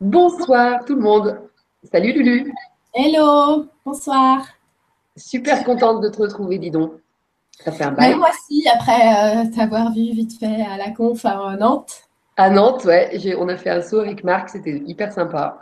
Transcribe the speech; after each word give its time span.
Bonsoir 0.00 0.84
tout 0.84 0.94
le 0.94 1.00
monde. 1.00 1.38
Salut 1.90 2.12
Lulu. 2.12 2.52
Hello, 2.92 3.64
bonsoir. 3.82 4.46
Super 5.16 5.64
contente 5.64 6.02
de 6.02 6.10
te 6.10 6.20
retrouver, 6.20 6.58
dis 6.58 6.70
donc. 6.70 6.92
Ça 7.64 7.72
fait 7.72 7.84
un 7.84 7.92
bail. 7.92 8.14
moi 8.16 8.28
aussi, 8.28 8.68
après 8.68 8.92
euh, 8.92 9.44
t'avoir 9.56 9.94
vu 9.94 10.12
vite 10.12 10.38
fait 10.38 10.62
à 10.70 10.76
la 10.76 10.90
conf 10.90 11.24
à 11.24 11.56
Nantes. 11.56 12.02
À 12.36 12.50
Nantes, 12.50 12.84
ouais. 12.84 13.18
On 13.38 13.48
a 13.48 13.56
fait 13.56 13.70
un 13.70 13.80
saut 13.80 14.00
avec 14.00 14.22
Marc, 14.22 14.50
c'était 14.50 14.82
hyper 14.84 15.14
sympa. 15.14 15.60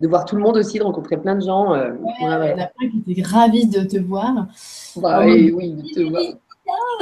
De 0.00 0.08
voir 0.08 0.26
tout 0.26 0.36
le 0.36 0.42
monde 0.42 0.58
aussi, 0.58 0.78
de 0.78 0.84
rencontrer 0.84 1.16
plein 1.16 1.36
de 1.36 1.40
gens. 1.40 1.72
Euh, 1.72 1.92
ouais, 1.92 2.02
ouais, 2.02 2.10
Il 2.20 2.24
y 2.24 2.26
en 2.26 2.64
a 2.64 2.66
plein 2.66 2.90
qui 2.90 3.12
étaient 3.12 3.22
ravis 3.22 3.66
de 3.66 3.80
te 3.80 3.96
voir. 3.96 4.46
Bah, 4.96 5.24
oui, 5.24 5.52
oui, 5.52 5.72
de 5.72 5.88
te 5.88 6.00
voir. 6.02 6.22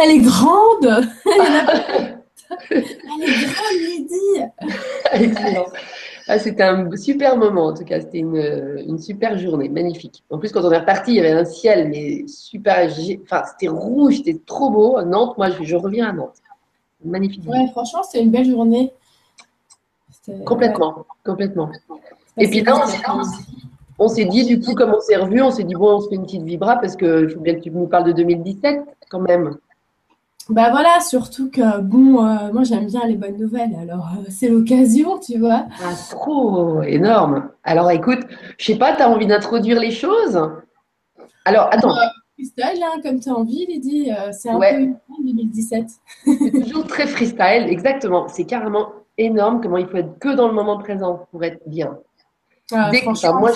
Elle 0.01 0.11
est 0.11 0.19
grande 0.21 1.09
Elle 2.71 2.79
est 2.79 3.47
grande, 3.47 3.81
Lydie 3.81 4.45
Excellent. 5.13 5.67
Ah, 6.31 6.39
c'était 6.39 6.63
un 6.63 6.95
super 6.95 7.39
moment, 7.39 7.69
en 7.69 7.75
tout 7.75 7.85
cas. 7.85 8.01
C'était 8.01 8.19
une, 8.19 8.99
super 8.99 9.39
journée, 9.39 9.71
magnifique. 9.71 10.23
En 10.29 10.39
plus, 10.39 10.53
quand 10.53 10.63
on 10.63 10.71
est 10.71 10.79
reparti, 10.79 11.13
il 11.13 11.17
y 11.17 11.21
avait 11.21 11.31
un 11.31 11.47
ciel, 11.47 11.89
mais 11.89 12.27
super. 12.29 12.87
Enfin, 13.23 13.43
c'était 13.51 13.69
rouge, 13.69 14.19
c'était 14.19 14.39
trop 14.45 14.69
beau. 14.71 15.03
Nantes, 15.03 15.39
moi, 15.39 15.49
je, 15.51 15.77
reviens 15.77 16.11
à 16.11 16.13
Nantes. 16.13 16.37
Magnifique. 17.03 17.49
Ouais, 17.49 17.67
franchement, 17.71 18.03
c'était 18.03 18.23
une 18.23 18.31
belle 18.31 18.49
journée. 18.49 18.93
Complètement, 20.45 21.07
complètement. 21.25 21.71
Et 22.37 22.49
puis 22.49 22.61
là, 22.61 22.85
on 23.99 24.09
s'est 24.09 24.27
dit, 24.27 24.45
du 24.45 24.61
coup, 24.61 24.75
comme 24.75 24.93
on 24.95 25.01
s'est 25.01 25.17
revu, 25.17 25.41
on 25.41 25.51
s'est 25.51 25.65
dit, 25.65 25.75
bon, 25.75 25.97
on 25.97 26.01
se 26.01 26.09
fait 26.09 26.17
une 26.17 26.25
petite 26.25 26.43
vibra 26.43 26.77
parce 26.77 26.95
qu'il 26.95 27.31
faut 27.31 27.41
bien 27.41 27.55
que 27.55 27.61
tu 27.61 27.71
nous 27.71 27.87
parles 27.87 28.05
de 28.05 28.13
2017 28.13 28.81
quand 29.09 29.21
même. 29.21 29.57
Bah 30.49 30.71
voilà, 30.71 31.01
surtout 31.01 31.51
que 31.51 31.81
bon, 31.81 32.25
euh, 32.25 32.51
moi 32.53 32.63
j'aime 32.63 32.87
bien 32.87 33.07
les 33.07 33.17
bonnes 33.17 33.37
nouvelles, 33.37 33.77
alors 33.83 34.09
euh, 34.17 34.25
c'est 34.31 34.49
l'occasion, 34.49 35.19
tu 35.19 35.39
vois. 35.39 35.67
Ah, 35.83 35.93
trop 36.11 36.83
énorme. 36.83 37.51
Alors 37.65 37.91
écoute, 37.91 38.21
je 38.57 38.65
sais 38.65 38.79
pas, 38.79 38.97
tu 38.97 39.03
as 39.03 39.11
envie 39.11 39.27
d'introduire 39.27 39.79
les 39.79 39.91
choses? 39.91 40.41
Alors 41.45 41.69
attends. 41.71 41.91
Euh, 41.91 42.07
freestyle, 42.35 42.83
hein, 42.83 43.01
comme 43.03 43.21
tu 43.21 43.29
as 43.29 43.35
envie, 43.35 43.67
Lydie, 43.67 44.11
c'est 44.33 44.49
un 44.49 44.59
peu 44.59 44.95
2017. 45.23 45.87
c'est 46.25 46.63
toujours 46.63 46.87
très 46.87 47.07
freestyle, 47.07 47.67
exactement. 47.69 48.27
C'est 48.29 48.45
carrément 48.45 48.89
énorme 49.19 49.61
comment 49.61 49.77
il 49.77 49.87
faut 49.87 49.99
être 49.99 50.19
que 50.19 50.35
dans 50.35 50.49
le 50.49 50.55
moment 50.55 50.79
présent 50.79 51.27
pour 51.31 51.45
être 51.45 51.61
bien. 51.67 51.99
Ah, 52.73 52.91
Dès 52.91 53.01
que, 53.01 53.39
moi, 53.39 53.51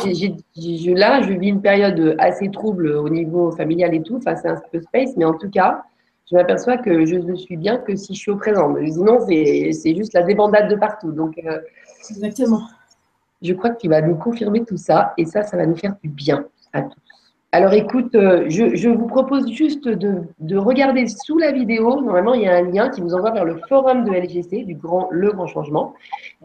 là, 0.99 1.23
je 1.23 1.33
vis 1.33 1.49
une 1.49 1.61
période 1.63 2.17
assez 2.19 2.51
trouble 2.51 2.89
au 2.89 3.09
niveau 3.09 3.51
familial 3.53 3.95
et 3.95 4.03
tout. 4.03 4.17
Enfin, 4.17 4.37
c'est 4.37 4.49
un 4.49 4.61
peu 4.71 4.81
space, 4.81 5.17
mais 5.17 5.25
en 5.25 5.35
tout 5.35 5.51
cas, 5.51 5.85
je 6.33 6.37
m'aperçois 6.39 6.79
que 6.79 7.05
je 7.05 7.17
ne 7.17 7.35
suis 7.35 7.59
bien 7.59 7.77
que 7.77 7.95
si 7.95 8.15
je 8.15 8.19
suis 8.19 8.31
au 8.31 8.37
présent. 8.37 8.75
Sinon, 8.87 9.21
c'est 9.27 9.95
juste 9.95 10.15
la 10.15 10.23
débandade 10.23 10.71
de 10.71 10.77
partout. 10.77 11.13
Donc, 11.13 11.39
euh, 11.45 11.59
Exactement. 12.09 12.63
Je 13.43 13.53
crois 13.53 13.71
qu'il 13.71 13.91
va 13.91 14.01
nous 14.01 14.15
confirmer 14.15 14.65
tout 14.65 14.79
ça 14.79 15.13
et 15.19 15.27
ça, 15.27 15.43
ça 15.43 15.57
va 15.57 15.67
nous 15.67 15.77
faire 15.77 15.95
du 16.03 16.09
bien 16.09 16.47
à 16.73 16.83
tous. 16.83 16.97
Alors 17.55 17.75
écoute, 17.75 18.15
euh, 18.15 18.47
je, 18.49 18.89
vous 18.89 19.07
propose 19.07 19.51
juste 19.53 19.87
de, 19.87 20.57
regarder 20.57 21.07
sous 21.07 21.37
la 21.37 21.53
vidéo. 21.53 22.01
Normalement, 22.01 22.33
il 22.33 22.43
y 22.43 22.49
a 22.49 22.55
un 22.55 22.63
lien 22.63 22.89
qui 22.89 23.03
vous 23.03 23.15
envoie 23.15 23.31
vers 23.33 23.45
le 23.45 23.61
forum 23.69 24.05
de 24.05 24.11
LGC, 24.11 24.65
du 24.65 24.75
grand, 24.75 25.09
le 25.11 25.33
grand 25.33 25.47
changement. 25.47 25.93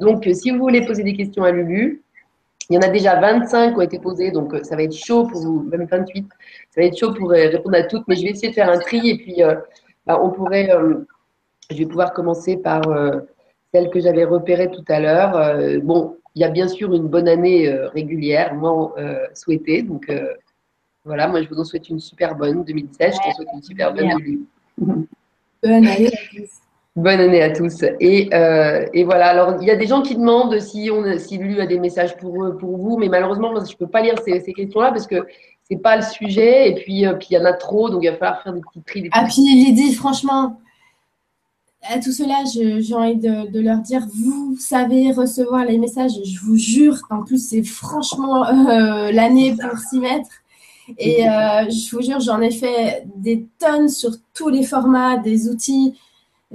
Donc, 0.02 0.28
euh, 0.28 0.34
si 0.34 0.52
vous 0.52 0.58
voulez 0.58 0.86
poser 0.86 1.04
des 1.04 1.14
questions 1.14 1.44
à 1.44 1.52
Lulu, 1.52 2.02
il 2.70 2.76
y 2.76 2.78
en 2.78 2.82
a 2.82 2.90
déjà 2.90 3.20
25 3.20 3.72
qui 3.72 3.78
ont 3.78 3.82
été 3.82 4.00
posées, 4.00 4.32
donc 4.32 4.56
ça 4.64 4.76
va 4.76 4.84
être 4.84 4.96
chaud 4.96 5.26
pour 5.26 5.42
vous, 5.42 5.64
même 5.64 5.86
28, 5.86 6.28
ça 6.72 6.82
va 6.82 6.88
être 6.88 6.98
chaud 6.98 7.14
pour 7.14 7.30
répondre 7.30 7.78
à 7.78 7.84
toutes, 7.84 8.08
mais 8.08 8.16
je 8.16 8.24
vais 8.24 8.30
essayer 8.32 8.50
de 8.50 8.54
faire 8.54 8.70
un 8.70 8.80
tri 8.80 9.10
et 9.10 9.18
puis 9.18 9.42
bah, 10.08 10.20
on 10.24 10.30
pourrait, 10.30 10.72
euh, 10.72 11.06
je 11.70 11.76
vais 11.76 11.86
pouvoir 11.86 12.14
commencer 12.14 12.56
par 12.56 12.88
euh, 12.88 13.20
celle 13.74 13.90
que 13.90 14.00
j'avais 14.00 14.24
repérée 14.24 14.72
tout 14.72 14.86
à 14.88 15.02
l'heure. 15.02 15.36
Euh, 15.36 15.80
bon, 15.84 16.18
il 16.34 16.42
y 16.42 16.46
a 16.46 16.50
bien 16.50 16.70
sûr 16.70 16.94
une 16.94 17.10
bonne 17.10 17.28
année 17.28 17.70
régulière, 17.94 18.56
moi 18.56 18.96
souhaitée. 19.34 19.82
Donc 19.82 20.12
voilà, 21.04 21.28
moi 21.28 21.42
je 21.42 21.50
vous 21.50 21.60
en 21.60 21.64
souhaite 21.64 21.90
une 21.90 22.00
super 22.00 22.36
bonne 22.36 22.64
2016. 22.64 23.16
Je 23.16 23.30
te 23.30 23.36
souhaite 23.36 23.48
une 23.56 23.64
super 23.64 23.92
bonne 23.92 24.12
année. 24.12 24.40
Bonne 24.78 25.08
année. 25.88 26.12
Bonne 26.98 27.20
année 27.20 27.44
à 27.44 27.52
tous. 27.52 27.84
Et, 28.00 28.28
voilà, 29.06 29.28
alors 29.28 29.62
il 29.62 29.68
y 29.68 29.72
a 29.72 29.76
des 29.76 29.86
gens 29.86 30.02
qui 30.02 30.16
demandent 30.16 30.60
si, 30.60 30.90
on, 30.92 31.18
si 31.20 31.38
Lulu 31.38 31.62
a 31.62 31.68
des 31.68 31.80
messages 31.80 32.18
pour, 32.18 32.58
pour 32.60 32.76
vous, 32.76 32.98
mais 32.98 33.08
malheureusement, 33.08 33.54
je 33.54 33.72
ne 33.72 33.78
peux 33.78 33.88
pas 33.88 34.02
lire 34.02 34.16
ces, 34.26 34.40
ces 34.40 34.52
questions-là 34.52 34.92
parce 34.92 35.06
que 35.06 35.28
c'est 35.70 35.78
pas 35.78 35.96
le 35.96 36.02
sujet. 36.02 36.72
Et 36.72 36.74
puis, 36.74 37.06
euh, 37.06 37.14
puis 37.14 37.28
il 37.32 37.34
y 37.36 37.38
en 37.38 37.46
a 37.46 37.54
trop, 37.54 37.90
donc 37.90 38.04
il 38.04 38.10
va 38.10 38.18
falloir 38.18 38.42
faire 38.42 38.54
des 38.54 38.62
petits 38.62 38.82
tri. 38.82 39.10
ah, 39.12 39.26
puis 39.26 39.42
Lydie, 39.42 39.94
franchement, 39.94 40.60
à 41.84 42.00
tout 42.00 42.12
cela, 42.12 42.44
j'ai 42.52 42.96
envie 42.96 43.16
de, 43.16 43.60
leur 43.60 43.78
dire, 43.80 44.02
vous 44.14 44.58
savez 44.60 45.12
recevoir 45.12 45.66
les 45.66 45.78
messages, 45.78 46.14
je 46.24 46.40
vous 46.40 46.58
jure. 46.58 46.98
En 47.10 47.24
plus, 47.24 47.50
c'est 47.50 47.64
franchement 47.64 48.44
euh, 48.44 49.12
l'année 49.12 49.56
pour 49.56 49.78
s'y 49.78 50.00
mettre. 50.00 50.30
Et 50.98 51.28
euh, 51.28 51.70
je 51.70 51.96
vous 51.96 52.02
jure, 52.02 52.20
j'en 52.20 52.42
ai 52.42 52.52
fait 52.52 53.06
des 53.16 53.46
tonnes 53.60 53.90
sur 53.90 54.12
tous 54.34 54.50
les 54.50 54.64
formats, 54.64 55.18
des 55.18 55.50
outils 55.50 55.94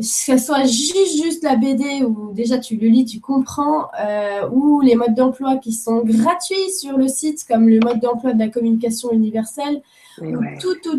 ce 0.01 0.39
soit 0.39 0.65
juste, 0.65 1.23
juste 1.23 1.43
la 1.43 1.57
BD 1.57 2.03
où 2.03 2.33
déjà 2.33 2.59
tu 2.59 2.77
le 2.77 2.89
lis, 2.89 3.05
tu 3.05 3.21
comprends, 3.21 3.89
euh, 4.01 4.49
ou 4.51 4.81
les 4.81 4.95
modes 4.95 5.15
d'emploi 5.15 5.57
qui 5.59 5.73
sont 5.73 6.03
gratuits 6.03 6.71
sur 6.71 6.97
le 6.97 7.09
site, 7.09 7.45
comme 7.47 7.69
le 7.69 7.79
mode 7.79 8.01
d'emploi 8.01 8.33
de 8.33 8.39
la 8.39 8.49
communication 8.49 9.13
universelle, 9.13 9.83
ou 10.21 10.39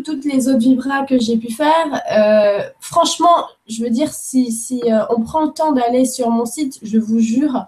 toutes 0.04 0.24
les 0.24 0.48
autres 0.48 0.58
vibras 0.58 1.06
que 1.06 1.18
j'ai 1.18 1.36
pu 1.36 1.52
faire. 1.52 2.02
Euh, 2.12 2.68
franchement, 2.78 3.46
je 3.66 3.82
veux 3.82 3.90
dire, 3.90 4.12
si, 4.12 4.52
si 4.52 4.80
euh, 4.84 5.04
on 5.10 5.22
prend 5.22 5.44
le 5.44 5.52
temps 5.52 5.72
d'aller 5.72 6.04
sur 6.04 6.30
mon 6.30 6.46
site, 6.46 6.78
je 6.82 6.98
vous 6.98 7.18
jure 7.18 7.66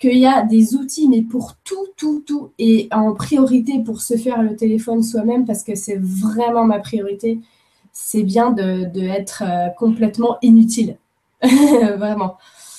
qu'il 0.00 0.18
y 0.18 0.26
a 0.26 0.42
des 0.42 0.74
outils, 0.74 1.08
mais 1.08 1.22
pour 1.22 1.54
tout, 1.62 1.86
tout, 1.96 2.24
tout, 2.26 2.50
et 2.58 2.88
en 2.90 3.14
priorité 3.14 3.80
pour 3.84 4.02
se 4.02 4.16
faire 4.16 4.42
le 4.42 4.56
téléphone 4.56 5.04
soi-même, 5.04 5.44
parce 5.46 5.62
que 5.62 5.76
c'est 5.76 6.00
vraiment 6.00 6.64
ma 6.64 6.80
priorité 6.80 7.38
c'est 7.94 8.24
bien 8.24 8.50
de, 8.50 8.90
être 9.08 9.42
euh, 9.46 9.70
complètement 9.70 10.36
inutile. 10.42 10.98
Vraiment. 11.42 12.36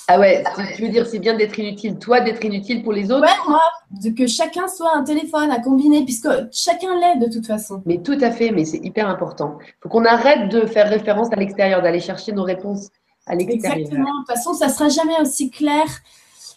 Ah 0.07 0.19
ouais, 0.19 0.43
tu 0.75 0.83
veux 0.83 0.89
dire 0.89 1.07
c'est 1.07 1.17
bien 1.17 1.35
d'être 1.35 1.57
inutile, 1.57 1.97
toi 1.97 2.21
d'être 2.21 2.43
inutile 2.45 2.83
pour 2.83 2.93
les 2.93 3.11
autres 3.11 3.23
Ouais, 3.23 3.49
moi, 3.49 3.61
de 3.89 4.11
que 4.11 4.27
chacun 4.27 4.67
soit 4.67 4.95
un 4.95 5.03
téléphone 5.03 5.49
à 5.49 5.59
combiner, 5.59 6.03
puisque 6.03 6.29
chacun 6.51 6.95
l'est 6.99 7.15
de 7.15 7.33
toute 7.33 7.47
façon. 7.47 7.81
Mais 7.87 7.97
tout 7.97 8.17
à 8.21 8.29
fait, 8.29 8.51
mais 8.51 8.65
c'est 8.65 8.77
hyper 8.77 9.09
important. 9.09 9.57
Il 9.61 9.73
faut 9.81 9.89
qu'on 9.89 10.05
arrête 10.05 10.49
de 10.49 10.67
faire 10.67 10.89
référence 10.89 11.31
à 11.31 11.37
l'extérieur, 11.37 11.81
d'aller 11.81 11.99
chercher 11.99 12.33
nos 12.33 12.43
réponses 12.43 12.89
à 13.25 13.33
l'extérieur. 13.33 13.79
Exactement, 13.79 14.13
de 14.13 14.25
toute 14.25 14.35
façon, 14.35 14.53
ça 14.53 14.69
sera 14.69 14.89
jamais 14.89 15.19
aussi 15.21 15.49
clair. 15.49 15.85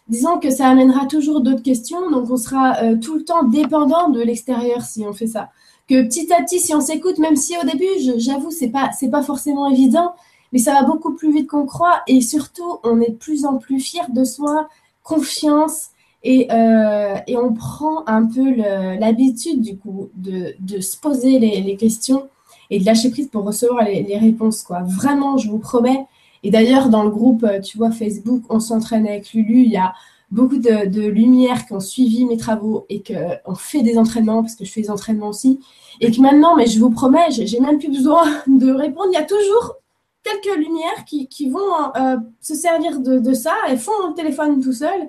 Disons 0.08 0.38
que 0.38 0.50
ça 0.50 0.69
amènera 0.69 1.06
toujours 1.06 1.40
d'autres 1.40 1.62
questions, 1.62 2.10
donc 2.10 2.30
on 2.30 2.36
sera 2.36 2.82
euh, 2.82 2.96
tout 2.96 3.16
le 3.16 3.25
temps 3.25 3.44
dépendant 3.44 4.10
de 4.10 4.20
l'extérieur 4.20 4.82
si 4.82 5.06
on 5.06 5.14
fait 5.14 5.26
ça 5.26 5.48
que 5.88 6.03
petit 6.03 6.32
à 6.32 6.43
petit, 6.43 6.60
si 6.60 6.75
on 6.75 6.81
s'écoute, 6.81 7.19
même 7.19 7.37
si 7.37 7.56
au 7.56 7.65
début, 7.65 7.87
j'avoue, 8.19 8.50
c'est 8.50 8.69
pas, 8.69 8.91
pas 9.10 9.22
forcément 9.22 9.69
évident, 9.71 10.12
mais 10.53 10.59
ça 10.59 10.72
va 10.72 10.82
beaucoup 10.82 11.15
plus 11.15 11.32
vite 11.32 11.49
qu'on 11.49 11.66
croit. 11.66 12.03
Et 12.06 12.21
surtout, 12.21 12.78
on 12.84 13.00
est 13.00 13.10
de 13.10 13.16
plus 13.16 13.47
en 13.47 13.56
plus 13.56 13.81
fier 13.81 14.06
de 14.10 14.25
soi, 14.25 14.69
confiance, 15.03 15.91
et, 16.25 16.49
euh, 16.50 17.15
et 17.26 17.37
on 17.37 17.54
prend 17.54 18.04
un 18.06 18.26
peu 18.26 18.54
l'habitude, 18.99 19.62
du 19.62 19.76
coup, 19.76 20.09
de, 20.15 20.54
de 20.60 20.81
se 20.81 20.97
poser 20.99 21.38
les, 21.38 21.76
questions 21.76 22.28
et 22.70 22.81
de 22.81 22.84
lâcher 22.84 23.10
prise 23.10 23.28
pour 23.28 23.44
recevoir 23.44 23.84
les, 23.84 24.03
les, 24.03 24.19
réponses, 24.19 24.62
quoi. 24.62 24.82
Vraiment, 24.82 25.38
je 25.38 25.49
vous 25.49 25.59
promets. 25.59 26.06
Et 26.43 26.50
d'ailleurs, 26.50 26.88
dans 26.88 27.03
le 27.03 27.10
groupe, 27.10 27.47
tu 27.62 27.78
vois, 27.78 27.91
Facebook, 27.91 28.43
on 28.50 28.60
s'entraîne 28.60 29.06
avec 29.06 29.32
Lulu, 29.32 29.62
il 29.62 29.70
y 29.70 29.76
a 29.76 29.94
beaucoup 30.30 30.58
de, 30.58 30.86
de 30.86 31.06
lumières 31.06 31.66
qui 31.66 31.72
ont 31.72 31.80
suivi 31.80 32.24
mes 32.24 32.36
travaux 32.36 32.86
et 32.88 33.02
qu'on 33.02 33.54
fait 33.54 33.82
des 33.82 33.98
entraînements, 33.98 34.42
parce 34.42 34.54
que 34.54 34.64
je 34.64 34.72
fais 34.72 34.82
des 34.82 34.90
entraînements 34.90 35.28
aussi, 35.28 35.60
et 36.00 36.10
que 36.10 36.20
maintenant, 36.20 36.56
mais 36.56 36.66
je 36.66 36.78
vous 36.78 36.90
promets, 36.90 37.30
j'ai 37.30 37.60
même 37.60 37.78
plus 37.78 37.88
besoin 37.88 38.24
de 38.46 38.72
répondre. 38.72 39.08
Il 39.12 39.14
y 39.14 39.22
a 39.22 39.24
toujours 39.24 39.76
quelques 40.22 40.56
lumières 40.56 41.04
qui, 41.06 41.28
qui 41.28 41.48
vont 41.48 41.60
euh, 41.96 42.16
se 42.40 42.54
servir 42.54 43.00
de, 43.00 43.18
de, 43.18 43.32
ça. 43.32 43.54
Elles 43.68 43.78
font 43.78 44.08
le 44.08 44.14
téléphone 44.14 44.60
tout 44.60 44.72
seul. 44.72 45.08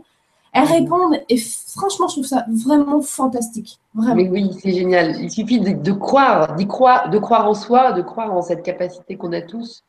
Elles 0.51 0.63
répondent 0.63 1.19
et 1.29 1.37
franchement, 1.37 2.07
je 2.07 2.13
trouve 2.13 2.25
ça 2.25 2.45
vraiment 2.49 3.01
fantastique. 3.01 3.79
Vraiment. 3.93 4.15
Mais 4.15 4.29
oui, 4.29 4.49
c'est 4.59 4.71
génial. 4.71 5.15
Il 5.21 5.29
suffit 5.29 5.59
de, 5.59 5.73
de 5.73 5.91
croire, 5.91 6.55
d'y 6.55 6.67
croire, 6.67 7.09
de 7.09 7.19
croire 7.19 7.47
en 7.47 7.53
soi, 7.53 7.91
de 7.91 8.01
croire 8.01 8.33
en 8.33 8.41
cette 8.41 8.63
capacité 8.63 9.15
qu'on 9.15 9.31
a 9.33 9.41
tous 9.41 9.83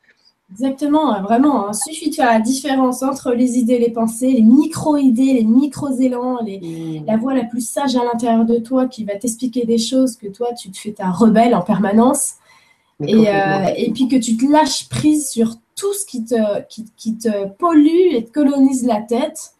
Exactement, 0.52 1.20
vraiment. 1.22 1.66
Il 1.66 1.70
hein. 1.70 1.72
suffit 1.72 2.10
de 2.10 2.14
faire 2.14 2.32
la 2.32 2.40
différence 2.40 3.02
entre 3.02 3.32
les 3.32 3.58
idées, 3.58 3.78
les 3.78 3.90
pensées, 3.90 4.32
les 4.32 4.42
micro-idées, 4.42 5.34
les 5.34 5.44
micro-élans, 5.44 6.42
mm. 6.42 7.06
la 7.06 7.16
voix 7.16 7.34
la 7.34 7.44
plus 7.44 7.66
sage 7.66 7.94
à 7.96 8.04
l'intérieur 8.04 8.44
de 8.44 8.58
toi 8.58 8.86
qui 8.86 9.04
va 9.04 9.14
t'expliquer 9.16 9.64
des 9.64 9.78
choses 9.78 10.16
que 10.16 10.26
toi, 10.26 10.52
tu 10.54 10.70
te 10.70 10.78
fais 10.78 10.92
ta 10.92 11.10
rebelle 11.10 11.54
en 11.54 11.62
permanence. 11.62 12.34
Et, 13.06 13.28
euh, 13.28 13.66
et, 13.76 13.92
puis 13.92 14.08
que 14.08 14.16
tu 14.16 14.36
te 14.36 14.44
lâches 14.44 14.88
prise 14.90 15.30
sur 15.30 15.54
tout 15.74 15.94
ce 15.94 16.04
qui 16.04 16.22
te, 16.24 16.34
qui, 16.68 17.16
te 17.16 17.48
pollue 17.48 18.12
et 18.12 18.26
te 18.26 18.30
colonise 18.30 18.84
la 18.84 19.00
tête, 19.00 19.54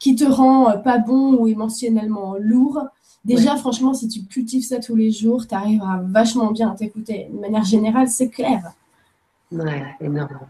qui 0.00 0.16
te 0.16 0.24
rend 0.24 0.70
euh, 0.70 0.76
pas 0.78 0.98
bon 0.98 1.34
ou 1.34 1.46
émotionnellement 1.46 2.34
lourd. 2.40 2.80
Déjà, 3.24 3.56
franchement, 3.56 3.94
si 3.94 4.08
tu 4.08 4.24
cultives 4.24 4.64
ça 4.64 4.80
tous 4.80 4.96
les 4.96 5.12
jours, 5.12 5.46
tu 5.46 5.54
arriveras 5.54 6.00
vachement 6.02 6.50
bien 6.50 6.72
à 6.72 6.74
t'écouter. 6.74 7.28
De 7.32 7.38
manière 7.38 7.64
générale, 7.64 8.08
c'est 8.08 8.28
clair. 8.28 8.74
Ouais, 9.54 9.84
énorme. 10.00 10.46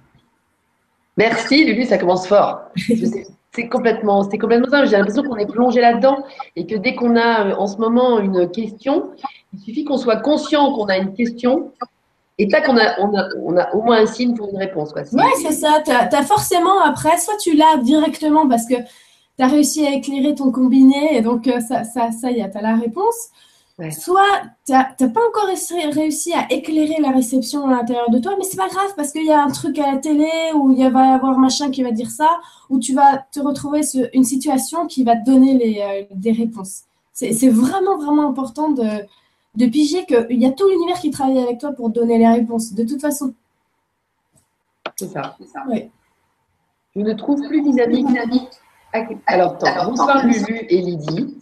Merci 1.17 1.65
Lulu, 1.65 1.85
ça 1.85 1.99
commence 1.99 2.27
fort. 2.27 2.63
C'est 3.53 3.69
complètement, 3.69 4.29
c'est 4.29 4.39
complètement 4.39 4.69
ça. 4.69 4.85
J'ai 4.85 4.97
l'impression 4.97 5.23
qu'on 5.23 5.37
est 5.37 5.47
plongé 5.47 5.81
là-dedans 5.81 6.25
et 6.57 6.67
que 6.67 6.75
dès 6.75 6.97
qu'on 6.97 7.15
a 7.15 7.47
euh, 7.47 7.55
en 7.57 7.69
ce 7.69 7.77
moment 7.77 8.19
une 8.19 8.51
question, 8.51 9.13
il 9.53 9.61
suffit 9.61 9.85
qu'on 9.85 9.97
soit 9.97 10.17
conscient 10.17 10.73
qu'on 10.73 10.87
a 10.87 10.97
une 10.97 11.15
question 11.15 11.71
et 12.39 12.49
tac, 12.49 12.65
on 12.69 12.77
a, 12.77 12.99
on, 12.99 13.17
a, 13.17 13.29
on 13.45 13.57
a 13.57 13.73
au 13.75 13.83
moins 13.83 13.99
un 13.99 14.07
signe 14.07 14.35
pour 14.35 14.49
une 14.51 14.57
réponse. 14.57 14.93
Oui, 15.13 15.23
c'est 15.41 15.53
ça. 15.53 15.81
Tu 15.85 15.93
as, 15.93 16.23
forcément 16.25 16.81
après, 16.81 17.17
soit 17.19 17.37
tu 17.37 17.55
l'as 17.55 17.77
directement 17.77 18.49
parce 18.49 18.67
que 18.67 18.75
tu 18.75 19.45
as 19.45 19.47
réussi 19.47 19.87
à 19.87 19.93
éclairer 19.93 20.35
ton 20.35 20.51
combiné 20.51 21.17
et 21.17 21.21
donc 21.21 21.47
euh, 21.47 21.61
ça, 21.61 21.85
ça, 21.85 22.11
ça 22.11 22.33
y 22.33 22.41
est, 22.41 22.51
tu 22.51 22.59
as 22.59 22.63
la 22.63 22.75
réponse. 22.75 23.29
Soit 23.77 24.43
tu 24.65 24.73
n'as 24.73 24.85
pas 24.85 25.21
encore 25.29 25.49
réussi 25.93 26.33
à 26.33 26.51
éclairer 26.53 27.01
la 27.01 27.11
réception 27.11 27.67
à 27.67 27.71
l'intérieur 27.71 28.09
de 28.09 28.19
toi, 28.21 28.35
mais 28.39 28.45
c'est 28.45 28.57
pas 28.57 28.69
grave 28.69 28.93
parce 28.95 29.11
qu'il 29.11 29.25
y 29.27 29.33
a 29.33 29.43
un 29.43 29.51
truc 29.51 29.77
à 29.81 29.93
la 29.93 29.99
télé 29.99 30.31
ou 30.55 30.71
il 30.71 30.89
va 30.91 31.07
y 31.07 31.11
avoir 31.11 31.39
machin 31.39 31.73
qui 31.73 31.83
va 31.83 31.91
dire 31.91 32.11
ça, 32.11 32.29
ou 32.71 32.79
tu 32.79 32.95
vas 32.95 33.27
te 33.33 33.41
retrouver 33.41 33.83
sur 33.83 34.07
une 34.13 34.23
situation 34.23 34.87
qui 34.87 35.03
va 35.03 35.17
te 35.17 35.25
donner 35.27 35.59
les, 35.59 35.81
euh, 35.81 36.05
des 36.15 36.31
réponses. 36.31 36.83
C'est 37.13 37.49
vraiment, 37.49 37.97
vraiment 37.97 38.29
important 38.29 38.71
de, 38.71 39.07
de 39.57 39.67
piger 39.67 40.05
qu'il 40.05 40.41
y 40.41 40.47
a 40.47 40.53
tout 40.53 40.69
l'univers 40.69 40.99
qui 41.01 41.11
travaille 41.11 41.39
avec 41.39 41.59
toi 41.59 41.73
pour 41.73 41.91
donner 41.91 42.19
les 42.19 42.29
réponses, 42.29 42.75
de 42.75 42.85
toute 42.85 43.01
façon. 43.01 43.35
C'est 44.97 45.09
ça. 45.09 45.37
ça. 45.53 45.65
Je 46.95 47.01
ne 47.01 47.13
trouve 47.13 47.41
plus 47.49 47.63
dynamique. 47.63 48.07
Alors, 49.27 49.55
attends, 49.55 49.91
bonsoir 49.91 50.25
Lulu 50.25 50.67
et 50.69 50.81
Lydie. 50.81 51.37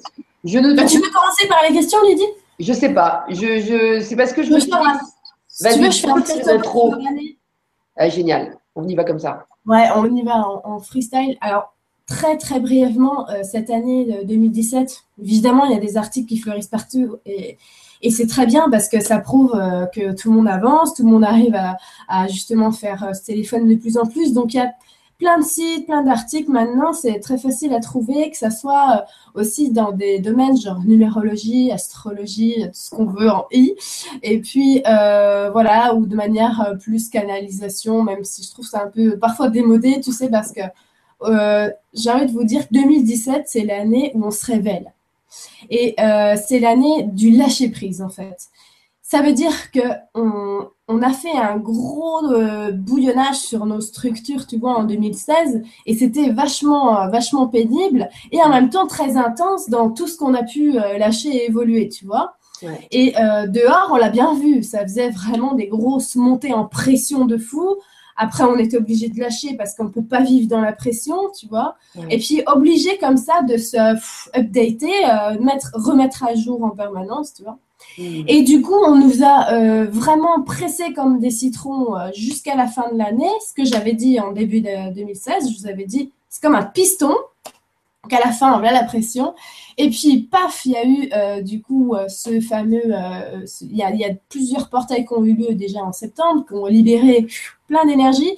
Je 0.44 0.58
ne 0.58 0.74
bah, 0.74 0.84
Tu 0.84 0.98
veux 0.98 1.10
commencer 1.10 1.48
par 1.48 1.62
les 1.68 1.74
questions, 1.74 1.98
Lydie? 2.02 2.26
Je 2.58 2.72
sais 2.72 2.92
pas. 2.92 3.24
Je, 3.28 3.60
je... 3.60 4.00
C'est 4.04 4.16
parce 4.16 4.32
que 4.32 4.42
je 4.42 4.52
me 4.52 4.60
suis 4.60 4.70
Vas-y, 4.70 5.74
tu 5.74 5.80
veux, 5.82 5.90
je 5.90 6.42
fais 6.42 6.58
trop. 6.58 6.94
Ah, 7.96 8.08
génial. 8.08 8.56
On 8.74 8.86
y 8.88 8.94
va 8.94 9.04
comme 9.04 9.18
ça. 9.18 9.46
Ouais, 9.66 9.86
on 9.94 10.06
y 10.14 10.22
va 10.22 10.44
en, 10.64 10.80
freestyle. 10.80 11.36
Alors, 11.40 11.74
très 12.06 12.36
très 12.38 12.58
brièvement, 12.58 13.28
euh, 13.28 13.42
cette 13.42 13.70
année 13.70 14.22
2017, 14.24 15.04
évidemment, 15.22 15.66
il 15.66 15.72
y 15.72 15.76
a 15.76 15.80
des 15.80 15.96
articles 15.96 16.26
qui 16.26 16.38
fleurissent 16.38 16.68
partout 16.68 17.16
et, 17.26 17.58
et 18.02 18.10
c'est 18.10 18.26
très 18.26 18.46
bien 18.46 18.68
parce 18.70 18.88
que 18.88 19.00
ça 19.00 19.18
prouve 19.18 19.54
euh, 19.54 19.86
que 19.86 20.12
tout 20.12 20.30
le 20.30 20.36
monde 20.36 20.48
avance, 20.48 20.94
tout 20.94 21.04
le 21.04 21.10
monde 21.10 21.24
arrive 21.24 21.54
à, 21.54 21.76
à 22.08 22.26
justement 22.26 22.72
faire 22.72 23.04
euh, 23.04 23.12
ce 23.12 23.24
téléphone 23.24 23.68
de 23.68 23.76
plus 23.76 23.96
en 23.96 24.06
plus. 24.06 24.32
Donc, 24.32 24.54
il 24.54 24.56
y 24.56 24.60
a 24.60 24.72
plein 25.22 25.38
de 25.38 25.44
sites, 25.44 25.86
plein 25.86 26.02
d'articles 26.02 26.50
maintenant, 26.50 26.92
c'est 26.92 27.20
très 27.20 27.38
facile 27.38 27.72
à 27.74 27.78
trouver, 27.78 28.28
que 28.32 28.36
ça 28.36 28.50
soit 28.50 29.06
euh, 29.36 29.40
aussi 29.40 29.70
dans 29.70 29.92
des 29.92 30.18
domaines 30.18 30.56
genre 30.56 30.80
numérologie, 30.80 31.70
astrologie, 31.70 32.56
tout 32.64 32.70
ce 32.72 32.90
qu'on 32.90 33.04
veut 33.04 33.30
en 33.30 33.46
I, 33.52 33.76
et 34.24 34.40
puis 34.40 34.82
euh, 34.84 35.48
voilà, 35.52 35.94
ou 35.94 36.06
de 36.06 36.16
manière 36.16 36.60
euh, 36.62 36.74
plus 36.74 37.08
canalisation, 37.08 38.02
même 38.02 38.24
si 38.24 38.42
je 38.42 38.50
trouve 38.50 38.66
ça 38.66 38.82
un 38.82 38.88
peu 38.88 39.16
parfois 39.16 39.48
démodé, 39.48 40.00
tu 40.00 40.10
sais, 40.10 40.28
parce 40.28 40.50
que 40.50 40.62
j'ai 41.94 42.10
envie 42.10 42.26
de 42.26 42.32
vous 42.32 42.42
dire 42.42 42.66
que 42.66 42.74
2017, 42.74 43.44
c'est 43.46 43.62
l'année 43.62 44.10
où 44.14 44.24
on 44.24 44.32
se 44.32 44.44
révèle. 44.44 44.92
Et 45.70 45.94
c'est 46.44 46.58
l'année 46.58 47.04
du 47.04 47.30
lâcher 47.30 47.68
prise, 47.68 48.02
en 48.02 48.08
fait. 48.08 48.48
Ça 49.12 49.20
veut 49.20 49.34
dire 49.34 49.70
que 49.72 49.80
on, 50.14 51.02
a 51.02 51.12
fait 51.12 51.36
un 51.36 51.58
gros 51.58 52.32
euh, 52.32 52.72
bouillonnage 52.72 53.36
sur 53.36 53.66
nos 53.66 53.82
structures, 53.82 54.46
tu 54.46 54.56
vois, 54.56 54.78
en 54.78 54.84
2016, 54.84 55.60
et 55.84 55.94
c'était 55.94 56.30
vachement, 56.30 56.98
euh, 56.98 57.08
vachement 57.08 57.46
pénible 57.46 58.08
et 58.30 58.40
en 58.40 58.48
même 58.48 58.70
temps 58.70 58.86
très 58.86 59.18
intense 59.18 59.68
dans 59.68 59.90
tout 59.90 60.06
ce 60.06 60.16
qu'on 60.16 60.32
a 60.32 60.42
pu 60.42 60.78
euh, 60.78 60.96
lâcher 60.96 61.28
et 61.28 61.46
évoluer, 61.46 61.90
tu 61.90 62.06
vois. 62.06 62.36
Et 62.90 63.12
dehors, 63.48 63.90
on 63.92 63.96
l'a 63.96 64.08
bien 64.08 64.34
vu, 64.34 64.62
ça 64.62 64.82
faisait 64.82 65.10
vraiment 65.10 65.52
des 65.52 65.66
grosses 65.66 66.16
montées 66.16 66.54
en 66.54 66.64
pression 66.64 67.26
de 67.26 67.36
fou. 67.36 67.76
Après, 68.16 68.44
on 68.44 68.56
était 68.56 68.78
obligé 68.78 69.08
de 69.08 69.20
lâcher 69.20 69.56
parce 69.58 69.74
qu'on 69.74 69.84
ne 69.84 69.90
peut 69.90 70.04
pas 70.04 70.22
vivre 70.22 70.48
dans 70.48 70.60
la 70.62 70.72
pression, 70.72 71.16
tu 71.38 71.48
vois. 71.48 71.74
Et 72.08 72.16
puis, 72.16 72.42
obligé 72.46 72.96
comme 72.96 73.18
ça 73.18 73.42
de 73.42 73.58
se 73.58 73.76
updater, 74.38 74.94
mettre, 75.40 75.72
remettre 75.74 76.24
à 76.24 76.34
jour 76.34 76.64
en 76.64 76.70
permanence, 76.70 77.34
tu 77.34 77.42
vois. 77.42 77.58
Mm. 77.98 78.24
Et 78.26 78.42
du 78.42 78.62
coup, 78.62 78.74
on 78.74 78.96
nous 78.96 79.22
a 79.22 79.52
euh, 79.52 79.86
vraiment 79.90 80.42
pressé 80.42 80.92
comme 80.92 81.18
des 81.18 81.30
citrons 81.30 81.96
euh, 81.96 82.10
jusqu'à 82.14 82.56
la 82.56 82.66
fin 82.66 82.90
de 82.92 82.98
l'année. 82.98 83.30
Ce 83.46 83.54
que 83.54 83.64
j'avais 83.64 83.92
dit 83.94 84.20
en 84.20 84.32
début 84.32 84.60
de 84.60 84.92
2016, 84.94 85.50
je 85.50 85.60
vous 85.60 85.66
avais 85.66 85.84
dit, 85.84 86.12
c'est 86.28 86.42
comme 86.42 86.54
un 86.54 86.64
piston. 86.64 87.14
qu'à 88.08 88.18
la 88.18 88.32
fin, 88.32 88.58
on 88.58 88.64
a 88.64 88.72
la 88.72 88.84
pression. 88.84 89.34
Et 89.78 89.90
puis, 89.90 90.28
paf, 90.30 90.64
il 90.66 90.72
y 90.72 90.76
a 90.76 90.86
eu 90.86 91.10
euh, 91.12 91.42
du 91.42 91.62
coup 91.62 91.94
ce 92.08 92.40
fameux. 92.40 92.92
Il 93.60 93.76
y, 93.76 93.82
a, 93.82 94.14
plusieurs 94.28 94.68
portails 94.68 95.06
qui 95.06 95.12
ont 95.12 95.24
eu 95.24 95.34
lieu 95.34 95.54
déjà 95.54 95.80
en 95.80 95.92
septembre, 95.92 96.44
qui 96.46 96.54
ont 96.54 96.66
libéré 96.66 97.26
plein 97.68 97.84
d'énergie. 97.86 98.32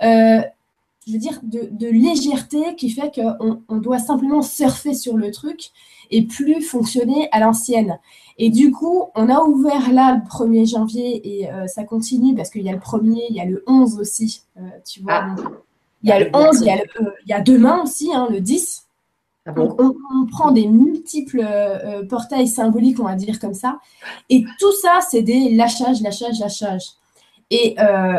je 0.00 1.12
veux 1.12 1.18
dire, 1.18 1.40
de, 1.42 1.88
légèreté 1.88 2.74
qui 2.76 2.90
fait 2.90 3.14
qu'on 3.14 3.62
on 3.68 3.76
doit 3.76 3.98
simplement 3.98 4.42
surfer 4.42 4.94
sur 4.94 5.16
le 5.16 5.30
truc 5.30 5.70
et 6.10 6.22
plus 6.22 6.62
fonctionner 6.62 7.28
à 7.32 7.40
l'ancienne. 7.40 7.98
Et 8.36 8.50
du 8.50 8.72
coup, 8.72 9.04
on 9.14 9.28
a 9.28 9.40
ouvert 9.42 9.92
là 9.92 10.14
le 10.14 10.28
1er 10.28 10.68
janvier 10.68 11.40
et 11.40 11.50
euh, 11.50 11.66
ça 11.68 11.84
continue 11.84 12.34
parce 12.34 12.50
qu'il 12.50 12.62
y 12.62 12.68
a 12.68 12.72
le 12.72 12.78
1er, 12.78 13.26
il 13.30 13.36
y 13.36 13.40
a 13.40 13.44
le 13.44 13.62
11 13.66 14.00
aussi, 14.00 14.42
euh, 14.56 14.60
tu 14.84 15.02
vois. 15.02 15.12
Ah. 15.14 15.36
Il 16.02 16.10
y 16.10 16.12
a 16.12 16.18
le 16.18 16.30
11, 16.34 16.60
il 16.60 16.66
y 16.66 16.70
a, 16.70 16.74
euh, 16.74 17.10
il 17.24 17.30
y 17.30 17.32
a 17.32 17.40
demain 17.40 17.82
aussi, 17.82 18.12
hein, 18.12 18.26
le 18.30 18.40
10. 18.40 18.86
Ah 19.46 19.52
Donc, 19.52 19.80
on, 19.80 20.26
prend 20.26 20.52
des 20.52 20.66
multiples 20.66 21.46
portails 22.08 22.48
symboliques, 22.48 22.98
on 22.98 23.04
va 23.04 23.14
dire 23.14 23.38
comme 23.38 23.54
ça. 23.54 23.78
Et 24.30 24.42
tout 24.58 24.72
ça, 24.72 25.00
c'est 25.08 25.22
des 25.22 25.50
lâchages, 25.54 26.00
lâchages, 26.00 26.40
lâchages. 26.40 26.92
Et, 27.50 27.76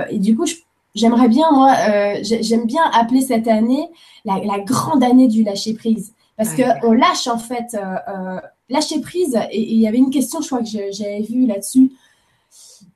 et 0.09 0.19
du 0.19 0.35
coup, 0.37 0.45
j'aimerais 0.93 1.27
bien, 1.27 1.51
moi, 1.51 1.73
j'aime 2.21 2.67
bien 2.67 2.83
appeler 2.93 3.21
cette 3.21 3.47
année 3.47 3.89
la, 4.23 4.37
la, 4.37 4.59
grande 4.59 5.03
année 5.03 5.27
du 5.27 5.43
lâcher 5.43 5.73
prise. 5.73 6.13
Parce 6.37 6.53
qu'on 6.53 6.91
lâche 6.91 7.25
en 7.25 7.39
fait 7.39 7.75
lâcher 8.69 8.99
prise, 8.99 9.37
et 9.51 9.73
il 9.73 9.79
y 9.79 9.87
avait 9.87 9.97
une 9.97 10.09
question, 10.09 10.41
je 10.41 10.47
crois 10.47 10.59
que 10.59 10.65
j'avais 10.65 11.21
vu 11.21 11.45
là-dessus. 11.45 11.91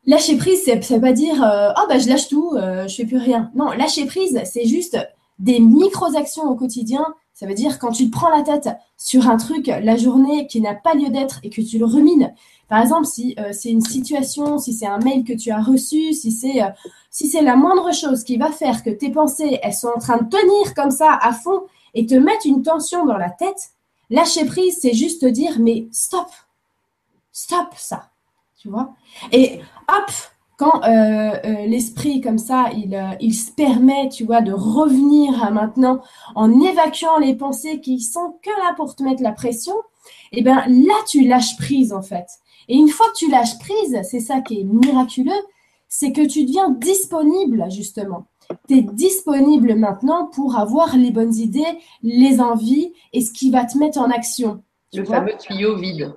Lâcher 0.06 0.38
prise, 0.38 0.63
ça 0.63 0.75
ne 0.75 0.81
veut 0.81 1.01
pas 1.01 1.12
dire 1.12 1.44
euh, 1.44 1.71
oh 1.77 1.86
bah 1.88 2.00
je 2.00 2.07
lâche 2.07 2.30
tout, 2.30 2.54
euh, 2.56 2.88
je 2.88 2.95
fais 2.95 3.06
plus 3.06 3.18
rien. 3.18 3.51
Non, 3.54 3.71
lâcher 3.71 4.06
prise, 4.06 4.42
c'est 4.45 4.66
juste 4.66 4.98
des 5.38 5.60
micro-actions 5.60 6.44
au 6.44 6.56
quotidien. 6.56 7.06
Ça 7.33 7.45
veut 7.45 7.54
dire 7.54 7.80
quand 7.80 7.92
tu 7.92 8.10
te 8.10 8.12
prends 8.12 8.30
la 8.30 8.42
tête 8.42 8.69
sur 8.98 9.30
un 9.30 9.38
truc 9.38 9.68
la 9.68 9.95
journée 9.98 10.48
qui 10.48 10.62
n'a 10.62 10.74
pas 10.74 10.94
lieu 10.94 11.10
d'être 11.10 11.39
et 11.44 11.50
que 11.50 11.62
tu 11.62 11.77
le 11.77 11.86
rumines. 11.86 12.33
Par 12.69 12.81
exemple, 12.81 13.06
si 13.06 13.36
euh, 13.39 13.50
c'est 13.51 13.69
une 13.69 13.81
situation, 13.81 14.57
si 14.57 14.74
c'est 14.74 14.88
un 14.88 15.00
mail 15.00 15.24
que 15.24 15.33
tu 15.33 15.51
as 15.51 15.62
reçu, 15.62 16.13
si 16.13 16.31
c'est 16.31 16.62
si 17.12 17.27
c'est 17.27 17.42
la 17.42 17.56
moindre 17.56 17.94
chose 17.94 18.24
qui 18.24 18.38
va 18.38 18.51
faire 18.51 18.83
que 18.83 18.89
tes 18.89 19.12
pensées 19.12 19.60
elles 19.62 19.74
sont 19.74 19.92
en 19.95 20.00
train 20.00 20.18
de 20.18 20.30
tenir 20.30 20.74
comme 20.75 20.92
ça 20.92 21.19
à 21.22 21.33
fond 21.33 21.62
et 21.94 22.06
te 22.06 22.15
mettre 22.15 22.45
une 22.45 22.63
tension 22.63 23.06
dans 23.06 23.18
la 23.18 23.30
tête, 23.30 23.72
Lâcher 24.09 24.45
prise, 24.45 24.79
c'est 24.81 24.93
juste 24.93 25.25
dire, 25.25 25.60
mais 25.60 25.88
stop, 25.91 26.27
stop 27.31 27.67
ça, 27.75 28.10
tu 28.57 28.69
vois. 28.69 28.93
Et 29.31 29.60
hop, 29.88 30.12
quand 30.60 30.84
euh, 30.84 30.88
euh, 31.45 31.65
l'esprit 31.67 32.19
comme 32.19 32.38
ça, 32.38 32.69
il, 32.75 32.93
euh, 32.93 33.15
il, 33.22 33.34
se 33.34 33.51
permet, 33.51 34.10
tu 34.10 34.25
vois, 34.25 34.41
de 34.41 34.51
revenir 34.51 35.51
maintenant 35.53 36.01
en 36.36 36.60
évacuant 36.60 37.17
les 37.17 37.34
pensées 37.34 37.79
qui 37.79 38.01
sont 38.01 38.36
que 38.43 38.50
là 38.50 38.74
pour 38.75 38.93
te 38.93 39.01
mettre 39.01 39.24
la 39.24 39.31
pression, 39.31 39.75
eh 40.34 40.41
bien 40.41 40.65
là, 40.67 40.95
tu 41.07 41.25
lâches 41.25 41.55
prise 41.55 41.93
en 41.93 42.01
fait. 42.01 42.25
Et 42.67 42.75
une 42.75 42.89
fois 42.89 43.07
que 43.07 43.19
tu 43.19 43.31
lâches 43.31 43.57
prise, 43.60 44.00
c'est 44.03 44.19
ça 44.19 44.41
qui 44.41 44.60
est 44.60 44.63
miraculeux, 44.65 45.31
c'est 45.88 46.12
que 46.12 46.25
tu 46.27 46.43
deviens 46.43 46.69
disponible 46.72 47.65
justement 47.72 48.25
tu 48.68 48.77
es 48.77 48.82
disponible 48.82 49.75
maintenant 49.75 50.27
pour 50.27 50.58
avoir 50.58 50.96
les 50.96 51.12
bonnes 51.12 51.36
idées, 51.36 51.77
les 52.01 52.41
envies 52.41 52.94
et 53.13 53.22
ce 53.22 53.32
qui 53.32 53.51
va 53.51 53.65
te 53.65 53.77
mettre 53.77 54.00
en 54.00 54.10
action. 54.10 54.63
Le 54.94 55.06
fameux 55.06 55.34
tuyau 55.38 55.77
vide. 55.77 56.13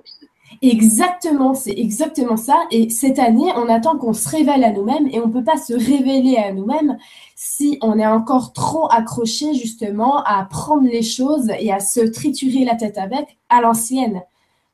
Exactement, 0.61 1.53
c'est 1.53 1.73
exactement 1.77 2.37
ça. 2.37 2.55
Et 2.71 2.89
cette 2.89 3.19
année, 3.19 3.51
on 3.55 3.67
attend 3.69 3.97
qu'on 3.97 4.13
se 4.13 4.29
révèle 4.29 4.63
à 4.63 4.71
nous-mêmes 4.71 5.07
et 5.07 5.19
on 5.19 5.27
ne 5.27 5.33
peut 5.33 5.43
pas 5.43 5.57
se 5.57 5.73
révéler 5.73 6.37
à 6.37 6.53
nous-mêmes 6.53 6.97
si 7.35 7.77
on 7.81 7.97
est 7.99 8.05
encore 8.05 8.53
trop 8.53 8.87
accroché 8.91 9.53
justement 9.55 10.23
à 10.23 10.45
prendre 10.45 10.87
les 10.87 11.01
choses 11.01 11.49
et 11.59 11.71
à 11.71 11.79
se 11.79 12.01
triturer 12.01 12.65
la 12.65 12.75
tête 12.75 12.97
avec 12.97 13.37
à 13.49 13.61
l'ancienne. 13.61 14.21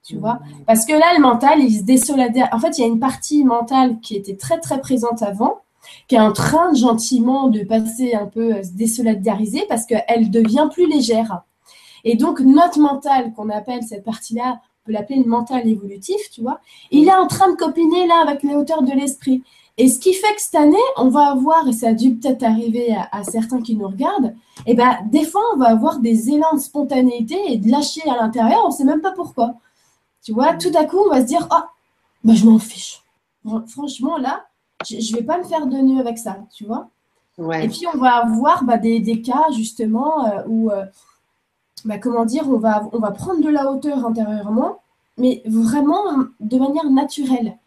Tu 0.04 0.18
vois 0.18 0.36
mmh. 0.36 0.64
Parce 0.68 0.86
que 0.86 0.94
là, 0.94 1.14
le 1.16 1.22
mental, 1.22 1.60
il 1.60 1.78
se 1.78 1.84
désolidarise. 1.84 2.50
En 2.52 2.60
fait, 2.60 2.78
il 2.78 2.82
y 2.82 2.84
a 2.84 2.88
une 2.88 3.00
partie 3.00 3.44
mentale 3.44 4.00
qui 4.00 4.16
était 4.16 4.38
très 4.38 4.60
très 4.60 4.80
présente 4.80 5.22
avant 5.22 5.62
qui 6.08 6.16
est 6.16 6.20
en 6.20 6.34
train 6.34 6.74
gentiment 6.74 7.48
de 7.48 7.64
passer 7.64 8.14
un 8.14 8.26
peu, 8.26 8.56
euh, 8.56 8.64
se 8.64 8.72
désolidariser 8.72 9.66
parce 9.70 9.86
qu'elle 9.86 10.30
devient 10.30 10.68
plus 10.72 10.88
légère. 10.88 11.44
Et 12.04 12.16
donc, 12.16 12.40
notre 12.40 12.80
mental, 12.80 13.34
qu'on 13.34 13.50
appelle 13.50 13.84
cette 13.84 14.04
partie-là, 14.04 14.62
on 14.62 14.88
peut 14.88 14.92
l'appeler 14.94 15.20
le 15.20 15.30
mental 15.30 15.68
évolutif, 15.68 16.30
tu 16.32 16.42
vois, 16.42 16.60
il 16.92 17.08
est 17.08 17.14
en 17.14 17.28
train 17.28 17.52
de 17.52 17.58
copiner 17.58 18.08
là 18.08 18.24
avec 18.26 18.44
les 18.44 18.56
hauteurs 18.56 18.84
de 18.84 18.92
l'esprit. 18.92 19.44
Et 19.78 19.88
ce 19.88 19.98
qui 19.98 20.14
fait 20.14 20.36
que 20.36 20.42
cette 20.42 20.56
année, 20.56 20.78
on 20.98 21.08
va 21.08 21.32
avoir, 21.32 21.66
et 21.68 21.72
ça 21.72 21.90
a 21.90 21.94
dû 21.94 22.14
peut-être 22.14 22.44
arriver 22.44 22.94
à, 23.14 23.24
certains 23.24 23.62
qui 23.62 23.78
nous 23.78 23.88
regardent, 23.88 24.36
et 24.66 24.72
eh 24.72 24.74
ben, 24.74 24.98
des 25.10 25.24
fois, 25.24 25.42
on 25.54 25.58
va 25.58 25.68
avoir 25.68 26.00
des 26.00 26.32
élans 26.32 26.54
de 26.54 26.60
spontanéité 26.60 27.38
et 27.48 27.58
de 27.58 27.72
lâcher 27.72 28.02
à 28.10 28.18
l'intérieur, 28.18 28.60
on 28.66 28.70
ne 28.70 28.74
sait 28.74 28.84
même 28.84 29.00
pas 29.00 29.14
pourquoi. 29.14 29.54
Tu 30.22 30.34
vois, 30.34 30.54
tout 30.56 30.72
à 30.76 30.84
coup, 30.84 30.98
on 30.98 31.10
va 31.10 31.22
se 31.22 31.28
dire, 31.28 31.48
oh, 31.50 31.64
bah, 32.26 32.34
je 32.34 32.46
m'en 32.46 32.60
fiche. 32.60 33.02
Franchement, 33.68 34.18
là, 34.18 34.49
je 34.88 34.96
ne 34.96 35.18
vais 35.18 35.24
pas 35.24 35.38
me 35.38 35.44
faire 35.44 35.68
de 35.68 35.78
nœud 35.78 36.00
avec 36.00 36.18
ça, 36.18 36.38
tu 36.54 36.66
vois. 36.66 36.90
Et 37.62 37.70
puis, 37.70 37.86
on 37.94 37.98
va 37.98 38.18
avoir 38.18 38.64
bah, 38.64 38.78
des, 38.78 39.00
des, 39.00 39.22
cas, 39.22 39.46
justement, 39.56 40.26
euh, 40.26 40.44
où, 40.48 40.72
euh, 40.72 40.86
bah, 41.86 41.98
comment 41.98 42.26
dire, 42.26 42.44
on 42.48 42.58
va, 42.58 42.90
on 42.92 43.00
va 43.00 43.12
prendre 43.12 43.42
de 43.42 43.50
la 43.50 43.72
hauteur 43.72 44.06
intérieurement, 44.06 44.80
mais 45.18 45.42
vraiment 45.46 46.04
de 46.40 46.58
manière 46.58 46.90
naturelle. 46.90 47.58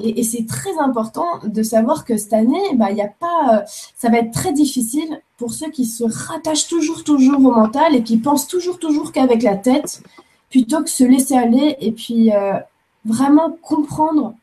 Et, 0.00 0.22
c'est 0.22 0.46
très 0.46 0.76
important 0.78 1.38
de 1.44 1.62
savoir 1.62 2.04
que 2.04 2.16
cette 2.16 2.32
année, 2.32 2.74
bah, 2.74 2.90
y 2.92 3.02
a 3.02 3.08
pas, 3.08 3.58
euh, 3.58 3.62
ça 3.94 4.08
va 4.08 4.18
être 4.18 4.32
très 4.32 4.52
difficile 4.52 5.20
pour 5.36 5.52
ceux 5.52 5.70
qui 5.70 5.84
se 5.84 6.04
rattachent 6.04 6.68
toujours, 6.68 7.04
toujours 7.04 7.38
au 7.38 7.52
mental 7.52 7.94
et 7.94 8.02
qui 8.02 8.16
pensent 8.16 8.48
toujours, 8.48 8.78
toujours 8.78 9.12
qu'avec 9.12 9.42
la 9.42 9.56
tête, 9.56 10.02
plutôt 10.50 10.82
que 10.82 10.90
se 10.90 11.04
laisser 11.04 11.36
aller 11.36 11.76
et 11.80 11.92
puis 11.92 12.30
vraiment 13.04 13.50
comprendre 13.60 14.34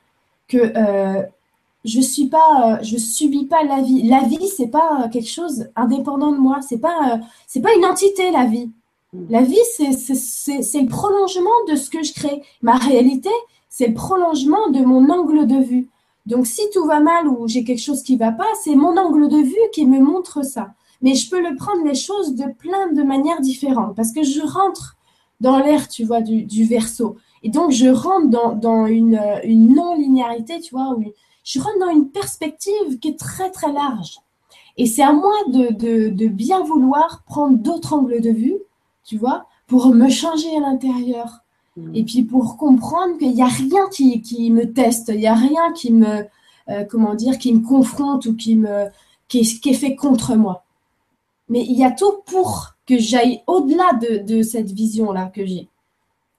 que 0.47 0.73
je 1.83 2.01
suis 2.01 2.27
pas, 2.27 2.81
je 2.83 2.97
subis 2.97 3.45
pas 3.45 3.63
la 3.63 3.81
vie. 3.81 4.03
La 4.03 4.21
vie, 4.21 4.47
c'est 4.47 4.67
pas 4.67 5.09
quelque 5.11 5.29
chose 5.29 5.67
indépendant 5.75 6.31
de 6.31 6.37
moi. 6.37 6.59
C'est 6.61 6.77
pas, 6.79 7.19
c'est 7.47 7.61
pas 7.61 7.73
une 7.75 7.85
entité 7.85 8.31
la 8.31 8.45
vie. 8.45 8.69
La 9.29 9.41
vie, 9.41 9.57
c'est 9.75 9.89
le 9.89 10.87
prolongement 10.87 11.49
de 11.67 11.75
ce 11.75 11.89
que 11.89 12.03
je 12.03 12.13
crée. 12.13 12.41
Ma 12.61 12.77
réalité, 12.77 13.29
c'est 13.69 13.87
le 13.87 13.93
prolongement 13.93 14.69
de 14.69 14.79
mon 14.79 15.09
angle 15.09 15.47
de 15.47 15.57
vue. 15.57 15.89
Donc, 16.25 16.45
si 16.45 16.61
tout 16.73 16.85
va 16.85 16.99
mal 16.99 17.27
ou 17.27 17.47
j'ai 17.47 17.63
quelque 17.63 17.81
chose 17.81 18.03
qui 18.03 18.15
va 18.15 18.31
pas, 18.31 18.47
c'est 18.63 18.75
mon 18.75 18.95
angle 18.97 19.27
de 19.27 19.37
vue 19.37 19.69
qui 19.73 19.85
me 19.85 19.99
montre 19.99 20.45
ça. 20.45 20.73
Mais 21.01 21.15
je 21.15 21.29
peux 21.29 21.41
le 21.41 21.55
prendre 21.55 21.83
les 21.83 21.95
choses 21.95 22.35
de 22.35 22.45
plein 22.59 22.91
de 22.93 23.01
manières 23.01 23.41
différentes 23.41 23.95
parce 23.95 24.11
que 24.11 24.23
je 24.23 24.41
rentre 24.41 24.97
dans 25.39 25.57
l'air, 25.57 25.87
tu 25.87 26.03
vois, 26.03 26.21
du, 26.21 26.43
du, 26.43 26.65
verso. 26.65 27.17
Et 27.41 27.49
donc, 27.49 27.71
je 27.71 27.87
rentre 27.87 28.27
dans, 28.27 28.85
une, 28.85 29.19
non-linéarité, 29.45 30.59
tu 30.61 30.75
vois, 30.75 30.95
où 30.95 31.03
je 31.43 31.59
rentre 31.59 31.79
dans 31.79 31.89
une 31.89 32.09
perspective 32.09 32.99
qui 32.99 33.09
est 33.09 33.19
très, 33.19 33.51
très 33.51 33.71
large. 33.71 34.19
Et 34.77 34.85
c'est 34.85 35.03
à 35.03 35.11
moi 35.11 35.35
de, 35.47 36.09
de 36.09 36.27
bien 36.27 36.63
vouloir 36.63 37.23
prendre 37.25 37.57
d'autres 37.57 37.93
angles 37.93 38.21
de 38.21 38.29
vue, 38.29 38.57
tu 39.03 39.17
vois, 39.17 39.45
pour 39.67 39.87
me 39.87 40.09
changer 40.09 40.55
à 40.55 40.59
l'intérieur, 40.61 41.41
Mm. 41.77 41.95
Et 41.95 42.03
puis 42.03 42.23
pour 42.23 42.57
comprendre 42.57 43.17
qu'il 43.17 43.33
n'y 43.33 43.41
a 43.41 43.47
rien 43.47 43.87
qui, 43.91 44.21
qui, 44.21 44.51
me 44.51 44.71
teste, 44.71 45.09
il 45.09 45.19
n'y 45.19 45.27
a 45.27 45.35
rien 45.35 45.71
qui 45.73 45.91
me, 45.91 46.25
euh, 46.69 46.83
comment 46.89 47.15
dire, 47.15 47.37
qui 47.37 47.53
me 47.53 47.65
confronte 47.65 48.25
ou 48.25 48.35
qui, 48.35 48.55
me, 48.55 48.87
qui, 49.27 49.39
est, 49.39 49.73
fait 49.73 49.95
contre 49.95 50.35
moi. 50.35 50.63
Mais 51.49 51.61
il 51.61 51.77
y 51.77 51.83
a 51.83 51.91
tout 51.91 52.21
pour 52.25 52.75
que 52.85 52.97
j'aille 52.97 53.41
au-delà 53.47 53.93
de, 53.93 54.17
de, 54.17 54.41
cette 54.41 54.71
vision-là 54.71 55.31
que 55.33 55.45
j'ai. 55.45 55.69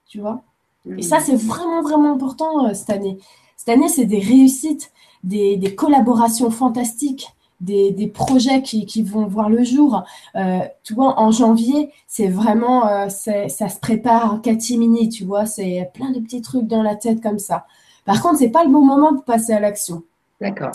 Tu 0.07 0.21
vois 0.21 0.43
Et 0.87 0.97
mm. 0.97 1.03
ça, 1.03 1.21
c'est 1.21 1.37
vraiment, 1.37 1.83
vraiment 1.83 2.13
important 2.13 2.67
euh, 2.67 2.75
cette 2.75 2.91
année. 2.91 3.19
Cette 3.57 3.69
année, 3.69 3.89
c'est 3.89 4.05
des 4.05 4.19
réussites, 4.19 4.93
des, 5.25 5.57
des 5.57 5.75
collaborations 5.75 6.51
fantastiques, 6.51 7.35
des, 7.63 8.11
projets 8.13 8.63
qui, 8.63 9.03
vont 9.03 9.27
voir 9.27 9.49
le 9.49 9.63
jour. 9.63 10.03
Euh, 10.35 10.61
tu 10.83 10.95
vois, 10.95 11.19
en 11.21 11.31
janvier, 11.31 11.93
c'est 12.07 12.29
vraiment, 12.29 12.87
euh, 12.87 13.09
ça 13.09 13.69
se 13.69 13.79
prépare 13.79 14.35
en 14.35 14.39
catimini, 14.39 15.09
tu 15.09 15.25
vois, 15.25 15.47
c'est 15.47 15.91
plein 15.95 16.11
de 16.11 16.21
petits 16.21 16.43
trucs 16.43 16.67
dans 16.67 16.83
la 16.83 16.97
tête 16.97 17.23
comme 17.23 17.39
ça. 17.39 17.67
Par 18.05 18.21
contre, 18.21 18.39
c'est 18.39 18.51
pas 18.51 18.65
le 18.65 18.71
bon 18.71 18.85
moment 18.85 19.15
pour 19.15 19.25
passer 19.25 19.53
à 19.53 19.61
l'action. 19.61 20.03
D'accord. 20.41 20.73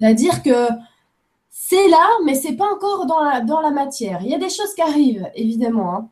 C'est-à-dire 0.00 0.42
que 0.42 0.68
c'est 1.50 1.88
là, 1.88 2.06
mais 2.24 2.34
c'est 2.34 2.54
pas 2.54 2.72
encore 2.72 3.04
dans 3.04 3.20
la, 3.22 3.42
dans 3.42 3.60
la 3.60 3.70
matière. 3.70 4.20
Il 4.22 4.30
y 4.30 4.34
a 4.34 4.38
des 4.38 4.48
choses 4.48 4.74
qui 4.74 4.80
arrivent, 4.80 5.30
évidemment. 5.34 5.94
Hein. 5.94 6.08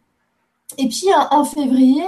Et 0.77 0.89
puis 0.89 1.07
en 1.31 1.45
février, 1.45 2.05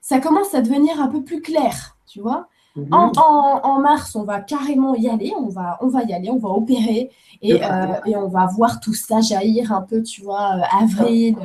ça 0.00 0.20
commence 0.20 0.54
à 0.54 0.62
devenir 0.62 1.00
un 1.02 1.08
peu 1.08 1.22
plus 1.22 1.42
clair, 1.42 1.98
tu 2.06 2.20
vois. 2.20 2.48
Mhm. 2.78 2.92
En, 2.92 3.80
mars, 3.80 4.14
on 4.14 4.22
va 4.22 4.40
carrément 4.40 4.94
y 4.94 5.08
aller, 5.08 5.32
on 5.36 5.48
va, 5.48 5.78
on 5.80 5.88
va 5.88 6.04
y 6.04 6.12
aller, 6.12 6.30
on 6.30 6.38
va 6.38 6.50
opérer 6.50 7.10
et, 7.42 7.62
euh, 7.62 8.16
on 8.16 8.28
va 8.28 8.46
voir 8.46 8.80
tout 8.80 8.94
ça 8.94 9.20
jaillir 9.20 9.72
un 9.72 9.82
peu, 9.82 10.02
tu 10.02 10.22
vois, 10.22 10.56
euh, 10.56 10.62
avril, 10.82 11.36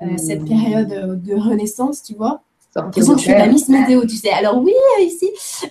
euh, 0.00 0.16
cette 0.16 0.44
période 0.44 1.22
de 1.22 1.34
renaissance, 1.34 2.02
tu 2.02 2.14
vois. 2.14 2.42
L'impression 2.74 3.12
que 3.12 3.18
je 3.18 3.24
suis 3.24 3.32
la 3.32 3.46
Miss 3.46 3.68
Météo, 3.68 4.04
tu 4.06 4.16
sais. 4.16 4.30
Alors 4.30 4.56
oui, 4.62 4.72
ici. 5.00 5.28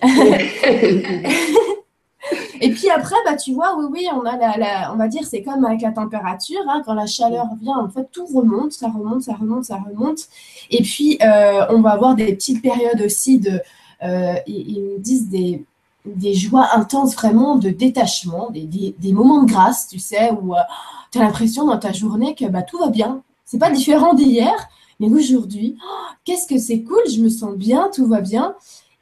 et 2.60 2.70
puis 2.70 2.88
après, 2.90 3.16
bah, 3.24 3.34
tu 3.34 3.52
vois, 3.52 3.76
oui, 3.76 3.86
oui, 3.90 4.08
on 4.14 4.24
a 4.24 4.36
la, 4.56 4.92
on 4.94 4.96
va 4.96 5.08
dire, 5.08 5.24
c'est 5.28 5.42
comme 5.42 5.64
avec 5.64 5.82
la 5.82 5.90
température, 5.90 6.60
hein, 6.68 6.80
quand 6.86 6.94
la 6.94 7.06
chaleur 7.06 7.48
vient, 7.60 7.76
en 7.78 7.88
fait, 7.88 8.08
tout 8.12 8.26
remonte, 8.26 8.70
ça 8.72 8.86
remonte, 8.88 9.22
ça 9.22 9.34
remonte, 9.34 9.64
ça 9.64 9.78
remonte. 9.78 10.28
Et 10.70 10.82
puis, 10.82 11.18
on 11.20 11.80
va 11.80 11.90
avoir 11.90 12.14
des 12.14 12.32
petites 12.34 12.62
périodes 12.62 13.02
aussi 13.04 13.40
de, 13.40 13.60
euh, 14.04 14.34
ils 14.46 14.82
me 14.82 14.98
disent 14.98 15.28
des, 15.28 15.64
des 16.04 16.34
joies 16.34 16.68
intenses 16.74 17.14
vraiment 17.14 17.56
de 17.56 17.70
détachement, 17.70 18.50
des, 18.50 18.66
des, 18.98 19.12
moments 19.12 19.42
de 19.42 19.50
grâce, 19.50 19.88
tu 19.88 19.98
sais, 19.98 20.30
où 20.30 20.54
euh, 20.54 20.60
tu 21.10 21.18
as 21.18 21.22
l'impression 21.22 21.66
dans 21.66 21.78
ta 21.78 21.92
journée 21.92 22.34
que 22.34 22.46
bah, 22.46 22.62
tout 22.62 22.78
va 22.78 22.88
bien. 22.88 23.22
C'est 23.44 23.58
pas 23.58 23.70
différent 23.70 24.14
d'hier, 24.14 24.54
mais 24.98 25.08
aujourd'hui, 25.08 25.76
oh, 25.84 26.12
qu'est-ce 26.24 26.48
que 26.48 26.58
c'est 26.58 26.82
cool, 26.82 27.02
je 27.14 27.20
me 27.20 27.28
sens 27.28 27.54
bien, 27.54 27.90
tout 27.94 28.06
va 28.06 28.20
bien. 28.20 28.54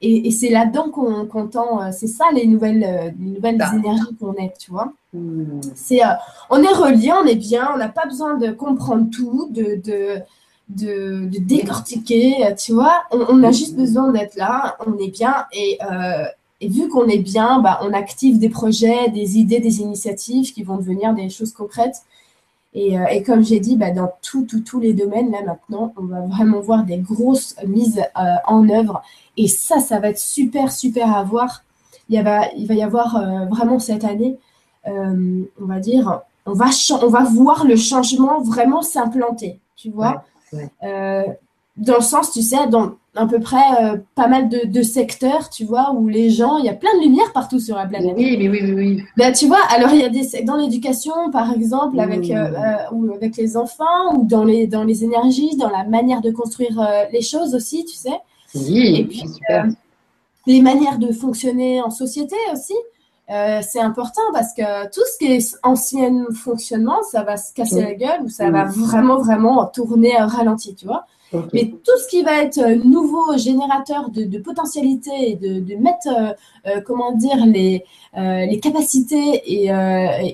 Et, 0.02 0.28
et 0.28 0.30
c'est 0.30 0.48
là-dedans 0.48 0.90
qu'on 0.90 1.46
tend, 1.46 1.82
euh, 1.82 1.90
c'est 1.92 2.06
ça 2.06 2.24
les 2.34 2.46
nouvelles, 2.46 3.14
les 3.18 3.30
nouvelles 3.32 3.62
énergies 3.74 4.16
qu'on 4.18 4.34
est, 4.34 4.54
tu 4.58 4.70
vois. 4.70 4.92
Hmm. 5.12 5.60
C'est, 5.74 6.00
on 6.48 6.62
est 6.62 6.72
relié, 6.72 7.12
on 7.12 7.26
est 7.26 7.36
bien, 7.36 7.70
on 7.74 7.78
n'a 7.78 7.88
pas 7.88 8.06
besoin 8.06 8.36
de 8.36 8.50
comprendre 8.50 9.08
tout, 9.10 9.48
de, 9.50 9.80
de 9.82 10.22
de, 10.70 11.28
décortiquer, 11.38 12.54
tu 12.56 12.72
vois. 12.72 13.02
On, 13.10 13.42
a 13.42 13.52
juste 13.52 13.76
besoin 13.76 14.10
d'être 14.12 14.36
là, 14.36 14.76
on 14.86 14.96
est 14.98 15.10
bien 15.10 15.46
et, 15.52 15.78
euh, 15.90 16.24
vu 16.62 16.88
qu'on 16.88 17.08
est 17.08 17.18
bien, 17.18 17.60
bah, 17.60 17.80
on 17.82 17.92
active 17.92 18.38
des 18.38 18.50
projets, 18.50 19.08
des 19.08 19.38
idées, 19.38 19.60
des 19.60 19.80
initiatives 19.80 20.52
qui 20.52 20.62
vont 20.62 20.76
devenir 20.76 21.14
des 21.14 21.30
choses 21.30 21.52
concrètes. 21.52 22.02
Et, 22.74 22.98
euh, 22.98 23.04
comme 23.24 23.42
j'ai 23.42 23.60
dit, 23.60 23.76
bah, 23.76 23.90
dans 23.90 24.12
tous 24.22 24.46
les 24.80 24.92
domaines, 24.92 25.30
là 25.32 25.42
maintenant, 25.44 25.92
on 25.96 26.04
va 26.04 26.20
vraiment 26.20 26.60
voir 26.60 26.84
des 26.84 26.98
grosses 26.98 27.56
mises 27.66 28.00
euh, 28.18 28.34
en 28.46 28.68
œuvre. 28.68 29.02
Et 29.36 29.48
ça, 29.48 29.80
ça 29.80 29.98
va 29.98 30.10
être 30.10 30.18
super, 30.18 30.70
super 30.70 31.14
à 31.14 31.24
voir. 31.24 31.64
Il, 32.08 32.22
va, 32.22 32.52
il 32.56 32.66
va 32.66 32.74
y 32.74 32.82
avoir 32.82 33.46
vraiment 33.48 33.78
cette 33.78 34.04
année, 34.04 34.36
on 34.84 35.46
va 35.60 35.78
dire, 35.78 36.22
on 36.44 36.54
va, 36.54 36.66
on 37.02 37.08
va 37.08 37.22
voir 37.22 37.64
le 37.64 37.76
changement 37.76 38.40
vraiment 38.40 38.82
s'implanter, 38.82 39.60
tu 39.76 39.90
vois. 39.90 40.24
Euh, 40.82 41.22
dans 41.76 41.96
le 41.96 42.02
sens, 42.02 42.32
tu 42.32 42.42
sais, 42.42 42.66
dans 42.68 42.92
à 43.16 43.26
peu 43.26 43.40
près 43.40 43.56
euh, 43.82 43.96
pas 44.14 44.28
mal 44.28 44.48
de, 44.48 44.82
secteurs, 44.82 45.50
tu 45.50 45.64
vois, 45.64 45.92
où 45.92 46.08
les 46.08 46.30
gens, 46.30 46.58
il 46.58 46.64
y 46.64 46.68
a 46.68 46.74
plein 46.74 46.96
de 46.96 47.02
lumière 47.02 47.32
partout 47.32 47.58
sur 47.58 47.76
la 47.76 47.86
planète. 47.86 48.14
Oui, 48.16 48.36
oui, 48.38 48.48
oui, 48.48 48.72
oui. 48.72 49.02
Ben, 49.16 49.32
tu 49.32 49.46
vois, 49.46 49.60
alors 49.70 49.90
il 49.90 50.00
y 50.00 50.04
a 50.04 50.08
des 50.08 50.42
dans 50.44 50.56
l'éducation, 50.56 51.12
par 51.32 51.52
exemple, 51.52 51.98
avec 51.98 52.28
mmh. 52.28 52.32
euh, 52.32 52.76
ou 52.92 53.12
avec 53.12 53.36
les 53.36 53.56
enfants, 53.56 54.14
ou 54.14 54.26
dans 54.26 54.44
les 54.44 54.66
dans 54.66 54.84
les 54.84 55.02
énergies, 55.04 55.56
dans 55.56 55.70
la 55.70 55.84
manière 55.84 56.20
de 56.20 56.30
construire 56.30 56.86
les 57.12 57.22
choses 57.22 57.54
aussi, 57.54 57.84
tu 57.84 57.96
sais. 57.96 58.18
Oui. 58.54 58.96
Et 59.00 59.04
puis 59.04 59.24
les 60.46 60.62
manières 60.62 60.98
de 60.98 61.12
fonctionner 61.12 61.80
en 61.80 61.90
société 61.90 62.36
aussi. 62.52 62.74
C'est 63.62 63.80
important 63.80 64.22
parce 64.32 64.52
que 64.54 64.86
tout 64.86 65.02
ce 65.12 65.18
qui 65.18 65.32
est 65.32 65.56
ancien 65.62 66.26
fonctionnement, 66.34 67.02
ça 67.10 67.22
va 67.22 67.36
se 67.36 67.54
casser 67.54 67.82
la 67.82 67.94
gueule 67.94 68.22
ou 68.24 68.28
ça 68.28 68.50
va 68.50 68.64
vraiment, 68.64 69.18
vraiment 69.18 69.66
tourner 69.66 70.16
à 70.16 70.26
ralenti, 70.26 70.74
tu 70.74 70.86
vois. 70.86 71.06
Mais 71.52 71.66
tout 71.66 71.98
ce 72.02 72.08
qui 72.08 72.22
va 72.22 72.42
être 72.42 72.58
euh, 72.58 72.76
nouveau 72.84 73.36
générateur 73.36 74.10
de, 74.10 74.24
de 74.24 74.38
potentialité 74.38 75.10
et 75.30 75.36
de, 75.36 75.60
de 75.60 75.76
mettre, 75.76 76.08
euh, 76.08 76.32
euh, 76.66 76.80
comment 76.84 77.12
dire, 77.12 77.46
les, 77.46 77.84
les 78.16 78.60
capacités 78.60 79.40
et, 79.46 79.70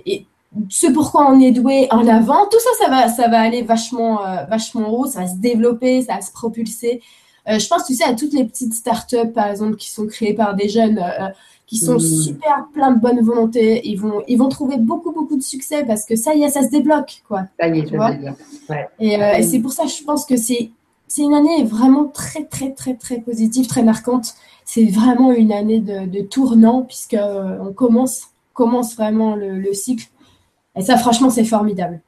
et, 0.06 0.26
ce 0.70 0.86
pourquoi 0.86 1.30
on 1.30 1.38
est 1.38 1.50
doué 1.50 1.86
en 1.90 2.08
avant, 2.08 2.46
tout 2.50 2.58
ça, 2.58 2.84
ça 2.84 2.90
va, 2.90 3.08
ça 3.08 3.28
va 3.28 3.40
aller 3.40 3.60
vachement, 3.60 4.20
vachement 4.48 4.88
haut, 4.90 5.04
ça 5.04 5.20
va 5.20 5.26
se 5.26 5.36
développer, 5.36 6.00
ça 6.00 6.14
va 6.14 6.22
se 6.22 6.32
propulser. 6.32 7.02
Je 7.46 7.68
pense, 7.68 7.84
tu 7.86 7.94
sais, 7.94 8.04
à 8.04 8.14
toutes 8.14 8.32
les 8.32 8.44
petites 8.44 8.74
startups, 8.74 9.32
par 9.34 9.46
exemple, 9.48 9.76
qui 9.76 9.90
sont 9.90 10.06
créées 10.06 10.34
par 10.34 10.54
des 10.54 10.68
jeunes 10.68 11.00
qui 11.66 11.78
sont 11.78 11.98
super 11.98 12.68
plein 12.72 12.92
de 12.92 13.00
bonne 13.00 13.20
volonté. 13.20 13.80
Ils 13.84 13.96
vont, 13.96 14.22
ils 14.28 14.38
vont 14.38 14.48
trouver 14.48 14.76
beaucoup, 14.76 15.12
beaucoup 15.12 15.36
de 15.36 15.42
succès 15.42 15.84
parce 15.84 16.04
que 16.06 16.14
ça 16.14 16.34
y 16.34 16.42
est, 16.42 16.48
ça 16.48 16.62
se 16.62 16.70
débloque. 16.70 17.22
Quoi, 17.26 17.44
ça 17.58 17.68
y 17.68 17.80
est, 17.80 17.86
ça 17.90 17.96
ouais. 18.68 18.88
Et, 19.00 19.20
euh, 19.20 19.34
et 19.34 19.42
c'est 19.42 19.58
pour 19.58 19.72
ça 19.72 19.84
que 19.84 19.90
je 19.90 20.04
pense 20.04 20.24
que 20.24 20.36
c'est, 20.36 20.70
c'est 21.08 21.22
une 21.22 21.34
année 21.34 21.64
vraiment 21.64 22.04
très, 22.04 22.44
très, 22.44 22.72
très, 22.72 22.94
très 22.94 23.18
positive, 23.18 23.66
très 23.66 23.82
marquante. 23.82 24.34
C'est 24.64 24.84
vraiment 24.84 25.32
une 25.32 25.52
année 25.52 25.80
de, 25.80 26.06
de 26.06 26.20
tournant 26.22 26.82
puisque 26.82 27.14
euh, 27.14 27.58
on 27.60 27.72
commence, 27.72 28.28
commence 28.54 28.94
vraiment 28.94 29.34
le, 29.34 29.58
le, 29.58 29.72
cycle. 29.74 30.06
Et 30.76 30.82
ça, 30.82 30.96
franchement, 30.96 31.30
c'est 31.30 31.44
formidable. 31.44 32.00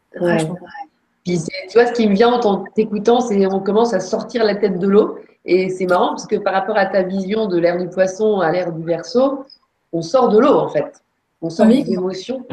Puis, 1.29 1.43
tu 1.71 1.79
vois, 1.79 1.87
ce 1.87 1.93
qui 1.93 2.09
me 2.09 2.15
vient 2.15 2.33
en 2.33 2.65
t'écoutant, 2.75 3.21
c'est 3.21 3.47
on 3.47 3.61
commence 3.61 3.93
à 3.93 4.01
sortir 4.01 4.45
la 4.45 4.55
tête 4.55 4.79
de 4.79 4.87
l'eau. 4.87 5.19
Et 5.45 5.69
c'est 5.69 5.87
marrant 5.87 6.09
parce 6.11 6.27
que 6.27 6.37
par 6.37 6.55
rapport 6.55 6.77
à 6.77 6.87
ta 6.87 7.03
vision 7.03 7.47
de 7.47 7.59
l'ère 7.59 7.79
du 7.79 7.89
poisson 7.89 8.41
à 8.41 8.51
l'ère 8.51 8.73
du 8.73 8.83
verso, 8.83 9.45
on 9.93 10.03
sort 10.03 10.31
de 10.31 10.39
l'eau 10.39 10.55
en 10.55 10.69
fait. 10.69 11.03
On 11.43 11.51
sort 11.51 11.67
des 11.67 11.91
émotions. 11.91 12.45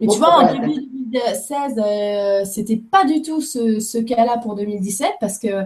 Mais 0.00 0.06
tu 0.06 0.18
vois, 0.18 0.42
en 0.42 0.52
début 0.52 0.80
2016, 1.12 1.74
euh, 1.78 2.44
c'était 2.44 2.76
pas 2.76 3.04
du 3.04 3.22
tout 3.22 3.40
ce, 3.40 3.98
cas-là 4.02 4.38
pour 4.38 4.54
2017 4.54 5.12
parce 5.20 5.38
que 5.38 5.64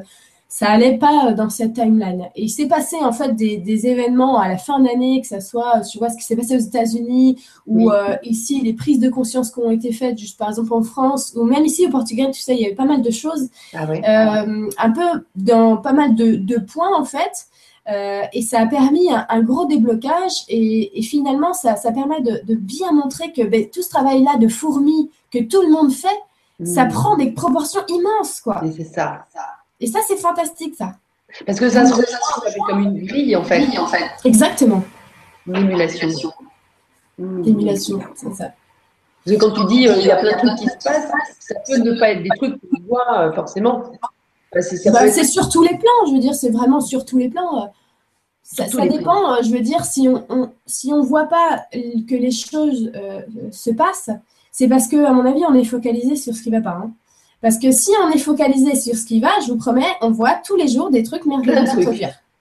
ça 0.54 0.70
allait 0.70 0.98
pas 0.98 1.32
dans 1.32 1.50
cette 1.50 1.72
timeline. 1.72 2.28
Et 2.36 2.44
il 2.44 2.48
s'est 2.48 2.68
passé 2.68 2.94
en 3.02 3.10
fait 3.10 3.34
des, 3.34 3.86
événements 3.88 4.38
à 4.38 4.48
la 4.48 4.56
fin 4.56 4.78
d'année, 4.78 5.20
que 5.20 5.26
ce 5.26 5.40
soit, 5.40 5.80
tu 5.80 5.98
vois, 5.98 6.10
ce 6.10 6.16
qui 6.16 6.22
s'est 6.22 6.36
passé 6.36 6.54
aux 6.54 6.60
États-Unis 6.60 7.44
ou 7.66 7.90
ici 8.22 8.60
les 8.60 8.72
prises 8.72 9.00
de 9.00 9.08
conscience 9.08 9.50
qui 9.50 9.58
ont 9.58 9.72
été 9.72 9.90
faites, 9.92 10.16
juste 10.16 10.38
par 10.38 10.50
exemple 10.50 10.72
en 10.72 10.82
France 10.82 11.32
ou 11.34 11.42
même 11.42 11.64
ici 11.64 11.86
au 11.86 11.90
Portugal, 11.90 12.30
tu 12.30 12.40
sais, 12.40 12.54
il 12.54 12.60
y 12.60 12.66
avait 12.66 12.76
pas 12.76 12.84
mal 12.84 13.02
de 13.02 13.10
choses, 13.10 13.48
ah 13.74 14.44
un 14.78 14.90
peu 14.92 15.24
dans 15.34 15.76
pas 15.76 15.92
mal 15.92 16.14
de 16.14 16.58
points 16.60 16.96
en 16.96 17.04
fait. 17.04 17.48
Euh, 17.90 18.22
et 18.32 18.40
ça 18.40 18.60
a 18.60 18.66
permis 18.66 19.08
un, 19.10 19.42
gros 19.42 19.66
déblocage 19.66 20.44
et, 20.48 21.02
finalement, 21.02 21.52
ça, 21.52 21.74
permet 21.92 22.20
de, 22.22 22.54
bien 22.54 22.92
montrer 22.92 23.32
que 23.32 23.42
ben, 23.42 23.68
tout 23.68 23.82
ce 23.82 23.90
travail-là 23.90 24.36
de 24.36 24.48
fourmi 24.48 25.10
que 25.32 25.40
tout 25.40 25.62
le 25.62 25.70
monde 25.70 25.92
fait, 25.92 26.64
ça 26.64 26.84
hmm. 26.84 26.90
prend 26.90 27.16
des 27.16 27.32
proportions 27.32 27.82
immenses. 27.88 28.40
Quoi. 28.40 28.62
C'est 28.76 28.84
ça. 28.84 29.26
Et 29.80 29.86
ça, 29.86 30.00
c'est 30.06 30.16
fantastique, 30.16 30.74
ça. 30.76 30.92
Parce 31.46 31.58
que 31.58 31.68
ça 31.68 31.86
se 31.86 31.94
ressent 31.94 32.64
comme 32.66 32.80
une 32.80 33.06
grille, 33.06 33.34
en 33.36 33.44
fait. 33.44 33.66
En 33.78 33.86
fait. 33.86 34.04
Exactement. 34.24 34.84
Une 35.46 35.56
émulation. 35.56 36.32
Émulation, 37.18 38.00
c'est 38.14 38.34
ça. 38.34 38.52
Parce 39.24 39.36
que 39.36 39.40
quand 39.40 39.52
tu 39.52 39.66
dis 39.66 39.88
euh, 39.88 39.96
il 39.96 40.06
y 40.06 40.10
a 40.10 40.16
plein 40.16 40.32
de 40.32 40.38
trucs 40.38 40.58
qui 40.58 40.66
se 40.66 40.84
passent, 40.84 41.10
ça 41.40 41.54
peut 41.66 41.78
ne 41.78 41.98
pas 41.98 42.10
être 42.10 42.22
des 42.22 42.28
trucs 42.36 42.60
que 42.60 42.66
tu 42.66 42.82
vois 42.88 43.20
euh, 43.20 43.32
forcément. 43.32 43.78
Bah, 44.52 44.60
bah, 44.92 45.08
c'est 45.08 45.24
sur 45.24 45.48
tous 45.48 45.62
les 45.62 45.76
plans, 45.76 46.06
je 46.06 46.12
veux 46.12 46.20
dire, 46.20 46.34
c'est 46.34 46.50
vraiment 46.50 46.80
sur 46.80 47.04
tous 47.04 47.18
les 47.18 47.28
plans. 47.28 47.72
Ça, 48.44 48.66
dépend, 48.86 49.34
euh, 49.34 49.42
je 49.42 49.50
veux 49.50 49.60
dire, 49.60 49.84
si 49.84 50.06
on, 50.06 50.24
ne 50.36 50.46
si 50.66 50.92
on 50.92 51.02
voit 51.02 51.24
pas 51.24 51.64
que 51.72 52.14
les 52.14 52.30
choses 52.30 52.92
euh, 52.94 53.22
se 53.50 53.70
passent, 53.70 54.10
c'est 54.52 54.68
parce 54.68 54.86
que, 54.86 55.02
à 55.02 55.12
mon 55.12 55.24
avis, 55.24 55.42
on 55.48 55.54
est 55.54 55.64
focalisé 55.64 56.14
sur 56.14 56.34
ce 56.34 56.42
qui 56.42 56.50
va 56.50 56.60
pas. 56.60 56.78
Hein. 56.82 56.92
Parce 57.44 57.58
que 57.58 57.70
si 57.72 57.90
on 58.02 58.10
est 58.10 58.18
focalisé 58.18 58.74
sur 58.74 58.96
ce 58.96 59.04
qui 59.04 59.20
va, 59.20 59.28
je 59.42 59.52
vous 59.52 59.58
promets, 59.58 59.84
on 60.00 60.10
voit 60.10 60.32
tous 60.46 60.56
les 60.56 60.66
jours 60.66 60.88
des 60.88 61.02
trucs 61.02 61.26
merveilleux 61.26 61.66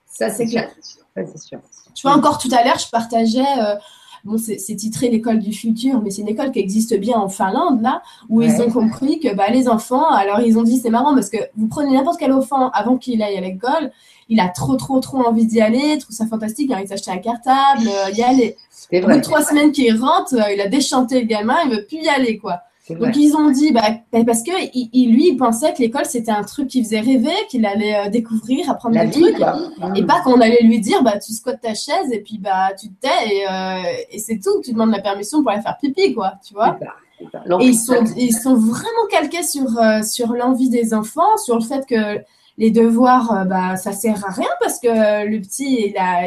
Ça, 0.06 0.30
c'est 0.30 0.46
clair. 0.46 0.70
sûr. 1.36 1.58
Tu 1.94 2.06
vois, 2.06 2.16
encore 2.16 2.38
tout 2.38 2.48
à 2.50 2.64
l'heure, 2.64 2.78
je 2.78 2.88
partageais 2.88 3.44
euh, 3.60 3.74
bon, 4.24 4.38
c'est 4.38 4.76
titré 4.76 5.10
l'école 5.10 5.40
du 5.40 5.52
futur, 5.52 6.00
mais 6.00 6.10
c'est 6.10 6.22
une 6.22 6.28
école 6.28 6.52
qui 6.52 6.58
existe 6.58 6.98
bien 6.98 7.18
en 7.18 7.28
Finlande, 7.28 7.82
là, 7.82 8.00
où 8.30 8.40
ils 8.40 8.62
ont 8.62 8.70
compris 8.70 9.20
que 9.20 9.34
bah, 9.34 9.50
les 9.50 9.68
enfants, 9.68 10.08
alors 10.08 10.40
ils 10.40 10.56
ont 10.56 10.62
dit, 10.62 10.78
c'est 10.78 10.88
marrant 10.88 11.14
parce 11.14 11.28
que 11.28 11.36
vous 11.54 11.68
prenez 11.68 11.92
n'importe 11.92 12.18
quel 12.18 12.32
enfant 12.32 12.70
avant 12.70 12.96
qu'il 12.96 13.22
aille 13.22 13.36
à 13.36 13.42
l'école, 13.42 13.92
il 14.30 14.40
a 14.40 14.48
trop, 14.48 14.76
trop, 14.76 15.00
trop 15.00 15.18
envie 15.18 15.44
d'y 15.44 15.60
aller, 15.60 15.98
trouve 15.98 16.16
ça 16.16 16.26
fantastique, 16.26 16.72
il 16.74 16.88
s'acheter 16.88 17.10
un 17.10 17.18
cartable, 17.18 17.86
euh, 17.86 18.10
y 18.10 18.22
aller. 18.22 18.56
Au 18.90 19.00
bout 19.00 19.16
de 19.16 19.20
trois 19.20 19.44
semaines 19.44 19.70
qu'il 19.70 19.94
rentre, 20.00 20.34
euh, 20.34 20.50
il 20.54 20.62
a 20.62 20.68
déchanté 20.68 21.20
le 21.20 21.26
gamin, 21.26 21.56
il 21.66 21.76
veut 21.76 21.84
plus 21.84 21.98
y 21.98 22.08
aller, 22.08 22.38
quoi. 22.38 22.60
Donc 22.90 23.16
ils 23.16 23.34
ont 23.34 23.50
dit, 23.50 23.72
bah, 23.72 23.82
bah 24.12 24.24
parce 24.26 24.42
que 24.42 24.50
il, 24.74 25.14
lui, 25.14 25.28
il 25.28 25.36
pensait 25.36 25.72
que 25.72 25.78
l'école 25.78 26.04
c'était 26.04 26.30
un 26.30 26.42
truc 26.42 26.68
qui 26.68 26.84
faisait 26.84 27.00
rêver, 27.00 27.32
qu'il 27.48 27.64
allait 27.64 27.96
euh, 27.96 28.10
découvrir, 28.10 28.70
apprendre 28.70 29.00
des 29.00 29.10
trucs, 29.10 29.40
et 29.96 30.02
pas 30.02 30.20
qu'on 30.22 30.40
allait 30.40 30.62
lui 30.62 30.80
dire, 30.80 31.02
bah 31.02 31.18
tu 31.18 31.32
squattes 31.32 31.62
ta 31.62 31.74
chaise 31.74 32.12
et 32.12 32.20
puis 32.20 32.38
bah 32.38 32.72
tu 32.78 32.88
te 32.88 33.00
tais 33.00 33.34
et, 33.34 33.46
euh, 33.50 33.82
et 34.10 34.18
c'est 34.18 34.38
tout, 34.38 34.60
tu 34.62 34.72
demandes 34.72 34.90
la 34.90 35.00
permission 35.00 35.42
pour 35.42 35.50
aller 35.52 35.62
faire 35.62 35.78
pipi, 35.78 36.12
quoi, 36.12 36.34
tu 36.46 36.52
vois. 36.52 36.78
Et 37.60 37.66
ils 37.66 37.78
sont, 37.78 38.04
ils 38.16 38.34
sont 38.34 38.54
vraiment 38.54 39.06
calqués 39.10 39.44
sur, 39.44 39.78
euh, 39.78 40.02
sur 40.02 40.32
l'envie 40.32 40.68
des 40.68 40.92
enfants, 40.92 41.36
sur 41.38 41.54
le 41.54 41.62
fait 41.62 41.86
que 41.86 42.18
les 42.56 42.70
devoirs, 42.70 43.32
euh, 43.32 43.44
bah, 43.44 43.76
ça 43.76 43.92
sert 43.92 44.24
à 44.24 44.30
rien 44.30 44.48
parce 44.60 44.78
que 44.78 45.26
le 45.26 45.40
petit, 45.40 45.88
il 45.88 45.96
a, 45.96 46.22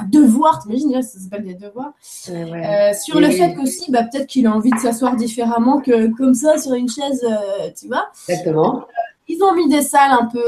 un 0.00 0.06
devoir, 0.06 0.62
t'imagines, 0.62 1.02
ça 1.02 1.18
s'appelle 1.18 1.44
des 1.44 1.54
devoirs. 1.54 1.92
Euh, 2.28 2.92
sur 2.92 3.20
le 3.20 3.30
fait 3.30 3.54
qu'aussi, 3.54 3.90
bah, 3.90 4.04
peut-être 4.04 4.26
qu'il 4.26 4.46
a 4.46 4.52
envie 4.52 4.70
de 4.70 4.78
s'asseoir 4.78 5.16
différemment 5.16 5.80
que 5.80 6.08
comme 6.16 6.34
ça 6.34 6.58
sur 6.58 6.74
une 6.74 6.88
chaise, 6.88 7.24
euh, 7.24 7.70
tu 7.78 7.88
vois. 7.88 8.10
Exactement. 8.28 8.84
Ils 9.28 9.42
ont 9.44 9.54
mis 9.54 9.68
des 9.68 9.82
salles 9.82 10.10
un 10.10 10.26
peu 10.26 10.42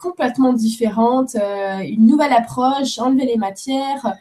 complètement 0.00 0.52
différentes, 0.52 1.34
une 1.34 2.06
nouvelle 2.06 2.32
approche, 2.32 2.96
enlever 3.00 3.26
les 3.26 3.36
matières 3.36 4.14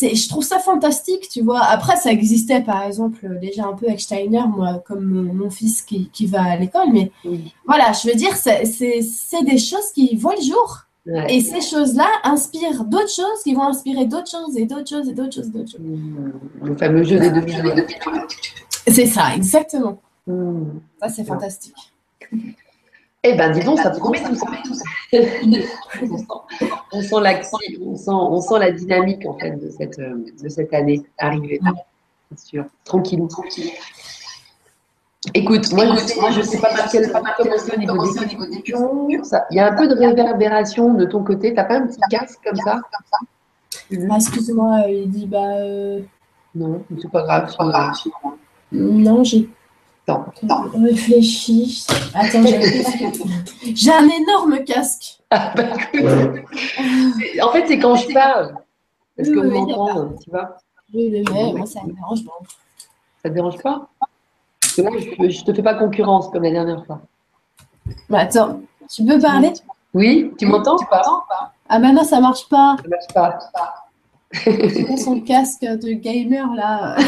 je 0.00 0.28
trouve 0.28 0.44
ça 0.44 0.58
fantastique, 0.58 1.28
tu 1.28 1.42
vois. 1.42 1.60
Après, 1.60 1.96
ça 1.96 2.10
existait, 2.10 2.60
par 2.60 2.82
exemple, 2.82 3.38
déjà 3.40 3.66
un 3.66 3.74
peu 3.74 3.86
avec 3.86 4.00
Steiner, 4.00 4.42
moi, 4.48 4.82
comme 4.86 5.04
mon, 5.04 5.50
fils 5.50 5.82
qui, 5.82 6.26
va 6.26 6.42
à 6.42 6.56
l'école, 6.56 6.92
mais 6.92 7.10
voilà, 7.66 7.92
je 7.92 8.08
veux 8.08 8.14
dire, 8.14 8.34
c'est 8.36 9.44
des 9.44 9.58
choses 9.58 9.92
qui 9.94 10.16
voient 10.16 10.34
le 10.36 10.42
jour. 10.42 10.84
Et 11.28 11.40
ces 11.40 11.60
choses-là 11.60 12.08
inspirent 12.22 12.84
d'autres 12.84 13.12
choses 13.14 13.42
qui 13.42 13.54
vont 13.54 13.64
inspirer 13.64 14.06
d'autres 14.06 14.30
choses 14.30 14.56
et 14.56 14.64
d'autres 14.64 14.88
choses 14.88 15.06
et 15.08 15.12
d'autres 15.12 15.34
choses, 15.34 15.50
d'autres 15.50 15.72
choses. 15.72 15.80
Mmh. 15.80 16.32
Le 16.62 16.76
fameux 16.76 17.04
jeu 17.04 17.18
des 17.18 17.30
deux 17.30 17.44
C'est 18.86 19.04
ça, 19.04 19.34
exactement. 19.36 20.00
Mmh. 20.26 20.62
Ça, 21.00 21.08
c'est 21.10 21.24
fantastique. 21.24 21.74
Eh 23.22 23.34
ben, 23.34 23.52
dis 23.52 23.60
donc, 23.64 23.80
ça 23.80 23.90
promet 23.90 24.22
tout 24.22 24.34
ça. 24.34 24.46
on, 26.94 27.02
sent 27.02 27.20
la, 27.20 27.40
on, 27.80 27.96
sent, 27.96 28.10
on 28.10 28.40
sent 28.40 28.58
la 28.58 28.72
dynamique 28.72 29.26
en 29.26 29.38
fait 29.38 29.52
de 29.52 29.70
cette, 29.70 29.98
de 29.98 30.48
cette 30.48 30.72
année 30.72 31.02
arrivée. 31.18 31.60
C'est 32.30 32.48
sûr. 32.48 32.64
Tranquille, 32.84 33.26
tranquille. 33.28 33.70
Écoute, 35.32 35.72
moi, 35.72 35.86
je 35.86 36.38
ne 36.38 36.42
sais 36.42 36.58
pas 36.58 36.74
par 36.74 36.90
quel 36.90 37.10
commencer 37.10 37.72
au 37.74 37.78
niveau 37.78 38.46
des 38.46 38.60
questions. 38.62 39.08
Il 39.08 39.56
y 39.56 39.60
a 39.60 39.72
un 39.72 39.74
peu 39.74 39.88
de 39.88 39.94
réverbération 39.94 40.92
de 40.94 41.06
ton 41.06 41.24
côté. 41.24 41.50
Tu 41.50 41.54
n'as 41.54 41.64
pas 41.64 41.76
un 41.76 41.86
petit 41.86 42.00
casque 42.10 42.40
comme 42.44 42.56
ça? 42.56 42.80
Ah, 42.92 44.16
Excuse-moi, 44.16 44.84
il 44.88 45.10
dit 45.10 45.26
bah. 45.26 45.56
Euh, 45.56 46.00
non, 46.54 46.82
c'est 47.00 47.10
pas 47.10 47.22
grave. 47.22 47.54
Pas 47.56 47.66
grave. 47.66 47.94
Non, 48.72 49.24
j'ai 49.24 49.48
Attends, 50.06 50.26
Réfléchis. 50.74 51.86
Attends, 52.12 52.42
j'ai 52.44 53.90
un 53.90 54.08
énorme 54.08 54.62
casque. 54.64 55.20
Bah, 57.36 57.46
en 57.46 57.52
fait, 57.52 57.66
c'est 57.66 57.78
quand 57.78 57.96
je 57.96 58.12
parle. 58.12 58.54
Parce 59.16 59.28
qu'on 59.28 59.44
m'entend, 59.44 60.14
tu 60.22 60.30
vois. 60.30 60.56
Oui, 60.92 61.08
mais 61.10 61.22
moi, 61.52 61.66
ça 61.66 61.82
me 61.84 61.92
dérange 61.92 62.24
pas. 62.24 62.38
Ça 63.22 63.28
te 63.30 63.34
dérange 63.34 63.58
pas? 63.58 63.88
Parce 64.60 64.74
que 64.74 64.82
moi, 64.82 64.92
je 64.98 65.40
ne 65.40 65.44
te 65.44 65.52
fais 65.52 65.62
pas 65.62 65.74
concurrence 65.74 66.28
comme 66.30 66.42
la 66.42 66.50
dernière 66.50 66.84
fois. 66.84 67.00
Bah, 68.08 68.20
attends, 68.20 68.60
tu 68.88 69.04
peux 69.04 69.18
parler? 69.18 69.52
Oui, 69.92 70.32
tu 70.38 70.46
m'entends 70.46 70.76
ou 70.76 70.84
pas? 70.90 71.02
Ah, 71.68 71.78
bah 71.78 71.92
non, 71.92 72.04
ça 72.04 72.20
marche 72.20 72.48
pas. 72.48 72.76
Ça 72.82 72.88
marche 72.88 73.06
pas. 73.14 73.38
C'est 74.32 74.96
son 74.96 75.20
casque 75.20 75.62
de 75.62 75.92
gamer 75.92 76.52
là 76.54 76.96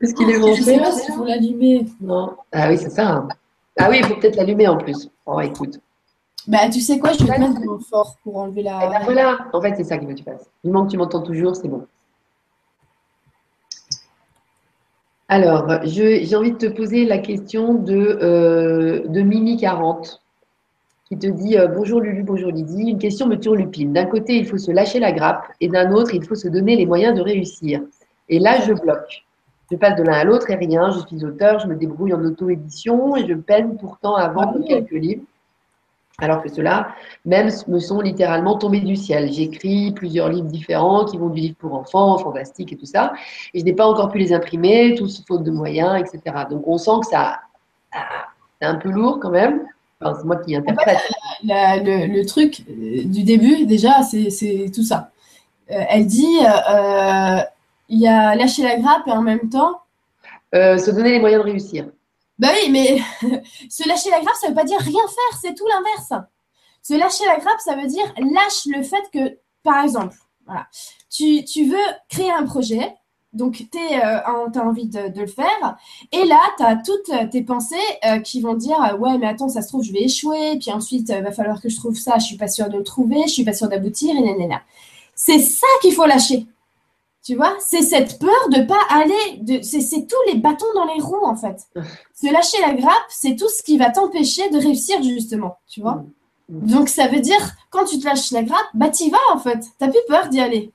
Est-ce 0.00 0.14
qu'il 0.14 0.30
est 0.30 0.38
monté 0.38 0.54
Je 0.56 0.62
sais 0.62 0.78
pas 0.78 0.92
s'il 0.92 1.14
faut 1.14 1.24
l'allumer. 1.24 1.86
Non. 2.00 2.36
Ah 2.52 2.68
oui, 2.68 2.78
c'est 2.78 2.90
ça. 2.90 3.26
Ah 3.78 3.88
oui, 3.90 3.98
il 4.00 4.04
faut 4.04 4.16
peut-être 4.16 4.36
l'allumer 4.36 4.68
en 4.68 4.76
plus. 4.76 5.08
Oh, 5.26 5.40
écoute. 5.40 5.80
Bah, 6.46 6.68
tu 6.70 6.80
sais 6.80 6.98
quoi, 6.98 7.12
je 7.12 7.24
vais 7.24 7.34
te 7.34 7.40
mettre 7.40 7.60
mon 7.60 7.78
fort 7.78 8.16
pour 8.22 8.36
enlever 8.36 8.62
la. 8.62 8.80
Eh 8.84 8.88
ben, 8.88 9.00
voilà, 9.04 9.46
en 9.52 9.60
fait, 9.60 9.74
c'est 9.76 9.84
ça 9.84 9.98
qu'il 9.98 10.08
faut 10.08 10.14
que 10.14 10.18
tu 10.18 10.24
fasses. 10.24 10.50
Du 10.64 10.70
moment 10.70 10.86
que 10.86 10.90
tu 10.90 10.98
m'entends 10.98 11.22
toujours, 11.22 11.54
c'est 11.54 11.68
bon. 11.68 11.86
Alors, 15.28 15.66
j'ai 15.84 16.36
envie 16.36 16.52
de 16.52 16.58
te 16.58 16.66
poser 16.66 17.06
la 17.06 17.18
question 17.18 17.74
de, 17.74 17.94
euh, 17.94 19.08
de 19.08 19.22
Mimi40 19.22 20.18
qui 21.06 21.16
te 21.16 21.26
dit 21.26 21.56
euh, 21.56 21.68
Bonjour 21.68 22.00
Lulu, 22.00 22.22
bonjour 22.22 22.50
Lydie. 22.50 22.90
Une 22.90 22.98
question 22.98 23.26
me 23.26 23.36
turlupine. 23.36 23.92
D'un 23.92 24.04
côté, 24.04 24.36
il 24.36 24.46
faut 24.46 24.58
se 24.58 24.70
lâcher 24.70 24.98
la 24.98 25.12
grappe 25.12 25.46
et 25.60 25.68
d'un 25.68 25.92
autre, 25.92 26.14
il 26.14 26.24
faut 26.24 26.34
se 26.34 26.48
donner 26.48 26.76
les 26.76 26.84
moyens 26.84 27.16
de 27.16 27.22
réussir. 27.22 27.80
Et 28.28 28.40
là, 28.40 28.60
je 28.60 28.72
bloque. 28.74 29.24
Je 29.72 29.76
passe 29.78 29.96
de 29.96 30.02
l'un 30.02 30.12
à 30.12 30.24
l'autre 30.24 30.50
et 30.50 30.54
rien. 30.54 30.90
Je 30.90 30.98
suis 31.06 31.24
auteur, 31.24 31.58
je 31.58 31.66
me 31.66 31.74
débrouille 31.74 32.12
en 32.12 32.22
auto-édition 32.22 33.16
et 33.16 33.26
je 33.26 33.32
peine 33.32 33.78
pourtant 33.78 34.14
à 34.16 34.28
vendre 34.28 34.58
ah 34.60 34.64
quelques 34.68 34.90
livres. 34.90 35.22
Alors 36.18 36.42
que 36.42 36.50
ceux-là, 36.50 36.88
même, 37.24 37.48
me 37.68 37.78
sont 37.78 38.02
littéralement 38.02 38.58
tombés 38.58 38.80
du 38.80 38.96
ciel. 38.96 39.32
J'écris 39.32 39.92
plusieurs 39.92 40.28
livres 40.28 40.48
différents 40.48 41.06
qui 41.06 41.16
vont 41.16 41.30
du 41.30 41.40
livre 41.40 41.56
pour 41.58 41.72
enfants, 41.72 42.18
fantastique 42.18 42.74
et 42.74 42.76
tout 42.76 42.84
ça. 42.84 43.14
Et 43.54 43.60
je 43.60 43.64
n'ai 43.64 43.72
pas 43.72 43.86
encore 43.86 44.10
pu 44.10 44.18
les 44.18 44.34
imprimer, 44.34 44.94
tous 44.94 45.24
faute 45.26 45.42
de 45.42 45.50
moyens, 45.50 45.98
etc. 45.98 46.44
Donc 46.50 46.68
on 46.68 46.76
sent 46.76 47.00
que 47.00 47.06
ça, 47.06 47.40
c'est 48.60 48.66
un 48.66 48.74
peu 48.74 48.90
lourd 48.90 49.20
quand 49.22 49.30
même. 49.30 49.62
c'est 50.02 50.24
moi 50.24 50.36
qui 50.36 50.54
interprète. 50.54 50.98
le, 51.44 52.24
truc 52.26 52.62
euh, 52.68 53.04
du 53.06 53.22
début, 53.22 53.64
déjà, 53.64 54.02
c'est 54.02 54.70
tout 54.72 54.84
ça. 54.84 55.12
Euh, 55.70 55.82
elle 55.88 56.06
dit 56.06 56.38
euh, 56.42 57.40
il 57.92 58.00
y 58.00 58.08
a 58.08 58.34
lâcher 58.34 58.62
la 58.62 58.78
grappe 58.78 59.06
et 59.06 59.12
en 59.12 59.22
même 59.22 59.50
temps. 59.50 59.82
Euh, 60.54 60.78
se 60.78 60.90
donner 60.90 61.12
les 61.12 61.20
moyens 61.20 61.44
de 61.44 61.50
réussir. 61.50 61.90
Bah 62.38 62.48
oui, 62.54 62.70
mais 62.70 62.98
se 63.70 63.86
lâcher 63.86 64.10
la 64.10 64.20
grappe, 64.20 64.34
ça 64.34 64.48
ne 64.48 64.52
veut 64.52 64.56
pas 64.56 64.64
dire 64.64 64.80
rien 64.80 64.92
faire, 64.92 65.38
c'est 65.40 65.54
tout 65.54 65.66
l'inverse. 65.66 66.24
Se 66.82 66.94
lâcher 66.94 67.26
la 67.26 67.36
grappe, 67.36 67.60
ça 67.60 67.76
veut 67.76 67.86
dire 67.86 68.12
lâche 68.16 68.66
le 68.66 68.82
fait 68.82 69.02
que, 69.12 69.38
par 69.62 69.84
exemple, 69.84 70.16
voilà, 70.46 70.66
tu, 71.10 71.44
tu 71.44 71.66
veux 71.66 71.76
créer 72.08 72.32
un 72.32 72.44
projet, 72.44 72.94
donc 73.34 73.56
tu 73.70 73.78
euh, 73.78 74.20
as 74.24 74.64
envie 74.64 74.86
de, 74.88 75.20
le 75.20 75.26
faire, 75.26 75.76
et 76.12 76.24
là, 76.24 76.40
tu 76.56 76.64
as 76.64 76.76
toutes 76.76 77.30
tes 77.30 77.42
pensées 77.42 77.76
euh, 78.06 78.20
qui 78.20 78.40
vont 78.40 78.54
dire 78.54 78.96
Ouais, 78.98 79.18
mais 79.18 79.26
attends, 79.26 79.50
ça 79.50 79.60
se 79.60 79.68
trouve, 79.68 79.84
je 79.84 79.92
vais 79.92 80.04
échouer, 80.04 80.58
puis 80.58 80.72
ensuite, 80.72 81.10
il 81.10 81.22
va 81.22 81.30
falloir 81.30 81.60
que 81.60 81.68
je 81.68 81.76
trouve 81.76 81.94
ça, 81.94 82.18
je 82.18 82.24
suis 82.24 82.38
pas 82.38 82.48
sûre 82.48 82.70
de 82.70 82.78
le 82.78 82.84
trouver, 82.84 83.22
je 83.24 83.32
suis 83.32 83.44
pas 83.44 83.52
sûre 83.52 83.68
d'aboutir, 83.68 84.16
et 84.16 84.20
nanana. 84.20 84.62
C'est 85.14 85.40
ça 85.40 85.66
qu'il 85.82 85.92
faut 85.92 86.06
lâcher. 86.06 86.46
Tu 87.24 87.36
vois, 87.36 87.56
c'est 87.60 87.82
cette 87.82 88.18
peur 88.18 88.48
de 88.50 88.62
pas 88.62 88.80
aller, 88.88 89.38
de, 89.38 89.62
c'est, 89.62 89.80
c'est 89.80 90.06
tous 90.06 90.32
les 90.32 90.38
bâtons 90.38 90.66
dans 90.74 90.86
les 90.92 91.00
roues 91.00 91.24
en 91.24 91.36
fait. 91.36 91.68
Se 92.14 92.32
lâcher 92.32 92.60
la 92.60 92.74
grappe, 92.74 93.04
c'est 93.08 93.36
tout 93.36 93.48
ce 93.48 93.62
qui 93.62 93.78
va 93.78 93.90
t'empêcher 93.90 94.50
de 94.50 94.58
réussir 94.58 95.00
justement, 95.02 95.58
tu 95.68 95.80
vois. 95.80 96.04
Mm. 96.48 96.66
Donc 96.66 96.88
ça 96.88 97.06
veut 97.06 97.20
dire, 97.20 97.40
quand 97.70 97.84
tu 97.84 98.00
te 98.00 98.06
lâches 98.06 98.32
la 98.32 98.42
grappe, 98.42 98.66
bah 98.74 98.88
t'y 98.88 99.08
vas 99.08 99.18
en 99.32 99.38
fait. 99.38 99.66
T'as 99.78 99.88
plus 99.88 100.00
peur 100.08 100.28
d'y 100.28 100.40
aller. 100.40 100.72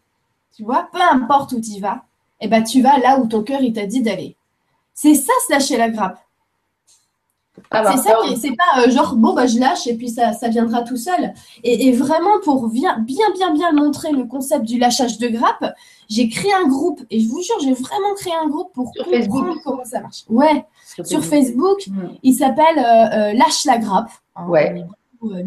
Tu 0.56 0.64
vois, 0.64 0.88
peu 0.92 1.02
importe 1.02 1.52
où 1.52 1.60
tu 1.60 1.82
vas, 1.82 2.04
et 2.40 2.48
bah 2.48 2.62
tu 2.62 2.82
vas 2.82 2.98
là 2.98 3.20
où 3.20 3.28
ton 3.28 3.44
cœur 3.44 3.62
il 3.62 3.74
t'a 3.74 3.86
dit 3.86 4.02
d'aller. 4.02 4.38
C'est 4.94 5.16
ça, 5.16 5.34
se 5.46 5.52
lâcher 5.52 5.78
la 5.78 5.90
grappe. 5.90 6.20
Avoir 7.72 7.98
C'est 7.98 8.10
ça 8.10 8.16
c'est 8.42 8.56
pas 8.56 8.82
euh, 8.86 8.90
genre 8.90 9.16
bon 9.16 9.34
bah 9.34 9.46
je 9.48 9.60
lâche 9.60 9.88
et 9.88 9.96
puis 9.96 10.10
ça, 10.10 10.34
ça 10.34 10.48
viendra 10.48 10.84
tout 10.84 10.96
seul. 10.98 11.34
Et, 11.64 11.88
et 11.88 11.92
vraiment 11.92 12.40
pour 12.44 12.68
bien 12.70 12.98
bien 13.00 13.26
bien 13.34 13.54
bien 13.54 13.72
montrer 13.74 14.12
le 14.12 14.24
concept 14.26 14.64
du 14.66 14.78
lâchage 14.80 15.18
de 15.18 15.28
grappe, 15.28 15.74
j'ai 16.10 16.30
créé 16.30 16.52
un 16.54 16.68
groupe 16.68 17.02
et 17.10 17.20
je 17.20 17.28
vous 17.28 17.42
jure 17.42 17.56
j'ai 17.62 17.74
vraiment 17.74 18.14
créé 18.16 18.34
un 18.42 18.48
groupe 18.48 18.72
pour 18.74 18.92
Sur 18.94 19.04
comprendre 19.04 19.24
Facebook 19.24 19.58
comment 19.66 19.84
ça 19.86 20.00
marche. 20.02 20.24
Ouais, 20.30 20.66
sur 21.04 21.24
Facebook, 21.24 21.80
Mm. 21.88 22.08
il 22.24 22.34
s'appelle 22.34 22.78
euh, 22.78 23.18
euh, 23.32 23.34
lâche 23.34 23.66
la 23.66 23.78
grappe. 23.78 24.12
Hein, 24.36 24.48
Ouais. 24.48 24.86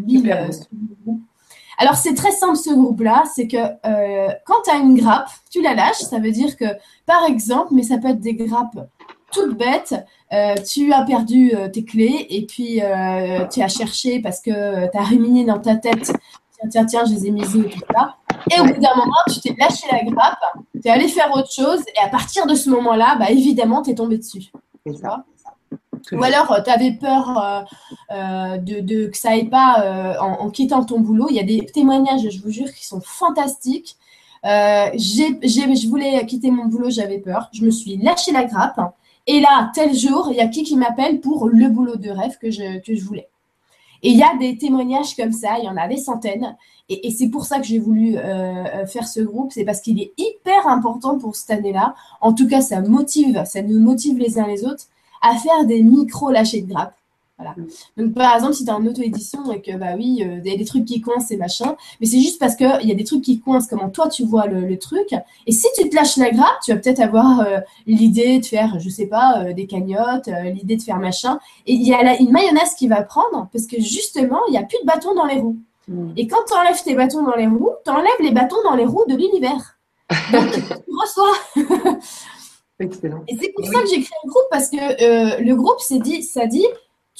mille. 0.05 0.49
Alors 1.77 1.95
c'est 1.95 2.13
très 2.13 2.31
simple 2.31 2.57
ce 2.57 2.69
groupe-là, 2.71 3.23
c'est 3.33 3.47
que 3.47 3.57
quand 4.45 4.61
tu 4.63 4.69
as 4.69 4.77
une 4.77 4.95
grappe, 4.95 5.29
tu 5.49 5.61
la 5.63 5.73
lâches, 5.73 6.01
ça 6.01 6.19
veut 6.19 6.31
dire 6.31 6.55
que 6.55 6.65
par 7.07 7.23
exemple, 7.25 7.69
mais 7.71 7.81
ça 7.83 7.97
peut 7.97 8.09
être 8.09 8.19
des 8.19 8.35
grappes 8.35 8.77
toutes 9.31 9.57
bêtes, 9.57 9.95
euh, 10.33 10.55
tu 10.55 10.93
as 10.93 11.03
perdu 11.03 11.51
euh, 11.55 11.67
tes 11.69 11.83
clés 11.83 12.25
et 12.29 12.45
puis 12.45 12.81
euh, 12.81 13.45
tu 13.47 13.61
as 13.61 13.67
cherché 13.67 14.19
parce 14.21 14.41
que 14.41 14.89
tu 14.91 14.97
as 14.97 15.03
ruminé 15.03 15.43
dans 15.45 15.59
ta 15.59 15.75
tête, 15.75 16.05
tiens, 16.59 16.69
tiens, 16.69 16.85
tiens, 16.85 17.05
je 17.05 17.13
les 17.13 17.27
ai 17.27 17.31
mises 17.31 17.55
où 17.55 17.63
et 17.63 17.69
tout 17.69 17.79
ça. 17.93 18.15
Et 18.49 18.59
au 18.59 18.65
bout 18.65 18.79
d'un 18.79 18.95
moment, 18.95 19.13
tu 19.31 19.39
t'es 19.41 19.55
lâché 19.59 19.87
la 19.91 20.03
grappe, 20.03 20.39
tu 20.73 20.87
es 20.87 20.89
allé 20.89 21.07
faire 21.07 21.31
autre 21.33 21.51
chose 21.51 21.81
et 21.95 22.05
à 22.05 22.09
partir 22.09 22.47
de 22.47 22.55
ce 22.55 22.69
moment-là, 22.69 23.15
bah, 23.19 23.29
évidemment, 23.29 23.81
tu 23.81 23.91
es 23.91 23.95
tombé 23.95 24.17
dessus. 24.17 24.51
Tu 24.85 24.93
vois 25.01 25.23
ou 26.13 26.23
alors, 26.23 26.63
tu 26.63 26.69
avais 26.71 26.93
peur 26.93 27.65
de, 28.09 28.79
de- 28.79 29.07
que 29.07 29.17
ça 29.17 29.29
aille 29.31 29.49
pas 29.49 30.17
en, 30.19 30.45
en 30.45 30.49
quittant 30.49 30.83
ton 30.83 30.99
boulot. 30.99 31.27
Il 31.29 31.35
y 31.35 31.39
a 31.39 31.43
des 31.43 31.65
témoignages, 31.65 32.27
je 32.29 32.41
vous 32.41 32.49
jure, 32.51 32.71
qui 32.73 32.85
sont 32.85 33.01
fantastiques. 33.01 33.97
Euh, 34.43 34.87
je 34.95 35.87
voulais 35.87 36.25
quitter 36.25 36.49
mon 36.49 36.65
boulot, 36.65 36.89
j'avais 36.89 37.19
peur. 37.19 37.49
Je 37.53 37.63
me 37.63 37.69
suis 37.71 37.97
lâché 37.97 38.31
la 38.31 38.45
grappe. 38.45 38.79
Et 39.27 39.39
là, 39.39 39.71
tel 39.73 39.93
jour, 39.93 40.29
il 40.31 40.37
y 40.37 40.41
a 40.41 40.47
qui 40.47 40.63
qui 40.63 40.75
m'appelle 40.75 41.19
pour 41.19 41.47
le 41.47 41.69
boulot 41.69 41.95
de 41.95 42.09
rêve 42.09 42.37
que 42.39 42.49
je, 42.49 42.79
que 42.79 42.95
je 42.95 43.03
voulais. 43.03 43.27
Et 44.03 44.09
il 44.09 44.17
y 44.17 44.23
a 44.23 44.35
des 44.35 44.57
témoignages 44.57 45.15
comme 45.15 45.31
ça, 45.31 45.59
il 45.59 45.65
y 45.65 45.69
en 45.69 45.77
a 45.77 45.87
des 45.87 45.97
centaines. 45.97 46.55
Et, 46.89 47.11
c'est 47.11 47.29
pour 47.29 47.45
ça 47.45 47.59
que 47.59 47.65
j'ai 47.65 47.79
voulu 47.79 48.17
euh, 48.17 48.21
euh, 48.21 48.85
faire 48.85 49.07
ce 49.07 49.21
groupe, 49.21 49.51
c'est 49.53 49.63
parce 49.63 49.79
qu'il 49.79 50.01
est 50.01 50.11
hyper 50.17 50.67
important 50.67 51.17
pour 51.17 51.35
cette 51.35 51.51
année-là. 51.51 51.95
En 52.19 52.33
tout 52.33 52.47
cas, 52.47 52.61
ça 52.61 52.81
motive, 52.81 53.43
ça 53.45 53.61
nous 53.61 53.79
motive 53.79 54.17
les 54.17 54.39
uns 54.39 54.47
les 54.47 54.65
autres 54.65 54.85
à 55.21 55.35
faire 55.37 55.65
des 55.65 55.83
micro 55.83 56.31
lâchers 56.31 56.61
de 56.61 56.73
grappe. 56.73 56.95
Voilà. 57.41 57.55
Donc, 57.97 58.13
par 58.13 58.35
exemple, 58.35 58.53
si 58.53 58.65
tu 58.65 58.71
as 58.71 58.75
en 58.75 58.85
auto-édition 58.85 59.51
et 59.51 59.61
que, 59.61 59.75
bah 59.75 59.93
oui, 59.97 60.23
euh, 60.23 60.39
il 60.43 60.51
y 60.51 60.53
a 60.53 60.57
des 60.57 60.65
trucs 60.65 60.85
qui 60.85 61.01
coincent 61.01 61.31
et 61.31 61.37
machin, 61.37 61.75
mais 61.99 62.05
c'est 62.05 62.19
juste 62.19 62.39
parce 62.39 62.55
qu'il 62.55 62.83
y 62.83 62.91
a 62.91 62.95
des 62.95 63.03
trucs 63.03 63.23
qui 63.23 63.39
coincent, 63.39 63.67
comment 63.67 63.89
toi 63.89 64.09
tu 64.09 64.23
vois 64.23 64.45
le, 64.45 64.61
le 64.61 64.77
truc. 64.77 65.09
Et 65.47 65.51
si 65.51 65.67
tu 65.75 65.89
te 65.89 65.95
lâches 65.95 66.17
la 66.17 66.29
grappe, 66.29 66.59
tu 66.63 66.71
vas 66.71 66.77
peut-être 66.77 66.99
avoir 66.99 67.41
euh, 67.41 67.59
l'idée 67.87 68.39
de 68.39 68.45
faire, 68.45 68.79
je 68.79 68.89
sais 68.89 69.07
pas, 69.07 69.43
euh, 69.43 69.53
des 69.53 69.65
cagnottes, 69.65 70.29
l'idée 70.53 70.75
de 70.75 70.81
faire 70.81 70.97
machin. 70.97 71.39
Et 71.65 71.73
il 71.73 71.87
y 71.87 71.93
a 71.93 72.19
une 72.19 72.31
mayonnaise 72.31 72.75
qui 72.77 72.87
va 72.87 73.01
prendre 73.01 73.47
parce 73.51 73.65
que 73.65 73.81
justement, 73.81 74.39
il 74.47 74.51
n'y 74.51 74.57
a 74.57 74.63
plus 74.63 74.77
de 74.81 74.85
bâtons 74.85 75.15
dans 75.15 75.25
les 75.25 75.39
roues. 75.39 75.57
Mm. 75.87 76.11
Et 76.17 76.27
quand 76.27 76.43
tu 76.47 76.53
enlèves 76.53 76.83
tes 76.83 76.93
bâtons 76.93 77.23
dans 77.23 77.35
les 77.35 77.47
roues, 77.47 77.71
tu 77.83 77.91
enlèves 77.91 78.11
les 78.19 78.31
bâtons 78.31 78.61
dans 78.63 78.75
les 78.75 78.85
roues 78.85 79.05
de 79.07 79.15
l'univers. 79.15 79.79
Donc, 80.31 80.51
tu 80.51 80.61
reçois. 81.01 81.97
Excellent. 82.79 83.23
Et 83.27 83.37
c'est 83.39 83.51
pour 83.55 83.65
ça 83.65 83.81
que 83.81 83.87
j'ai 83.87 84.01
créé 84.01 84.17
un 84.23 84.27
groupe 84.27 84.47
parce 84.51 84.69
que 84.69 85.41
le 85.41 85.55
groupe, 85.55 85.79
c'est 85.79 85.99
dit, 85.99 86.23
ça 86.23 86.47
dit, 86.47 86.65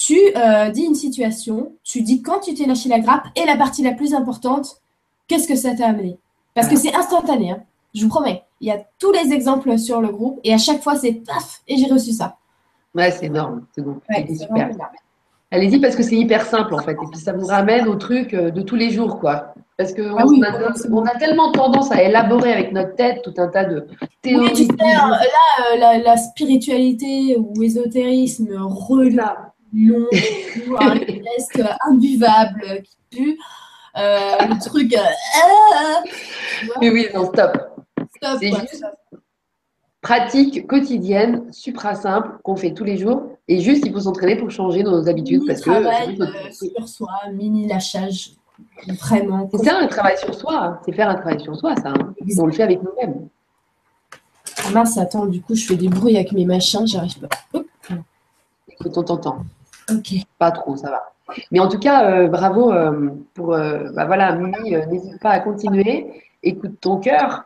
tu 0.02 0.18
euh, 0.36 0.70
dis 0.72 0.82
une 0.82 0.96
situation, 0.96 1.74
tu 1.84 2.02
dis 2.02 2.24
quand 2.24 2.40
tu 2.40 2.56
t'es 2.56 2.66
lâché 2.66 2.90
la 2.90 3.00
grappe 3.00 3.28
et 3.36 3.46
la 3.46 3.56
partie 3.56 3.84
la 3.84 3.92
plus 3.92 4.16
importante, 4.16 4.82
qu'est-ce 5.28 5.48
que 5.48 5.56
ça 5.56 5.76
t'a 5.76 5.90
amené? 5.90 6.18
Parce 6.56 6.68
que 6.68 6.76
c'est 6.76 6.96
instantané, 6.96 7.52
hein. 7.52 7.62
je 7.94 8.02
vous 8.02 8.10
promets. 8.10 8.42
Il 8.62 8.68
y 8.68 8.72
a 8.72 8.84
tous 8.98 9.12
les 9.12 9.32
exemples 9.32 9.78
sur 9.78 10.02
le 10.02 10.08
groupe 10.08 10.40
et 10.44 10.56
à 10.56 10.58
chaque 10.58 10.82
fois, 10.82 10.96
c'est 10.96 11.14
paf, 11.14 11.62
et 11.68 11.78
j'ai 11.78 11.86
reçu 11.86 12.14
ça. 12.14 12.38
Ouais, 12.96 13.12
c'est 13.12 13.28
énorme. 13.28 13.68
C'est 13.76 13.84
bon. 13.84 14.02
Ouais, 14.10 14.26
super. 14.36 14.72
Allez-y 15.52 15.80
parce 15.80 15.96
que 15.96 16.02
c'est 16.02 16.16
hyper 16.16 16.48
simple 16.48 16.74
en 16.74 16.80
fait. 16.80 16.94
Et 16.94 17.08
puis 17.12 17.20
ça 17.20 17.34
vous 17.34 17.46
ramène 17.46 17.88
au 17.88 17.96
truc 17.96 18.34
euh, 18.34 18.50
de 18.50 18.62
tous 18.64 18.76
les 18.76 18.90
jours, 18.90 19.20
quoi. 19.20 19.54
Parce 19.78 19.94
qu'on 19.94 20.16
Ah 20.18 20.26
oui, 20.26 20.42
a, 20.44 20.74
c'est 20.76 20.90
on 20.90 21.04
a 21.04 21.16
tellement 21.18 21.52
tendance 21.52 21.92
à 21.92 22.02
élaborer 22.02 22.54
avec 22.54 22.72
notre 22.72 22.96
tête 22.96 23.22
tout 23.24 23.34
un 23.38 23.50
tas 23.50 23.66
de 23.66 23.86
théories. 24.24 24.48
Oui, 24.48 24.54
tu 24.54 24.64
sais, 24.64 24.72
euh, 24.72 25.78
là, 25.78 25.78
la, 25.78 25.98
la 26.00 26.18
spiritualité 26.18 27.38
ou 27.38 27.62
ésotérisme 27.62 28.50
Là. 29.12 29.52
Long, 29.74 30.06
ou 30.68 30.76
un 30.80 30.96
geste 30.96 31.64
imbuvable 31.88 32.84
qui 32.84 32.98
pue. 33.18 33.38
Euh, 33.98 34.38
le 34.48 34.64
truc, 34.64 34.94
euh, 34.96 35.00
tu 36.60 36.66
vois, 36.68 36.76
Oui, 36.82 37.08
non, 37.14 37.26
stop. 37.26 37.58
stop, 38.16 38.38
C'est 38.40 38.52
juste- 38.52 38.86
Pratique 40.02 40.66
quotidienne, 40.66 41.52
supra 41.54 41.94
simple, 41.94 42.30
qu'on 42.44 42.56
fait 42.56 42.74
tous 42.74 42.84
les 42.84 42.98
jours. 42.98 43.38
Et 43.48 43.60
juste, 43.62 43.86
il 43.86 43.94
faut 43.94 44.00
s'entraîner 44.00 44.36
pour 44.36 44.50
changer 44.50 44.82
nos 44.82 45.08
habitudes. 45.08 45.42
Mini 45.42 45.48
Parce 45.48 45.62
que 45.62 45.70
travail 45.70 46.18
c'est 46.52 46.66
euh, 46.66 46.72
sur 46.76 46.88
soi, 46.90 47.10
mini 47.32 47.68
lâchage, 47.68 48.32
vraiment. 48.88 49.48
c'est 49.52 49.64
ça 49.64 49.78
un 49.78 49.86
travail 49.88 50.18
sur 50.18 50.34
soi. 50.34 50.82
C'est 50.86 50.92
faire 50.94 51.08
un 51.10 51.16
travail 51.16 51.40
sur 51.40 51.56
soi, 51.56 51.76
ça. 51.76 51.90
hein. 51.90 52.14
On 52.40 52.46
le 52.48 52.52
fait 52.52 52.64
avec 52.64 52.82
nous-mêmes. 52.82 53.28
Ah 54.66 54.70
mince, 54.72 54.98
attends, 54.98 55.28
du 55.28 55.40
coup, 55.42 55.54
je 55.54 55.66
fais 55.68 55.76
des 55.76 55.88
bruits 55.90 56.16
avec 56.16 56.32
mes 56.32 56.46
machins, 56.46 56.88
j'arrive 56.88 57.20
pas. 57.20 57.30
Écoute, 58.70 58.98
on 58.98 59.04
t'entend. 59.04 59.46
Ok. 59.90 60.14
Pas 60.38 60.52
trop, 60.52 60.76
ça 60.76 60.90
va. 60.90 61.12
Mais 61.52 61.60
en 61.60 61.70
tout 61.70 61.80
cas, 61.80 62.06
euh, 62.12 62.28
bravo 62.28 62.72
euh, 62.72 63.10
pour. 63.34 63.54
euh, 63.54 63.90
bah 63.94 64.06
voilà, 64.06 64.34
Mimi, 64.36 64.72
n'hésite 64.90 65.20
pas 65.22 65.30
à 65.32 65.40
continuer. 65.40 66.24
Écoute 66.44 66.80
ton 66.82 66.98
cœur. 66.98 67.46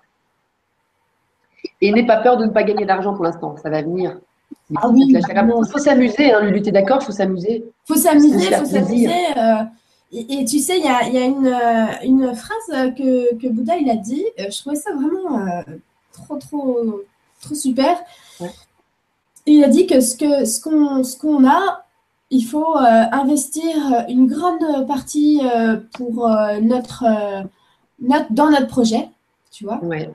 Et 1.82 1.92
n'aie 1.92 2.06
pas 2.06 2.18
peur 2.18 2.38
de 2.38 2.46
ne 2.46 2.52
pas 2.52 2.64
gagner 2.64 2.86
d'argent 2.86 3.14
pour 3.14 3.24
l'instant. 3.24 3.56
Ça 3.58 3.70
va 3.70 3.82
venir. 3.82 4.20
Ah 4.76 4.90
oui, 4.90 5.14
faut 5.72 5.78
s'amuser, 5.78 6.32
hein, 6.32 6.42
Lulu, 6.42 6.62
t'es 6.62 6.72
d'accord 6.72 7.00
Il 7.02 7.06
faut 7.06 7.12
s'amuser. 7.12 7.66
Faut 7.86 7.96
s'amuser, 7.96 8.52
faut 8.56 8.66
s'amuser. 8.66 9.10
et, 10.12 10.40
et 10.40 10.46
tu 10.46 10.60
sais, 10.60 10.78
il 10.80 10.86
y 10.86 10.88
a, 10.88 11.08
y 11.10 11.18
a 11.18 11.26
une, 11.26 11.56
une 12.04 12.34
phrase 12.36 12.94
que, 12.96 13.36
que 13.36 13.48
Bouddha 13.48 13.78
il 13.78 13.90
a 13.90 13.96
dit. 13.96 14.24
je 14.38 14.58
trouvais 14.62 14.76
ça 14.76 14.92
vraiment 14.94 15.46
trop, 16.14 16.38
trop, 16.38 17.02
trop 17.42 17.56
super. 17.56 17.98
Ouais. 18.40 18.52
Il 19.46 19.64
a 19.64 19.68
dit 19.68 19.86
que 19.86 20.00
ce 20.00 20.18
qu'on 20.62 21.04
ce 21.04 21.18
qu'on 21.18 21.48
a, 21.48 21.85
il 22.30 22.44
faut 22.44 22.76
euh, 22.76 23.04
investir 23.12 24.06
une 24.10 24.28
grande 24.28 24.88
partie 24.88 25.42
euh, 25.44 25.78
pour 25.96 26.28
euh, 26.28 26.60
notre, 26.60 27.04
euh, 27.04 27.44
notre 28.00 28.32
dans 28.32 28.50
notre 28.50 28.68
projet, 28.68 29.10
tu 29.52 29.66
vois. 29.66 29.84
Ouais. 29.84 30.14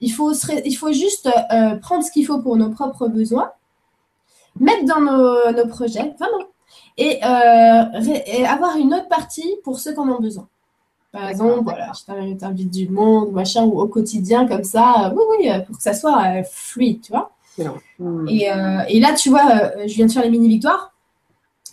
Il 0.00 0.10
faut, 0.10 0.34
se 0.34 0.46
il 0.64 0.74
faut 0.74 0.92
juste 0.92 1.28
euh, 1.52 1.76
prendre 1.76 2.04
ce 2.04 2.10
qu'il 2.10 2.26
faut 2.26 2.40
pour 2.40 2.56
nos 2.56 2.70
propres 2.70 3.08
besoins, 3.08 3.52
mettre 4.58 4.84
dans 4.84 5.00
nos, 5.00 5.52
nos 5.52 5.66
projets, 5.66 6.14
vraiment, 6.18 6.44
et, 6.96 7.20
euh, 7.24 8.22
et 8.26 8.44
avoir 8.46 8.76
une 8.76 8.92
autre 8.92 9.08
partie 9.08 9.56
pour 9.62 9.78
ceux 9.78 9.92
qui 9.92 10.00
en 10.00 10.08
ont 10.08 10.20
besoin. 10.20 10.46
Par 11.12 11.28
exemple, 11.28 11.60
voilà, 11.62 11.92
je 11.94 12.34
t'invite 12.34 12.70
du 12.70 12.88
monde, 12.88 13.30
machin, 13.30 13.64
ou 13.64 13.80
au 13.80 13.86
quotidien, 13.86 14.48
comme 14.48 14.64
ça, 14.64 15.06
euh, 15.06 15.14
oui, 15.14 15.22
oui, 15.38 15.50
euh, 15.50 15.60
pour 15.60 15.76
que 15.76 15.82
ça 15.82 15.94
soit 15.94 16.20
euh, 16.26 16.42
fluide, 16.42 17.02
tu 17.02 17.12
vois. 17.12 17.30
Hmm. 18.00 18.26
Et, 18.28 18.50
euh, 18.50 18.80
et 18.88 18.98
là, 18.98 19.12
tu 19.14 19.30
vois, 19.30 19.48
euh, 19.48 19.86
je 19.86 19.94
viens 19.94 20.06
de 20.06 20.12
faire 20.12 20.24
les 20.24 20.30
mini-victoires, 20.30 20.92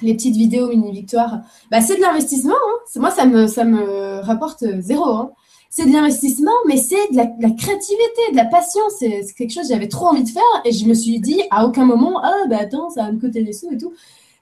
les 0.02 0.14
petites 0.14 0.36
vidéos 0.36 0.68
mini-victoires. 0.68 1.40
Bah, 1.70 1.82
c'est 1.82 1.96
de 1.96 2.02
l'investissement. 2.02 2.54
Hein. 2.56 3.00
Moi, 3.00 3.12
ça 3.12 3.26
me, 3.26 3.48
ça 3.48 3.64
me 3.64 4.20
rapporte 4.22 4.64
euh, 4.64 4.82
zéro. 4.82 5.06
Hein. 5.10 5.32
C'est 5.70 5.86
de 5.86 5.94
l'investissement, 5.94 6.52
mais 6.68 6.76
c'est 6.78 7.12
de 7.12 7.16
la, 7.18 7.26
de 7.26 7.42
la 7.42 7.50
créativité, 7.52 8.22
de 8.32 8.36
la 8.36 8.46
passion. 8.46 8.82
C'est 9.00 9.24
quelque 9.38 9.52
chose 9.54 9.64
que 9.68 9.74
j'avais 9.74 9.88
trop 9.88 10.08
envie 10.08 10.24
de 10.24 10.30
faire 10.30 10.44
et 10.66 10.72
je 10.74 10.86
me 10.86 10.94
suis 10.94 11.20
dit 11.20 11.42
à 11.50 11.66
aucun 11.66 11.86
moment, 11.86 12.20
ah, 12.22 12.34
bah 12.50 12.58
attends, 12.60 12.90
ça 12.90 13.04
va 13.04 13.12
me 13.12 13.20
coûter 13.20 13.42
des 13.44 13.54
sous 13.54 13.72
et 13.72 13.78
tout. 13.78 13.94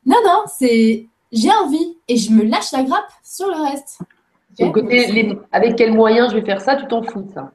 Non, 0.06 0.17
non, 0.26 0.41
c'est 0.58 1.06
j'ai 1.32 1.52
envie 1.52 1.98
et 2.08 2.17
je 2.17 2.32
me 2.32 2.43
lâche 2.43 2.72
la 2.72 2.82
grappe 2.82 3.12
sur 3.24 3.48
le 3.48 3.62
reste. 3.62 4.00
Côté, 4.74 5.12
les- 5.12 5.38
avec 5.52 5.76
quels 5.76 5.93
moyens 5.93 6.32
je 6.32 6.38
vais 6.38 6.43
faire 6.45 6.62
ça, 6.62 6.76
tu 6.76 6.88
t'en 6.88 7.04
fous 7.04 7.28
ça? 7.34 7.52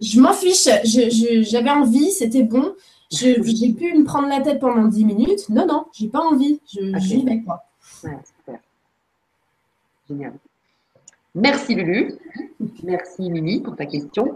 Je 0.00 0.18
m'en 0.18 0.32
fiche. 0.32 0.66
J'avais 0.84 1.70
envie, 1.70 2.10
c'était 2.12 2.42
bon. 2.42 2.72
Je- 3.10 3.42
J'ai 3.42 3.72
pu 3.72 3.92
me 3.98 4.04
prendre 4.04 4.28
la 4.28 4.40
tête 4.40 4.60
pendant 4.60 4.86
10 4.86 5.04
minutes. 5.04 5.48
Non, 5.48 5.66
non, 5.66 5.86
j'ai 5.92 6.08
pas 6.08 6.20
envie. 6.20 6.60
Je- 6.72 6.90
Ok. 6.94 7.00
J'y 7.00 7.24
vais, 7.24 7.40
quoi. 7.40 7.64
Ouais, 8.04 8.16
super. 8.38 8.60
Génial. 10.08 10.32
Merci 11.34 11.76
Lulu. 11.76 12.14
Merci 12.82 13.30
Mimi 13.30 13.60
pour 13.60 13.76
ta 13.76 13.86
question. 13.86 14.34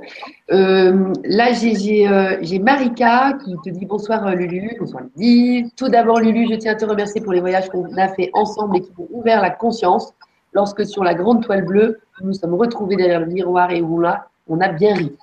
Euh, 0.53 1.13
là, 1.25 1.53
j'ai- 1.53 1.75
j'ai 1.75 2.07
euh, 2.09 2.39
j'ai 2.41 2.61
Marika 2.61 3.37
qui 3.45 3.57
te 3.65 3.71
dit 3.71 3.85
bonsoir 3.85 4.25
euh, 4.29 4.35
Lulu. 4.35 4.77
Bonsoir 4.79 5.03
Lydie. 5.17 5.73
Tout 5.77 5.89
d'abord 5.89 6.21
Lulu, 6.21 6.47
je 6.49 6.55
tiens 6.55 6.73
à 6.73 6.75
te 6.77 6.85
remercier 6.85 7.21
pour 7.21 7.33
les 7.33 7.41
voyages 7.41 7.69
qu'on 7.69 7.97
a 7.97 8.09
fait 8.09 8.31
ensemble 8.33 8.77
et 8.77 8.81
qui 8.81 8.91
m'ont 8.97 9.09
ouvert 9.11 9.43
la 9.43 9.51
conscience 9.51 10.15
lorsque 10.53 10.87
sur 10.87 11.03
la 11.03 11.15
grande 11.15 11.43
toile 11.45 11.65
bleue, 11.65 11.99
nous 12.21 12.29
nous 12.29 12.33
sommes 12.35 12.55
retrouvés 12.55 12.95
derrière 12.95 13.21
le 13.21 13.27
miroir 13.27 13.73
et 13.73 13.83
où 13.83 13.99
là, 14.01 14.29
on 14.47 14.61
a 14.61 14.69
bien 14.69 14.95
ri. 14.95 15.17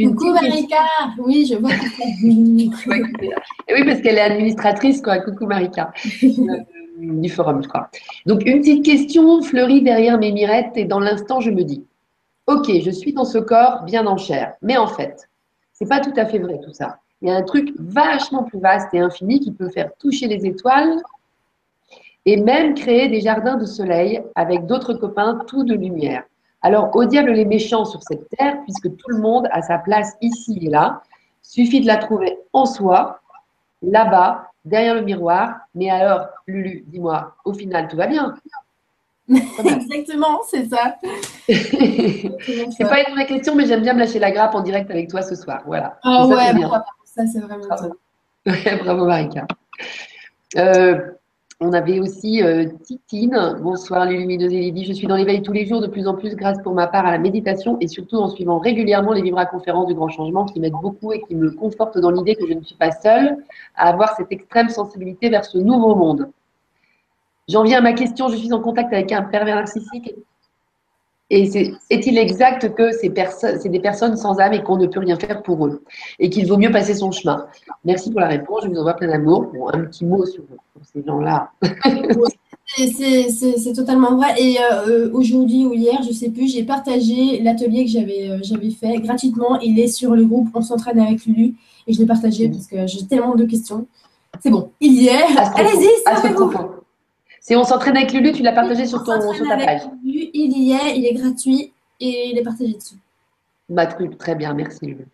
Une 0.00 0.14
Coucou 0.14 0.32
Marika 0.32 0.76
Oui, 1.18 1.46
je 1.46 1.56
vois 1.56 1.70
que 1.70 1.84
Oui, 3.74 3.84
parce 3.84 4.00
qu'elle 4.00 4.16
est 4.16 4.20
administratrice, 4.20 5.02
quoi. 5.02 5.18
Coucou 5.18 5.46
Marika. 5.46 5.92
du 6.98 7.28
forum, 7.28 7.62
je 7.62 7.68
crois. 7.68 7.90
Donc, 8.24 8.42
une 8.46 8.60
petite 8.60 8.82
question 8.84 9.42
fleurit 9.42 9.82
derrière 9.82 10.18
mes 10.18 10.32
mirettes 10.32 10.76
et 10.76 10.86
dans 10.86 11.00
l'instant, 11.00 11.40
je 11.40 11.50
me 11.50 11.64
dis 11.64 11.84
Ok, 12.46 12.70
je 12.82 12.90
suis 12.90 13.12
dans 13.12 13.26
ce 13.26 13.38
corps 13.38 13.82
bien 13.84 14.06
en 14.06 14.16
chair. 14.16 14.54
Mais 14.62 14.78
en 14.78 14.86
fait, 14.86 15.28
c'est 15.72 15.88
pas 15.88 16.00
tout 16.00 16.14
à 16.16 16.24
fait 16.24 16.38
vrai 16.38 16.58
tout 16.64 16.72
ça. 16.72 16.98
Il 17.20 17.28
y 17.28 17.30
a 17.30 17.36
un 17.36 17.42
truc 17.42 17.74
vachement 17.78 18.44
plus 18.44 18.58
vaste 18.58 18.94
et 18.94 19.00
infini 19.00 19.38
qui 19.38 19.52
peut 19.52 19.68
faire 19.68 19.90
toucher 19.98 20.26
les 20.28 20.46
étoiles 20.46 20.96
et 22.24 22.38
même 22.38 22.74
créer 22.74 23.08
des 23.08 23.20
jardins 23.20 23.56
de 23.56 23.66
soleil 23.66 24.22
avec 24.34 24.64
d'autres 24.64 24.94
copains, 24.94 25.40
tout 25.46 25.64
de 25.64 25.74
lumière. 25.74 26.24
Alors, 26.62 26.94
au 26.94 27.04
diable 27.04 27.30
les 27.30 27.44
méchants 27.44 27.84
sur 27.84 28.02
cette 28.02 28.28
terre, 28.30 28.58
puisque 28.64 28.94
tout 28.96 29.08
le 29.08 29.18
monde 29.18 29.48
a 29.50 29.62
sa 29.62 29.78
place 29.78 30.16
ici 30.20 30.58
et 30.62 30.68
là. 30.68 31.02
Suffit 31.42 31.80
de 31.80 31.86
la 31.86 31.96
trouver 31.96 32.38
en 32.52 32.66
soi, 32.66 33.20
là-bas, 33.82 34.50
derrière 34.64 34.94
le 34.94 35.02
miroir. 35.02 35.60
Mais 35.74 35.90
alors, 35.90 36.26
Lulu, 36.46 36.84
dis-moi, 36.86 37.34
au 37.44 37.52
final, 37.54 37.88
tout 37.88 37.96
va 37.96 38.06
bien? 38.06 38.34
Exactement, 39.30 40.40
c'est 40.48 40.68
ça. 40.68 40.96
c'est 41.46 42.88
pas 42.88 43.00
une 43.08 43.14
vraie 43.14 43.26
question, 43.26 43.54
mais 43.54 43.66
j'aime 43.66 43.82
bien 43.82 43.94
me 43.94 44.00
lâcher 44.00 44.18
la 44.18 44.32
grappe 44.32 44.54
en 44.54 44.60
direct 44.60 44.90
avec 44.90 45.08
toi 45.08 45.22
ce 45.22 45.36
soir. 45.36 45.62
Voilà. 45.66 45.98
Ah 46.02 46.26
ouais, 46.26 46.52
bravo. 46.52 46.84
ça 47.04 47.22
c'est 47.26 47.38
vraiment 47.38 47.64
bravo. 47.66 47.96
bravo 48.84 49.06
Marika. 49.06 49.46
Euh, 50.56 51.12
on 51.60 51.74
avait 51.74 52.00
aussi 52.00 52.42
euh, 52.42 52.66
Titine. 52.82 53.58
Bonsoir, 53.60 54.06
les 54.06 54.16
lumineuses 54.16 54.52
et 54.52 54.72
Je 54.82 54.92
suis 54.94 55.06
dans 55.06 55.16
l'éveil 55.16 55.42
tous 55.42 55.52
les 55.52 55.66
jours, 55.66 55.82
de 55.82 55.86
plus 55.86 56.08
en 56.08 56.14
plus, 56.14 56.34
grâce 56.34 56.60
pour 56.62 56.72
ma 56.72 56.86
part 56.86 57.04
à 57.04 57.10
la 57.10 57.18
méditation 57.18 57.76
et 57.80 57.86
surtout 57.86 58.16
en 58.16 58.28
suivant 58.28 58.58
régulièrement 58.58 59.12
les 59.12 59.20
vibra-conférences 59.20 59.86
du 59.86 59.94
Grand 59.94 60.08
Changement 60.08 60.46
qui 60.46 60.58
m'aident 60.58 60.80
beaucoup 60.80 61.12
et 61.12 61.20
qui 61.20 61.34
me 61.34 61.50
confortent 61.50 61.98
dans 61.98 62.10
l'idée 62.10 62.34
que 62.34 62.46
je 62.46 62.54
ne 62.54 62.62
suis 62.62 62.76
pas 62.76 62.90
seule 62.90 63.36
à 63.76 63.90
avoir 63.90 64.16
cette 64.16 64.32
extrême 64.32 64.70
sensibilité 64.70 65.28
vers 65.28 65.44
ce 65.44 65.58
nouveau 65.58 65.94
monde. 65.94 66.30
J'en 67.46 67.62
viens 67.62 67.78
à 67.78 67.82
ma 67.82 67.92
question. 67.92 68.28
Je 68.28 68.36
suis 68.36 68.52
en 68.54 68.60
contact 68.60 68.92
avec 68.92 69.12
un 69.12 69.22
pervers 69.22 69.56
narcissique. 69.56 70.14
Et 71.30 71.48
est-il 71.90 72.18
exact 72.18 72.74
que 72.74 72.90
c'est 72.90 73.08
des 73.68 73.80
personnes 73.80 74.16
sans 74.16 74.40
âme 74.40 74.52
et 74.52 74.62
qu'on 74.62 74.76
ne 74.76 74.86
peut 74.86 74.98
rien 74.98 75.16
faire 75.16 75.42
pour 75.42 75.64
eux 75.64 75.84
Et 76.18 76.28
qu'il 76.28 76.46
vaut 76.48 76.56
mieux 76.56 76.72
passer 76.72 76.94
son 76.94 77.12
chemin? 77.12 77.46
Merci 77.84 78.10
pour 78.10 78.20
la 78.20 78.26
réponse. 78.26 78.64
Je 78.64 78.68
vous 78.68 78.76
envoie 78.76 78.94
plein 78.94 79.08
d'amour. 79.08 79.52
un 79.72 79.84
petit 79.84 80.04
mot 80.04 80.26
sur, 80.26 80.42
ces 80.92 81.04
gens-là. 81.06 81.52
c'est 82.76 83.72
totalement 83.74 84.16
vrai. 84.16 84.34
Et 84.40 84.56
euh, 84.60 85.10
aujourd'hui 85.12 85.66
ou 85.66 85.72
hier, 85.72 86.02
je 86.02 86.08
ne 86.08 86.14
sais 86.14 86.30
plus, 86.30 86.48
j'ai 86.48 86.64
partagé 86.64 87.40
l'atelier 87.40 87.84
que 87.84 88.32
euh, 88.32 88.38
j'avais 88.42 88.70
fait 88.70 88.98
gratuitement. 88.98 89.60
Il 89.60 89.78
est 89.78 89.88
sur 89.88 90.16
le 90.16 90.24
groupe 90.24 90.48
On 90.54 90.62
s'entraîne 90.62 90.98
avec 90.98 91.24
Lulu. 91.26 91.54
Et 91.86 91.92
je 91.92 92.00
l'ai 92.00 92.06
partagé 92.06 92.48
parce 92.48 92.66
que 92.66 92.88
j'ai 92.88 93.06
tellement 93.06 93.36
de 93.36 93.44
questions. 93.44 93.86
C'est 94.42 94.50
bon, 94.50 94.72
il 94.80 94.94
y 94.94 95.06
est. 95.06 95.22
Allez-y. 95.54 96.79
Si 97.40 97.56
on 97.56 97.64
s'entraîne 97.64 97.96
avec 97.96 98.12
Lulu, 98.12 98.32
tu 98.32 98.42
l'as 98.42 98.52
partagé 98.52 98.86
sur, 98.86 99.02
ton, 99.02 99.32
sur 99.32 99.48
ta 99.48 99.56
page. 99.56 99.82
Lulu, 100.04 100.28
il 100.34 100.58
y 100.58 100.72
est, 100.72 100.98
il 100.98 101.06
est 101.06 101.14
gratuit 101.14 101.72
et 101.98 102.30
il 102.30 102.38
est 102.38 102.42
partagé 102.42 102.74
dessus. 102.74 102.96
Bah, 103.68 103.86
très 103.86 104.34
bien, 104.34 104.52
merci 104.52 104.84
Lulu. 104.84 105.06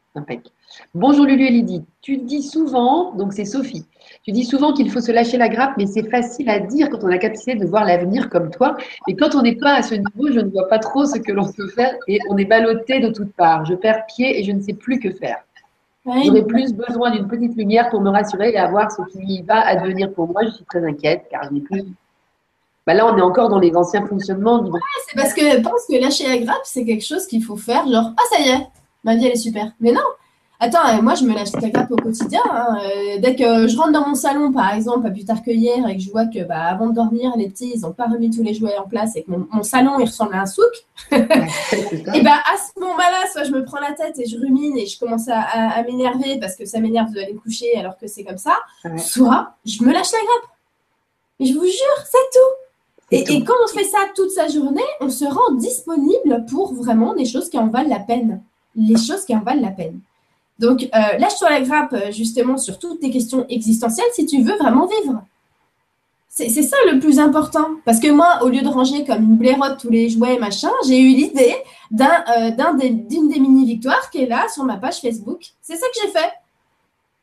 Bonjour 0.94 1.26
Lulu 1.26 1.44
et 1.44 1.50
Lydie. 1.50 1.84
Tu 2.00 2.16
dis 2.16 2.42
souvent, 2.42 3.12
donc 3.12 3.32
c'est 3.34 3.44
Sophie, 3.44 3.84
tu 4.24 4.32
dis 4.32 4.44
souvent 4.44 4.72
qu'il 4.72 4.90
faut 4.90 5.00
se 5.00 5.12
lâcher 5.12 5.36
la 5.36 5.48
grappe, 5.48 5.74
mais 5.76 5.86
c'est 5.86 6.08
facile 6.08 6.48
à 6.48 6.58
dire 6.58 6.88
quand 6.90 7.04
on 7.04 7.08
a 7.08 7.10
la 7.10 7.18
capacité 7.18 7.54
de 7.54 7.66
voir 7.66 7.84
l'avenir 7.84 8.30
comme 8.30 8.50
toi. 8.50 8.76
Et 9.08 9.14
quand 9.14 9.34
on 9.34 9.42
n'est 9.42 9.56
pas 9.56 9.74
à 9.74 9.82
ce 9.82 9.94
niveau, 9.94 10.32
je 10.32 10.40
ne 10.40 10.50
vois 10.50 10.68
pas 10.68 10.78
trop 10.78 11.04
ce 11.04 11.18
que 11.18 11.32
l'on 11.32 11.52
peut 11.52 11.68
faire 11.68 11.94
et 12.08 12.18
on 12.30 12.36
est 12.38 12.44
ballotté 12.44 13.00
de 13.00 13.10
toutes 13.10 13.32
parts. 13.34 13.66
Je 13.66 13.74
perds 13.74 14.06
pied 14.06 14.40
et 14.40 14.42
je 14.42 14.52
ne 14.52 14.60
sais 14.60 14.72
plus 14.72 14.98
que 14.98 15.10
faire. 15.10 15.44
J'aurais 16.06 16.44
plus 16.44 16.72
besoin 16.72 17.10
d'une 17.10 17.28
petite 17.28 17.56
lumière 17.56 17.90
pour 17.90 18.00
me 18.00 18.10
rassurer 18.10 18.50
et 18.50 18.58
avoir 18.58 18.90
ce 18.90 19.02
qui 19.18 19.42
va 19.42 19.66
advenir 19.66 20.12
pour 20.12 20.28
moi. 20.28 20.44
Je 20.44 20.50
suis 20.50 20.64
très 20.64 20.84
inquiète 20.84 21.24
car 21.30 21.44
je 21.44 21.50
n'ai 21.50 21.60
plus 21.60 21.84
bah 22.86 22.94
là, 22.94 23.06
on 23.06 23.16
est 23.16 23.22
encore 23.22 23.48
dans 23.48 23.58
les 23.58 23.74
anciens 23.76 24.06
fonctionnements. 24.06 24.60
Ouais, 24.60 24.80
c'est 25.08 25.16
parce 25.16 25.34
que 25.34 25.42
je 25.42 25.58
pense 25.58 25.86
que 25.88 26.00
lâcher 26.00 26.28
la 26.28 26.38
grappe, 26.38 26.62
c'est 26.64 26.84
quelque 26.84 27.04
chose 27.04 27.26
qu'il 27.26 27.42
faut 27.42 27.56
faire. 27.56 27.86
Genre, 27.88 28.12
ah, 28.16 28.22
ça 28.30 28.40
y 28.40 28.48
est, 28.48 28.66
ma 29.04 29.16
vie, 29.16 29.26
elle 29.26 29.32
est 29.32 29.36
super. 29.36 29.72
Mais 29.80 29.92
non, 29.92 30.02
Attends, 30.58 30.88
euh, 30.88 31.02
moi 31.02 31.14
je 31.14 31.24
me 31.24 31.34
lâche 31.34 31.52
la 31.52 31.68
grappe 31.68 31.90
au 31.90 31.96
quotidien. 31.96 32.40
Hein. 32.50 32.78
Euh, 32.82 33.18
dès 33.18 33.36
que 33.36 33.68
je 33.68 33.76
rentre 33.76 33.92
dans 33.92 34.08
mon 34.08 34.14
salon, 34.14 34.52
par 34.52 34.72
exemple, 34.72 35.02
pas 35.02 35.10
plus 35.10 35.26
tard 35.26 35.42
que 35.42 35.50
hier, 35.50 35.86
et 35.86 35.96
que 35.96 36.02
je 36.02 36.10
vois 36.10 36.24
que 36.26 36.44
bah, 36.44 36.62
avant 36.62 36.86
de 36.86 36.94
dormir, 36.94 37.32
les 37.36 37.48
petits, 37.48 37.72
ils 37.74 37.80
n'ont 37.82 37.92
pas 37.92 38.06
remis 38.06 38.30
tous 38.30 38.42
les 38.42 38.54
jouets 38.54 38.76
en 38.78 38.88
place 38.88 39.16
et 39.16 39.22
que 39.22 39.30
mon, 39.30 39.62
salon, 39.62 39.98
il 39.98 40.06
ressemble 40.06 40.34
à 40.34 40.40
un 40.40 40.46
souk, 40.46 40.64
et 41.12 42.22
bah, 42.22 42.38
à 42.38 42.56
ce 42.56 42.80
moment-là, 42.80 43.26
soit 43.30 43.44
je 43.44 43.50
me 43.52 43.64
prends 43.64 43.80
la 43.80 43.92
tête 43.92 44.18
et 44.18 44.26
je 44.26 44.38
rumine 44.38 44.78
et 44.78 44.86
je 44.86 44.98
commence 44.98 45.28
à, 45.28 45.82
m'énerver 45.82 46.38
parce 46.40 46.56
que 46.56 46.64
ça 46.64 46.80
m'énerve 46.80 47.12
d'aller 47.12 47.34
me 47.34 47.38
coucher 47.38 47.76
alors 47.76 47.98
que 47.98 48.06
c'est 48.06 48.24
comme 48.24 48.38
ça, 48.38 48.56
soit 48.96 49.52
je 49.66 49.84
me 49.84 49.92
lâche 49.92 50.12
la 50.12 50.18
grappe. 50.18 50.50
Et 51.38 51.46
je 51.46 51.52
vous 51.52 51.66
jure, 51.66 52.04
c'est 52.06 52.38
tout. 52.38 52.65
Et, 53.12 53.44
quand 53.44 53.54
on 53.64 53.68
fait 53.68 53.84
ça 53.84 53.98
toute 54.14 54.30
sa 54.30 54.48
journée, 54.48 54.82
on 55.00 55.08
se 55.08 55.24
rend 55.24 55.54
disponible 55.54 56.44
pour 56.50 56.74
vraiment 56.74 57.14
des 57.14 57.24
choses 57.24 57.48
qui 57.48 57.58
en 57.58 57.68
valent 57.68 57.88
la 57.88 58.00
peine. 58.00 58.42
Les 58.74 58.96
choses 58.96 59.24
qui 59.24 59.34
en 59.34 59.40
valent 59.40 59.62
la 59.62 59.70
peine. 59.70 60.00
Donc, 60.58 60.82
euh, 60.82 61.18
lâche-toi 61.18 61.50
la 61.50 61.60
grappe 61.60 61.92
euh, 61.92 62.10
justement 62.10 62.56
sur 62.56 62.78
toutes 62.78 63.00
tes 63.00 63.10
questions 63.10 63.46
existentielles 63.48 64.06
si 64.14 64.26
tu 64.26 64.42
veux 64.42 64.56
vraiment 64.56 64.86
vivre. 64.86 65.22
C'est 66.28 66.50
ça 66.50 66.76
le 66.92 66.98
plus 66.98 67.18
important. 67.18 67.66
Parce 67.86 67.98
que 67.98 68.08
moi, 68.08 68.40
au 68.42 68.48
lieu 68.50 68.60
de 68.60 68.68
ranger 68.68 69.06
comme 69.06 69.22
une 69.22 69.36
blairotte 69.36 69.78
tous 69.80 69.88
les 69.88 70.10
jouets, 70.10 70.38
machin, 70.38 70.68
j'ai 70.86 71.00
eu 71.00 71.08
l'idée 71.08 71.56
euh, 71.98 72.50
d'une 72.50 73.28
des 73.28 73.40
mini-victoires 73.40 74.10
qui 74.10 74.22
est 74.22 74.26
là 74.26 74.46
sur 74.52 74.64
ma 74.64 74.76
page 74.76 75.00
Facebook. 75.00 75.40
C'est 75.62 75.76
ça 75.76 75.86
que 75.86 76.00
j'ai 76.02 76.10
fait 76.10 76.30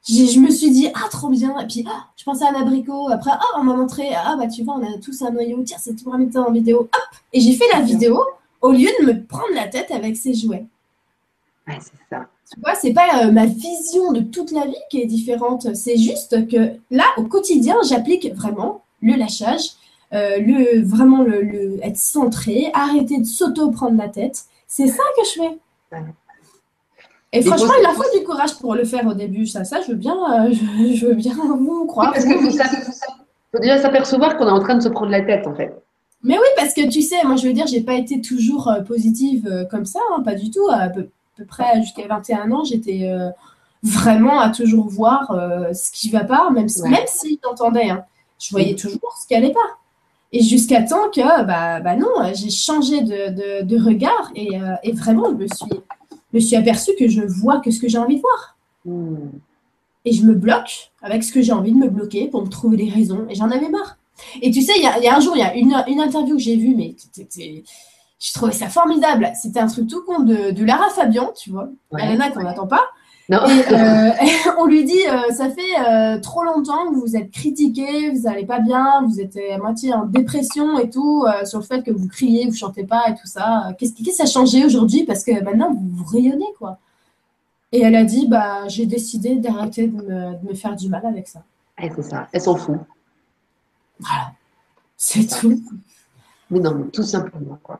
je 0.08 0.40
me 0.40 0.50
suis 0.50 0.72
dit, 0.72 0.90
ah, 0.94 1.08
trop 1.10 1.30
bien. 1.30 1.58
Et 1.60 1.68
puis, 1.68 1.86
ah, 1.88 2.08
je 2.18 2.24
pensais 2.24 2.46
à 2.46 2.50
un 2.50 2.62
abricot. 2.62 3.10
Après, 3.10 3.32
ah, 3.34 3.60
on 3.60 3.64
m'a 3.64 3.74
montré, 3.74 4.10
ah, 4.14 4.36
bah, 4.38 4.48
tu 4.48 4.64
vois, 4.64 4.76
on 4.76 4.84
a 4.84 4.98
tous 4.98 5.22
un 5.22 5.32
noyau. 5.32 5.64
Tiens, 5.64 5.78
c'est 5.80 5.96
tout 5.96 6.12
mettre 6.12 6.40
en 6.40 6.52
vidéo. 6.52 6.82
Hop 6.82 7.20
Et 7.32 7.40
j'ai 7.40 7.54
fait 7.54 7.68
la 7.72 7.82
vidéo 7.82 8.22
au 8.62 8.72
lieu 8.72 8.90
de 9.00 9.06
me 9.06 9.24
prendre 9.26 9.54
la 9.54 9.68
tête 9.68 9.92
avec 9.92 10.18
ces 10.18 10.34
jouets. 10.34 10.66
Ouais, 11.68 11.78
c'est 11.80 11.92
ça. 12.10 12.28
Tu 12.52 12.60
vois, 12.60 12.76
c'est 12.76 12.94
pas 12.94 13.26
euh, 13.26 13.32
ma 13.32 13.46
vision 13.46 14.12
de 14.12 14.20
toute 14.20 14.52
la 14.52 14.66
vie 14.66 14.76
qui 14.90 15.02
est 15.02 15.06
différente. 15.06 15.74
C'est 15.76 15.98
juste 15.98 16.48
que 16.48 16.74
là, 16.92 17.06
au 17.18 17.24
quotidien, 17.24 17.78
j'applique 17.88 18.34
vraiment 18.36 18.84
le 19.02 19.16
lâchage, 19.16 19.72
euh, 20.14 20.38
le, 20.40 20.82
vraiment 20.84 21.24
le, 21.24 21.80
être 21.82 21.98
centré, 21.98 22.70
arrêter 22.74 23.20
de 23.20 23.26
s'auto-prendre 23.26 23.98
la 23.98 24.10
tête. 24.10 24.44
C'est 24.68 24.88
ça 24.88 25.04
que 25.18 25.24
je 25.26 25.42
fais. 25.42 25.58
Et, 27.34 27.42
franchement, 27.42 27.74
il 27.80 27.86
a 27.86 27.90
faut 27.90 28.18
du 28.18 28.24
courage 28.24 28.56
pour 28.60 28.76
le 28.76 28.86
faire 28.86 29.08
au 29.08 29.16
début. 29.16 29.48
Ça, 29.48 29.64
ça 29.64 29.82
je 29.82 29.88
veux 29.88 29.98
bien, 29.98 30.16
euh, 30.16 30.54
je, 30.94 31.08
veux 31.08 31.16
bien 31.16 31.34
vous 31.60 31.86
croire. 31.88 32.14
parce 32.14 32.26
qu'il 32.26 32.40
faut, 32.40 33.60
déjà 33.60 33.82
s'apercevoir 33.82 34.38
qu'on 34.38 34.48
est 34.48 34.52
en 34.52 34.60
train 34.60 34.76
de 34.76 34.84
se 34.84 34.90
prendre 34.90 35.10
la 35.10 35.22
tête, 35.22 35.48
en 35.48 35.56
fait. 35.56 35.74
Mais 36.22 36.38
oui, 36.38 36.46
parce 36.56 36.74
que 36.76 36.88
tu 36.88 37.02
sais, 37.02 37.24
moi, 37.26 37.36
je 37.36 37.48
veux 37.48 37.54
dire, 37.54 37.66
j'ai 37.66 37.82
pas 37.82 37.96
été 37.96 38.22
toujours 38.22 38.68
euh, 38.68 38.82
positive 38.82 39.48
euh, 39.52 39.66
comme 39.66 39.86
ça, 39.86 40.00
hein, 40.12 40.22
pas 40.22 40.36
du 40.36 40.52
tout. 40.52 40.68
À 40.70 40.90
peu, 40.90 41.08
près 41.48 41.82
jusqu'à 41.82 42.08
21 42.08 42.52
ans, 42.52 42.64
j'étais 42.64 43.12
vraiment 43.82 44.40
à 44.40 44.50
toujours 44.50 44.88
voir 44.88 45.36
ce 45.74 45.92
qui 45.92 46.10
va 46.12 46.24
pas, 46.24 46.52
même 46.52 46.70
si, 46.70 46.84
même 46.84 47.08
si 47.08 47.40
j'entendais. 47.44 47.90
Hein. 47.90 48.06
je 48.40 48.52
voyais 48.52 48.76
toujours 48.76 49.18
ce 49.20 49.28
qui 49.28 49.34
allait 49.34 49.52
pas. 49.52 49.60
Et 50.32 50.42
jusqu'à 50.42 50.84
temps 50.84 51.10
que, 51.14 51.44
bah, 51.44 51.80
bah 51.82 51.96
non, 51.96 52.32
j'ai 52.36 52.52
changé 52.52 53.02
de, 53.02 53.64
de, 53.64 53.84
regard 53.84 54.32
et, 54.36 54.52
et, 54.84 54.92
vraiment, 54.92 55.26
je 55.32 55.36
me 55.36 55.48
suis 55.48 55.66
me 56.34 56.40
suis 56.40 56.56
aperçue 56.56 56.92
que 56.98 57.08
je 57.08 57.22
vois 57.22 57.60
que 57.60 57.72
ce 57.72 57.80
que 57.80 57.88
j'ai 57.88 57.98
envie 57.98 58.18
de 58.18 58.22
voir. 58.22 58.58
Hmm. 58.86 59.30
Et 60.06 60.12
je 60.12 60.24
me 60.24 60.34
bloque 60.34 60.92
avec 61.02 61.24
ce 61.24 61.32
que 61.32 61.42
j'ai 61.42 61.54
envie 61.54 61.72
de 61.72 61.78
me 61.78 61.90
bloquer 61.90 62.28
pour 62.28 62.44
me 62.44 62.50
trouver 62.50 62.78
des 62.78 62.90
raisons. 62.90 63.26
Et 63.30 63.36
j'en 63.36 63.50
avais 63.50 63.70
marre. 63.70 63.98
Et 64.42 64.52
tu 64.52 64.62
sais, 64.62 64.74
il 64.76 64.84
y, 64.84 65.08
a, 65.08 65.16
un 65.16 65.20
jour, 65.20 65.36
il 65.36 65.40
y 65.40 65.44
a 65.44 65.56
une, 65.56 65.76
une 65.88 66.00
interview 66.00 66.36
que 66.36 66.42
j'ai 66.42 66.56
vue, 66.56 66.76
mais 66.76 66.96
je 68.20 68.34
trouvais 68.34 68.52
ça 68.52 68.68
formidable. 68.68 69.32
C'était 69.42 69.60
un 69.60 69.68
truc 69.68 69.88
tout 69.88 70.04
con 70.04 70.20
de, 70.20 70.52
de 70.52 70.64
Lara 70.64 70.90
Fabian, 70.90 71.32
tu 71.36 71.52
vois. 71.52 71.70
Ouais. 71.92 72.04
Elena 72.04 72.30
qu'on 72.32 72.44
n'attend 72.44 72.68
pas. 72.68 72.84
Et, 73.30 73.34
euh, 73.72 74.10
on 74.58 74.66
lui 74.66 74.84
dit, 74.84 75.00
euh, 75.08 75.32
ça 75.34 75.50
fait 75.50 75.62
euh, 75.88 76.20
trop 76.20 76.44
longtemps 76.44 76.90
que 76.90 76.96
vous 76.96 77.16
êtes 77.16 77.32
critiqué, 77.32 78.12
vous 78.12 78.24
n'allez 78.24 78.46
pas 78.46 78.60
bien, 78.60 79.04
vous 79.08 79.22
êtes 79.22 79.38
à 79.38 79.58
moitié 79.58 79.94
en 79.94 80.06
dépression 80.06 80.78
et 80.80 80.90
tout, 80.90 81.26
sur 81.46 81.60
le 81.60 81.66
fait 81.66 81.84
que 81.84 81.92
vous 81.92 82.08
criez, 82.08 82.48
vous 82.48 82.56
chantez 82.56 82.84
pas 82.84 83.10
et 83.10 83.16
tout 83.16 83.28
ça. 83.28 83.74
Qu'est-ce 83.78 83.94
qui 83.94 84.22
a 84.22 84.26
changé 84.26 84.66
aujourd'hui? 84.66 85.06
Parce 85.06 85.24
que 85.24 85.32
maintenant, 85.44 85.74
vous, 85.74 85.90
vous 85.92 86.06
rayonnez, 86.06 86.54
quoi. 86.58 86.78
Et 87.72 87.82
elle 87.82 87.96
a 87.96 88.04
dit, 88.04 88.28
bah, 88.28 88.68
j'ai 88.68 88.86
décidé 88.86 89.36
d'arrêter 89.36 89.88
de 89.88 90.38
me, 90.44 90.54
faire 90.54 90.76
du 90.76 90.90
mal 90.90 91.06
avec 91.06 91.28
ça. 91.28 91.44
c'est 91.80 92.04
ça, 92.04 92.28
elle 92.32 92.42
s'en 92.42 92.56
fout. 92.56 92.78
Voilà, 94.00 94.34
c'est 94.98 95.26
tout. 95.26 95.62
Mais 96.52 96.60
non, 96.60 96.88
tout 96.92 97.04
simplement, 97.04 97.58
quoi. 97.64 97.80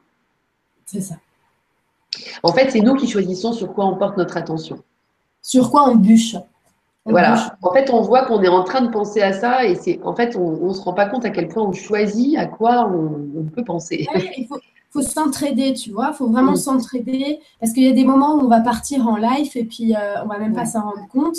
C'est 0.86 1.02
ça. 1.02 1.16
En 2.44 2.54
fait, 2.54 2.72
c'est 2.72 2.82
nous 2.82 2.96
qui 2.96 3.08
choisissons 3.08 3.54
sur 3.54 3.74
quoi 3.74 3.86
on 3.86 3.98
porte 3.98 4.18
notre 4.18 4.38
attention 4.38 4.82
sur 5.44 5.70
quoi 5.70 5.88
on 5.88 5.96
bûche? 5.96 6.36
voilà. 7.06 7.58
En 7.62 7.74
fait, 7.74 7.90
on 7.92 8.02
voit 8.02 8.26
qu'on 8.26 8.42
est 8.42 8.48
en 8.48 8.64
train 8.64 8.82
de 8.82 8.90
penser 8.90 9.22
à 9.22 9.34
ça 9.34 9.66
et 9.66 9.76
c'est 9.76 10.00
en 10.04 10.16
fait, 10.16 10.36
on 10.36 10.70
ne 10.70 10.74
se 10.74 10.82
rend 10.82 10.94
pas 10.94 11.06
compte 11.06 11.26
à 11.26 11.30
quel 11.30 11.50
point 11.50 11.62
on 11.62 11.74
choisit 11.74 12.38
à 12.38 12.46
quoi 12.46 12.90
on, 12.90 13.44
peut 13.54 13.64
penser. 13.64 14.08
il 14.16 14.48
faut 14.90 15.02
s'entraider, 15.02 15.74
tu 15.74 15.92
vois. 15.92 16.14
faut 16.14 16.30
vraiment 16.30 16.56
s'entraider 16.56 17.40
parce 17.60 17.74
qu'il 17.74 17.84
y 17.84 17.90
a 17.90 17.94
des 17.94 18.06
moments 18.06 18.36
où 18.36 18.42
on 18.42 18.48
va 18.48 18.62
partir 18.62 19.08
en 19.08 19.18
live 19.18 19.52
et 19.56 19.66
puis 19.66 19.96
euh, 19.96 20.24
on 20.24 20.28
va 20.28 20.38
même 20.40 20.54
pas 20.54 20.66
s'en 20.66 20.82
rendre 20.82 21.08
compte. 21.12 21.36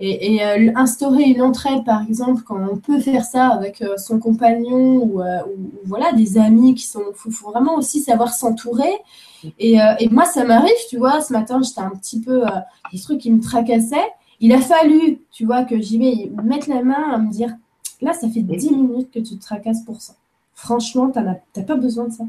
Et, 0.00 0.44
euh, 0.44 0.72
instaurer 0.74 1.22
une 1.22 1.40
entraide, 1.40 1.84
par 1.84 2.02
exemple, 2.02 2.42
quand 2.42 2.58
on 2.70 2.76
peut 2.76 2.98
faire 2.98 3.24
ça 3.24 3.48
avec 3.48 3.80
euh, 3.80 3.96
son 3.96 4.18
compagnon 4.18 4.96
ou, 4.96 5.22
voilà 5.84 6.12
des 6.12 6.36
amis 6.36 6.74
qui 6.74 6.84
sont, 6.84 7.04
faut, 7.14 7.30
faut 7.30 7.50
vraiment 7.50 7.76
aussi 7.76 8.00
savoir 8.00 8.34
s'entourer. 8.34 8.92
Et, 9.58 9.76
et, 10.00 10.08
moi, 10.08 10.24
ça 10.24 10.44
m'arrive, 10.44 10.72
tu 10.88 10.96
vois. 10.96 11.20
Ce 11.20 11.32
matin, 11.32 11.60
j'étais 11.62 11.80
un 11.80 11.90
petit 11.90 12.20
peu 12.20 12.42
des 12.92 13.00
trucs 13.00 13.20
qui 13.20 13.30
me 13.30 13.40
tracassaient. 13.40 14.10
Il 14.40 14.52
a 14.52 14.60
fallu, 14.60 15.20
tu 15.30 15.44
vois, 15.44 15.64
que 15.64 15.80
j'y 15.80 15.98
vais 15.98 16.32
mettre 16.42 16.68
la 16.68 16.82
main 16.82 17.12
à 17.12 17.18
me 17.18 17.30
dire, 17.30 17.54
là, 18.00 18.12
ça 18.12 18.28
fait 18.28 18.40
10 18.40 18.70
minutes 18.70 19.10
que 19.12 19.20
tu 19.20 19.36
te 19.36 19.42
tracasses 19.42 19.84
pour 19.84 20.00
ça. 20.00 20.14
Franchement, 20.54 21.10
tu 21.10 21.20
n'as 21.20 21.64
pas 21.64 21.76
besoin 21.76 22.08
de 22.08 22.12
ça. 22.12 22.24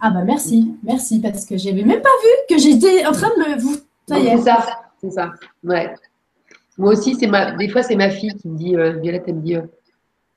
Ah 0.00 0.10
bah 0.10 0.22
merci, 0.24 0.74
merci, 0.82 1.20
parce 1.20 1.44
que 1.44 1.56
j'avais 1.56 1.82
même 1.82 2.00
pas 2.00 2.08
vu 2.08 2.54
que 2.54 2.60
j'étais 2.60 3.04
en 3.04 3.12
train 3.12 3.30
de 3.30 3.50
me... 3.50 3.60
Vous... 3.60 3.76
C'est 4.06 4.36
ça, 4.38 4.64
c'est 5.00 5.10
ça, 5.10 5.32
ouais. 5.64 5.94
Moi 6.78 6.92
aussi, 6.92 7.14
c'est 7.14 7.26
ma... 7.26 7.52
des 7.52 7.68
fois, 7.68 7.82
c'est 7.82 7.96
ma 7.96 8.10
fille 8.10 8.34
qui 8.34 8.48
me 8.48 8.56
dit, 8.56 8.76
euh, 8.76 8.98
Violette, 9.00 9.24
elle 9.26 9.36
me 9.36 9.40
dit, 9.40 9.56
euh, 9.56 9.62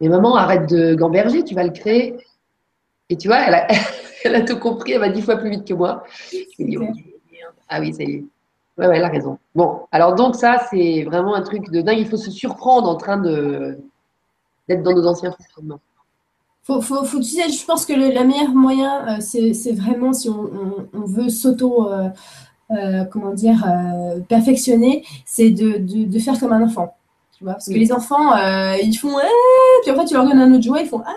mais 0.02 0.10
maman, 0.10 0.36
arrête 0.36 0.70
de 0.70 0.96
gamberger, 0.96 1.44
tu 1.44 1.56
vas 1.56 1.64
le 1.64 1.72
créer. 1.72 2.18
Et 3.10 3.18
tu 3.18 3.28
vois, 3.28 3.40
elle 3.40 3.56
a, 3.56 3.68
elle 4.24 4.36
a 4.36 4.42
tout 4.42 4.60
compris, 4.60 4.94
elle 4.94 5.00
va 5.00 5.10
dix 5.10 5.22
fois 5.22 5.38
plus 5.38 5.50
vite 5.50 5.66
que 5.66 5.74
moi. 5.74 6.04
ah 7.70 7.80
oui, 7.80 7.94
ça 7.94 8.04
y 8.04 8.12
est. 8.16 8.26
Ouais, 8.78 8.88
ouais, 8.88 8.98
elle 8.98 9.04
a 9.06 9.10
raison. 9.10 9.38
Bon, 9.54 9.82
alors 9.92 10.16
donc 10.16 10.36
ça, 10.36 10.68
c'est 10.70 11.04
vraiment 11.04 11.34
un 11.34 11.42
truc 11.42 11.70
de 11.72 11.82
dingue. 11.82 11.98
Il 11.98 12.08
faut 12.10 12.18
se 12.18 12.30
surprendre 12.32 12.90
en 12.90 12.96
train 12.96 13.18
de 13.18 13.78
d'être 14.68 14.84
dans 14.84 14.94
nos 14.94 15.06
anciens 15.06 15.32
fonctionnements 15.32 15.80
faut, 16.66 16.82
faut, 16.82 17.04
faut, 17.04 17.20
tu 17.20 17.26
sais, 17.26 17.50
je 17.50 17.64
pense 17.64 17.86
que 17.86 17.94
le 17.94 18.12
la 18.12 18.24
meilleur 18.24 18.50
moyen, 18.50 19.18
euh, 19.18 19.22
c'est 19.22 19.72
vraiment 19.72 20.14
si 20.14 20.30
on, 20.30 20.88
on, 20.94 21.06
veut 21.06 21.30
s'auto, 21.30 21.92
euh, 21.92 22.10
euh, 22.72 23.06
comment 23.06 23.34
dire, 23.34 23.64
perfectionner, 24.28 25.04
c'est 25.26 25.52
de, 25.52 25.78
de, 25.78 26.06
de, 26.06 26.20
faire 26.20 26.40
comme 26.40 26.54
un 26.54 26.64
enfant. 26.64 26.96
Tu 27.38 27.44
vois 27.44 27.54
Parce 27.54 27.68
que 27.68 27.74
les 27.74 27.92
enfants, 27.92 28.36
ils 28.82 28.96
font 28.96 29.18
ah, 29.18 29.28
puis 29.84 29.92
en 29.92 29.96
fait, 29.96 30.06
tu 30.06 30.14
leur 30.14 30.26
donnes 30.26 30.40
un 30.40 30.54
autre 30.54 30.64
jouet, 30.64 30.84
ils 30.84 30.88
font 30.88 31.02
ah, 31.06 31.14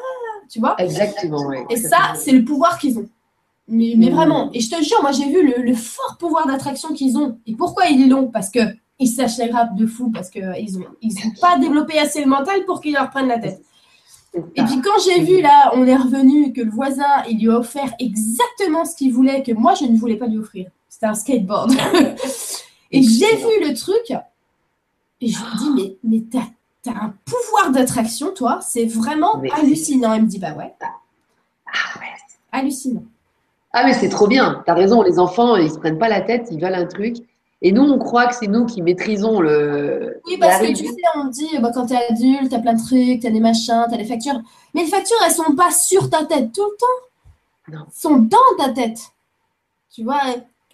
tu 0.48 0.60
vois 0.60 0.74
Exactement, 0.78 1.46
oui. 1.46 1.58
Et 1.70 1.76
ça, 1.76 2.14
c'est 2.16 2.32
le 2.32 2.44
pouvoir 2.44 2.78
qu'ils 2.78 2.98
ont. 2.98 3.08
Mais, 3.68 3.94
mais, 3.96 4.08
mm. 4.08 4.14
vraiment, 4.14 4.50
et 4.54 4.60
je 4.60 4.70
te 4.70 4.82
jure, 4.82 5.02
moi 5.02 5.12
j'ai 5.12 5.26
vu 5.26 5.46
le, 5.46 5.62
le 5.62 5.74
fort 5.74 6.16
pouvoir 6.18 6.46
d'attraction 6.46 6.94
qu'ils 6.94 7.18
ont. 7.18 7.38
Et 7.46 7.54
pourquoi 7.54 7.86
ils 7.86 8.08
l'ont? 8.08 8.28
Parce 8.28 8.50
que 8.50 8.60
ils 8.98 9.08
s'achèvent 9.08 9.54
de 9.76 9.86
fou, 9.86 10.10
parce 10.10 10.30
qu'ils 10.30 10.42
n'ont 10.42 10.86
ils 11.02 11.14
ont 11.18 11.32
pas 11.40 11.58
développé 11.58 11.98
assez 11.98 12.20
le 12.20 12.26
mental 12.26 12.64
pour 12.64 12.80
qu'ils 12.80 12.94
leur 12.94 13.10
prennent 13.10 13.28
la 13.28 13.38
tête. 13.38 13.62
Et 14.34 14.62
puis 14.62 14.80
quand 14.82 15.00
j'ai 15.04 15.22
vu 15.22 15.40
là, 15.40 15.72
on 15.74 15.86
est 15.86 15.96
revenu, 15.96 16.52
que 16.52 16.60
le 16.60 16.70
voisin, 16.70 17.22
il 17.28 17.40
lui 17.40 17.50
a 17.50 17.58
offert 17.58 17.92
exactement 17.98 18.84
ce 18.84 18.94
qu'il 18.94 19.12
voulait, 19.12 19.42
que 19.42 19.52
moi, 19.52 19.74
je 19.74 19.84
ne 19.84 19.96
voulais 19.96 20.16
pas 20.16 20.26
lui 20.26 20.38
offrir. 20.38 20.68
C'était 20.98 21.06
un 21.06 21.14
skateboard. 21.14 21.70
et 22.90 23.02
j'ai 23.04 23.36
vu 23.36 23.68
le 23.68 23.72
truc, 23.72 24.12
et 25.20 25.28
je 25.28 25.38
me 25.38 25.58
dis, 25.58 25.70
mais, 25.76 25.96
mais 26.02 26.24
t'as 26.28 26.90
as 26.90 27.04
un 27.04 27.14
pouvoir 27.24 27.70
d'attraction, 27.70 28.32
toi, 28.34 28.58
c'est 28.62 28.86
vraiment 28.86 29.40
hallucinant. 29.52 30.12
Elle 30.14 30.22
me 30.22 30.26
dit, 30.26 30.40
bah 30.40 30.54
ouais. 30.54 30.74
Ah 30.80 32.00
ouais. 32.00 32.06
Hallucinant. 32.50 33.04
Ah 33.72 33.84
mais 33.84 33.94
c'est 33.94 34.08
trop 34.08 34.26
bien, 34.26 34.64
t'as 34.66 34.74
raison, 34.74 35.02
les 35.02 35.20
enfants, 35.20 35.54
ils 35.54 35.70
se 35.70 35.78
prennent 35.78 35.98
pas 35.98 36.08
la 36.08 36.22
tête, 36.22 36.48
ils 36.50 36.60
veulent 36.60 36.74
un 36.74 36.86
truc. 36.86 37.18
Et 37.62 37.70
nous, 37.70 37.82
on 37.82 37.98
croit 37.98 38.26
que 38.26 38.34
c'est 38.34 38.48
nous 38.48 38.66
qui 38.66 38.82
maîtrisons 38.82 39.40
le. 39.40 40.20
Oui, 40.26 40.36
parce 40.38 40.60
que 40.60 40.66
tu 40.66 40.84
sais, 40.84 40.94
on 41.14 41.26
dit, 41.26 41.58
bah, 41.60 41.70
quand 41.72 41.86
tu 41.86 41.92
es 41.92 42.06
adulte, 42.10 42.48
tu 42.48 42.56
as 42.56 42.58
plein 42.58 42.74
de 42.74 42.84
trucs, 42.84 43.20
tu 43.20 43.26
as 43.28 43.30
des 43.30 43.40
machins, 43.40 43.84
tu 43.88 43.94
as 43.94 43.98
des 43.98 44.04
factures. 44.04 44.40
Mais 44.74 44.82
les 44.82 44.88
factures, 44.88 45.16
elles 45.24 45.32
sont 45.32 45.54
pas 45.54 45.70
sur 45.70 46.10
ta 46.10 46.24
tête 46.24 46.50
tout 46.52 46.64
le 46.64 46.76
temps. 46.76 47.76
Non. 47.76 47.84
Elles 47.86 47.92
sont 47.92 48.16
dans 48.16 48.56
ta 48.58 48.70
tête. 48.70 48.98
Tu 49.92 50.02
vois, 50.02 50.22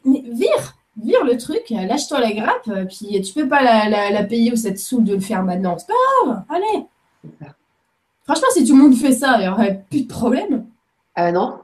mais 0.04 0.22
vire, 0.26 0.76
vire 0.96 1.24
le 1.24 1.36
truc, 1.36 1.70
lâche-toi 1.70 2.20
la 2.20 2.32
grappe, 2.32 2.70
puis 2.88 3.20
tu 3.22 3.32
peux 3.32 3.48
pas 3.48 3.62
la, 3.62 4.10
la, 4.10 4.24
payer 4.24 4.52
ou 4.52 4.56
cette 4.56 4.78
sous 4.78 5.00
de 5.00 5.14
le 5.14 5.20
faire 5.20 5.42
maintenant. 5.42 5.76
C'est 5.78 5.86
pas 5.86 5.94
grave, 6.24 6.44
allez. 6.48 6.86
Franchement, 8.24 8.48
si 8.52 8.64
tout 8.64 8.76
le 8.76 8.82
monde 8.82 8.94
fait 8.94 9.12
ça, 9.12 9.36
il 9.38 9.42
n'y 9.42 9.48
aurait 9.48 9.84
plus 9.90 10.02
de 10.02 10.08
problème. 10.08 10.66
Ah 11.14 11.30
non, 11.30 11.60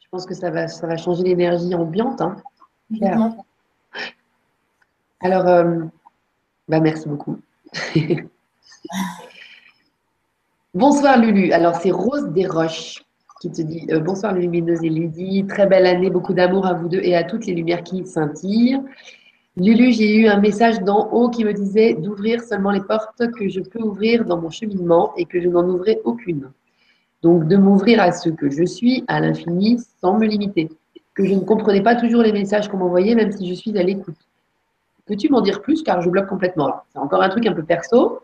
je 0.00 0.06
pense 0.10 0.26
que 0.26 0.34
ça 0.34 0.50
va, 0.50 0.68
ça 0.68 0.86
va 0.86 0.96
changer 0.96 1.22
l'énergie 1.24 1.74
ambiante. 1.74 2.20
Hein. 2.20 2.36
Alors, 5.20 5.46
euh, 5.46 5.80
bah 6.68 6.80
merci 6.80 7.08
beaucoup. 7.08 7.38
bonsoir 10.74 11.18
Lulu. 11.18 11.52
Alors, 11.52 11.76
c'est 11.76 11.90
Rose 11.90 12.30
Desroches 12.30 13.03
qui 13.44 13.50
te 13.50 13.60
dit 13.60 13.86
euh, 13.90 14.00
bonsoir 14.00 14.32
lumineuse 14.32 14.82
et 14.82 14.88
Lydie. 14.88 15.44
Très 15.46 15.66
belle 15.66 15.84
année, 15.84 16.08
beaucoup 16.08 16.32
d'amour 16.32 16.64
à 16.64 16.72
vous 16.72 16.88
deux 16.88 17.00
et 17.02 17.14
à 17.14 17.24
toutes 17.24 17.44
les 17.44 17.52
lumières 17.52 17.82
qui 17.82 18.06
scintillent. 18.06 18.80
Lulu, 19.58 19.92
j'ai 19.92 20.16
eu 20.16 20.28
un 20.28 20.40
message 20.40 20.80
d'en 20.80 21.10
haut 21.12 21.28
qui 21.28 21.44
me 21.44 21.52
disait 21.52 21.92
d'ouvrir 21.92 22.42
seulement 22.42 22.70
les 22.70 22.80
portes 22.80 23.22
que 23.38 23.48
je 23.50 23.60
peux 23.60 23.82
ouvrir 23.82 24.24
dans 24.24 24.40
mon 24.40 24.48
cheminement 24.48 25.12
et 25.18 25.26
que 25.26 25.42
je 25.42 25.48
n'en 25.48 25.68
ouvrais 25.68 26.00
aucune. 26.04 26.52
Donc, 27.22 27.46
de 27.46 27.56
m'ouvrir 27.56 28.00
à 28.00 28.12
ce 28.12 28.30
que 28.30 28.48
je 28.48 28.64
suis, 28.64 29.04
à 29.08 29.20
l'infini, 29.20 29.78
sans 30.00 30.18
me 30.18 30.26
limiter. 30.26 30.70
Que 31.14 31.26
je 31.26 31.34
ne 31.34 31.40
comprenais 31.40 31.82
pas 31.82 31.96
toujours 31.96 32.22
les 32.22 32.32
messages 32.32 32.68
qu'on 32.68 32.78
m'envoyait, 32.78 33.14
même 33.14 33.30
si 33.30 33.46
je 33.46 33.54
suis 33.54 33.78
à 33.78 33.82
l'écoute. 33.82 34.16
Peux-tu 35.04 35.28
m'en 35.28 35.42
dire 35.42 35.60
plus 35.60 35.82
car 35.82 36.00
je 36.00 36.08
bloque 36.08 36.28
complètement 36.28 36.76
C'est 36.94 36.98
encore 36.98 37.22
un 37.22 37.28
truc 37.28 37.46
un 37.46 37.52
peu 37.52 37.62
perso, 37.62 38.20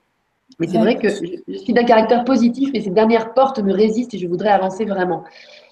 mais 0.59 0.67
c'est 0.69 0.79
vrai 0.79 0.99
que 0.99 1.09
je, 1.09 1.59
suis 1.59 1.73
d'un 1.73 1.85
caractère 1.85 2.25
positif, 2.25 2.71
mais 2.73 2.83
ces 2.83 2.91
dernières 2.91 3.33
portes 3.33 3.59
me 3.61 3.73
résistent 3.73 4.15
et 4.15 4.19
je 4.19 4.27
voudrais 4.27 4.51
avancer 4.51 4.85
vraiment. 4.85 5.25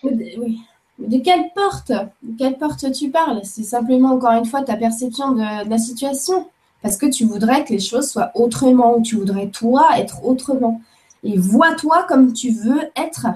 Oui. 0.02 0.60
De 0.98 1.18
quelle 1.18 1.50
porte 1.54 1.92
De 2.22 2.36
quelle 2.36 2.58
porte 2.58 2.90
tu 2.92 3.10
parles? 3.10 3.40
C'est 3.44 3.62
simplement, 3.62 4.10
encore 4.12 4.32
une 4.32 4.46
fois, 4.46 4.62
ta 4.62 4.76
perception 4.76 5.32
de, 5.32 5.68
la 5.68 5.78
situation. 5.78 6.48
Parce 6.82 6.96
que 6.96 7.06
tu 7.06 7.24
voudrais 7.24 7.64
que 7.64 7.72
les 7.72 7.80
choses 7.80 8.08
soient 8.08 8.30
autrement, 8.34 8.96
ou 8.96 9.02
tu 9.02 9.16
voudrais 9.16 9.48
toi 9.48 9.90
être 9.98 10.24
autrement. 10.24 10.80
Et 11.24 11.36
vois-toi 11.36 12.04
comme 12.08 12.32
tu 12.32 12.50
veux 12.50 12.80
être. 12.96 13.26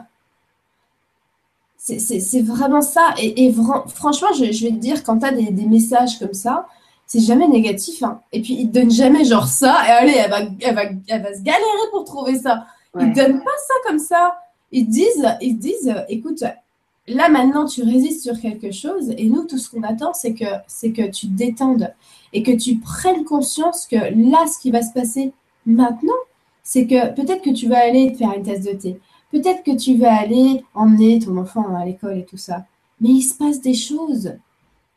C'est 1.76 2.42
vraiment 2.42 2.80
ça. 2.82 3.14
Et, 3.20 3.52
franchement, 3.88 4.28
je, 4.34 4.44
vais 4.44 4.70
te 4.70 4.76
dire, 4.76 5.02
quand 5.02 5.18
tu 5.18 5.26
as 5.26 5.32
des, 5.32 5.50
des, 5.50 5.66
messages 5.66 6.18
comme 6.18 6.34
ça, 6.34 6.66
c'est 7.06 7.20
jamais 7.20 7.48
négatif. 7.48 8.02
Hein. 8.02 8.20
Et 8.32 8.40
puis, 8.40 8.54
ils 8.54 8.70
te 8.70 8.78
donnent 8.78 8.90
jamais 8.90 9.24
genre 9.24 9.46
ça, 9.46 9.82
et 9.86 9.90
allez, 9.90 10.14
elle 10.16 10.30
va, 10.30 10.40
elle 10.60 10.74
va, 10.74 10.82
elle 11.08 11.22
va 11.22 11.34
se 11.34 11.42
galérer 11.42 11.90
pour 11.90 12.04
trouver 12.04 12.38
ça. 12.38 12.66
Ils 12.98 13.08
ne 13.08 13.14
donnent 13.14 13.42
pas 13.42 13.50
ça 13.66 13.74
comme 13.86 13.98
ça. 13.98 14.36
Ils 14.70 14.88
disent, 14.88 15.26
ils 15.40 15.58
disent, 15.58 15.94
écoute, 16.08 16.42
là 17.06 17.28
maintenant, 17.28 17.66
tu 17.66 17.82
résistes 17.82 18.22
sur 18.22 18.40
quelque 18.40 18.70
chose, 18.70 19.12
et 19.16 19.28
nous, 19.28 19.44
tout 19.44 19.58
ce 19.58 19.70
qu'on 19.70 19.82
attend, 19.82 20.14
c'est 20.14 20.34
que, 20.34 20.44
c'est 20.66 20.92
que 20.92 21.02
tu 21.10 21.26
te 21.28 21.32
détendes 21.32 21.92
et 22.32 22.42
que 22.42 22.52
tu 22.52 22.78
prennes 22.78 23.24
conscience 23.24 23.86
que 23.86 23.96
là, 23.96 24.46
ce 24.46 24.58
qui 24.60 24.70
va 24.70 24.82
se 24.82 24.92
passer 24.92 25.32
maintenant, 25.66 26.12
c'est 26.62 26.86
que 26.86 27.12
peut-être 27.14 27.42
que 27.42 27.50
tu 27.50 27.68
vas 27.68 27.80
aller 27.80 28.12
te 28.12 28.18
faire 28.18 28.32
une 28.32 28.42
tasse 28.42 28.62
de 28.62 28.72
thé. 28.72 29.00
Peut-être 29.30 29.62
que 29.62 29.76
tu 29.76 29.96
vas 29.96 30.14
aller 30.14 30.64
emmener 30.74 31.18
ton 31.18 31.36
enfant 31.38 31.74
à 31.74 31.84
l'école 31.84 32.18
et 32.18 32.24
tout 32.24 32.36
ça. 32.36 32.64
Mais 33.00 33.10
il 33.10 33.22
se 33.22 33.34
passe 33.34 33.60
des 33.60 33.74
choses. 33.74 34.34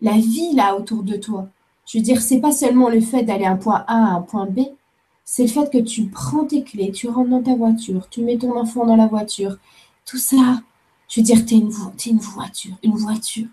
La 0.02 0.13
vie 0.13 0.54
là 0.54 0.76
autour 0.76 1.04
de 1.04 1.15
toi. 1.15 1.48
Je 1.86 1.98
veux 1.98 2.04
dire, 2.04 2.21
c'est 2.21 2.39
pas 2.39 2.52
seulement 2.52 2.89
le 2.89 3.00
fait 3.00 3.24
d'aller 3.24 3.45
un 3.45 3.58
point 3.58 3.84
A 3.88 3.95
à 3.95 4.15
un 4.15 4.21
point 4.21 4.48
B, 4.48 4.62
c'est 5.24 5.43
le 5.43 5.50
fait 5.50 5.71
que 5.71 5.78
tu 5.78 6.06
prends 6.06 6.45
tes 6.45 6.63
clés, 6.63 6.91
tu 6.91 7.10
rentres 7.10 7.30
dans 7.30 7.43
ta 7.43 7.56
voiture, 7.56 8.08
tu 8.10 8.21
mets 8.21 8.38
ton 8.38 8.56
enfant 8.58 8.86
dans 8.86 8.95
la 8.95 9.08
voiture. 9.08 9.58
Tout 10.06 10.17
ça, 10.17 10.62
je 11.10 11.19
veux 11.19 11.24
dire, 11.24 11.45
tu 11.45 11.56
es, 11.56 11.58
une 11.58 11.69
voiture, 12.19 12.76
une 12.84 12.95
voiture. 12.95 13.48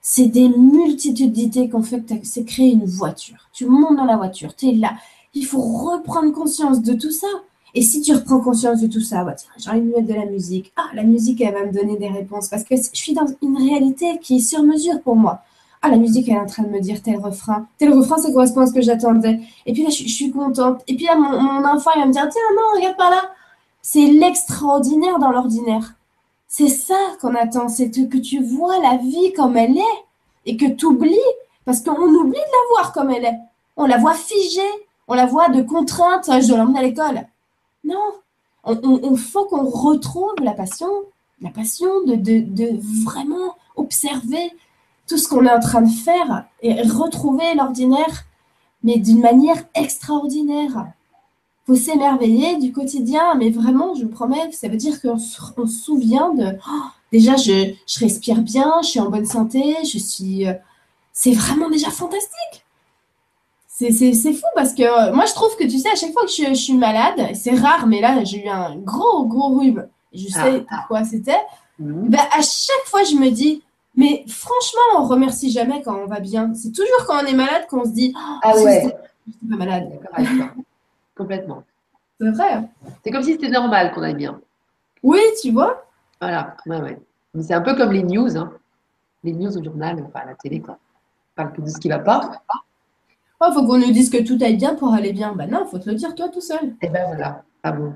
C'est 0.00 0.26
des 0.26 0.48
multitudes 0.48 1.32
d'idées 1.32 1.68
qu'on 1.68 1.82
fait 1.82 2.00
que 2.00 2.26
c'est 2.26 2.44
créer 2.44 2.72
une 2.72 2.84
voiture. 2.84 3.48
Tu 3.52 3.66
montes 3.66 3.96
dans 3.96 4.04
la 4.04 4.16
voiture, 4.16 4.54
tu 4.54 4.68
es 4.68 4.72
là. 4.72 4.94
Il 5.34 5.44
faut 5.44 5.60
reprendre 5.60 6.32
conscience 6.32 6.80
de 6.80 6.94
tout 6.94 7.10
ça. 7.10 7.26
Et 7.74 7.82
si 7.82 8.00
tu 8.00 8.14
reprends 8.14 8.40
conscience 8.40 8.80
de 8.80 8.86
tout 8.86 9.00
ça, 9.00 9.24
bah 9.24 9.34
j'ai 9.58 9.68
envie 9.68 9.80
de 9.80 9.86
mettre 9.86 10.06
de 10.06 10.14
la 10.14 10.26
musique. 10.26 10.72
Ah, 10.76 10.88
la 10.94 11.02
musique, 11.02 11.40
elle 11.40 11.54
va 11.54 11.64
me 11.64 11.72
donner 11.72 11.96
des 11.98 12.08
réponses 12.08 12.48
parce 12.48 12.64
que 12.64 12.76
je 12.76 12.88
suis 12.92 13.12
dans 13.14 13.26
une 13.42 13.56
réalité 13.56 14.18
qui 14.20 14.36
est 14.36 14.40
sur 14.40 14.62
mesure 14.62 15.02
pour 15.02 15.16
moi 15.16 15.42
ah, 15.82 15.88
la 15.90 15.96
musique, 15.96 16.28
elle 16.28 16.36
est 16.36 16.40
en 16.40 16.46
train 16.46 16.62
de 16.62 16.68
me 16.68 16.80
dire 16.80 17.02
tel 17.02 17.18
refrain. 17.18 17.66
Tel 17.78 17.92
refrain, 17.92 18.18
ça 18.18 18.32
correspond 18.32 18.60
à 18.62 18.66
ce 18.66 18.72
que 18.72 18.80
j'attendais. 18.80 19.40
Et 19.66 19.72
puis 19.72 19.82
là, 19.82 19.90
je, 19.90 20.08
suis 20.08 20.30
contente. 20.30 20.82
Et 20.88 20.96
puis 20.96 21.04
là, 21.06 21.16
mon, 21.16 21.64
enfant, 21.64 21.90
il 21.94 22.00
va 22.00 22.06
me 22.06 22.12
dire, 22.12 22.28
tiens, 22.28 22.42
non, 22.54 22.78
regarde 22.78 22.96
par 22.96 23.10
là. 23.10 23.22
C'est 23.82 24.06
l'extraordinaire 24.06 25.18
dans 25.18 25.30
l'ordinaire. 25.30 25.94
C'est 26.48 26.68
ça 26.68 26.98
qu'on 27.20 27.34
attend, 27.34 27.68
c'est 27.68 27.90
que 27.90 28.16
tu 28.16 28.42
vois 28.42 28.78
la 28.78 28.96
vie 28.96 29.32
comme 29.34 29.56
elle 29.56 29.76
est 29.76 30.04
et 30.46 30.56
que 30.56 30.66
tu 30.66 30.86
oublies, 30.86 31.16
parce 31.64 31.80
qu'on 31.82 32.00
oublie 32.00 32.30
de 32.30 32.36
la 32.36 32.68
voir 32.70 32.92
comme 32.92 33.10
elle 33.10 33.24
est. 33.24 33.38
On 33.76 33.86
la 33.86 33.98
voit 33.98 34.14
figée, 34.14 34.60
on 35.08 35.14
la 35.14 35.26
voit 35.26 35.48
de 35.48 35.62
contrainte, 35.62 36.24
je 36.26 36.48
dois 36.48 36.58
l'emmener 36.58 36.78
à 36.78 36.82
l'école. 36.82 37.26
Non, 37.84 38.00
on, 38.64 39.16
faut 39.16 39.44
qu'on 39.46 39.68
retrouve 39.68 40.34
la 40.42 40.52
passion, 40.52 40.88
la 41.40 41.50
passion 41.50 41.86
de, 42.06 43.04
vraiment 43.04 43.54
observer 43.76 44.50
tout 45.08 45.18
ce 45.18 45.28
qu'on 45.28 45.44
est 45.46 45.50
en 45.52 45.60
train 45.60 45.82
de 45.82 45.90
faire 45.90 46.44
et 46.62 46.82
retrouver 46.82 47.54
l'ordinaire, 47.54 48.24
mais 48.82 48.98
d'une 48.98 49.20
manière 49.20 49.62
extraordinaire. 49.74 50.86
Il 51.68 51.74
faut 51.74 51.80
s'émerveiller 51.80 52.56
du 52.58 52.72
quotidien, 52.72 53.34
mais 53.34 53.50
vraiment, 53.50 53.94
je 53.94 54.04
vous 54.04 54.10
promets, 54.10 54.50
ça 54.52 54.68
veut 54.68 54.76
dire 54.76 55.00
qu'on 55.02 55.18
se 55.18 55.40
souvient 55.66 56.32
de, 56.34 56.56
oh, 56.68 56.82
déjà, 57.12 57.36
je, 57.36 57.72
je 57.86 57.98
respire 58.00 58.40
bien, 58.42 58.72
je 58.82 58.88
suis 58.88 59.00
en 59.00 59.10
bonne 59.10 59.26
santé, 59.26 59.74
je 59.82 59.98
suis. 59.98 60.46
euh, 60.46 60.54
c'est 61.12 61.32
vraiment 61.32 61.68
déjà 61.70 61.90
fantastique. 61.90 62.64
C'est 63.68 63.90
c'est- 63.92 64.12
c'est 64.14 64.32
fou 64.32 64.46
parce 64.54 64.72
que 64.74 64.82
euh, 64.82 65.12
moi, 65.12 65.24
je 65.26 65.34
trouve 65.34 65.54
que 65.56 65.64
tu 65.64 65.78
sais, 65.78 65.90
à 65.90 65.96
chaque 65.96 66.12
fois 66.12 66.24
que 66.24 66.30
je, 66.30 66.44
je 66.48 66.54
suis 66.54 66.72
malade, 66.74 67.30
c'est 67.34 67.54
rare, 67.54 67.86
mais 67.86 68.00
là, 68.00 68.22
j'ai 68.24 68.44
eu 68.44 68.48
un 68.48 68.76
gros, 68.76 69.26
gros 69.26 69.58
rhume. 69.58 69.86
Je 70.14 70.28
sais 70.28 70.64
Ah. 70.70 70.76
pourquoi 70.78 71.04
c'était. 71.04 71.36
Mhm. 71.78 72.08
Ben, 72.08 72.20
à 72.32 72.40
chaque 72.42 72.86
fois, 72.86 73.02
je 73.04 73.16
me 73.16 73.28
dis, 73.30 73.62
mais 73.96 74.24
franchement, 74.28 74.98
on 74.98 75.04
remercie 75.04 75.50
jamais 75.50 75.82
quand 75.82 75.96
on 75.96 76.06
va 76.06 76.20
bien. 76.20 76.52
C'est 76.54 76.72
toujours 76.72 77.06
quand 77.06 77.22
on 77.22 77.26
est 77.26 77.34
malade 77.34 77.66
qu'on 77.68 77.84
se 77.84 77.90
dit, 77.90 78.14
oh, 78.16 78.38
Ah 78.42 78.52
si 78.54 78.64
ouais, 78.64 78.82
j'étais 78.84 78.96
j'étais 79.26 79.46
pas 79.50 79.56
malade. 79.56 79.90
d'accord. 80.16 80.48
Complètement. 81.16 81.62
C'est 82.20 82.30
vrai. 82.30 82.52
hein. 82.52 82.68
C'est 83.04 83.10
comme 83.10 83.22
si 83.22 83.32
c'était 83.32 83.48
normal 83.48 83.92
qu'on 83.92 84.02
aille 84.02 84.14
bien. 84.14 84.40
Oui, 85.02 85.20
tu 85.42 85.50
vois. 85.50 85.86
Voilà, 86.20 86.56
ouais, 86.66 86.80
ouais. 86.80 86.98
Mais 87.34 87.42
c'est 87.42 87.54
un 87.54 87.60
peu 87.60 87.74
comme 87.74 87.92
les 87.92 88.02
news, 88.02 88.36
hein. 88.36 88.52
Les 89.24 89.32
news 89.32 89.56
au 89.58 89.62
journal, 89.64 90.02
enfin 90.06 90.20
à 90.24 90.26
la 90.26 90.34
télé, 90.34 90.60
quoi. 90.60 90.78
On 90.78 91.42
parle 91.42 91.52
que 91.52 91.60
de 91.62 91.68
ce 91.68 91.78
qui 91.78 91.88
va 91.88 91.98
pas. 91.98 92.30
Oh, 93.40 93.52
faut 93.52 93.66
qu'on 93.66 93.78
nous 93.78 93.90
dise 93.92 94.08
que 94.08 94.22
tout 94.22 94.38
aille 94.42 94.56
bien 94.56 94.74
pour 94.76 94.94
aller 94.94 95.12
bien. 95.12 95.32
Ben 95.34 95.50
non, 95.50 95.66
faut 95.66 95.78
te 95.78 95.88
le 95.90 95.94
dire 95.96 96.14
toi 96.14 96.28
tout 96.30 96.40
seul. 96.40 96.74
Et 96.80 96.88
ben 96.88 97.06
voilà. 97.08 97.42
Ah 97.62 97.72
bon. 97.72 97.94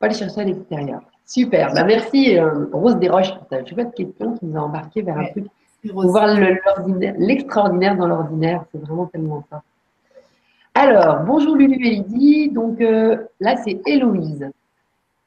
Pas 0.00 0.06
aller 0.06 0.14
chercher 0.16 0.40
à 0.40 0.44
l'extérieur. 0.44 1.00
Super. 1.34 1.72
Bah, 1.72 1.84
merci 1.84 2.36
euh, 2.36 2.66
Rose 2.72 2.96
Desroches 2.96 3.32
pour 3.36 3.46
ta 3.46 3.64
chouette 3.64 3.94
question 3.94 4.32
qui 4.36 4.46
nous 4.46 4.56
a 4.58 4.62
embarqué 4.62 5.00
vers 5.02 5.16
un 5.16 5.26
truc 5.26 5.44
Pour 5.88 6.02
voir 6.10 6.26
le- 6.34 6.58
l'extraordinaire 7.24 7.96
dans 7.96 8.08
l'ordinaire, 8.08 8.64
c'est 8.72 8.80
vraiment 8.80 9.06
tellement 9.06 9.44
ça. 9.48 9.62
Alors, 10.74 11.20
bonjour 11.24 11.54
Lulu 11.54 11.76
et 11.86 11.90
Lydie. 11.90 12.48
Donc 12.50 12.80
euh, 12.80 13.16
là, 13.38 13.56
c'est 13.64 13.80
Héloïse. 13.86 14.50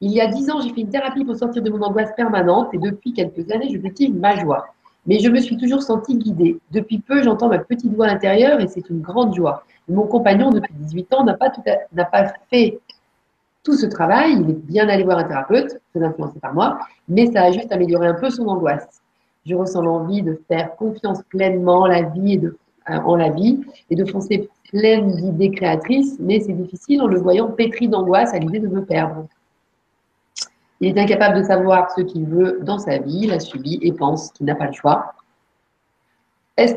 Il 0.01 0.11
y 0.11 0.19
a 0.19 0.27
dix 0.27 0.49
ans, 0.51 0.59
j'ai 0.59 0.73
fait 0.73 0.81
une 0.81 0.89
thérapie 0.89 1.23
pour 1.23 1.37
sortir 1.37 1.63
de 1.63 1.69
mon 1.69 1.81
angoisse 1.81 2.11
permanente 2.17 2.73
et 2.73 2.77
depuis 2.79 3.13
quelques 3.13 3.49
années, 3.49 3.69
je 3.71 3.77
cultive 3.77 4.13
ma 4.13 4.35
joie. 4.35 4.65
Mais 5.05 5.19
je 5.19 5.29
me 5.29 5.39
suis 5.39 5.55
toujours 5.55 5.83
sentie 5.83 6.17
guidée. 6.17 6.59
Depuis 6.71 6.99
peu, 6.99 7.23
j'entends 7.23 7.47
ma 7.47 7.59
petite 7.59 7.93
voix 7.93 8.07
intérieure 8.07 8.59
et 8.59 8.67
c'est 8.67 8.89
une 8.89 8.99
grande 8.99 9.33
joie. 9.35 9.63
Mon 9.87 10.05
compagnon, 10.07 10.49
depuis 10.49 10.73
18 10.73 11.13
ans, 11.13 11.23
n'a 11.23 11.33
pas, 11.35 11.49
tout 11.49 11.61
à- 11.65 11.77
n'a 11.93 12.03
pas 12.03 12.33
fait 12.49 12.79
tout 13.63 13.75
ce 13.75 13.85
travail. 13.85 14.33
Il 14.33 14.49
est 14.49 14.65
bien 14.65 14.87
allé 14.89 15.03
voir 15.03 15.17
un 15.19 15.23
thérapeute, 15.23 15.79
très 15.93 16.03
influencé 16.03 16.39
par 16.39 16.53
moi, 16.53 16.79
mais 17.07 17.31
ça 17.31 17.43
a 17.43 17.51
juste 17.51 17.71
amélioré 17.71 18.07
un 18.07 18.13
peu 18.13 18.29
son 18.29 18.47
angoisse. 18.47 19.01
Je 19.45 19.55
ressens 19.55 19.81
l'envie 19.81 20.21
de 20.21 20.41
faire 20.47 20.75
confiance 20.75 21.21
pleinement 21.29 21.85
la 21.85 22.01
euh, 22.01 22.43
en 22.87 23.15
la 23.15 23.29
vie 23.29 23.61
et 23.89 23.95
de 23.95 24.05
foncer 24.05 24.49
pleine 24.69 25.11
d'idées 25.11 25.51
créatrices, 25.51 26.17
mais 26.19 26.39
c'est 26.39 26.53
difficile 26.53 27.01
en 27.01 27.07
le 27.07 27.19
voyant 27.19 27.49
pétri 27.51 27.87
d'angoisse 27.87 28.33
à 28.33 28.39
l'idée 28.39 28.59
de 28.59 28.67
me 28.67 28.83
perdre. 28.83 29.27
Il 30.79 30.89
est 30.89 31.01
incapable 31.01 31.37
de 31.37 31.43
savoir 31.43 31.91
ce 31.91 32.01
qu'il 32.01 32.25
veut 32.25 32.59
dans 32.61 32.79
sa 32.79 32.97
vie, 32.97 33.21
il 33.23 33.31
a 33.31 33.39
subi 33.39 33.79
et 33.81 33.93
pense 33.93 34.31
qu'il 34.31 34.45
n'a 34.45 34.55
pas 34.55 34.67
le 34.67 34.73
choix. 34.73 35.13
Est-ce 36.57 36.75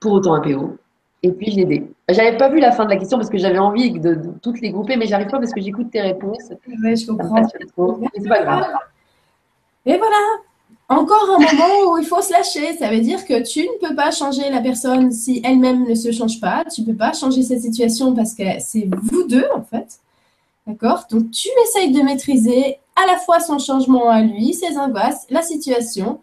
pour, 0.00 0.12
autant 0.12 0.34
un 0.34 0.40
PO 0.40 0.78
Et 1.22 1.32
puis 1.32 1.50
je 1.50 1.56
l'ai 1.56 1.62
aidé. 1.62 1.92
J'avais 2.12 2.36
pas 2.36 2.48
vu 2.48 2.60
la 2.60 2.72
fin 2.72 2.84
de 2.84 2.90
la 2.90 2.96
question 2.96 3.18
parce 3.18 3.30
que 3.30 3.38
j'avais 3.38 3.58
envie 3.58 3.90
de, 3.90 4.14
de 4.14 4.30
toutes 4.42 4.60
les 4.60 4.70
grouper, 4.70 4.96
mais 4.96 5.06
j'arrive 5.06 5.28
pas 5.28 5.38
parce 5.38 5.52
que 5.52 5.60
j'écoute 5.60 5.90
tes 5.90 6.00
réponses. 6.00 6.50
Ouais, 6.82 6.96
je 6.96 7.06
comprends. 7.06 7.46
c'est 7.46 8.28
pas 8.28 8.42
grave. 8.42 8.66
Et 9.86 9.96
voilà. 9.98 10.16
Encore 10.88 11.30
un 11.30 11.38
moment 11.38 11.92
où 11.92 11.98
il 11.98 12.04
faut 12.04 12.20
se 12.20 12.32
lâcher. 12.32 12.76
Ça 12.76 12.90
veut 12.90 13.00
dire 13.00 13.24
que 13.24 13.42
tu 13.42 13.60
ne 13.60 13.88
peux 13.88 13.94
pas 13.94 14.10
changer 14.10 14.50
la 14.50 14.60
personne 14.60 15.10
si 15.10 15.40
elle-même 15.44 15.88
ne 15.88 15.94
se 15.94 16.12
change 16.12 16.40
pas. 16.40 16.64
Tu 16.72 16.82
ne 16.82 16.86
peux 16.86 16.96
pas 16.96 17.12
changer 17.12 17.42
cette 17.42 17.62
situation 17.62 18.14
parce 18.14 18.34
que 18.34 18.44
c'est 18.58 18.88
vous 18.90 19.24
deux, 19.24 19.46
en 19.54 19.62
fait. 19.62 20.00
D'accord? 20.66 21.06
Donc, 21.10 21.30
tu 21.30 21.48
essayes 21.64 21.92
de 21.92 22.02
maîtriser 22.02 22.78
à 22.94 23.06
la 23.06 23.18
fois 23.18 23.40
son 23.40 23.58
changement 23.58 24.10
à 24.10 24.20
lui, 24.20 24.54
ses 24.54 24.76
angoisses, 24.76 25.26
la 25.30 25.42
situation. 25.42 26.20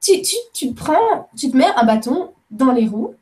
Tu, 0.00 0.22
tu, 0.22 0.36
tu 0.52 0.72
prends, 0.72 1.28
tu 1.36 1.50
te 1.50 1.56
mets 1.56 1.72
un 1.76 1.84
bâton 1.84 2.30
dans 2.50 2.72
les 2.72 2.86
roues 2.86 3.14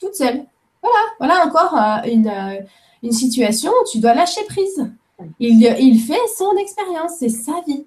toute 0.00 0.14
seule. 0.14 0.44
Voilà, 0.82 0.98
voilà 1.18 1.46
encore 1.46 1.76
euh, 1.76 2.10
une, 2.10 2.28
euh, 2.28 2.60
une 3.02 3.12
situation 3.12 3.70
où 3.70 3.88
tu 3.90 3.98
dois 3.98 4.14
lâcher 4.14 4.44
prise. 4.44 4.90
Il, 5.38 5.62
il 5.80 6.00
fait 6.00 6.18
son 6.38 6.56
expérience, 6.56 7.12
c'est 7.18 7.28
sa 7.28 7.60
vie. 7.66 7.86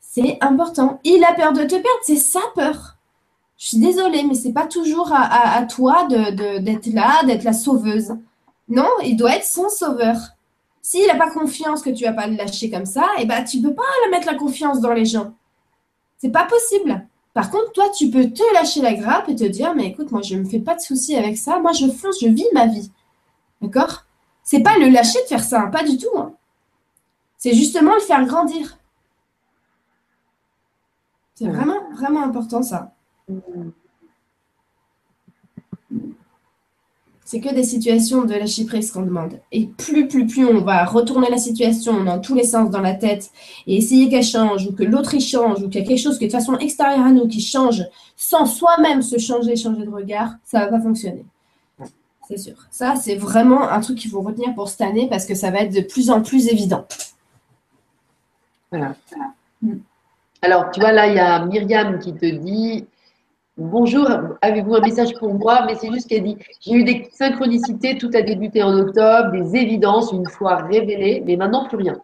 C'est 0.00 0.38
important. 0.40 1.00
Il 1.04 1.24
a 1.24 1.34
peur 1.34 1.52
de 1.52 1.62
te 1.64 1.74
perdre, 1.74 1.88
c'est 2.02 2.16
sa 2.16 2.40
peur. 2.54 2.96
Je 3.58 3.68
suis 3.68 3.78
désolée, 3.78 4.22
mais 4.24 4.34
c'est 4.34 4.52
pas 4.52 4.66
toujours 4.66 5.12
à, 5.12 5.22
à- 5.22 5.58
à 5.58 5.66
toi 5.66 6.04
de, 6.06 6.30
de- 6.32 6.58
d'être 6.58 6.86
là, 6.88 7.24
d'être 7.24 7.44
la 7.44 7.52
sauveuse. 7.52 8.14
Non, 8.68 8.88
il 9.04 9.16
doit 9.16 9.36
être 9.36 9.44
son 9.44 9.68
sauveur. 9.68 10.16
S'il 10.82 11.06
n'a 11.06 11.16
pas 11.16 11.30
confiance 11.30 11.82
que 11.82 11.90
tu 11.90 12.04
vas 12.04 12.12
pas 12.12 12.26
le 12.26 12.36
lâcher 12.36 12.70
comme 12.70 12.86
ça, 12.86 13.06
eh 13.18 13.26
ben, 13.26 13.44
tu 13.44 13.60
peux 13.60 13.74
pas 13.74 13.82
mettre 14.10 14.26
la 14.26 14.34
confiance 14.36 14.80
dans 14.80 14.92
les 14.92 15.04
gens. 15.06 15.32
C'est 16.18 16.30
pas 16.30 16.44
possible. 16.44 17.03
Par 17.34 17.50
contre, 17.50 17.72
toi, 17.72 17.90
tu 17.90 18.10
peux 18.10 18.30
te 18.30 18.42
lâcher 18.54 18.80
la 18.80 18.94
grappe 18.94 19.28
et 19.28 19.34
te 19.34 19.44
dire, 19.44 19.74
mais 19.74 19.88
écoute, 19.88 20.12
moi, 20.12 20.22
je 20.22 20.36
me 20.36 20.44
fais 20.44 20.60
pas 20.60 20.76
de 20.76 20.80
soucis 20.80 21.16
avec 21.16 21.36
ça. 21.36 21.58
Moi, 21.58 21.72
je 21.72 21.88
fonce, 21.88 22.20
je 22.20 22.28
vis 22.28 22.46
ma 22.54 22.66
vie. 22.66 22.90
D'accord? 23.60 24.04
C'est 24.44 24.60
pas 24.62 24.78
le 24.78 24.88
lâcher 24.88 25.20
de 25.22 25.26
faire 25.26 25.42
ça, 25.42 25.62
hein, 25.62 25.66
pas 25.68 25.82
du 25.82 25.98
tout. 25.98 26.16
hein. 26.16 26.32
C'est 27.36 27.52
justement 27.54 27.94
le 27.94 28.00
faire 28.00 28.24
grandir. 28.24 28.78
C'est 31.34 31.48
vraiment, 31.48 31.90
vraiment 31.92 32.22
important 32.22 32.62
ça. 32.62 32.94
C'est 37.34 37.40
que 37.40 37.52
des 37.52 37.64
situations 37.64 38.24
de 38.26 38.32
lâcher 38.32 38.64
prise 38.64 38.92
qu'on 38.92 39.02
demande. 39.02 39.40
Et 39.50 39.66
plus, 39.66 40.06
plus, 40.06 40.24
plus 40.24 40.46
on 40.46 40.60
va 40.60 40.84
retourner 40.84 41.28
la 41.28 41.36
situation 41.36 42.04
dans 42.04 42.20
tous 42.20 42.36
les 42.36 42.44
sens 42.44 42.70
dans 42.70 42.80
la 42.80 42.94
tête 42.94 43.32
et 43.66 43.76
essayer 43.76 44.08
qu'elle 44.08 44.22
change 44.22 44.68
ou 44.68 44.72
que 44.72 44.84
l'autre 44.84 45.14
y 45.14 45.20
change 45.20 45.60
ou 45.60 45.68
qu'il 45.68 45.80
y 45.80 45.84
a 45.84 45.86
quelque 45.88 45.98
chose 45.98 46.16
qui 46.16 46.26
est 46.26 46.28
de 46.28 46.32
façon 46.32 46.56
extérieure 46.58 47.04
à 47.04 47.10
nous 47.10 47.26
qui 47.26 47.40
change 47.40 47.82
sans 48.14 48.46
soi-même 48.46 49.02
se 49.02 49.18
changer, 49.18 49.56
changer 49.56 49.84
de 49.84 49.90
regard, 49.90 50.34
ça 50.44 50.60
va 50.60 50.68
pas 50.68 50.80
fonctionner. 50.80 51.24
C'est 52.28 52.38
sûr. 52.38 52.54
Ça, 52.70 52.94
c'est 52.94 53.16
vraiment 53.16 53.68
un 53.68 53.80
truc 53.80 53.98
qu'il 53.98 54.12
faut 54.12 54.20
retenir 54.20 54.54
pour 54.54 54.68
cette 54.68 54.82
année 54.82 55.08
parce 55.10 55.26
que 55.26 55.34
ça 55.34 55.50
va 55.50 55.62
être 55.62 55.74
de 55.74 55.80
plus 55.80 56.10
en 56.10 56.22
plus 56.22 56.46
évident. 56.46 56.86
Voilà. 58.70 58.94
Alors, 60.40 60.70
tu 60.70 60.78
vois, 60.78 60.92
là, 60.92 61.08
il 61.08 61.16
y 61.16 61.18
a 61.18 61.44
Myriam 61.44 61.98
qui 61.98 62.14
te 62.14 62.26
dit 62.26 62.86
Bonjour, 63.56 64.08
avez-vous 64.42 64.74
un 64.74 64.80
message 64.80 65.14
pour 65.14 65.32
moi? 65.32 65.64
Mais 65.66 65.76
c'est 65.76 65.90
juste 65.92 66.08
qu'elle 66.08 66.24
dit 66.24 66.36
J'ai 66.60 66.72
eu 66.72 66.84
des 66.84 67.08
synchronicités, 67.12 67.96
tout 67.98 68.10
a 68.14 68.22
débuté 68.22 68.62
en 68.64 68.76
octobre, 68.76 69.30
des 69.30 69.56
évidences 69.56 70.10
une 70.12 70.26
fois 70.28 70.56
révélées, 70.56 71.22
mais 71.24 71.36
maintenant 71.36 71.68
plus 71.68 71.76
rien. 71.76 71.96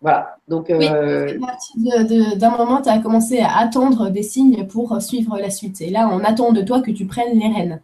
Voilà. 0.00 0.36
Donc, 0.48 0.66
Oui. 0.70 0.88
euh, 0.90 1.36
À 1.42 1.46
partir 1.46 1.76
de- 1.76 2.32
de- 2.34 2.38
d'un 2.38 2.50
moment, 2.50 2.82
tu 2.82 2.88
as 2.88 2.98
commencé 2.98 3.40
à 3.40 3.58
attendre 3.58 4.10
des 4.10 4.22
signes 4.24 4.66
pour 4.66 5.00
suivre 5.00 5.38
la 5.38 5.50
suite. 5.50 5.80
Et 5.80 5.90
là, 5.90 6.08
on 6.12 6.20
attend 6.24 6.52
de 6.52 6.62
toi 6.62 6.80
que 6.82 6.90
tu 6.90 7.06
prennes 7.06 7.38
les 7.38 7.48
rênes. 7.48 7.80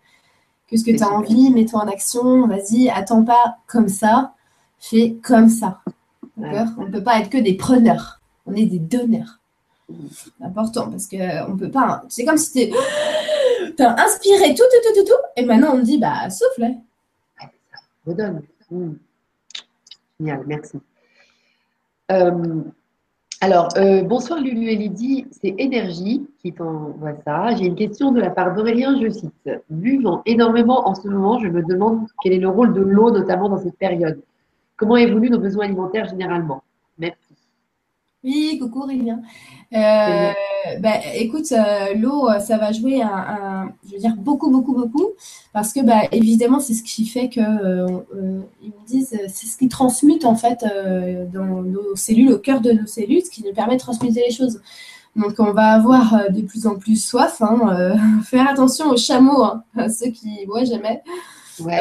Qu'est-ce 0.69 0.85
que 0.85 0.91
tu 0.91 0.97
as 1.03 1.07
super. 1.07 1.19
envie? 1.19 1.51
Mets-toi 1.51 1.81
en 1.85 1.89
action. 1.89 2.47
Vas-y, 2.49 2.89
attends 2.89 3.25
pas 3.25 3.59
comme 3.69 3.89
ça. 3.89 4.33
Fais 4.79 5.17
comme 5.23 5.49
ça. 5.49 5.81
D'accord? 6.37 6.73
On 6.79 6.83
ne 6.87 6.91
peut 6.91 7.03
pas 7.03 7.21
être 7.21 7.31
que 7.31 7.39
des 7.39 7.55
preneurs. 7.55 8.21
On 8.47 8.55
est 8.55 8.67
des 8.67 8.79
donneurs. 8.81 9.39
Important 10.41 10.91
parce 10.91 11.07
qu'on 11.07 11.17
ne 11.53 11.59
peut 11.59 11.71
pas. 11.71 12.03
hein. 12.03 12.03
C'est 12.09 12.25
comme 12.25 12.37
si 12.37 12.71
tu 12.71 13.83
as 13.83 14.05
inspiré 14.05 14.55
tout, 14.55 14.63
tout, 14.63 14.89
tout, 14.89 15.01
tout, 15.01 15.07
tout. 15.07 15.23
Et 15.37 15.45
maintenant, 15.45 15.75
on 15.75 15.79
te 15.79 15.85
dit, 15.85 15.99
bah, 15.99 16.29
souffle. 16.31 16.71
redonne. 18.07 18.43
Mm. 18.71 18.93
Génial, 20.21 20.43
merci. 20.47 20.79
Euh, 22.13 22.63
alors, 23.41 23.69
euh, 23.77 24.03
bonsoir 24.03 24.41
Lulu 24.41 24.69
et 24.69 24.77
Lydie, 24.77 25.27
c'est 25.31 25.55
Énergie 25.59 26.27
qui 26.41 26.53
t'envoie 26.53 27.15
ça. 27.25 27.55
J'ai 27.57 27.67
une 27.67 27.75
question 27.75 28.13
de 28.13 28.21
la 28.21 28.31
part 28.31 28.55
d'Aurélien, 28.55 28.99
je 29.03 29.09
cite. 29.11 29.51
Buvant 29.69 30.23
énormément 30.25 30.89
en 30.89 30.95
ce 30.95 31.09
moment, 31.09 31.39
je 31.41 31.49
me 31.49 31.63
demande 31.63 32.07
quel 32.23 32.33
est 32.33 32.39
le 32.39 32.49
rôle 32.49 32.73
de 32.73 32.81
l'eau, 32.81 33.11
notamment 33.11 33.49
dans 33.49 33.59
cette 33.59 33.77
période. 33.77 34.21
Comment 34.77 34.97
évoluent 34.97 35.31
nos 35.31 35.39
besoins 35.39 35.67
alimentaires 35.67 36.07
généralement? 36.09 36.63
Oui, 38.25 38.59
coucou 38.59 38.81
Aurélien. 38.83 39.21
Euh, 39.75 40.31
bah, 40.81 40.95
écoute, 41.15 41.53
euh, 41.53 41.95
l'eau, 41.95 42.27
ça 42.41 42.57
va 42.57 42.73
jouer 42.73 43.03
un, 43.03 43.09
un- 43.09 43.73
je 43.87 43.93
veux 43.93 43.99
dire, 43.99 44.15
beaucoup, 44.17 44.51
beaucoup, 44.51 44.73
beaucoup, 44.75 45.09
parce 45.53 45.75
que, 45.75 45.81
bah, 45.85 46.03
évidemment, 46.11 46.59
c'est 46.59 46.73
ce 46.73 46.83
qui 46.83 47.07
fait 47.07 47.29
que, 47.29 47.41
euh, 47.41 47.87
euh, 48.17 48.41
ils 48.63 48.69
me 48.71 48.87
disent, 48.87 49.11
c'est 49.29 49.47
ce 49.47 49.59
qui 49.59 49.69
transmute, 49.69 50.25
en 50.25 50.37
fait, 50.37 50.65
dans 51.35 51.63
nos 51.63 51.95
cellules, 51.97 52.33
au 52.33 52.39
cœur 52.39 52.61
de 52.63 52.73
nos 52.73 52.87
cellules, 52.87 53.23
ce 53.23 53.31
qui 53.31 53.45
nous 53.45 53.53
permet 53.53 53.75
de 53.77 53.81
transmuter 53.81 54.23
les 54.27 54.33
choses. 54.35 54.61
Donc, 55.17 55.35
on 55.39 55.53
va 55.53 55.73
avoir 55.75 56.31
de 56.31 56.41
plus 56.41 56.67
en 56.67 56.77
plus 56.77 56.97
soif, 57.05 57.43
hein, 57.43 57.95
faire 58.25 58.49
attention 58.49 58.89
aux 58.89 58.97
chameaux, 58.97 59.43
hein, 59.43 59.65
à 59.77 59.91
ceux 59.91 60.09
qui 60.11 60.47
boivent 60.47 60.65
jamais. 60.65 61.03
Ouais. 61.61 61.79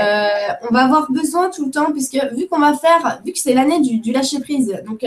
On 0.69 0.73
va 0.73 0.83
avoir 0.83 1.09
besoin 1.09 1.49
tout 1.49 1.65
le 1.65 1.71
temps, 1.71 1.91
puisque 1.93 2.19
vu 2.35 2.47
qu'on 2.47 2.59
va 2.59 2.73
faire, 2.73 3.21
vu 3.25 3.31
que 3.31 3.39
c'est 3.39 3.53
l'année 3.53 3.79
du, 3.79 3.99
du 3.99 4.11
lâcher 4.11 4.39
prise, 4.41 4.75
donc 4.85 5.03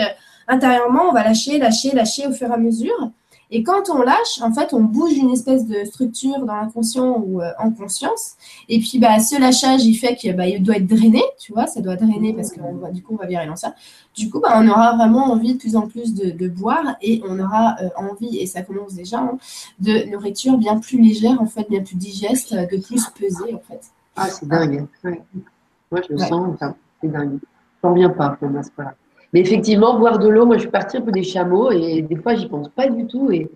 intérieurement, 0.48 1.08
on 1.10 1.12
va 1.12 1.24
lâcher, 1.24 1.58
lâcher, 1.58 1.92
lâcher 1.92 2.26
au 2.26 2.32
fur 2.32 2.48
et 2.48 2.54
à 2.54 2.58
mesure. 2.58 3.10
Et 3.50 3.62
quand 3.62 3.90
on 3.90 4.02
lâche, 4.02 4.40
en 4.40 4.52
fait, 4.52 4.74
on 4.74 4.80
bouge 4.80 5.16
une 5.16 5.30
espèce 5.30 5.66
de 5.66 5.84
structure 5.84 6.44
dans 6.44 6.56
l'inconscient 6.56 7.22
ou 7.24 7.40
euh, 7.40 7.50
en 7.60 7.70
conscience. 7.70 8.34
Et 8.68 8.80
puis, 8.80 8.98
bah, 8.98 9.20
ce 9.20 9.40
lâchage, 9.40 9.84
il 9.84 9.94
fait 9.94 10.16
qu'il 10.16 10.34
bah, 10.34 10.44
doit 10.58 10.76
être 10.76 10.86
drainé, 10.86 11.22
tu 11.38 11.52
vois, 11.52 11.68
ça 11.68 11.80
doit 11.80 11.94
drainer 11.94 12.32
parce 12.32 12.50
que 12.50 12.58
du 12.92 13.02
coup, 13.02 13.14
on 13.14 13.16
va 13.16 13.26
virer 13.26 13.46
l'ancien. 13.46 13.72
Du 14.16 14.30
coup, 14.30 14.40
bah, 14.40 14.54
on 14.56 14.68
aura 14.68 14.96
vraiment 14.96 15.30
envie 15.30 15.54
de 15.54 15.58
plus 15.58 15.76
en 15.76 15.86
plus 15.86 16.12
de, 16.14 16.48
boire 16.48 16.96
et 17.02 17.22
on 17.28 17.38
aura 17.38 17.76
euh, 17.82 17.88
envie, 17.96 18.38
et 18.38 18.46
ça 18.46 18.62
commence 18.62 18.94
déjà, 18.94 19.18
hein, 19.18 19.38
de 19.78 20.10
nourriture 20.10 20.56
bien 20.58 20.78
plus 20.78 21.00
légère, 21.00 21.40
en 21.40 21.46
fait, 21.46 21.68
bien 21.68 21.82
plus 21.82 21.96
digeste, 21.96 22.52
de 22.54 22.82
plus 22.82 23.06
pesée, 23.10 23.54
en 23.54 23.60
fait. 23.60 23.80
Ah, 24.16 24.28
c'est 24.28 24.48
dingue. 24.48 24.86
Moi, 25.04 26.00
je 26.08 26.12
le 26.14 26.18
sens, 26.18 26.56
c'est 27.00 27.12
dingue. 27.12 27.38
Je 27.84 27.88
ne 27.88 28.08
pas, 28.08 28.30
pour 28.30 28.48
moi, 28.48 28.62
ce 28.64 28.70
là 28.78 28.94
mais 29.36 29.42
effectivement, 29.42 29.98
boire 29.98 30.18
de 30.18 30.28
l'eau, 30.28 30.46
moi 30.46 30.56
je 30.56 30.62
suis 30.62 30.70
partie 30.70 30.96
un 30.96 31.02
peu 31.02 31.12
des 31.12 31.22
chameaux 31.22 31.70
et 31.70 32.00
des 32.00 32.16
fois 32.16 32.34
j'y 32.34 32.48
pense 32.48 32.70
pas 32.70 32.88
du 32.88 33.06
tout 33.06 33.30
et, 33.30 33.50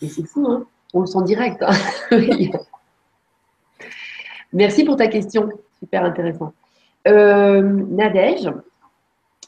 c'est 0.00 0.24
fou, 0.24 0.46
hein 0.48 0.66
on 0.92 1.00
le 1.00 1.06
sent 1.06 1.24
direct. 1.24 1.64
Hein. 1.66 1.72
Merci 4.52 4.84
pour 4.84 4.94
ta 4.94 5.08
question, 5.08 5.48
super 5.80 6.04
intéressant. 6.04 6.52
Euh, 7.08 7.60
Nadège, 7.60 8.48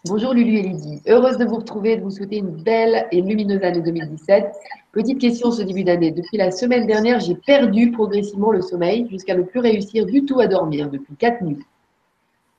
bonjour 0.06 0.34
Lulu 0.34 0.56
et 0.56 0.62
Lydie, 0.62 1.00
heureuse 1.06 1.38
de 1.38 1.44
vous 1.44 1.58
retrouver 1.58 1.92
et 1.92 1.96
de 1.98 2.02
vous 2.02 2.10
souhaiter 2.10 2.38
une 2.38 2.50
belle 2.64 3.06
et 3.12 3.20
lumineuse 3.20 3.62
année 3.62 3.82
2017. 3.82 4.46
Petite 4.90 5.20
question 5.20 5.52
ce 5.52 5.62
début 5.62 5.84
d'année, 5.84 6.10
depuis 6.10 6.38
la 6.38 6.50
semaine 6.50 6.88
dernière, 6.88 7.20
j'ai 7.20 7.36
perdu 7.36 7.92
progressivement 7.92 8.50
le 8.50 8.62
sommeil 8.62 9.06
jusqu'à 9.08 9.36
ne 9.36 9.42
plus 9.42 9.60
réussir 9.60 10.06
du 10.06 10.24
tout 10.24 10.40
à 10.40 10.48
dormir 10.48 10.90
depuis 10.90 11.14
quatre 11.14 11.40
nuits. 11.44 11.64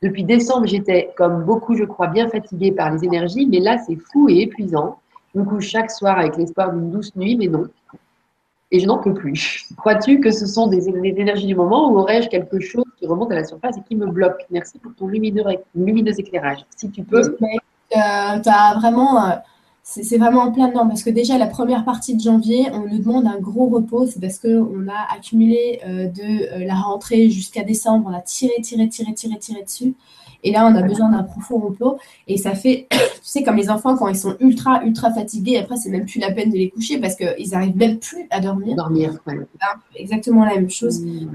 Depuis 0.04 0.24
décembre, 0.24 0.68
j'étais, 0.68 1.12
comme 1.18 1.44
beaucoup, 1.44 1.76
je 1.76 1.84
crois, 1.84 2.08
bien 2.08 2.30
fatiguée 2.30 2.72
par 2.72 2.92
les 2.92 3.04
énergies, 3.04 3.48
mais 3.48 3.60
là, 3.60 3.78
c'est 3.80 3.96
fou 3.96 4.30
et 4.30 4.42
épuisant. 4.42 5.00
Je 5.34 5.40
me 5.40 5.46
couche 5.46 5.68
chaque 5.68 5.90
soir 5.90 6.20
avec 6.20 6.38
l'espoir 6.38 6.72
d'une 6.72 6.92
douce 6.92 7.16
nuit, 7.16 7.36
mais 7.36 7.48
non. 7.48 7.66
Et 8.70 8.80
je 8.80 8.86
n'en 8.86 9.00
peux 9.00 9.14
plus. 9.14 9.66
Crois-tu 9.78 10.20
que 10.20 10.32
ce 10.32 10.46
sont 10.46 10.68
des, 10.68 10.88
énergies 10.88 11.48
du 11.48 11.56
moment 11.56 11.92
ou 11.92 11.98
aurais-je 12.00 12.30
quelque 12.30 12.60
chose 12.60 12.84
qui 13.00 13.08
remonte 13.08 13.32
à 13.32 13.36
la 13.36 13.44
surface 13.44 13.78
et 13.78 13.82
qui 13.82 13.96
me 13.96 14.06
bloque? 14.08 14.46
Merci 14.52 14.78
pour 14.78 14.94
ton 14.94 15.08
lumineux, 15.08 15.44
éclairage. 16.18 16.66
Si 16.76 16.92
tu 16.92 17.04
peux. 17.04 17.22
Euh, 17.22 17.38
tu 17.92 18.50
as 18.50 18.76
vraiment. 18.80 19.26
Euh, 19.26 19.36
c'est 19.90 20.18
vraiment 20.18 20.42
en 20.42 20.52
plein 20.52 20.68
dedans 20.68 20.86
parce 20.86 21.02
que 21.02 21.10
déjà 21.10 21.38
la 21.38 21.48
première 21.48 21.86
partie 21.86 22.14
de 22.14 22.22
janvier, 22.22 22.68
on 22.74 22.88
nous 22.88 23.00
demande 23.00 23.26
un 23.26 23.40
gros 23.40 23.68
repos, 23.68 24.06
c'est 24.06 24.20
parce 24.20 24.38
qu'on 24.38 24.88
a 24.90 25.16
accumulé 25.16 25.80
euh, 25.86 26.08
de 26.08 26.62
euh, 26.62 26.66
la 26.66 26.76
rentrée 26.76 27.30
jusqu'à 27.30 27.64
décembre, 27.64 28.10
on 28.12 28.14
a 28.14 28.20
tiré, 28.20 28.54
tiré, 28.62 28.90
tiré, 28.90 29.14
tiré, 29.14 29.38
tiré 29.40 29.64
dessus. 29.64 29.96
Et 30.44 30.52
là, 30.52 30.68
on 30.68 30.76
a 30.76 30.84
besoin 30.84 31.10
d'un 31.10 31.24
profond 31.24 31.58
repos. 31.58 31.98
Et 32.28 32.38
ça 32.38 32.54
fait, 32.54 32.88
tu 32.92 32.98
sais, 33.22 33.44
comme 33.44 33.56
les 33.56 33.70
enfants, 33.70 33.96
quand 33.96 34.10
ils 34.10 34.18
sont 34.18 34.36
ultra, 34.42 34.84
ultra 34.84 35.12
fatigués, 35.12 35.58
après, 35.58 35.78
c'est 35.78 35.90
même 35.90 36.06
plus 36.06 36.20
la 36.20 36.32
peine 36.32 36.52
de 36.52 36.58
les 36.58 36.70
coucher 36.70 37.00
parce 37.00 37.16
qu'ils 37.16 37.50
n'arrivent 37.52 37.78
même 37.78 37.98
plus 37.98 38.28
à 38.30 38.42
dormir. 38.42 38.76
Dormir, 38.76 39.18
Exactement 39.96 40.44
la 40.44 40.56
même 40.56 40.70
chose. 40.70 41.02
Mmh. 41.02 41.32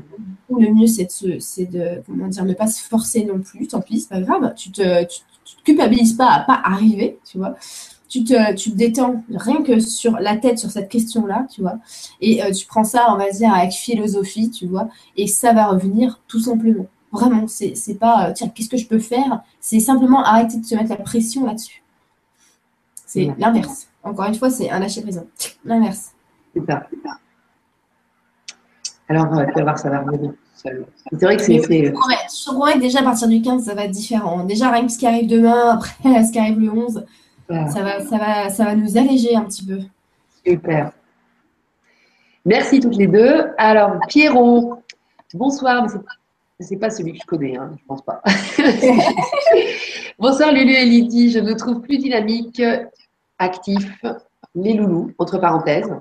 Le 0.60 0.72
mieux, 0.72 0.86
c'est 0.86 1.08
de, 1.24 1.38
de, 1.72 2.02
comment 2.06 2.28
dire, 2.28 2.44
ne 2.44 2.54
pas 2.54 2.66
se 2.66 2.82
forcer 2.82 3.24
non 3.24 3.40
plus. 3.40 3.66
Tant 3.66 3.80
pis, 3.80 4.00
c'est 4.00 4.10
pas 4.10 4.20
grave. 4.20 4.54
Tu 4.56 4.70
te, 4.70 5.04
tu, 5.04 5.20
te 5.56 5.62
culpabilises 5.64 6.12
pas 6.12 6.30
à 6.30 6.40
pas 6.40 6.60
arriver, 6.62 7.18
tu 7.24 7.38
vois 7.38 7.56
tu 8.12 8.24
te, 8.24 8.54
tu 8.54 8.70
détends 8.70 9.24
rien 9.34 9.62
que 9.62 9.80
sur 9.80 10.18
la 10.18 10.36
tête 10.36 10.58
sur 10.58 10.70
cette 10.70 10.90
question-là, 10.90 11.46
tu 11.50 11.62
vois, 11.62 11.78
et 12.20 12.44
euh, 12.44 12.50
tu 12.50 12.66
prends 12.66 12.84
ça, 12.84 13.06
on 13.08 13.16
va 13.16 13.30
dire, 13.30 13.52
avec 13.54 13.72
philosophie, 13.72 14.50
tu 14.50 14.66
vois, 14.66 14.88
et 15.16 15.26
ça 15.26 15.54
va 15.54 15.68
revenir 15.68 16.20
tout 16.28 16.40
simplement. 16.40 16.86
Vraiment, 17.10 17.48
c'est, 17.48 17.74
c'est 17.74 17.94
pas, 17.94 18.28
euh, 18.28 18.32
tiens, 18.34 18.48
qu'est-ce 18.48 18.68
que 18.68 18.76
je 18.76 18.86
peux 18.86 18.98
faire? 18.98 19.42
C'est 19.60 19.80
simplement 19.80 20.22
arrêter 20.22 20.58
de 20.58 20.64
se 20.66 20.74
mettre 20.74 20.90
la 20.90 20.96
pression 20.96 21.46
là-dessus. 21.46 21.82
C'est 23.06 23.30
l'inverse. 23.38 23.88
Encore 24.02 24.26
une 24.26 24.34
fois, 24.34 24.50
c'est 24.50 24.70
un 24.70 24.78
lâcher 24.78 25.00
présent. 25.00 25.24
L'inverse. 25.64 26.12
C'est 26.54 26.66
ça. 26.66 26.86
Alors, 29.08 29.26
on 29.30 29.36
va 29.36 29.62
voir, 29.62 29.78
ça 29.78 29.88
va 29.88 30.00
revenir. 30.00 30.32
C'est 30.54 31.24
vrai 31.24 31.36
que 31.36 31.42
c'est. 31.42 31.62
Je 31.62 32.52
promets 32.52 32.74
que 32.74 32.78
déjà 32.78 33.00
à 33.00 33.02
partir 33.02 33.28
du 33.28 33.40
15, 33.40 33.64
ça 33.64 33.74
va 33.74 33.84
être 33.84 33.90
différent. 33.90 34.44
Déjà, 34.44 34.70
rien 34.70 34.86
que 34.86 34.92
ce 34.92 34.98
qui 34.98 35.06
arrive 35.06 35.28
demain, 35.28 35.70
après 36.02 36.24
ce 36.24 36.32
qui 36.32 36.38
arrive 36.38 36.60
le 36.60 36.70
11, 36.70 37.04
ça 37.48 37.82
va, 37.82 38.00
ça, 38.00 38.18
va, 38.18 38.48
ça 38.48 38.64
va 38.64 38.74
nous 38.74 38.96
alléger 38.96 39.34
un 39.36 39.42
petit 39.44 39.64
peu. 39.64 39.78
Super. 40.44 40.92
Merci 42.44 42.80
toutes 42.80 42.96
les 42.96 43.06
deux. 43.06 43.46
Alors, 43.56 43.98
Pierrot, 44.08 44.82
bonsoir, 45.34 45.82
mais 45.82 45.88
ce 46.64 46.72
n'est 46.72 46.80
pas 46.80 46.90
celui 46.90 47.12
que 47.12 47.18
je 47.20 47.26
connais, 47.26 47.56
hein, 47.56 47.70
je 47.70 47.82
ne 47.82 47.86
pense 47.86 48.02
pas. 48.02 48.22
bonsoir 50.18 50.52
Lulu 50.52 50.72
et 50.72 50.84
Lydie, 50.84 51.30
je 51.30 51.38
me 51.38 51.54
trouve 51.54 51.80
plus 51.80 51.98
dynamique, 51.98 52.60
actif, 53.38 54.04
les 54.54 54.74
loulous, 54.74 55.12
entre 55.18 55.38
parenthèses. 55.38 55.94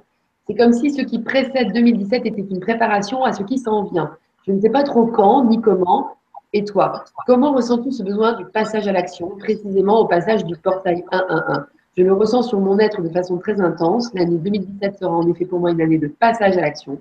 C'est 0.48 0.56
comme 0.56 0.74
si 0.74 0.92
ce 0.92 1.02
qui 1.04 1.20
précède 1.20 1.74
2017 1.74 2.26
était 2.26 2.42
une 2.42 2.60
préparation 2.60 3.24
à 3.24 3.34
ce 3.34 3.44
qui 3.44 3.60
s'en 3.60 3.84
vient. 3.84 4.18
Je 4.48 4.52
ne 4.52 4.60
sais 4.60 4.70
pas 4.70 4.84
trop 4.84 5.06
quand 5.06 5.46
ni 5.46 5.62
comment, 5.62 6.16
et 6.54 6.66
toi, 6.66 7.04
comment 7.26 7.54
ressens-tu 7.54 7.92
ce 7.92 8.04
besoin 8.04 8.34
du 8.34 8.46
passage 8.46 8.88
à 8.88 8.92
l'action, 8.92 9.30
précisément 9.38 10.02
au 10.02 10.06
passage 10.06 10.44
du 10.46 10.56
portail 10.58 11.04
111 11.12 11.64
Je 11.98 12.04
le 12.04 12.14
ressens 12.14 12.44
sur 12.44 12.60
mon 12.60 12.78
être 12.80 13.02
de 13.02 13.10
façon 13.10 13.38
très 13.38 13.62
intense. 13.62 14.14
L'année 14.14 14.38
2017 14.38 15.00
sera 15.00 15.12
en 15.12 15.28
effet 15.30 15.46
pour 15.46 15.60
moi 15.60 15.72
une 15.72 15.82
année 15.82 15.98
de 15.98 16.08
passage 16.08 16.58
à 16.58 16.62
l'action. 16.62 17.00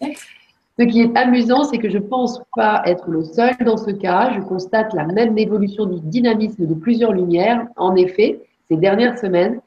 Ce 0.00 0.84
qui 0.84 1.02
est 1.02 1.16
amusant, 1.16 1.64
c'est 1.64 1.78
que 1.78 1.88
je 1.88 1.98
ne 1.98 2.02
pense 2.02 2.40
pas 2.56 2.82
être 2.86 3.08
le 3.10 3.22
seul 3.22 3.54
dans 3.64 3.76
ce 3.76 3.90
cas. 3.90 4.32
Je 4.34 4.40
constate 4.40 4.92
la 4.94 5.04
même 5.04 5.38
évolution 5.38 5.84
du 5.86 6.00
dynamisme 6.00 6.66
de 6.66 6.74
plusieurs 6.74 7.12
lumières. 7.12 7.66
En 7.76 7.94
effet, 7.94 8.40
ces 8.68 8.76
dernières 8.76 9.18
semaines, 9.18 9.60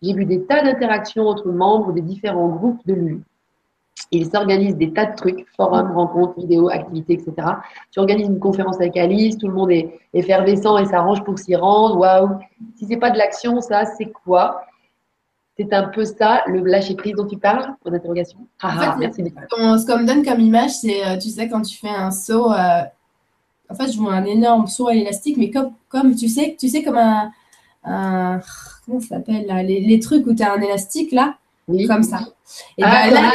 j'ai 0.00 0.14
vu 0.14 0.24
des 0.24 0.44
tas 0.44 0.62
d'interactions 0.62 1.26
entre 1.26 1.48
membres 1.48 1.92
des 1.92 2.02
différents 2.02 2.48
groupes 2.48 2.80
de 2.86 2.94
l'UU. 2.94 3.20
Il 4.10 4.28
s'organise 4.30 4.76
des 4.76 4.92
tas 4.92 5.06
de 5.06 5.16
trucs, 5.16 5.46
forums, 5.56 5.92
rencontres, 5.92 6.38
vidéos, 6.38 6.68
activités, 6.68 7.14
etc. 7.14 7.48
Tu 7.90 8.00
organises 8.00 8.28
une 8.28 8.40
conférence 8.40 8.76
avec 8.76 8.96
Alice, 8.96 9.38
tout 9.38 9.48
le 9.48 9.54
monde 9.54 9.70
est 9.70 9.98
effervescent 10.12 10.78
et 10.78 10.86
s'arrange 10.86 11.22
pour 11.24 11.38
s'y 11.38 11.54
rendre. 11.54 11.98
Waouh 11.98 12.38
Si 12.76 12.86
c'est 12.86 12.96
pas 12.96 13.10
de 13.10 13.18
l'action, 13.18 13.60
ça, 13.60 13.84
c'est 13.84 14.10
quoi? 14.10 14.66
C'est 15.56 15.72
un 15.72 15.84
peu 15.84 16.04
ça, 16.04 16.42
le 16.48 16.60
lâcher 16.60 16.96
prise 16.96 17.14
dont 17.14 17.26
tu 17.26 17.38
parles 17.38 17.74
Pour 17.80 17.92
d'interrogation. 17.92 18.38
Ah, 18.60 18.96
merci. 18.98 19.22
ce 19.22 19.86
qu'on 19.86 19.98
me 20.00 20.06
donne 20.06 20.24
comme 20.24 20.40
image, 20.40 20.72
c'est, 20.72 21.06
euh, 21.06 21.16
tu 21.16 21.30
sais, 21.30 21.48
quand 21.48 21.62
tu 21.62 21.76
fais 21.76 21.88
un 21.88 22.10
saut. 22.10 22.52
Euh, 22.52 22.82
en 23.70 23.74
fait, 23.74 23.92
je 23.92 23.98
vois 23.98 24.14
un 24.14 24.24
énorme 24.24 24.66
saut 24.66 24.88
à 24.88 24.94
l'élastique, 24.94 25.36
mais 25.36 25.50
comme, 25.50 25.72
comme 25.88 26.14
tu 26.14 26.28
sais, 26.28 26.56
tu 26.58 26.68
sais, 26.68 26.82
comme 26.82 26.98
un. 26.98 27.30
comment 28.84 29.00
ça 29.00 29.16
s'appelle 29.16 29.46
les, 29.66 30.00
trucs 30.00 30.26
où 30.26 30.34
tu 30.34 30.42
as 30.42 30.52
un 30.52 30.60
élastique 30.60 31.12
là? 31.12 31.36
Oui. 31.68 31.86
Comme 31.86 32.02
ça. 32.02 32.20
Et 32.76 32.82
ah, 32.82 33.08
ben, 33.08 33.14
là, 33.14 33.32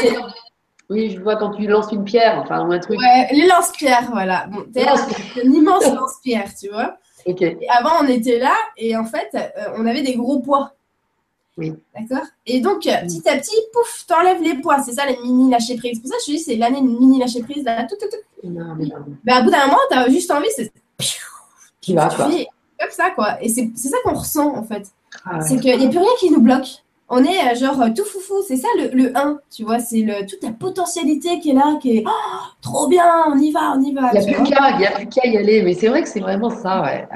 oui, 0.90 1.12
je 1.12 1.22
vois 1.22 1.36
quand 1.36 1.52
tu 1.52 1.68
lances 1.68 1.92
une 1.92 2.04
pierre, 2.04 2.40
enfin, 2.40 2.68
ou 2.68 2.72
un 2.72 2.80
truc. 2.80 3.00
Ouais, 3.00 3.28
les 3.32 3.46
lance-pierres, 3.46 4.10
voilà. 4.12 4.48
Bon, 4.48 4.66
un 4.76 5.52
immense 5.52 5.86
lance-pierre, 5.96 6.52
tu 6.60 6.70
vois. 6.70 6.98
Ok. 7.26 7.42
Et 7.42 7.70
avant, 7.70 8.04
on 8.04 8.08
était 8.08 8.40
là 8.40 8.56
et 8.76 8.98
en 8.98 9.06
fait, 9.06 9.30
euh, 9.36 9.74
on 9.78 9.86
avait 9.86 10.02
des 10.02 10.16
gros 10.16 10.40
poids. 10.40 10.74
Oui. 11.58 11.74
D'accord? 11.94 12.26
Et 12.48 12.60
donc, 12.60 12.88
euh, 12.88 13.02
petit 13.04 13.28
à 13.30 13.38
petit, 13.38 13.56
pouf, 13.74 14.06
t'enlèves 14.08 14.42
les 14.42 14.56
poids. 14.56 14.82
C'est 14.82 14.94
ça, 14.94 15.06
les 15.06 15.18
mini 15.18 15.52
lâcher 15.52 15.76
prise. 15.76 16.00
Pour 16.00 16.10
ça, 16.10 16.16
je 16.22 16.26
te 16.26 16.32
dis, 16.32 16.40
c'est 16.40 16.56
l'année 16.56 16.82
mini 16.82 17.20
lâcher 17.20 17.44
prise. 17.44 17.64
Là, 17.64 17.84
tout, 17.84 17.96
tout, 18.00 18.08
tout. 18.08 18.50
Non, 18.50 18.74
mais 18.76 18.86
non. 18.86 18.96
Ben, 19.24 19.36
à 19.36 19.42
bout 19.42 19.52
d'un 19.52 19.68
moment, 19.68 19.78
t'as 19.90 20.10
juste 20.10 20.32
envie, 20.32 20.48
c'est. 20.56 20.72
Tu 21.82 21.94
vas, 21.94 22.10
quoi. 22.10 22.26
Comme 22.80 22.92
ça, 22.92 23.12
quoi. 23.12 23.44
Et 23.44 23.50
c'est 23.50 23.70
ça 23.76 23.98
qu'on 24.04 24.14
ressent, 24.14 24.56
en 24.56 24.64
fait. 24.64 24.88
Ah 25.26 25.42
c'est 25.42 25.60
qu'il 25.60 25.78
n'y 25.78 25.86
a 25.86 25.90
plus 25.90 25.98
rien 26.00 26.08
qui 26.20 26.32
nous 26.32 26.42
bloque 26.42 26.84
on 27.10 27.24
est 27.24 27.52
euh, 27.52 27.56
genre 27.56 27.82
euh, 27.82 27.90
tout 27.96 28.06
foufou. 28.06 28.42
C'est 28.48 28.58
ça 28.58 28.68
le, 28.78 28.90
le 28.96 29.18
1, 29.18 29.40
tu 29.52 29.64
vois. 29.64 29.80
C'est 29.80 30.06
toute 30.28 30.44
la 30.44 30.52
potentialité 30.52 31.40
qui 31.40 31.52
est 31.52 31.54
là, 31.54 31.78
qui 31.82 31.98
est 31.98 32.04
oh, 32.06 32.48
trop 32.62 32.88
bien, 32.88 33.06
on 33.28 33.38
y 33.38 33.52
va, 33.52 33.74
on 33.76 33.82
y 33.82 33.94
va. 33.94 34.12
Il 34.14 34.20
n'y 34.22 34.86
a, 34.86 34.92
plus 34.92 35.08
qu'à 35.08 35.28
y 35.28 35.38
aller. 35.38 35.64
Mais 35.64 35.74
c'est 35.74 35.88
vrai 35.88 36.04
que 36.04 36.10
c'est 36.10 36.20
vraiment 36.20 36.50
ça, 36.50 36.82
ouais. 36.84 37.08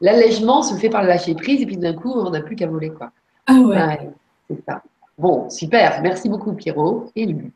L'allègement 0.00 0.62
se 0.62 0.74
fait 0.74 0.88
par 0.88 1.02
le 1.02 1.08
lâcher 1.08 1.34
prise 1.34 1.62
et 1.62 1.66
puis 1.66 1.76
d'un 1.76 1.94
coup, 1.94 2.12
on 2.12 2.30
n'a 2.30 2.40
plus 2.40 2.56
qu'à 2.56 2.66
voler, 2.66 2.90
quoi. 2.90 3.10
Ah 3.46 3.60
ouais. 3.60 4.10
c'est 4.48 4.64
ça. 4.66 4.82
Bon, 5.16 5.48
super. 5.50 6.00
Merci 6.02 6.28
beaucoup, 6.28 6.52
Pierrot 6.52 7.10
et 7.16 7.26
Lulu. 7.26 7.52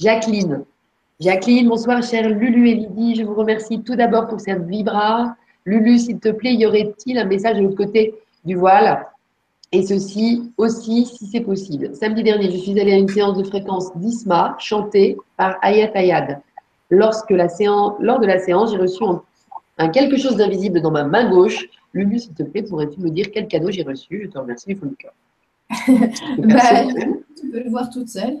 Jacqueline. 0.00 0.64
Jacqueline, 1.20 1.68
bonsoir, 1.68 2.02
chère 2.02 2.28
Lulu 2.28 2.68
et 2.70 2.74
Lydie. 2.74 3.16
Je 3.16 3.24
vous 3.24 3.34
remercie 3.34 3.80
tout 3.82 3.96
d'abord 3.96 4.26
pour 4.28 4.40
cette 4.40 4.64
vibra. 4.64 5.36
Lulu, 5.64 5.98
s'il 5.98 6.18
te 6.18 6.30
plaît, 6.30 6.54
y 6.54 6.66
aurait-il 6.66 7.18
un 7.18 7.24
message 7.24 7.56
de 7.56 7.62
l'autre 7.62 7.76
côté 7.76 8.14
du 8.44 8.56
voile? 8.56 9.06
Et 9.70 9.84
ceci 9.84 10.50
aussi, 10.56 11.04
si 11.04 11.26
c'est 11.26 11.40
possible. 11.40 11.94
Samedi 11.94 12.22
dernier, 12.22 12.50
je 12.50 12.56
suis 12.56 12.78
allée 12.80 12.92
à 12.92 12.96
une 12.96 13.08
séance 13.08 13.36
de 13.36 13.44
fréquence 13.44 13.94
d'ISMA 13.96 14.56
chantée 14.58 15.16
par 15.36 15.58
Ayat 15.60 15.90
Ayad. 15.94 16.40
Lorsque 16.90 17.30
la 17.30 17.50
séance, 17.50 17.94
lors 18.00 18.18
de 18.18 18.26
la 18.26 18.38
séance, 18.38 18.70
j'ai 18.72 18.78
reçu 18.78 19.02
un, 19.76 19.88
quelque 19.90 20.16
chose 20.16 20.36
d'invisible 20.36 20.80
dans 20.80 20.90
ma 20.90 21.04
main 21.04 21.28
gauche. 21.28 21.68
Lulu, 21.92 22.18
s'il 22.18 22.32
te 22.32 22.42
plaît, 22.42 22.62
pourrais-tu 22.62 22.98
me 23.00 23.10
dire 23.10 23.26
quel 23.30 23.46
cadeau 23.46 23.70
j'ai 23.70 23.82
reçu? 23.82 24.22
Je 24.24 24.30
te 24.30 24.38
remercie 24.38 24.68
du 24.68 24.76
fond 24.76 24.86
du 24.86 24.96
cœur. 24.96 25.12
bah, 26.38 26.86
tu 27.38 27.50
peux 27.50 27.62
le 27.62 27.68
voir 27.68 27.90
toute 27.90 28.08
seule. 28.08 28.38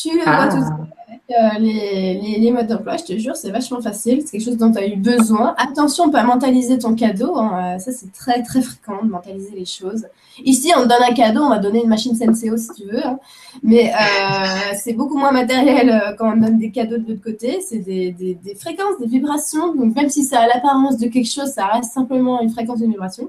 Tu 0.00 0.16
le 0.16 0.22
vois 0.22 0.48
tout 0.48 0.62
seul 0.62 0.88
avec 1.08 1.22
euh, 1.30 1.58
les, 1.58 2.20
les, 2.20 2.38
les, 2.38 2.50
modes 2.52 2.66
d'emploi, 2.66 2.96
je 2.96 3.04
te 3.04 3.18
jure, 3.18 3.34
c'est 3.34 3.50
vachement 3.50 3.80
facile. 3.80 4.22
C'est 4.24 4.32
quelque 4.32 4.44
chose 4.44 4.56
dont 4.56 4.70
tu 4.70 4.78
as 4.78 4.86
eu 4.86 4.96
besoin. 4.96 5.54
Attention, 5.56 6.10
pas 6.10 6.22
mentaliser 6.22 6.78
ton 6.78 6.94
cadeau. 6.94 7.36
Hein. 7.36 7.76
Euh, 7.76 7.78
ça, 7.78 7.92
c'est 7.92 8.12
très, 8.12 8.42
très 8.42 8.60
fréquent 8.60 9.02
de 9.02 9.10
mentaliser 9.10 9.52
les 9.54 9.64
choses. 9.64 10.06
Ici, 10.44 10.72
on 10.76 10.82
te 10.82 10.88
donne 10.88 11.02
un 11.08 11.14
cadeau, 11.14 11.42
on 11.42 11.48
va 11.48 11.58
donner 11.58 11.82
une 11.82 11.88
machine 11.88 12.14
Senseo 12.14 12.56
si 12.56 12.68
tu 12.76 12.84
veux. 12.84 13.04
Hein. 13.04 13.18
Mais 13.62 13.90
euh, 13.92 14.74
c'est 14.82 14.92
beaucoup 14.92 15.16
moins 15.16 15.32
matériel 15.32 16.14
quand 16.18 16.34
on 16.34 16.36
donne 16.36 16.58
des 16.58 16.70
cadeaux 16.70 16.98
de 16.98 17.08
l'autre 17.08 17.24
côté. 17.24 17.60
C'est 17.66 17.78
des, 17.78 18.12
des, 18.12 18.34
des, 18.34 18.54
fréquences, 18.54 18.98
des 19.00 19.06
vibrations. 19.06 19.74
Donc, 19.74 19.94
même 19.96 20.10
si 20.10 20.24
ça 20.24 20.40
a 20.40 20.46
l'apparence 20.46 20.98
de 20.98 21.08
quelque 21.08 21.30
chose, 21.30 21.48
ça 21.48 21.66
reste 21.66 21.92
simplement 21.92 22.40
une 22.40 22.50
fréquence 22.50 22.80
de 22.80 22.86
vibration. 22.86 23.28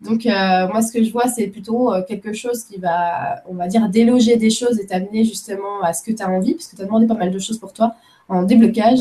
Donc, 0.00 0.26
euh, 0.26 0.68
moi, 0.68 0.80
ce 0.80 0.92
que 0.92 1.02
je 1.02 1.10
vois, 1.10 1.26
c'est 1.26 1.48
plutôt 1.48 1.92
euh, 1.92 2.02
quelque 2.06 2.32
chose 2.32 2.62
qui 2.62 2.78
va, 2.78 3.42
on 3.48 3.54
va 3.54 3.66
dire, 3.66 3.88
déloger 3.88 4.36
des 4.36 4.50
choses 4.50 4.78
et 4.78 4.86
t'amener 4.86 5.24
justement 5.24 5.82
à 5.82 5.92
ce 5.92 6.02
que 6.04 6.12
tu 6.12 6.22
as 6.22 6.30
envie, 6.30 6.54
parce 6.54 6.68
que 6.68 6.76
tu 6.76 6.82
as 6.82 6.84
demandé 6.84 7.06
pas 7.06 7.14
mal 7.14 7.32
de 7.32 7.38
choses 7.38 7.58
pour 7.58 7.72
toi 7.72 7.94
en 8.28 8.44
déblocage. 8.44 9.00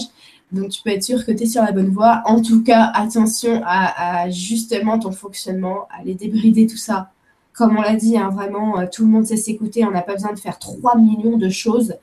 Donc, 0.52 0.70
tu 0.70 0.82
peux 0.82 0.90
être 0.90 1.04
sûr 1.04 1.24
que 1.26 1.32
tu 1.32 1.44
es 1.44 1.46
sur 1.46 1.62
la 1.62 1.72
bonne 1.72 1.90
voie. 1.90 2.24
En 2.26 2.42
tout 2.42 2.64
cas, 2.64 2.90
attention 2.96 3.62
à, 3.66 4.30
justement 4.30 4.98
ton 4.98 5.12
fonctionnement, 5.12 5.88
à 5.92 6.02
aller 6.02 6.16
débrider 6.16 6.66
tout 6.66 6.78
ça. 6.78 7.12
Comme 7.54 7.78
on 7.78 7.82
l'a 7.82 7.96
dit, 7.96 8.18
hein, 8.18 8.30
vraiment, 8.30 8.80
euh, 8.80 8.86
tout 8.92 9.04
le 9.04 9.10
monde 9.10 9.26
sait 9.26 9.38
s'écouter. 9.38 9.86
On 9.86 9.92
n'a 9.92 10.02
pas 10.02 10.14
besoin 10.14 10.34
de 10.34 10.40
faire 10.40 10.58
3 10.58 10.98
millions 10.98 11.38
de 11.38 11.50
choses. 11.50 11.96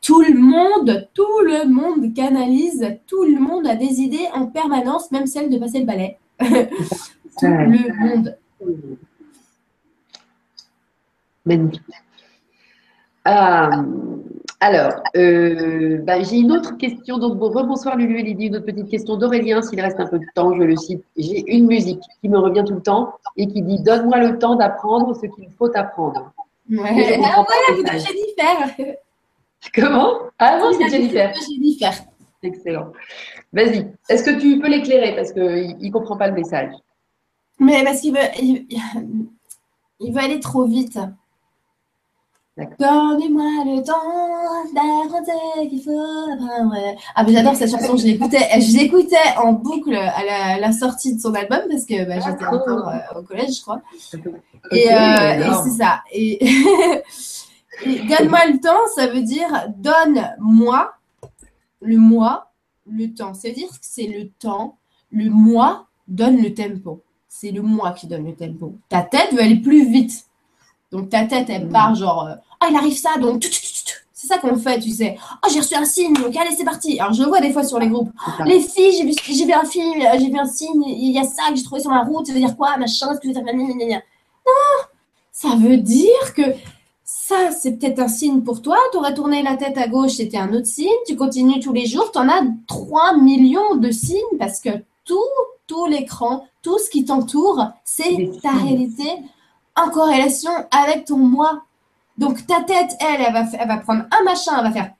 Tout 0.00 0.20
le 0.20 0.34
monde, 0.34 1.08
tout 1.14 1.40
le 1.44 1.68
monde 1.68 2.12
canalise, 2.14 2.96
tout 3.06 3.22
le 3.22 3.38
monde 3.38 3.66
a 3.68 3.76
des 3.76 4.00
idées 4.00 4.26
en 4.34 4.46
permanence, 4.46 5.12
même 5.12 5.26
celle 5.26 5.48
de 5.48 5.58
passer 5.58 5.78
le 5.78 5.86
balai. 5.86 6.18
tout 7.38 7.46
le 7.46 7.94
monde. 7.98 8.36
Magnifique. 11.44 11.82
Euh, 13.26 13.82
alors, 14.60 15.02
euh, 15.16 15.98
bah, 16.02 16.22
j'ai 16.22 16.36
une 16.36 16.52
autre 16.52 16.76
question. 16.76 17.18
Donc, 17.18 17.36
bon, 17.36 17.50
rebonsoir 17.50 17.96
Lulu 17.96 18.20
et 18.20 18.22
Lydie. 18.22 18.46
Une 18.46 18.56
autre 18.56 18.66
petite 18.66 18.88
question 18.88 19.16
d'Aurélien, 19.16 19.60
s'il 19.62 19.80
reste 19.80 19.98
un 19.98 20.06
peu 20.06 20.18
de 20.18 20.26
temps, 20.34 20.54
je 20.54 20.62
le 20.62 20.76
cite. 20.76 21.04
J'ai 21.16 21.42
une 21.52 21.66
musique 21.66 22.02
qui 22.20 22.28
me 22.28 22.38
revient 22.38 22.64
tout 22.66 22.74
le 22.74 22.82
temps 22.82 23.14
et 23.36 23.46
qui 23.46 23.62
dit 23.62 23.82
Donne-moi 23.82 24.18
le 24.18 24.38
temps 24.38 24.54
d'apprendre 24.54 25.14
ce 25.14 25.26
qu'il 25.26 25.50
faut 25.58 25.70
apprendre. 25.74 26.32
Ouais. 26.70 27.20
Ah, 27.24 27.44
voilà, 27.44 27.82
c'est 27.90 28.06
Jennifer. 28.06 28.96
Comment? 29.74 30.14
Ah 30.38 30.58
non, 30.58 30.72
c'est 30.78 30.88
Jennifer. 30.88 31.32
Jennifer. 31.34 31.92
Excellent. 32.44 32.92
Vas-y. 33.52 33.92
Est-ce 34.08 34.24
que 34.24 34.40
tu 34.40 34.60
peux 34.60 34.68
l'éclairer? 34.68 35.14
Parce 35.14 35.32
qu'il 35.32 35.76
ne 35.78 35.90
comprend 35.90 36.16
pas 36.16 36.28
le 36.28 36.34
message 36.34 36.72
mais 37.62 37.84
parce 37.84 38.00
qu'il 38.00 38.12
veut, 38.12 38.28
il, 38.40 38.66
il, 40.00 40.12
veut 40.12 40.20
aller 40.20 40.40
trop 40.40 40.64
vite. 40.64 40.98
Donnez-moi 42.56 43.64
le 43.64 43.82
temps 43.82 44.72
d'arrêter 44.74 45.68
qu'il 45.70 45.82
faut 45.82 46.96
Ah, 47.14 47.24
mais 47.24 47.32
j'adore 47.32 47.56
cette 47.56 47.70
chanson, 47.70 47.96
je 47.96 48.04
l'écoutais, 48.04 48.60
je 48.60 48.76
l'écoutais 48.76 49.16
en 49.38 49.52
boucle 49.52 49.94
à 49.94 50.58
la, 50.58 50.72
sortie 50.72 51.14
de 51.14 51.20
son 51.20 51.32
album 51.34 51.60
parce 51.70 51.86
que 51.86 52.04
bah, 52.04 52.16
j'étais 52.16 52.44
ah, 52.44 52.54
encore 52.54 52.88
euh, 52.88 53.20
au 53.20 53.22
collège, 53.22 53.56
je 53.56 53.62
crois. 53.62 53.80
Et, 54.70 54.92
euh, 54.92 55.50
et 55.50 55.64
c'est 55.64 55.78
ça. 55.78 56.02
Et, 56.12 56.44
et 57.86 58.00
donne-moi 58.00 58.46
le 58.46 58.60
temps, 58.60 58.86
ça 58.94 59.06
veut 59.06 59.22
dire 59.22 59.48
donne-moi 59.76 60.92
le 61.80 61.96
moi, 61.96 62.50
le 62.86 63.14
temps. 63.14 63.32
C'est-à-dire 63.32 63.68
que 63.68 63.76
c'est 63.80 64.08
le 64.08 64.28
temps, 64.28 64.76
le 65.10 65.30
moi 65.30 65.86
donne 66.06 66.42
le 66.42 66.52
tempo 66.52 67.02
c'est 67.42 67.50
le 67.50 67.60
moi 67.60 67.90
qui 67.90 68.06
donne 68.06 68.24
le 68.24 68.34
tempo. 68.34 68.74
Ta 68.88 69.02
tête 69.02 69.32
veut 69.32 69.40
aller 69.40 69.56
plus 69.56 69.90
vite. 69.90 70.26
Donc 70.92 71.08
ta 71.10 71.24
tête, 71.24 71.50
elle 71.50 71.68
part 71.68 71.92
genre, 71.96 72.28
euh, 72.28 72.34
ah, 72.60 72.68
il 72.70 72.76
arrive 72.76 72.96
ça, 72.96 73.18
donc 73.18 73.42
c'est 74.12 74.28
ça 74.28 74.38
qu'on 74.38 74.56
fait, 74.56 74.78
tu 74.78 74.90
sais. 74.90 75.16
Oh, 75.44 75.48
j'ai 75.52 75.58
reçu 75.58 75.74
un 75.74 75.84
signe, 75.84 76.12
donc 76.12 76.36
allez, 76.36 76.54
c'est 76.56 76.64
parti. 76.64 77.00
Alors, 77.00 77.12
je 77.12 77.20
le 77.20 77.28
vois 77.28 77.40
des 77.40 77.52
fois 77.52 77.64
sur 77.64 77.80
les 77.80 77.88
groupes. 77.88 78.10
Les 78.46 78.60
filles, 78.60 78.92
j'ai 78.96 79.04
vu, 79.04 79.12
j'ai 79.26 79.44
vu 79.44 79.52
un 79.52 79.64
film, 79.64 79.92
j'ai 80.20 80.30
vu 80.30 80.38
un 80.38 80.44
signe, 80.44 80.84
il 80.86 81.10
y 81.10 81.18
a 81.18 81.24
ça 81.24 81.50
que 81.50 81.56
j'ai 81.56 81.64
trouvé 81.64 81.80
sur 81.80 81.90
la 81.90 82.02
route, 82.02 82.28
ça 82.28 82.32
veut 82.32 82.38
dire 82.38 82.56
quoi, 82.56 82.76
machin, 82.76 83.12
ce 83.12 83.18
que 83.18 83.26
Non, 83.26 84.00
ça 85.32 85.48
veut 85.56 85.78
dire 85.78 86.34
que 86.36 86.42
ça, 87.02 87.50
c'est 87.50 87.72
peut-être 87.72 87.98
un 87.98 88.08
signe 88.08 88.42
pour 88.42 88.62
toi. 88.62 88.76
Tu 88.92 88.98
aurais 88.98 89.14
tourné 89.14 89.42
la 89.42 89.56
tête 89.56 89.76
à 89.78 89.88
gauche, 89.88 90.12
c'était 90.12 90.38
un 90.38 90.52
autre 90.52 90.66
signe. 90.66 90.86
Tu 91.08 91.16
continues 91.16 91.58
tous 91.58 91.72
les 91.72 91.86
jours, 91.86 92.12
tu 92.12 92.18
en 92.20 92.28
as 92.28 92.42
3 92.68 93.16
millions 93.16 93.74
de 93.74 93.90
signes 93.90 94.38
parce 94.38 94.60
que 94.60 94.70
tout, 95.04 95.18
tout 95.66 95.86
l'écran, 95.86 96.46
tout 96.62 96.78
ce 96.78 96.90
qui 96.90 97.04
t'entoure, 97.04 97.66
c'est 97.84 98.30
ta 98.42 98.52
réalité 98.52 99.08
en 99.76 99.90
corrélation 99.90 100.52
avec 100.70 101.06
ton 101.06 101.16
moi. 101.16 101.62
Donc 102.18 102.46
ta 102.46 102.62
tête, 102.62 102.92
elle, 103.00 103.22
elle 103.26 103.32
va, 103.32 103.44
elle 103.58 103.68
va 103.68 103.78
prendre 103.78 104.04
un 104.10 104.24
machin, 104.24 104.52
elle 104.58 104.64
va 104.64 104.72
faire 104.72 104.92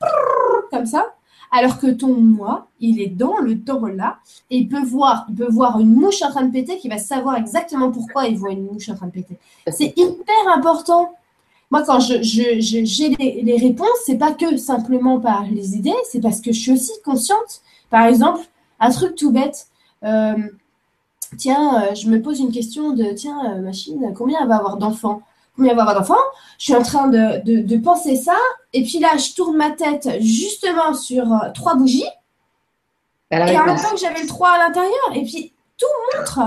comme 0.70 0.86
ça, 0.86 1.14
alors 1.50 1.78
que 1.78 1.88
ton 1.88 2.14
moi, 2.14 2.68
il 2.80 3.00
est 3.00 3.08
dans 3.08 3.36
le 3.36 3.60
temps 3.60 3.84
là 3.86 4.18
et 4.50 4.56
il 4.56 4.68
peut 4.68 4.82
voir, 4.82 5.26
il 5.28 5.34
peut 5.34 5.50
voir 5.50 5.78
une 5.78 5.94
mouche 5.94 6.22
en 6.22 6.30
train 6.30 6.44
de 6.44 6.50
péter 6.50 6.78
qui 6.78 6.88
va 6.88 6.98
savoir 6.98 7.36
exactement 7.36 7.92
pourquoi 7.92 8.26
il 8.26 8.38
voit 8.38 8.52
une 8.52 8.64
mouche 8.64 8.88
en 8.88 8.94
train 8.94 9.06
de 9.06 9.12
péter. 9.12 9.36
C'est 9.70 9.92
hyper 9.96 10.48
important. 10.56 11.12
Moi, 11.70 11.82
quand 11.84 12.00
je, 12.00 12.22
j'ai 12.22 13.08
les, 13.08 13.42
les, 13.42 13.56
réponses, 13.56 13.88
c'est 14.04 14.18
pas 14.18 14.32
que 14.32 14.56
simplement 14.58 15.20
par 15.20 15.44
les 15.44 15.74
idées, 15.74 15.94
c'est 16.10 16.20
parce 16.20 16.40
que 16.40 16.52
je 16.52 16.60
suis 16.60 16.72
aussi 16.72 16.92
consciente. 17.02 17.62
Par 17.88 18.04
exemple, 18.04 18.40
un 18.80 18.90
truc 18.90 19.14
tout 19.14 19.30
bête. 19.30 19.68
Euh, 20.04 20.34
tiens, 21.36 21.82
euh, 21.82 21.94
je 21.94 22.08
me 22.08 22.20
pose 22.20 22.40
une 22.40 22.52
question 22.52 22.90
de, 22.92 23.04
tiens, 23.12 23.54
euh, 23.54 23.60
machine, 23.60 24.12
combien 24.16 24.40
elle 24.42 24.48
va 24.48 24.56
avoir 24.56 24.76
d'enfants? 24.76 25.22
Combien 25.56 25.70
elle 25.70 25.76
va 25.76 25.82
avoir 25.82 25.98
d'enfants? 25.98 26.22
Je 26.58 26.64
suis 26.64 26.74
en 26.74 26.82
train 26.82 27.08
de, 27.08 27.76
penser 27.78 28.16
ça, 28.16 28.36
et 28.72 28.82
puis 28.82 28.98
là, 28.98 29.16
je 29.16 29.34
tourne 29.34 29.56
ma 29.56 29.70
tête 29.70 30.08
justement 30.20 30.94
sur 30.94 31.26
trois 31.54 31.74
bougies, 31.74 32.04
et 33.30 33.36
en 33.36 33.64
même 33.64 33.76
temps 33.76 33.92
que 33.92 34.00
j'avais 34.00 34.20
le 34.20 34.26
3 34.26 34.50
à 34.50 34.58
l'intérieur, 34.58 35.10
et 35.14 35.22
puis 35.22 35.52
tout 35.78 35.86
montre. 36.18 36.40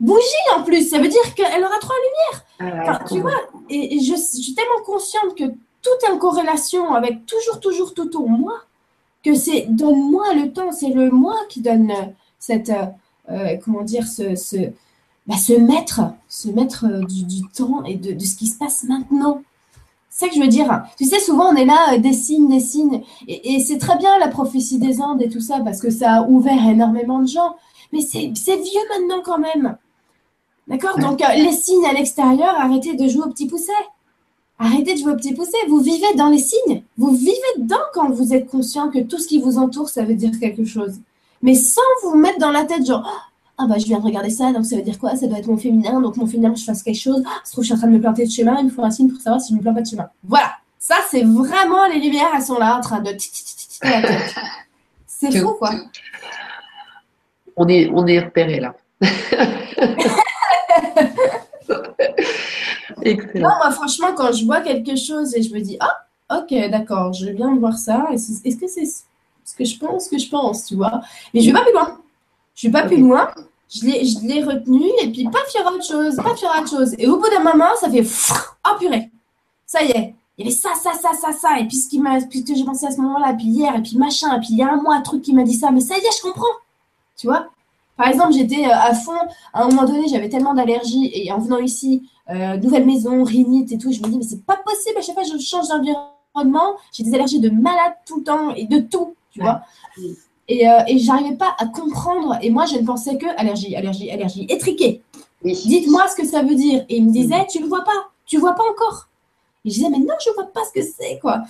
Bougie 0.00 0.22
en 0.56 0.62
plus, 0.62 0.88
ça 0.88 0.98
veut 0.98 1.08
dire 1.08 1.34
qu'elle 1.36 1.62
aura 1.62 1.78
trois 1.78 1.94
lumières. 1.94 2.88
Ah, 2.88 2.98
tu 3.06 3.20
vois, 3.20 3.36
et, 3.68 4.00
je, 4.00 4.16
suis 4.16 4.54
tellement 4.54 4.82
consciente 4.84 5.36
que 5.36 5.44
tout 5.44 5.90
est 6.04 6.10
en 6.10 6.18
corrélation 6.18 6.94
avec 6.94 7.24
toujours, 7.26 7.60
toujours 7.60 7.94
tout 7.94 8.16
au 8.18 8.26
moi, 8.26 8.54
que 9.22 9.34
c'est 9.34 9.66
donne-moi 9.68 10.34
le 10.34 10.52
temps, 10.52 10.72
c'est 10.72 10.88
le 10.88 11.10
moi 11.10 11.36
qui 11.48 11.60
donne 11.60 11.92
cette, 12.42 12.72
euh, 13.30 13.56
comment 13.64 13.82
dire, 13.82 14.06
se, 14.06 14.34
se, 14.34 14.56
bah, 15.28 15.36
se 15.36 15.52
mettre, 15.52 16.00
se 16.28 16.48
mettre 16.48 16.86
euh, 16.86 17.04
du, 17.04 17.42
temps 17.56 17.84
et 17.84 17.94
de, 17.94 18.18
ce 18.18 18.34
qui 18.34 18.48
se 18.48 18.58
passe 18.58 18.82
maintenant. 18.82 19.42
C'est 20.10 20.26
ça 20.26 20.28
que 20.28 20.34
je 20.34 20.40
veux 20.40 20.48
dire. 20.48 20.82
Tu 20.98 21.04
sais, 21.04 21.20
souvent 21.20 21.50
on 21.52 21.54
est 21.54 21.64
là, 21.64 21.94
euh, 21.94 21.98
des 21.98 22.12
signes, 22.12 22.48
des 22.48 22.58
signes. 22.58 23.02
Et, 23.28 23.60
c'est 23.60 23.78
très 23.78 23.96
bien 23.96 24.18
la 24.18 24.26
prophétie 24.26 24.80
des 24.80 25.00
Indes 25.00 25.22
et 25.22 25.28
tout 25.28 25.40
ça, 25.40 25.60
parce 25.60 25.80
que 25.80 25.90
ça 25.90 26.16
a 26.16 26.22
ouvert 26.22 26.68
énormément 26.68 27.20
de 27.20 27.28
gens. 27.28 27.54
Mais 27.92 28.00
c'est 28.00 28.26
vieux 28.26 28.86
maintenant 28.90 29.22
quand 29.24 29.38
même. 29.38 29.76
D'accord? 30.66 30.98
Donc, 30.98 31.20
les 31.36 31.52
signes 31.52 31.84
à 31.86 31.92
l'extérieur, 31.92 32.54
arrêtez 32.58 32.94
de 32.94 33.06
jouer 33.06 33.24
au 33.24 33.30
petit 33.30 33.46
poussé. 33.46 33.72
Arrêtez 34.58 34.94
de 34.94 34.98
jouer 34.98 35.12
au 35.12 35.16
petit 35.16 35.34
poussé. 35.34 35.56
Vous 35.68 35.80
vivez 35.80 36.12
dans 36.16 36.28
les 36.28 36.38
signes. 36.38 36.82
Vous 36.96 37.10
vivez 37.12 37.36
dedans 37.58 37.76
quand 37.92 38.10
vous 38.10 38.32
êtes 38.32 38.48
conscient 38.48 38.90
que 38.90 39.00
tout 39.00 39.18
ce 39.18 39.28
qui 39.28 39.40
vous 39.40 39.58
entoure, 39.58 39.90
ça 39.90 40.04
veut 40.04 40.14
dire 40.14 40.32
quelque 40.40 40.64
chose 40.64 41.00
mais 41.42 41.54
sans 41.54 41.80
vous 42.02 42.16
mettre 42.16 42.38
dans 42.38 42.50
la 42.50 42.64
tête, 42.64 42.86
genre, 42.86 43.30
ah 43.58 43.66
bah 43.68 43.76
je 43.78 43.84
viens 43.84 43.98
de 43.98 44.04
regarder 44.04 44.30
ça, 44.30 44.52
donc 44.52 44.64
ça 44.64 44.76
veut 44.76 44.82
dire 44.82 44.98
quoi? 44.98 45.16
Ça 45.16 45.26
doit 45.26 45.38
être 45.38 45.46
mon 45.46 45.56
féminin, 45.56 46.00
donc 46.00 46.16
mon 46.16 46.26
féminin, 46.26 46.54
je 46.54 46.64
fasse 46.64 46.82
quelque 46.82 47.00
chose. 47.00 47.22
Ah, 47.26 47.40
se 47.44 47.52
trouve, 47.52 47.64
je 47.64 47.68
suis 47.68 47.74
en 47.74 47.78
train 47.78 47.88
de 47.88 47.92
me 47.92 48.00
planter 48.00 48.24
de 48.24 48.30
chemin, 48.30 48.56
il 48.60 48.66
me 48.66 48.70
faut 48.70 48.82
un 48.82 48.90
signe 48.90 49.08
pour 49.10 49.20
savoir 49.20 49.40
si 49.40 49.48
je 49.48 49.54
ne 49.54 49.58
me 49.58 49.62
plante 49.62 49.74
pas 49.76 49.82
de 49.82 49.88
chemin. 49.88 50.08
Voilà, 50.24 50.52
ça 50.78 50.96
c'est 51.10 51.22
vraiment 51.22 51.86
les 51.88 52.00
lumières, 52.00 52.30
elles 52.34 52.42
sont 52.42 52.58
là 52.58 52.76
en 52.76 52.80
train 52.80 53.00
de. 53.00 53.10
C'est 55.06 55.38
fou 55.38 55.52
quoi. 55.58 55.72
On 57.56 57.68
est, 57.68 57.90
on 57.92 58.06
est 58.06 58.20
repéré 58.20 58.60
là. 58.60 58.74
Excellent. 63.02 63.48
Non, 63.48 63.56
moi 63.56 63.70
franchement, 63.72 64.14
quand 64.16 64.32
je 64.32 64.44
vois 64.44 64.60
quelque 64.60 64.96
chose 64.96 65.34
et 65.34 65.42
je 65.42 65.52
me 65.52 65.60
dis, 65.60 65.76
ah, 65.80 66.06
ok, 66.38 66.70
d'accord, 66.70 67.12
je 67.12 67.26
viens 67.26 67.52
de 67.52 67.58
voir 67.58 67.76
ça, 67.76 68.08
est-ce 68.12 68.56
que 68.56 68.68
c'est 68.68 68.86
ce 69.44 69.54
que 69.54 69.64
je 69.64 69.78
pense, 69.78 70.04
ce 70.04 70.10
que 70.10 70.18
je 70.18 70.28
pense, 70.28 70.66
tu 70.66 70.76
vois. 70.76 71.00
Mais 71.32 71.40
je 71.40 71.46
vais 71.46 71.52
pas 71.52 71.62
plus 71.62 71.72
loin. 71.72 71.98
Je 72.54 72.66
vais 72.68 72.72
pas 72.72 72.86
plus 72.86 72.98
loin. 72.98 73.28
Je 73.74 74.26
l'ai 74.26 74.42
retenu 74.42 74.82
et 75.02 75.10
puis 75.10 75.24
pas 75.24 75.44
faire 75.50 75.66
autre 75.66 75.84
chose, 75.84 76.16
pas 76.16 76.36
faire 76.36 76.52
autre 76.60 76.68
chose. 76.68 76.94
Et 76.98 77.08
au 77.08 77.18
bout 77.18 77.30
d'un 77.30 77.42
moment, 77.42 77.70
ça 77.80 77.90
fait 77.90 78.04
oh 78.66 78.78
purée, 78.78 79.10
ça 79.66 79.82
y 79.82 79.90
est. 79.90 80.14
Il 80.36 80.44
y 80.44 80.48
avait 80.48 80.56
ça, 80.56 80.70
ça, 80.74 80.92
ça, 80.92 81.10
ça, 81.14 81.32
ça. 81.32 81.58
Et 81.58 81.66
puis 81.66 81.76
ce 81.76 81.88
qui 81.88 81.98
m'a, 81.98 82.20
que 82.20 82.54
j'ai 82.54 82.64
pensé 82.64 82.86
à 82.86 82.90
ce 82.90 83.00
moment-là, 83.00 83.34
puis 83.34 83.46
hier, 83.46 83.74
et 83.74 83.82
puis 83.82 83.96
machin, 83.96 84.36
et 84.36 84.40
puis 84.40 84.48
il 84.50 84.58
y 84.58 84.62
a 84.62 84.72
un 84.72 84.80
mois, 84.80 84.94
un 84.94 85.02
truc 85.02 85.22
qui 85.22 85.34
m'a 85.34 85.42
dit 85.42 85.54
ça, 85.54 85.70
mais 85.70 85.80
ça 85.80 85.96
y 85.96 86.00
est, 86.00 86.16
je 86.16 86.22
comprends. 86.22 86.44
Tu 87.16 87.26
vois? 87.26 87.48
Par 87.96 88.08
exemple, 88.08 88.32
j'étais 88.32 88.66
euh, 88.66 88.74
à 88.74 88.94
fond, 88.94 89.12
à 89.52 89.62
un 89.62 89.68
moment 89.68 89.84
donné, 89.84 90.08
j'avais 90.08 90.28
tellement 90.28 90.54
d'allergies, 90.54 91.10
et 91.14 91.30
en 91.32 91.38
venant 91.38 91.58
ici, 91.58 92.02
euh, 92.30 92.56
nouvelle 92.56 92.86
maison, 92.86 93.22
rhinite 93.22 93.72
et 93.72 93.78
tout, 93.78 93.92
je 93.92 94.00
me 94.00 94.08
dis, 94.08 94.16
mais 94.16 94.24
c'est 94.24 94.44
pas 94.44 94.56
possible, 94.56 94.98
à 94.98 95.02
chaque 95.02 95.14
fois 95.14 95.24
je 95.24 95.38
change 95.38 95.68
d'environnement, 95.68 96.76
j'ai 96.92 97.04
des 97.04 97.14
allergies 97.14 97.40
de 97.40 97.50
malade 97.50 97.92
tout 98.06 98.18
le 98.18 98.24
temps, 98.24 98.54
et 98.54 98.66
de 98.66 98.80
tout 98.80 99.14
tu 99.32 99.40
vois. 99.40 99.62
Et, 100.48 100.68
euh, 100.68 100.80
et 100.86 100.98
j'arrivais 100.98 101.36
pas 101.36 101.54
à 101.58 101.66
comprendre. 101.66 102.38
Et 102.42 102.50
moi, 102.50 102.66
je 102.66 102.76
ne 102.76 102.84
pensais 102.84 103.16
que 103.16 103.26
allergie, 103.38 103.74
allergie, 103.74 104.10
allergie, 104.10 104.46
étriquée. 104.48 105.02
Dites-moi 105.44 106.06
ce 106.08 106.16
que 106.16 106.26
ça 106.26 106.42
veut 106.42 106.54
dire. 106.54 106.84
Et 106.88 106.96
il 106.96 107.06
me 107.06 107.12
disait, 107.12 107.46
tu 107.50 107.60
ne 107.60 107.66
vois 107.66 107.84
pas, 107.84 108.10
tu 108.26 108.38
vois 108.38 108.54
pas 108.54 108.64
encore. 108.70 109.08
Et 109.64 109.70
je 109.70 109.74
disais, 109.74 109.90
mais 109.90 109.98
non, 109.98 110.14
je 110.22 110.30
ne 110.30 110.34
vois 110.34 110.46
pas 110.46 110.60
ce 110.64 110.80
que 110.80 110.86
c'est, 110.86 111.18
quoi. 111.20 111.42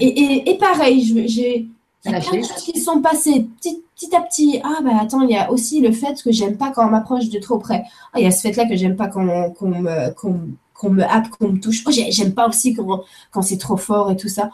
Et, 0.00 0.50
et, 0.50 0.58
pareil, 0.58 1.02
j'ai 1.28 1.68
il 2.04 2.10
y 2.10 2.14
a 2.14 2.20
plein 2.20 2.40
de 2.40 2.44
choses 2.44 2.62
qui 2.62 2.80
sont 2.80 3.00
passées 3.00 3.46
petit, 3.60 3.82
petit, 3.94 4.16
à 4.16 4.22
petit. 4.22 4.60
Ah, 4.64 4.80
bah 4.82 4.90
attends, 5.00 5.22
il 5.22 5.30
y 5.30 5.36
a 5.36 5.52
aussi 5.52 5.80
le 5.80 5.92
fait 5.92 6.20
que 6.20 6.32
j'aime 6.32 6.56
pas 6.56 6.70
quand 6.70 6.86
on 6.86 6.90
m'approche 6.90 7.28
de 7.28 7.38
trop 7.38 7.58
près. 7.58 7.84
Ah, 8.12 8.18
il 8.18 8.24
y 8.24 8.26
a 8.26 8.32
ce 8.32 8.40
fait-là 8.40 8.66
que 8.66 8.74
j'aime 8.74 8.96
pas 8.96 9.06
quand, 9.06 9.20
on, 9.20 9.68
me, 9.68 10.10
qu'on, 10.14 10.90
me 10.90 11.02
happe, 11.04 11.28
qu'on 11.28 11.50
me 11.50 11.60
touche. 11.60 11.84
Oh, 11.86 11.90
j'aime 11.92 12.34
pas 12.34 12.48
aussi 12.48 12.74
quand, 12.74 13.04
quand 13.30 13.42
c'est 13.42 13.58
trop 13.58 13.76
fort 13.76 14.10
et 14.10 14.16
tout 14.16 14.28
ça. 14.28 14.50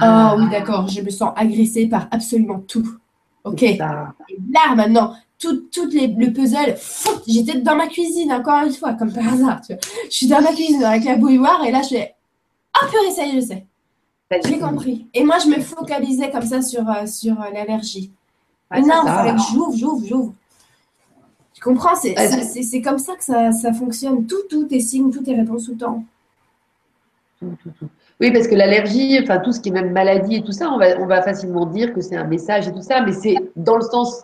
Ah, 0.00 0.34
oh, 0.34 0.40
oui, 0.40 0.50
d'accord, 0.50 0.88
je 0.88 1.00
me 1.00 1.10
sens 1.10 1.32
agressée 1.36 1.86
par 1.86 2.08
absolument 2.10 2.60
tout. 2.60 2.96
Ok. 3.44 3.62
Et 3.62 3.76
là, 3.78 4.74
maintenant, 4.74 5.14
tout, 5.38 5.68
tout 5.72 5.86
les, 5.88 6.08
le 6.08 6.32
puzzle, 6.32 6.76
j'étais 7.26 7.60
dans 7.60 7.76
ma 7.76 7.86
cuisine, 7.86 8.32
encore 8.32 8.64
une 8.64 8.72
fois, 8.72 8.94
comme 8.94 9.12
par 9.12 9.32
hasard. 9.32 9.60
Tu 9.60 9.74
vois. 9.74 9.82
Je 10.10 10.16
suis 10.16 10.26
dans 10.26 10.40
ma 10.40 10.52
cuisine 10.52 10.82
avec 10.82 11.04
la 11.04 11.16
bouilloire 11.16 11.64
et 11.64 11.70
là, 11.70 11.82
je 11.82 11.88
fais 11.88 12.14
Ah, 12.74 12.86
purée, 12.90 13.10
ça 13.10 13.24
y 13.24 13.36
est, 13.36 13.40
je 13.40 13.46
sais. 13.46 13.66
J'ai 14.44 14.58
compris. 14.58 15.06
Et 15.14 15.22
moi, 15.22 15.38
je 15.38 15.48
me 15.48 15.60
focalisais 15.60 16.30
comme 16.30 16.42
ça 16.42 16.60
sur, 16.60 16.88
euh, 16.88 17.06
sur 17.06 17.40
euh, 17.40 17.50
l'allergie. 17.52 18.10
non, 18.72 18.80
il 18.82 19.08
fallait 19.08 19.32
que 19.32 19.42
j'ouvre, 19.52 19.76
j'ouvre, 19.76 20.06
j'ouvre. 20.06 20.34
Tu 21.54 21.62
comprends? 21.62 21.94
C'est 21.94 22.82
comme 22.82 22.98
ça 22.98 23.14
que 23.14 23.24
ça, 23.24 23.52
ça, 23.52 23.72
fonctionne. 23.72 24.26
Tout, 24.26 24.42
tout 24.50 24.66
est 24.70 24.80
signe, 24.80 25.10
tout 25.10 25.28
est 25.30 25.34
réponse 25.34 25.66
tout 25.66 25.72
le 25.72 25.78
temps. 25.78 26.04
Oui, 28.20 28.32
parce 28.32 28.48
que 28.48 28.54
l'allergie, 28.54 29.18
enfin 29.22 29.38
tout 29.38 29.52
ce 29.52 29.60
qui 29.60 29.68
est 29.68 29.72
même 29.72 29.92
maladie 29.92 30.36
et 30.36 30.42
tout 30.42 30.52
ça, 30.52 30.70
on 30.70 30.78
va, 30.78 30.98
on 30.98 31.06
va 31.06 31.22
facilement 31.22 31.66
dire 31.66 31.92
que 31.92 32.00
c'est 32.00 32.16
un 32.16 32.24
message 32.24 32.66
et 32.66 32.72
tout 32.72 32.82
ça, 32.82 33.02
mais 33.02 33.12
c'est 33.12 33.36
dans 33.56 33.76
le 33.76 33.82
sens 33.82 34.22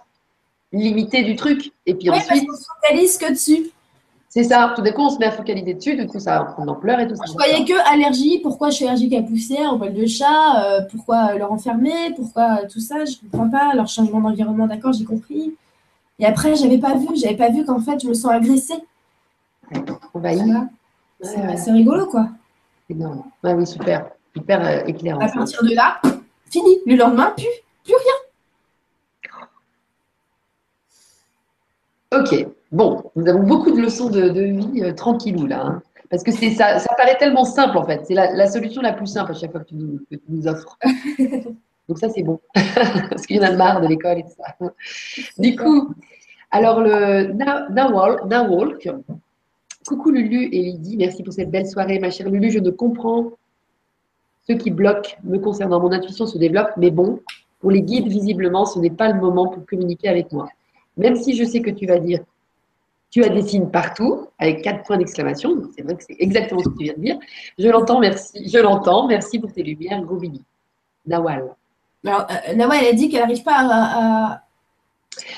limité 0.72 1.22
du 1.22 1.36
truc. 1.36 1.72
Et 1.84 1.94
puis 1.94 2.08
oui, 2.08 2.16
ensuite. 2.16 2.28
Parce 2.28 2.40
qu'on 2.40 2.56
se 2.56 2.66
focalise 2.80 3.18
que 3.18 3.30
dessus. 3.30 3.70
C'est 4.30 4.44
ça, 4.44 4.72
tout 4.74 4.80
d'un 4.80 4.92
coup 4.92 5.02
on 5.02 5.10
se 5.10 5.18
met 5.18 5.26
à 5.26 5.30
focaliser 5.30 5.74
dessus, 5.74 5.94
du 5.94 6.06
coup 6.06 6.18
ça 6.18 6.40
prend 6.40 6.66
ampleur 6.66 6.98
et 7.00 7.06
tout 7.06 7.14
ça. 7.16 7.24
Je 7.26 7.32
croyais 7.32 7.66
que 7.66 7.92
allergie, 7.92 8.38
pourquoi 8.38 8.70
je 8.70 8.76
suis 8.76 8.86
allergique 8.86 9.12
à 9.12 9.16
la 9.16 9.24
poussière, 9.24 9.74
au 9.74 9.76
poil 9.76 9.92
de 9.92 10.06
chat, 10.06 10.64
euh, 10.64 10.80
pourquoi 10.90 11.34
leur 11.34 11.52
enfermer, 11.52 12.14
pourquoi 12.16 12.64
tout 12.64 12.80
ça, 12.80 13.04
je 13.04 13.16
comprends 13.30 13.50
pas, 13.50 13.74
leur 13.74 13.88
changement 13.88 14.20
d'environnement, 14.20 14.66
d'accord, 14.66 14.94
j'ai 14.94 15.04
compris. 15.04 15.54
Et 16.18 16.24
après, 16.24 16.56
j'avais 16.56 16.78
pas 16.78 16.94
vu, 16.94 17.08
j'avais 17.14 17.36
pas 17.36 17.50
vu 17.50 17.66
qu'en 17.66 17.78
fait 17.80 18.00
je 18.02 18.08
me 18.08 18.14
sens 18.14 18.32
agressée. 18.32 18.82
C'est 21.20 21.70
rigolo 21.70 22.06
quoi. 22.06 22.28
Énorme. 22.92 23.24
Oui, 23.42 23.66
super. 23.66 24.10
Hyper 24.36 24.64
euh, 24.64 24.84
éclairant. 24.86 25.20
À 25.20 25.28
partir 25.28 25.62
de 25.62 25.74
là, 25.74 25.98
fini. 26.50 26.78
Le 26.86 26.96
lendemain, 26.96 27.32
plus, 27.34 27.46
plus 27.84 27.94
rien. 27.94 28.14
Ok. 32.20 32.46
Bon, 32.70 33.10
nous 33.16 33.26
avons 33.28 33.44
beaucoup 33.44 33.70
de 33.70 33.80
leçons 33.80 34.10
de, 34.10 34.28
vie 34.28 34.82
euh, 34.82 34.92
tranquillou 34.92 35.46
là. 35.46 35.64
Hein. 35.64 35.82
parce 36.10 36.22
que 36.22 36.30
ça, 36.32 36.78
ça 36.78 36.94
paraît 36.96 37.16
tellement 37.16 37.46
simple 37.46 37.78
en 37.78 37.84
fait. 37.84 38.04
C'est 38.04 38.14
la, 38.14 38.46
solution 38.46 38.82
la 38.82 38.92
plus 38.92 39.06
simple 39.06 39.30
à 39.30 39.34
chaque 39.34 39.52
fois 39.52 39.60
que 39.60 39.68
tu 39.68 39.74
nous, 39.74 40.46
offres. 40.46 40.78
Donc 41.88 41.98
ça 41.98 42.10
c'est 42.10 42.22
bon. 42.22 42.40
parce 42.54 43.26
qu'il 43.26 43.36
y 43.36 43.40
en 43.40 43.44
a 43.44 43.52
marre 43.52 43.80
de 43.80 43.88
l'école 43.88 44.18
et 44.18 44.22
tout 44.22 44.34
ça. 44.36 44.70
Du 45.38 45.56
coup, 45.56 45.94
alors 46.50 46.80
le 46.82 47.32
Nawalk. 47.32 48.90
Coucou 49.86 50.10
Lulu 50.10 50.44
et 50.52 50.62
Lydie, 50.62 50.96
merci 50.96 51.22
pour 51.22 51.32
cette 51.32 51.50
belle 51.50 51.66
soirée, 51.66 51.98
ma 51.98 52.10
chère 52.10 52.28
Lulu. 52.28 52.50
Je 52.50 52.58
ne 52.58 52.70
comprends 52.70 53.32
ce 54.48 54.52
qui 54.52 54.70
bloque 54.70 55.16
me 55.24 55.38
concernant. 55.38 55.80
Mon 55.80 55.92
intuition 55.92 56.26
se 56.26 56.38
développe, 56.38 56.70
mais 56.76 56.90
bon, 56.90 57.20
pour 57.60 57.70
les 57.70 57.82
guides, 57.82 58.08
visiblement, 58.08 58.64
ce 58.64 58.78
n'est 58.78 58.90
pas 58.90 59.08
le 59.08 59.20
moment 59.20 59.48
pour 59.48 59.64
communiquer 59.66 60.08
avec 60.08 60.32
moi. 60.32 60.48
Même 60.96 61.16
si 61.16 61.34
je 61.34 61.44
sais 61.44 61.60
que 61.60 61.70
tu 61.70 61.86
vas 61.86 61.98
dire 61.98 62.20
tu 63.12 63.22
as 63.22 63.28
des 63.28 63.42
signes 63.42 63.68
partout 63.68 64.26
avec 64.38 64.62
quatre 64.62 64.84
points 64.84 64.96
d'exclamation. 64.96 65.70
C'est 65.76 65.82
vrai 65.82 65.96
que 65.96 66.02
c'est 66.02 66.16
exactement 66.18 66.62
ce 66.62 66.70
que 66.70 66.78
tu 66.78 66.84
viens 66.84 66.94
de 66.94 67.00
dire. 67.00 67.18
Je 67.58 67.68
l'entends, 67.68 68.00
merci. 68.00 68.48
Je 68.48 68.58
l'entends. 68.58 69.06
Merci 69.06 69.38
pour 69.38 69.52
tes 69.52 69.62
lumières, 69.62 70.02
gros 70.02 70.18
Nawal. 71.06 71.54
Alors, 72.06 72.26
euh, 72.30 72.54
Nawal, 72.54 72.78
elle 72.80 72.88
a 72.88 72.92
dit 72.94 73.10
qu'elle 73.10 73.20
n'arrive 73.20 73.42
pas 73.42 73.58
à. 73.58 74.42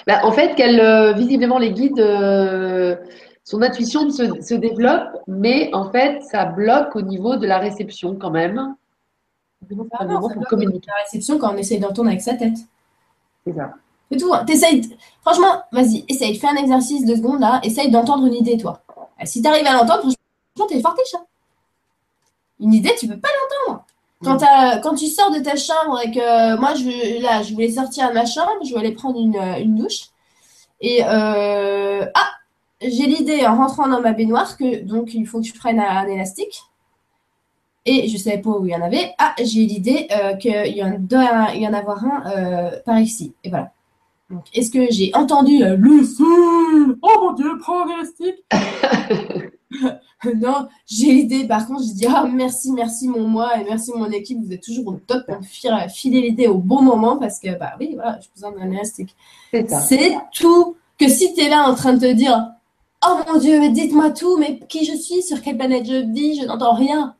Bah, 0.07 0.20
en 0.22 0.30
fait, 0.30 0.55
qu'elle, 0.55 0.78
euh, 0.78 1.14
visiblement, 1.14 1.59
les 1.59 1.72
guides, 1.72 1.99
euh, 1.99 2.95
son 3.45 3.61
intuition 3.61 4.11
se, 4.11 4.40
se, 4.40 4.55
développe, 4.55 5.18
mais 5.28 5.70
en 5.74 5.90
fait, 5.90 6.22
ça 6.22 6.47
bloque 6.47 6.97
au 6.97 7.03
niveau 7.03 7.36
de 7.36 7.47
la 7.47 7.59
réception 7.59 8.16
quand 8.16 8.30
même. 8.30 8.74
Ah 9.99 10.05
non, 10.05 10.20
pour 10.20 10.47
communiquer. 10.47 10.88
La 10.88 11.03
réception 11.05 11.38
quand 11.38 11.53
on 11.53 11.57
essaie 11.57 11.78
d'entendre 11.78 12.09
avec 12.09 12.22
sa 12.22 12.34
tête. 12.34 12.57
C'est 13.47 13.53
ça. 13.53 13.74
C'est 14.11 14.18
tout. 14.18 14.32
Hein. 14.32 14.45
Franchement, 15.22 15.62
vas-y, 15.72 16.05
essaye. 16.09 16.36
Fais 16.36 16.49
un 16.49 16.57
exercice 16.57 17.05
de 17.05 17.14
secondes 17.14 17.40
là. 17.40 17.61
Essaye 17.62 17.90
d'entendre 17.90 18.26
une 18.26 18.34
idée, 18.34 18.57
toi. 18.57 18.80
Si 19.24 19.42
tu 19.42 19.49
arrives 19.49 19.66
à 19.66 19.72
l'entendre, 19.72 20.01
franchement, 20.01 20.66
t'es 20.68 20.80
fort, 20.80 20.97
chat. 21.11 21.24
Une 22.61 22.72
idée, 22.72 22.95
tu 22.99 23.07
peux 23.07 23.18
pas 23.18 23.28
l'entendre. 23.66 23.84
Quand, 24.22 24.38
quand, 24.82 24.95
tu 24.95 25.07
sors 25.07 25.30
de 25.30 25.40
ta 25.40 25.57
chambre 25.57 26.01
et 26.03 26.11
que 26.11 26.57
moi, 26.59 26.74
je, 26.74 27.22
là, 27.22 27.42
je 27.42 27.53
voulais 27.53 27.70
sortir 27.70 28.09
de 28.09 28.14
ma 28.14 28.24
chambre, 28.24 28.53
je 28.64 28.70
voulais 28.70 28.86
aller 28.86 28.95
prendre 28.95 29.18
une, 29.20 29.74
douche. 29.74 30.09
Et 30.80 31.05
euh, 31.05 32.07
ah, 32.14 32.30
j'ai 32.81 33.07
l'idée 33.07 33.47
en 33.47 33.57
rentrant 33.57 33.89
dans 33.89 34.01
ma 34.01 34.12
baignoire 34.12 34.57
que 34.57 34.83
donc 34.83 35.14
il 35.14 35.27
faut 35.27 35.41
que 35.41 35.47
je 35.47 35.55
prenne 35.55 35.81
un, 35.81 36.07
élastique. 36.07 36.62
Et 37.87 38.09
je 38.09 38.14
ne 38.14 38.18
savais 38.18 38.39
pas 38.39 38.51
où 38.51 38.64
il 38.64 38.72
y 38.72 38.75
en 38.75 38.81
avait. 38.81 39.12
Ah, 39.18 39.35
j'ai 39.39 39.66
l'idée 39.66 40.09
euh, 40.11 40.35
qu'il 40.37 40.51
y, 40.51 40.83
doit 41.01 41.55
y 41.55 41.68
en 41.68 41.75
avoir 41.75 42.03
un 42.03 42.22
euh, 42.31 42.81
par 42.85 42.99
ici. 42.99 43.35
Et 43.45 43.51
voilà 43.51 43.75
est-ce 44.55 44.70
que 44.70 44.91
j'ai 44.91 45.11
entendu 45.14 45.62
euh, 45.62 45.77
Oh 47.03 47.20
mon 47.20 47.33
Dieu, 47.35 47.59
prends 47.59 47.87
un 47.87 47.95
élastique 47.95 48.45
Non, 50.37 50.68
j'ai 50.87 51.12
l'idée. 51.12 51.47
Par 51.47 51.66
contre, 51.66 51.83
je 51.83 51.93
dis 51.93 52.07
ah, 52.09 52.27
merci, 52.33 52.72
merci 52.72 53.09
mon 53.09 53.29
moi 53.29 53.59
et 53.59 53.64
merci 53.64 53.93
mon 53.95 54.11
équipe. 54.11 54.39
Vous 54.43 54.53
êtes 54.53 54.62
toujours 54.62 54.89
au 54.89 54.95
top 54.95 55.27
pour 55.27 55.39
me 55.39 55.89
filer 55.89 56.22
l'idée 56.22 56.47
au 56.47 56.59
bon 56.59 56.83
moment 56.83 57.18
parce 57.18 57.39
que, 57.39 57.59
bah 57.59 57.72
oui, 57.79 57.93
voilà, 57.95 58.18
j'ai 58.20 58.29
besoin 58.35 58.53
d'un 58.53 58.70
élastique. 58.70 59.14
C'est 59.53 60.16
tout. 60.33 60.77
Que 60.99 61.09
si 61.09 61.35
tu 61.35 61.41
es 61.41 61.49
là 61.49 61.68
en 61.68 61.75
train 61.75 61.95
de 61.95 61.99
te 61.99 62.12
dire 62.12 62.53
Oh 63.07 63.18
mon 63.26 63.38
Dieu, 63.38 63.61
mais 63.61 63.70
dites-moi 63.70 64.11
tout, 64.11 64.36
mais 64.38 64.59
qui 64.68 64.84
je 64.84 64.96
suis, 64.96 65.22
sur 65.22 65.42
quelle 65.42 65.57
planète 65.57 65.86
je 65.86 66.12
vis, 66.12 66.40
je 66.40 66.46
n'entends 66.46 66.74
rien. 66.74 67.14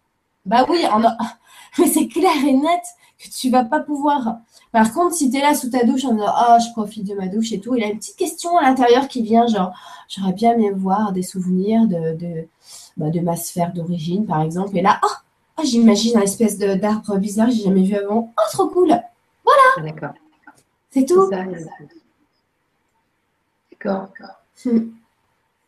Bah 0.47 0.67
oui, 0.69 0.85
mais 1.79 1.87
c'est 1.87 2.09
clair 2.09 2.33
et 2.47 2.53
net 2.53 2.83
que 3.19 3.29
tu 3.29 3.51
vas 3.51 3.65
pas 3.65 3.81
pouvoir 3.81 4.39
par 4.75 4.93
contre, 4.93 5.15
si 5.15 5.31
tu 5.31 5.37
es 5.37 5.41
là 5.41 5.55
sous 5.55 5.71
ta 5.71 5.85
douche 5.85 6.05
en 6.05 6.15
disant 6.15 6.33
Ah, 6.35 6.59
je 6.59 6.73
profite 6.73 7.07
de 7.07 7.15
ma 7.15 7.29
douche 7.29 7.53
et 7.53 7.61
tout, 7.61 7.77
il 7.77 7.85
a 7.85 7.87
une 7.87 7.99
petite 7.99 8.17
question 8.17 8.59
à 8.59 8.63
l'intérieur 8.63 9.07
qui 9.07 9.23
vient 9.23 9.47
genre 9.47 9.73
J'aurais 10.09 10.33
bien 10.33 10.55
aimé 10.55 10.73
voir 10.73 11.13
des 11.13 11.23
souvenirs 11.23 11.87
de, 11.87 12.17
de, 12.17 12.49
bah, 12.97 13.11
de 13.11 13.21
ma 13.21 13.37
sphère 13.37 13.73
d'origine, 13.73 14.27
par 14.27 14.43
exemple. 14.43 14.77
Et 14.77 14.83
là, 14.83 15.01
oh, 15.05 15.63
j'imagine 15.63 16.17
un 16.17 16.23
espèce 16.23 16.59
d'arbre 16.59 17.17
bizarre 17.19 17.47
que 17.47 17.55
j'ai 17.55 17.63
jamais 17.63 17.85
vu 17.85 17.95
avant. 17.95 18.35
Oh, 18.37 18.43
trop 18.53 18.67
cool 18.67 18.89
Voilà 18.89 19.63
ah, 19.77 19.81
D'accord. 19.81 20.15
C'est 20.91 21.05
tout. 21.05 21.31
D'accord. 23.71 24.09
Hmm. 24.65 24.89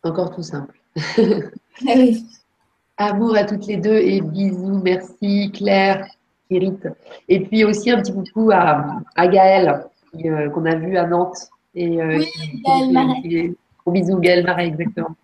Encore 0.03 0.35
tout 0.35 0.43
simple. 0.43 0.79
ah 0.97 1.93
oui. 1.95 2.25
Amour 2.97 3.35
à 3.35 3.43
toutes 3.43 3.67
les 3.67 3.77
deux 3.77 3.97
et 3.97 4.21
bisous. 4.21 4.81
Merci 4.83 5.51
Claire. 5.53 6.07
Et 6.49 7.39
puis 7.41 7.63
aussi 7.63 7.91
un 7.91 8.01
petit 8.01 8.13
coucou 8.13 8.51
à, 8.51 9.01
à 9.15 9.27
Gaëlle, 9.27 9.85
euh, 10.25 10.49
qu'on 10.49 10.65
a 10.65 10.75
vu 10.75 10.97
à 10.97 11.05
Nantes. 11.05 11.49
Et, 11.75 12.01
euh, 12.01 12.17
oui, 12.17 12.61
Gaëlle 12.65 12.91
Marais. 12.91 13.51
Gros 13.79 13.91
bisous, 13.91 14.19
Gaëlle 14.19 14.45
Marais, 14.45 14.67
exactement. 14.67 15.15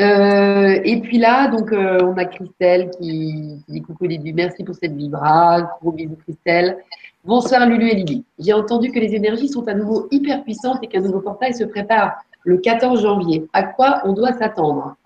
Euh, 0.00 0.80
et 0.84 1.00
puis 1.00 1.18
là, 1.18 1.48
donc, 1.48 1.70
on 1.72 2.16
a 2.16 2.24
Christelle 2.24 2.90
qui, 2.98 3.62
dit 3.68 3.82
coucou 3.82 4.06
Lily, 4.06 4.32
merci 4.32 4.64
pour 4.64 4.74
cette 4.74 4.94
vibra. 4.94 5.76
Gros 5.80 5.92
bisous, 5.92 6.16
Christelle. 6.16 6.78
Bonsoir 7.24 7.66
Lulu 7.66 7.90
et 7.90 7.94
Lily. 7.94 8.24
J'ai 8.38 8.54
entendu 8.54 8.90
que 8.90 8.98
les 8.98 9.14
énergies 9.14 9.48
sont 9.48 9.68
à 9.68 9.74
nouveau 9.74 10.08
hyper 10.10 10.42
puissantes 10.42 10.82
et 10.82 10.86
qu'un 10.86 11.00
nouveau 11.00 11.20
portail 11.20 11.54
se 11.54 11.64
prépare 11.64 12.14
le 12.44 12.58
14 12.58 13.02
janvier. 13.02 13.46
À 13.52 13.62
quoi 13.62 14.02
on 14.04 14.12
doit 14.12 14.32
s'attendre? 14.32 14.96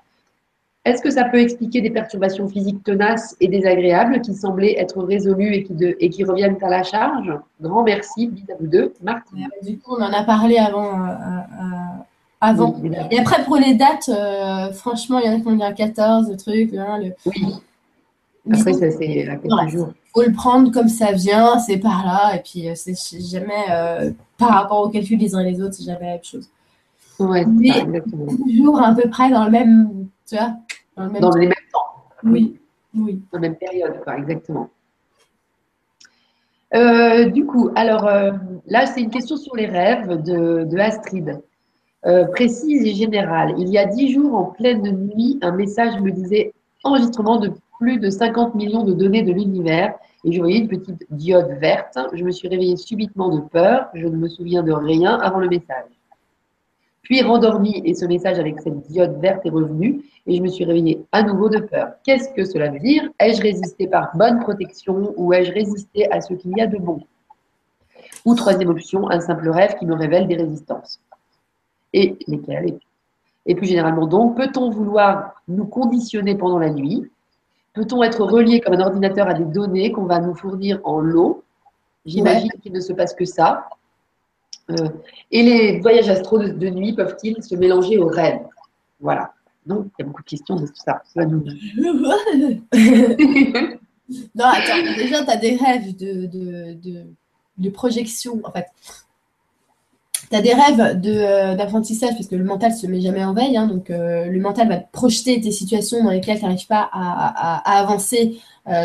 Est-ce 0.87 1.03
que 1.03 1.11
ça 1.11 1.25
peut 1.25 1.41
expliquer 1.41 1.81
des 1.81 1.91
perturbations 1.91 2.49
physiques 2.49 2.85
tenaces 2.85 3.35
et 3.41 3.49
désagréables 3.49 4.21
qui 4.21 4.33
semblaient 4.35 4.79
être 4.79 5.03
résolues 5.03 5.53
et 5.53 5.65
qui, 5.65 5.75
et 5.99 6.11
qui 6.11 6.23
reviennent 6.23 6.57
à 6.63 6.69
la 6.69 6.85
charge? 6.85 7.33
Grand 7.61 7.83
merci, 7.83 8.29
bisous 8.29 8.47
à 8.53 8.55
vous 8.61 8.69
deux. 8.69 8.95
Martine. 9.03 9.49
Du 9.65 9.79
coup, 9.79 9.97
on 9.99 10.01
en 10.01 10.13
a 10.13 10.23
parlé 10.23 10.59
avant. 10.59 10.95
Euh, 10.95 11.09
euh, 11.11 12.03
avant. 12.41 12.81
et 13.11 13.19
après, 13.19 13.43
pour 13.45 13.57
les 13.57 13.75
dates, 13.75 14.09
euh, 14.09 14.71
franchement, 14.73 15.19
il 15.19 15.27
y 15.27 15.29
en 15.29 15.35
a 15.35 15.41
qui 15.41 15.57
dire 15.57 15.75
14, 15.75 16.31
le 16.31 16.37
truc. 16.37 16.75
Hein, 16.75 17.01
oui. 17.25 17.55
Après, 18.53 18.73
ça, 18.73 18.89
c'est 18.93 19.27
quelques 19.43 19.69
jours. 19.69 19.89
Il 19.91 20.11
faut 20.15 20.23
le 20.23 20.33
prendre 20.33 20.71
comme 20.71 20.89
ça 20.89 21.11
vient, 21.11 21.59
c'est 21.59 21.79
par 21.79 22.07
là. 22.07 22.37
Et 22.37 22.43
puis, 22.45 22.69
c'est 22.77 23.21
jamais 23.21 24.15
par 24.39 24.51
rapport 24.51 24.83
aux 24.83 24.89
calculs 24.89 25.19
des 25.19 25.35
uns 25.35 25.41
et 25.41 25.53
des 25.53 25.61
autres, 25.61 25.75
c'est 25.75 25.85
jamais 25.85 26.07
la 26.07 26.13
même 26.13 26.23
chose. 26.23 26.49
Ouais, 27.19 27.45
Mais 27.47 27.71
toujours 28.03 28.81
à 28.83 28.95
peu 28.95 29.09
près 29.09 29.31
dans 29.31 29.45
le 29.45 29.51
même, 29.51 30.09
tu 30.29 30.37
vois, 30.37 30.55
dans, 30.97 31.31
les 31.31 31.47
mêmes 31.47 31.55
temps. 31.73 32.05
Oui, 32.23 32.59
oui. 32.95 33.23
Dans 33.33 33.39
la 33.39 33.49
même 33.49 33.57
période, 33.57 34.01
quoi, 34.03 34.19
exactement. 34.19 34.71
Euh, 36.75 37.27
du 37.27 37.47
coup, 37.47 37.71
alors 37.75 38.07
euh, 38.07 38.33
là, 38.67 38.87
c'est 38.87 39.01
une 39.01 39.11
question 39.11 39.37
sur 39.37 39.55
les 39.57 39.67
rêves 39.67 40.23
de, 40.23 40.79
Astrid. 40.79 41.41
Euh, 42.05 42.25
précise 42.27 42.85
et 42.85 42.95
générale. 42.95 43.55
Il 43.59 43.69
y 43.69 43.79
a 43.79 43.87
dix 43.87 44.13
jours, 44.13 44.35
en 44.35 44.45
pleine 44.45 45.09
nuit, 45.09 45.39
un 45.43 45.53
message 45.53 46.01
me 46.01 46.11
disait 46.11 46.53
enregistrement 46.85 47.39
de 47.39 47.51
plus 47.79 47.99
de 47.99 48.11
50 48.11 48.55
millions 48.55 48.85
de 48.85 48.93
données 48.93 49.23
de 49.23 49.33
l'univers 49.33 49.95
et 50.25 50.33
je 50.33 50.39
voyais 50.39 50.59
une 50.59 50.69
petite 50.69 51.05
diode 51.11 51.51
verte. 51.61 51.99
Je 52.13 52.25
me 52.25 52.31
suis 52.31 52.49
réveillée 52.49 52.77
subitement 52.77 53.35
de 53.35 53.41
peur. 53.41 53.89
Je 53.95 54.07
ne 54.07 54.17
me 54.17 54.29
souviens 54.29 54.63
de 54.63 54.73
rien 54.73 55.19
avant 55.19 55.39
le 55.39 55.49
message. 55.49 55.96
Puis 57.07 57.23
rendormi 57.23 57.83
et 57.85 57.95
ce 57.95 58.05
message 58.05 58.41
avec 58.41 58.59
cette 58.59 58.81
diode 58.89 59.21
verte 59.21 59.47
est 59.47 59.51
revenu 59.51 60.03
et 60.27 60.37
je 60.37 60.43
me 60.43 60.49
suis 60.49 60.65
réveillée 60.65 61.07
à 61.13 61.23
nouveau 61.23 61.49
de 61.49 61.61
peur. 61.61 61.91
Qu'est-ce 62.03 62.31
que 62.31 62.45
cela 62.45 62.69
veut 62.69 62.81
dire? 62.81 63.09
Ai-je 63.21 63.41
résisté 63.41 63.87
par 63.87 64.11
bonne 64.17 64.41
protection 64.41 65.15
ou 65.17 65.33
ai-je 65.33 65.53
résisté 65.53 66.11
à 66.11 66.21
ce 66.21 66.35
qu'il 66.35 66.51
y 66.59 66.61
a 66.61 66.67
de 66.67 66.79
bon? 66.79 66.99
Ou 68.25 68.35
troisième 68.35 68.71
option, 68.71 69.09
un 69.09 69.21
simple 69.21 69.49
rêve 69.51 69.77
qui 69.79 69.87
me 69.87 69.95
révèle 69.95 70.27
des 70.27 70.35
résistances. 70.35 70.99
Et 71.93 72.19
lesquelles? 72.27 72.77
Et 73.47 73.55
plus 73.55 73.69
généralement 73.69 74.09
donc, 74.09 74.37
peut-on 74.37 74.71
vouloir 74.71 75.41
nous 75.47 75.67
conditionner 75.67 76.35
pendant 76.35 76.59
la 76.59 76.71
nuit? 76.71 77.09
Peut-on 77.73 78.03
être 78.03 78.25
relié 78.25 78.61
comme 78.61 78.75
un 78.75 78.85
ordinateur 78.85 79.29
à 79.29 79.35
des 79.35 79.45
données 79.45 79.93
qu'on 79.93 80.07
va 80.07 80.19
nous 80.19 80.35
fournir 80.35 80.81
en 80.83 80.99
lot? 80.99 81.45
J'imagine 82.05 82.51
qu'il 82.61 82.73
ne 82.73 82.81
se 82.81 82.93
passe 82.93 83.15
que 83.15 83.25
ça. 83.25 83.69
Euh, 84.71 84.89
et 85.31 85.43
les 85.43 85.81
voyages 85.81 86.09
astro 86.09 86.39
de, 86.39 86.69
nuit 86.71 86.93
peuvent-ils 86.93 87.43
se 87.43 87.55
mélanger 87.55 87.99
aux 87.99 88.09
rêves? 88.09 88.41
Voilà. 89.01 89.33
Donc, 89.65 89.87
il 89.99 90.03
y 90.03 90.05
a 90.05 90.07
beaucoup 90.07 90.23
de 90.23 90.29
questions 90.29 90.57
de 90.57 90.67
tout 90.67 90.73
ça. 90.75 91.03
non, 91.17 91.35
attends, 94.45 94.83
déjà, 94.97 95.25
tu 95.25 95.31
as 95.31 95.37
des 95.37 95.57
rêves 95.57 95.97
de, 95.97 96.27
de, 96.27 97.05
de, 97.59 97.71
projection. 97.71 98.41
En 98.45 98.53
fait, 98.53 98.67
tu 100.31 100.37
as 100.37 100.41
des 100.41 100.55
rêves 100.55 100.81
euh, 100.81 101.55
d'apprentissage 101.57 102.15
parce 102.15 102.27
que 102.29 102.37
le 102.37 102.45
mental 102.45 102.73
se 102.73 102.87
met 102.87 103.01
jamais 103.01 103.25
en 103.25 103.35
veille. 103.35 103.57
Hein, 103.57 103.67
donc, 103.67 103.91
euh, 103.91 104.27
le 104.27 104.41
mental 104.41 104.69
va 104.69 104.77
projeter 104.79 105.39
des 105.39 105.53
situations 105.53 106.03
dans 106.03 106.11
lesquelles 106.11 106.39
tu 106.39 106.45
n'arrives 106.45 106.67
pas 106.67 106.89
à, 106.93 107.59
à, 107.59 107.81
avancer 107.81 108.41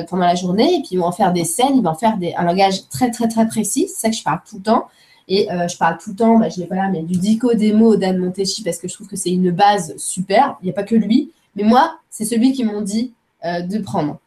pendant 0.09 0.25
la 0.25 0.35
journée. 0.35 0.75
Et 0.75 0.79
puis, 0.79 0.89
ils 0.91 0.97
vont 0.97 1.05
en 1.05 1.11
faire 1.11 1.33
des 1.33 1.43
scènes, 1.43 1.75
ils 1.75 1.81
vont 1.83 1.89
en 1.89 1.95
faire 1.95 2.17
des, 2.17 2.35
un 2.35 2.43
langage 2.43 2.87
très, 2.89 3.09
très, 3.09 3.27
très 3.27 3.47
précis. 3.47 3.87
C'est 3.87 4.01
ça 4.01 4.09
que 4.09 4.15
je 4.15 4.23
parle 4.23 4.41
tout 4.47 4.57
le 4.57 4.63
temps. 4.63 4.87
Et 5.33 5.49
euh, 5.49 5.65
je 5.65 5.77
parle 5.77 5.97
tout 5.97 6.09
le 6.09 6.15
temps, 6.17 6.37
bah, 6.37 6.49
je 6.49 6.57
ne 6.57 6.63
l'ai 6.63 6.67
pas 6.67 6.75
là, 6.75 6.89
mais 6.91 7.03
du 7.03 7.17
Dico 7.17 7.53
Demo 7.53 7.95
d'Anne 7.95 8.17
Monteschi 8.17 8.63
parce 8.63 8.77
que 8.77 8.89
je 8.89 8.93
trouve 8.93 9.07
que 9.07 9.15
c'est 9.15 9.29
une 9.29 9.49
base 9.51 9.95
super. 9.95 10.57
Il 10.61 10.65
n'y 10.65 10.71
a 10.71 10.73
pas 10.73 10.83
que 10.83 10.93
lui, 10.93 11.31
mais 11.55 11.63
moi, 11.63 11.99
c'est 12.09 12.25
celui 12.25 12.51
qui 12.51 12.65
m'ont 12.65 12.81
dit 12.81 13.13
euh, 13.45 13.61
de 13.61 13.79
prendre. 13.79 14.19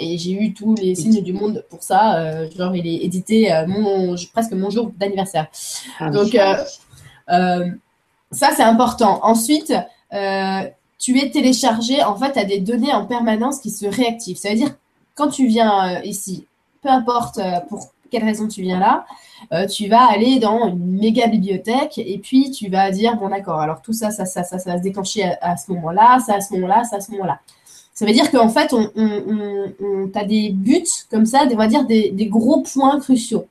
Et 0.00 0.18
j'ai 0.18 0.32
eu 0.32 0.52
tous 0.52 0.74
les 0.74 0.96
signes 0.96 1.22
du 1.22 1.32
monde 1.32 1.64
pour 1.68 1.82
ça. 1.82 2.16
Euh, 2.16 2.50
genre, 2.50 2.74
il 2.74 2.88
est 2.88 3.04
édité 3.04 3.52
mon, 3.68 4.16
presque 4.32 4.52
mon 4.52 4.70
jour 4.70 4.90
d'anniversaire. 4.96 5.46
Ah 6.00 6.10
Donc, 6.10 6.36
ça, 8.32 8.50
c'est 8.56 8.62
important. 8.62 9.20
Ensuite, 9.22 9.74
tu 10.10 11.18
es 11.18 11.30
téléchargé, 11.30 12.02
en 12.02 12.16
fait, 12.16 12.36
à 12.36 12.44
des 12.44 12.58
données 12.58 12.92
en 12.92 13.06
permanence 13.06 13.60
qui 13.60 13.70
se 13.70 13.86
réactivent. 13.86 14.38
Ça 14.38 14.48
veut 14.48 14.56
dire, 14.56 14.74
quand 15.14 15.28
tu 15.28 15.46
viens 15.46 16.00
ici, 16.02 16.46
peu 16.82 16.88
importe 16.88 17.38
pour 17.68 17.92
quelle 18.10 18.24
raison 18.24 18.48
tu 18.48 18.62
viens 18.62 18.78
là, 18.78 19.06
euh, 19.52 19.66
tu 19.66 19.88
vas 19.88 20.10
aller 20.10 20.38
dans 20.38 20.68
une 20.68 20.98
méga 20.98 21.26
bibliothèque 21.26 21.98
et 21.98 22.18
puis 22.18 22.50
tu 22.50 22.68
vas 22.68 22.90
dire 22.90 23.16
bon 23.16 23.28
d'accord, 23.28 23.60
alors 23.60 23.82
tout 23.82 23.92
ça, 23.92 24.10
ça, 24.10 24.24
ça, 24.24 24.42
ça, 24.42 24.58
ça 24.58 24.70
va 24.70 24.78
se 24.78 24.82
déclencher 24.82 25.24
à, 25.40 25.56
ce 25.56 25.70
moment-là, 25.72 26.18
ça 26.20 26.34
à 26.34 26.40
ce 26.40 26.54
moment-là, 26.54 26.84
ça 26.84 26.96
à 26.96 27.00
ce 27.00 27.10
moment-là. 27.12 27.40
Ça 27.94 28.04
veut 28.04 28.12
dire 28.12 28.30
qu'en 28.30 28.50
fait, 28.50 28.74
on, 28.74 28.90
on, 28.94 30.10
as 30.14 30.24
des 30.24 30.50
buts 30.50 30.84
comme 31.10 31.24
ça, 31.24 31.46
on 31.50 31.56
va 31.56 31.66
dire 31.66 31.86
des, 31.86 32.26
gros 32.26 32.60
points 32.60 33.00
cruciaux. 33.00 33.46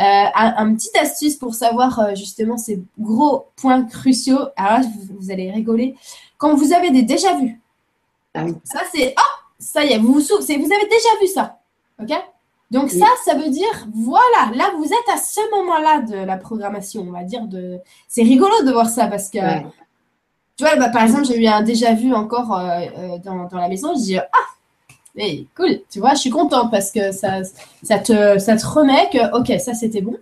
Euh, 0.00 0.24
un, 0.34 0.74
petit 0.74 0.96
astuce 0.98 1.36
pour 1.36 1.54
savoir 1.54 2.00
euh, 2.00 2.14
justement 2.14 2.56
ces 2.56 2.82
gros 2.98 3.46
points 3.56 3.84
cruciaux. 3.84 4.40
Alors 4.56 4.80
là, 4.80 4.86
vous, 5.20 5.30
allez 5.30 5.50
rigoler. 5.50 5.94
Quand 6.38 6.54
vous 6.54 6.72
avez 6.72 6.90
des 6.90 7.02
déjà 7.02 7.34
vus, 7.36 7.60
ah 8.34 8.46
ça 8.64 8.80
c'est 8.92 9.14
oh 9.16 9.34
ça 9.58 9.84
y 9.84 9.92
est, 9.92 9.98
vous 9.98 10.14
vous 10.14 10.20
souvenez, 10.20 10.58
vous 10.58 10.72
avez 10.72 10.88
déjà 10.88 11.08
vu 11.20 11.26
ça, 11.28 11.58
ok? 12.00 12.12
Donc 12.74 12.90
ça, 12.90 13.06
ça 13.24 13.36
veut 13.36 13.50
dire, 13.50 13.86
voilà, 13.94 14.50
là, 14.56 14.72
vous 14.76 14.84
êtes 14.84 15.08
à 15.14 15.16
ce 15.16 15.38
moment-là 15.56 16.00
de 16.00 16.16
la 16.16 16.36
programmation, 16.36 17.02
on 17.06 17.12
va 17.12 17.22
dire. 17.22 17.46
de. 17.46 17.78
C'est 18.08 18.24
rigolo 18.24 18.52
de 18.66 18.72
voir 18.72 18.88
ça 18.88 19.06
parce 19.06 19.28
que, 19.28 19.38
tu 20.56 20.64
vois, 20.64 20.74
bah, 20.74 20.88
par 20.88 21.04
exemple, 21.04 21.24
j'ai 21.24 21.40
eu 21.40 21.46
un 21.46 21.62
déjà 21.62 21.94
vu 21.94 22.12
encore 22.12 22.52
euh, 22.58 22.80
euh, 22.98 23.18
dans, 23.18 23.48
la 23.52 23.68
maison. 23.68 23.94
Je 23.94 24.00
dis, 24.00 24.18
ah, 24.18 24.26
mais 25.14 25.46
cool, 25.56 25.82
tu 25.88 26.00
vois, 26.00 26.14
je 26.14 26.18
suis 26.18 26.30
contente 26.30 26.72
parce 26.72 26.90
que 26.90 27.12
ça, 27.12 27.44
ça, 27.84 28.00
te, 28.00 28.40
ça 28.40 28.56
te 28.56 28.66
remet 28.66 29.08
que, 29.12 29.38
ok, 29.38 29.60
ça, 29.60 29.72
c'était 29.72 30.00
bon. 30.00 30.16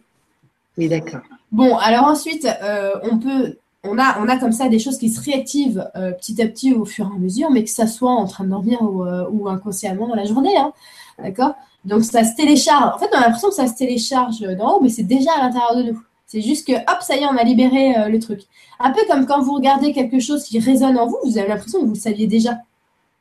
Oui, 0.76 0.90
d'accord. 0.90 1.22
Bon, 1.52 1.78
alors 1.78 2.04
ensuite, 2.04 2.46
euh, 2.62 2.92
on 3.10 3.18
peut 3.18 3.56
on 3.82 3.98
a, 3.98 4.18
on 4.20 4.28
a 4.28 4.36
comme 4.36 4.52
ça 4.52 4.68
des 4.68 4.78
choses 4.78 4.98
qui 4.98 5.08
se 5.08 5.20
réactivent 5.22 5.90
petit 5.94 6.40
à 6.40 6.46
petit 6.46 6.72
au 6.72 6.84
fur 6.84 7.10
et 7.10 7.16
à 7.16 7.18
mesure, 7.18 7.50
mais 7.50 7.64
que 7.64 7.70
ça 7.70 7.86
soit 7.86 8.12
en 8.12 8.26
train 8.26 8.44
de 8.44 8.50
dormir 8.50 8.80
ou, 8.82 9.48
inconsciemment 9.48 10.06
dans 10.06 10.14
la 10.14 10.24
journée. 10.24 10.56
Hein, 10.56 10.72
D'accord? 11.18 11.54
Donc 11.84 12.04
ça 12.04 12.24
se 12.24 12.36
télécharge. 12.36 12.94
En 12.94 12.98
fait, 12.98 13.10
on 13.12 13.18
a 13.18 13.22
l'impression 13.22 13.48
que 13.48 13.54
ça 13.54 13.66
se 13.66 13.74
télécharge 13.74 14.40
d'en 14.40 14.76
haut, 14.76 14.80
mais 14.80 14.88
c'est 14.88 15.02
déjà 15.02 15.32
à 15.32 15.42
l'intérieur 15.42 15.76
de 15.76 15.82
nous. 15.82 16.02
C'est 16.26 16.40
juste 16.40 16.66
que, 16.66 16.72
hop, 16.72 17.02
ça 17.02 17.16
y 17.16 17.22
est, 17.22 17.26
on 17.26 17.36
a 17.36 17.42
libéré 17.42 17.96
euh, 17.96 18.08
le 18.08 18.18
truc. 18.18 18.42
Un 18.80 18.90
peu 18.90 19.00
comme 19.08 19.26
quand 19.26 19.42
vous 19.42 19.54
regardez 19.54 19.92
quelque 19.92 20.18
chose 20.18 20.44
qui 20.44 20.58
résonne 20.58 20.96
en 20.96 21.06
vous, 21.06 21.18
vous 21.24 21.38
avez 21.38 21.48
l'impression 21.48 21.80
que 21.80 21.86
vous 21.86 21.94
le 21.94 21.98
saviez 21.98 22.26
déjà. 22.26 22.58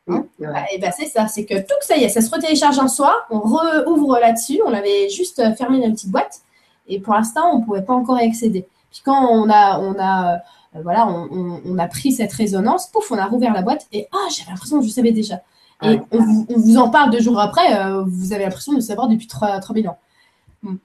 Hein 0.08 0.26
et 0.72 0.80
ben 0.80 0.92
c'est 0.98 1.06
ça, 1.06 1.28
c'est 1.28 1.46
que 1.46 1.60
tout 1.60 1.76
ça 1.82 1.98
y 1.98 2.04
est, 2.04 2.10
ça 2.10 2.22
se 2.22 2.30
retélécharge 2.32 2.80
en 2.80 2.88
soi, 2.88 3.26
on 3.30 3.40
rouvre 3.40 4.18
là-dessus, 4.20 4.60
on 4.66 4.74
avait 4.74 5.10
juste 5.10 5.40
euh, 5.40 5.54
fermé 5.54 5.80
la 5.80 5.90
petite 5.92 6.10
boîte, 6.10 6.42
et 6.88 7.00
pour 7.00 7.14
l'instant, 7.14 7.54
on 7.54 7.60
ne 7.60 7.66
pouvait 7.66 7.84
pas 7.84 7.94
encore 7.94 8.20
y 8.20 8.26
accéder. 8.26 8.66
Puis 8.92 9.02
quand 9.06 9.28
on 9.30 9.50
a, 9.50 9.80
on 9.80 9.96
a, 10.00 10.36
euh, 10.36 10.82
voilà, 10.82 11.08
on, 11.08 11.62
on, 11.64 11.78
a 11.78 11.88
pris 11.88 12.12
cette 12.14 12.34
résonance, 12.34 12.88
pouf, 12.88 13.12
on 13.12 13.18
a 13.18 13.26
rouvert 13.26 13.54
la 13.54 13.62
boîte, 13.62 13.88
et 13.94 14.08
ah, 14.12 14.28
j'avais 14.36 14.50
l'impression 14.52 14.80
que 14.80 14.86
je 14.86 14.92
savais 14.92 15.12
déjà. 15.12 15.42
Et 15.84 16.00
on 16.12 16.20
vous, 16.58 16.78
en 16.78 16.90
parle 16.90 17.12
deux 17.12 17.22
jours 17.22 17.40
après, 17.40 17.76
euh, 17.76 18.04
vous 18.06 18.34
avez 18.34 18.44
l'impression 18.44 18.74
de 18.74 18.80
savoir 18.80 19.08
depuis 19.08 19.28
3, 19.28 19.60
000 19.62 19.88
ans. 19.88 19.98
Hmm. 20.64 20.76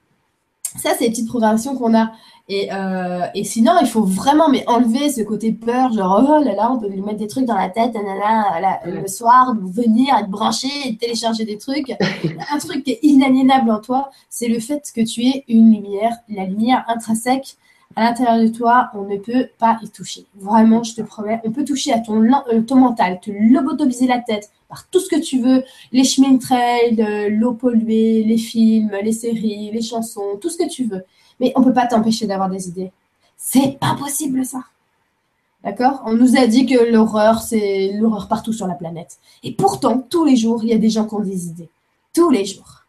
Ça, 0.77 0.91
c'est 0.97 1.05
les 1.05 1.09
petites 1.11 1.27
programmations 1.27 1.75
qu'on 1.75 1.95
a. 1.95 2.11
Et, 2.49 2.69
euh, 2.71 3.25
et, 3.35 3.43
sinon, 3.43 3.73
il 3.81 3.87
faut 3.87 4.03
vraiment 4.03 4.47
mais 4.49 4.63
enlever 4.67 5.11
ce 5.11 5.21
côté 5.21 5.51
peur, 5.51 5.91
genre 5.91 6.25
oh 6.25 6.43
là 6.43 6.55
là, 6.55 6.71
on 6.71 6.79
peut 6.79 6.87
lui 6.87 7.01
mettre 7.01 7.17
des 7.17 7.27
trucs 7.27 7.45
dans 7.45 7.57
la 7.57 7.69
tête, 7.69 7.93
le 8.85 9.07
soir, 9.07 9.53
venir, 9.61 10.15
être 10.17 10.29
branché 10.29 10.69
télécharger 10.99 11.43
des 11.43 11.57
trucs. 11.57 11.91
Un 12.51 12.57
truc 12.57 12.85
qui 12.85 12.91
est 12.91 12.99
inaliénable 13.03 13.69
en 13.69 13.79
toi, 13.79 14.11
c'est 14.29 14.47
le 14.47 14.59
fait 14.59 14.81
que 14.95 15.01
tu 15.01 15.23
es 15.23 15.43
une 15.49 15.73
lumière, 15.73 16.13
la 16.29 16.45
lumière 16.45 16.85
intrinsèque 16.87 17.57
à 17.95 18.03
l'intérieur 18.03 18.39
de 18.39 18.47
toi, 18.47 18.89
on 18.93 19.03
ne 19.03 19.17
peut 19.17 19.47
pas 19.57 19.79
y 19.81 19.89
toucher. 19.89 20.25
Vraiment, 20.35 20.83
je 20.83 20.95
te 20.95 21.01
promets, 21.01 21.41
on 21.43 21.51
peut 21.51 21.65
toucher 21.65 21.93
à 21.93 21.99
ton, 21.99 22.21
euh, 22.23 22.75
mental, 22.75 23.19
te 23.19 23.31
lobotomiser 23.31 24.07
la 24.07 24.19
tête 24.19 24.51
par 24.69 24.87
tout 24.87 24.99
ce 24.99 25.09
que 25.09 25.19
tu 25.19 25.39
veux, 25.39 25.63
les 25.91 26.03
chemins 26.03 26.37
trail, 26.37 27.01
euh, 27.01 27.29
l'eau 27.29 27.53
polluée, 27.53 28.23
les 28.23 28.37
films, 28.37 28.91
les 29.01 29.13
séries, 29.13 29.71
les 29.71 29.81
chansons, 29.81 30.37
tout 30.41 30.49
ce 30.49 30.57
que 30.57 30.69
tu 30.69 30.83
veux. 30.83 31.03
Mais 31.39 31.53
on 31.55 31.61
ne 31.61 31.65
peut 31.65 31.73
pas 31.73 31.87
t'empêcher 31.87 32.27
d'avoir 32.27 32.49
des 32.49 32.67
idées. 32.67 32.91
C'est 33.37 33.79
pas 33.79 33.95
possible 33.97 34.45
ça. 34.45 34.63
D'accord? 35.63 36.01
On 36.05 36.13
nous 36.13 36.37
a 36.37 36.47
dit 36.47 36.65
que 36.65 36.91
l'horreur, 36.91 37.41
c'est 37.41 37.91
l'horreur 37.93 38.27
partout 38.27 38.53
sur 38.53 38.67
la 38.67 38.75
planète. 38.75 39.17
Et 39.43 39.53
pourtant, 39.53 39.99
tous 39.99 40.23
les 40.25 40.35
jours, 40.35 40.63
il 40.63 40.69
y 40.69 40.73
a 40.73 40.77
des 40.77 40.89
gens 40.89 41.05
qui 41.05 41.15
ont 41.15 41.19
des 41.19 41.47
idées. 41.47 41.69
Tous 42.13 42.29
les 42.29 42.45
jours. 42.45 42.83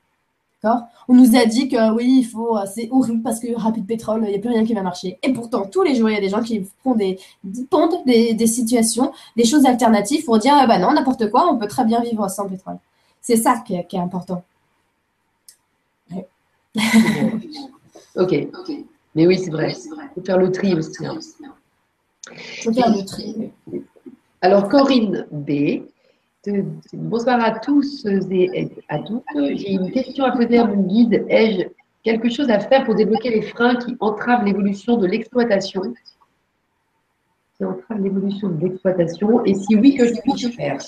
On 0.65 1.15
nous 1.15 1.37
a 1.37 1.47
dit 1.47 1.69
que 1.69 1.93
oui, 1.95 2.19
il 2.21 2.25
faut, 2.25 2.57
euh, 2.57 2.65
c'est 2.73 2.89
horrible 2.91 3.23
parce 3.23 3.39
que 3.39 3.55
rapide 3.55 3.87
pétrole, 3.87 4.25
il 4.25 4.31
n'y 4.31 4.37
a 4.37 4.39
plus 4.39 4.51
rien 4.51 4.65
qui 4.65 4.75
va 4.75 4.83
marcher. 4.83 5.19
Et 5.23 5.33
pourtant, 5.33 5.67
tous 5.67 5.83
les 5.83 5.95
jours, 5.95 6.11
il 6.11 6.15
y 6.15 6.17
a 6.17 6.21
des 6.21 6.29
gens 6.29 6.43
qui 6.43 6.67
font 6.83 6.95
des, 6.95 7.19
pondent 7.71 8.05
des, 8.05 8.47
situations, 8.47 9.13
des 9.37 9.45
choses 9.45 9.65
alternatives 9.67 10.25
pour 10.25 10.39
dire, 10.39 10.55
ah 10.57 10.67
bah 10.67 10.79
non, 10.79 10.93
n'importe 10.93 11.31
quoi, 11.31 11.49
on 11.51 11.59
peut 11.59 11.69
très 11.69 11.85
bien 11.85 12.01
vivre 12.01 12.29
sans 12.29 12.49
pétrole. 12.49 12.79
C'est 13.21 13.37
ça 13.37 13.63
qui 13.65 13.75
est, 13.75 13.95
important. 13.95 14.43
ok. 18.17 18.49
Mais 19.15 19.27
oui, 19.27 19.39
c'est 19.39 19.51
vrai. 19.51 19.75
Il 19.75 20.21
faut 20.21 20.25
faire 20.25 20.39
le 20.39 20.53
tri 20.53 20.75
aussi. 20.75 21.05
Hein. 21.07 21.19
Il 22.31 22.63
faut 22.65 22.73
faire 22.73 22.95
le 22.95 23.05
tri. 23.05 23.51
Alors, 24.41 24.69
Corinne 24.69 25.27
B 25.31 25.83
Bonsoir 26.93 27.43
à 27.43 27.59
tous 27.59 28.07
et 28.07 28.71
à 28.89 29.01
toutes. 29.01 29.25
J'ai 29.35 29.73
une 29.73 29.91
question 29.91 30.25
à 30.25 30.31
poser 30.31 30.59
à 30.59 30.67
mon 30.67 30.83
guide. 30.83 31.27
Ai-je 31.29 31.67
quelque 32.05 32.31
chose 32.31 32.49
à 32.49 32.61
faire 32.61 32.85
pour 32.85 32.95
débloquer 32.95 33.31
les 33.31 33.43
freins 33.43 33.75
qui 33.75 33.97
entravent 33.99 34.45
l'évolution 34.45 34.97
de 34.97 35.07
l'exploitation? 35.07 35.83
Qui 37.57 37.65
entravent 37.65 38.01
l'évolution 38.01 38.51
de 38.51 38.61
l'exploitation? 38.65 39.45
Et 39.45 39.55
si 39.55 39.75
oui, 39.75 39.97
que 39.97 40.07
je 40.07 40.49
faire? 40.49 40.79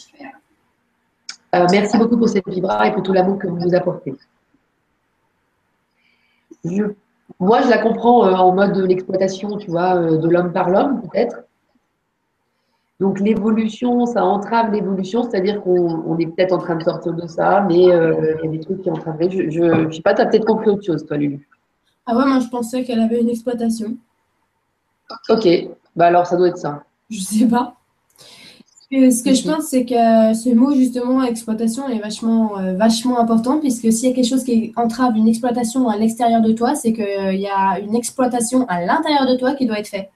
Euh, 1.56 1.66
Merci 1.72 1.98
beaucoup 1.98 2.16
pour 2.16 2.28
cette 2.28 2.48
vibra 2.48 2.86
et 2.86 2.92
pour 2.92 3.02
tout 3.02 3.12
l'amour 3.12 3.40
que 3.40 3.48
vous 3.48 3.58
nous 3.58 3.74
apportez. 3.74 4.14
moi, 7.40 7.62
je 7.62 7.68
la 7.68 7.78
comprends 7.78 8.24
euh, 8.24 8.34
en 8.34 8.54
mode 8.54 8.74
de 8.74 8.84
l'exploitation, 8.84 9.56
tu 9.56 9.68
vois, 9.68 9.96
euh, 9.96 10.16
de 10.16 10.28
l'homme 10.28 10.52
par 10.52 10.70
l'homme, 10.70 11.02
peut-être. 11.02 11.42
Donc 13.00 13.18
l'évolution, 13.18 14.04
ça 14.04 14.22
entrave 14.22 14.72
l'évolution, 14.72 15.22
c'est-à-dire 15.22 15.62
qu'on 15.62 16.18
est 16.18 16.26
peut-être 16.26 16.52
en 16.52 16.58
train 16.58 16.76
de 16.76 16.82
sortir 16.82 17.14
de 17.14 17.26
ça, 17.26 17.64
mais 17.66 17.90
euh, 17.90 18.36
il 18.38 18.44
y 18.44 18.48
a 18.48 18.50
des 18.50 18.60
trucs 18.60 18.82
qui 18.82 18.90
entravent. 18.90 19.16
Je 19.30 19.86
ne 19.86 19.90
sais 19.90 20.02
pas, 20.02 20.12
tu 20.12 20.20
as 20.20 20.26
peut-être 20.26 20.44
compris 20.44 20.68
autre 20.68 20.84
chose, 20.84 21.06
toi, 21.06 21.16
Lulu. 21.16 21.48
Ah 22.04 22.14
ouais, 22.14 22.26
moi 22.26 22.40
je 22.40 22.48
pensais 22.48 22.84
qu'elle 22.84 23.00
avait 23.00 23.20
une 23.20 23.30
exploitation. 23.30 23.96
Ok, 25.30 25.48
bah 25.96 26.06
alors 26.06 26.26
ça 26.26 26.36
doit 26.36 26.48
être 26.48 26.58
ça. 26.58 26.84
Je 27.08 27.20
sais 27.20 27.46
pas. 27.46 27.74
ce 28.90 29.22
que 29.24 29.32
je 29.34 29.48
pense, 29.50 29.64
c'est 29.64 29.86
que 29.86 30.34
ce 30.34 30.54
mot, 30.54 30.74
justement, 30.74 31.22
exploitation, 31.22 31.88
est 31.88 32.00
vachement, 32.00 32.58
euh, 32.58 32.74
vachement 32.74 33.18
important, 33.18 33.60
puisque 33.60 33.90
s'il 33.92 34.10
y 34.10 34.12
a 34.12 34.14
quelque 34.14 34.28
chose 34.28 34.44
qui 34.44 34.74
entrave 34.76 35.16
une 35.16 35.26
exploitation 35.26 35.88
à 35.88 35.96
l'extérieur 35.96 36.42
de 36.42 36.52
toi, 36.52 36.74
c'est 36.74 36.92
qu'il 36.92 37.04
euh, 37.04 37.32
y 37.32 37.48
a 37.48 37.78
une 37.80 37.94
exploitation 37.94 38.66
à 38.68 38.84
l'intérieur 38.84 39.26
de 39.26 39.36
toi 39.36 39.54
qui 39.54 39.64
doit 39.64 39.78
être 39.78 39.88
faite. 39.88 40.10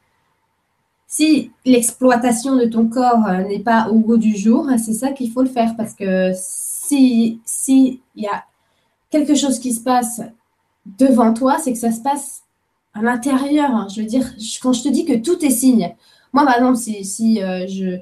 Si 1.14 1.52
l'exploitation 1.64 2.56
de 2.56 2.64
ton 2.64 2.88
corps 2.88 3.26
euh, 3.28 3.42
n'est 3.42 3.60
pas 3.60 3.88
au 3.90 3.98
goût 3.98 4.16
du 4.16 4.36
jour, 4.36 4.66
c'est 4.84 4.92
ça 4.92 5.12
qu'il 5.12 5.30
faut 5.30 5.42
le 5.42 5.48
faire, 5.48 5.76
parce 5.76 5.94
que 5.94 6.32
si 6.34 7.40
s'il 7.44 8.00
y 8.16 8.26
a 8.26 8.44
quelque 9.10 9.34
chose 9.34 9.58
qui 9.58 9.72
se 9.72 9.80
passe 9.80 10.20
devant 10.98 11.32
toi, 11.32 11.58
c'est 11.58 11.72
que 11.72 11.78
ça 11.78 11.92
se 11.92 12.00
passe 12.00 12.42
à 12.94 13.02
l'intérieur. 13.02 13.70
Hein. 13.70 13.86
Je 13.94 14.00
veux 14.00 14.06
dire, 14.06 14.28
quand 14.62 14.72
je 14.72 14.82
te 14.82 14.88
dis 14.88 15.04
que 15.04 15.16
tout 15.16 15.44
est 15.44 15.50
signe, 15.50 15.94
moi, 16.32 16.44
par 16.44 16.56
exemple, 16.56 16.78
si, 16.78 17.04
si 17.04 17.38
je 17.38 18.00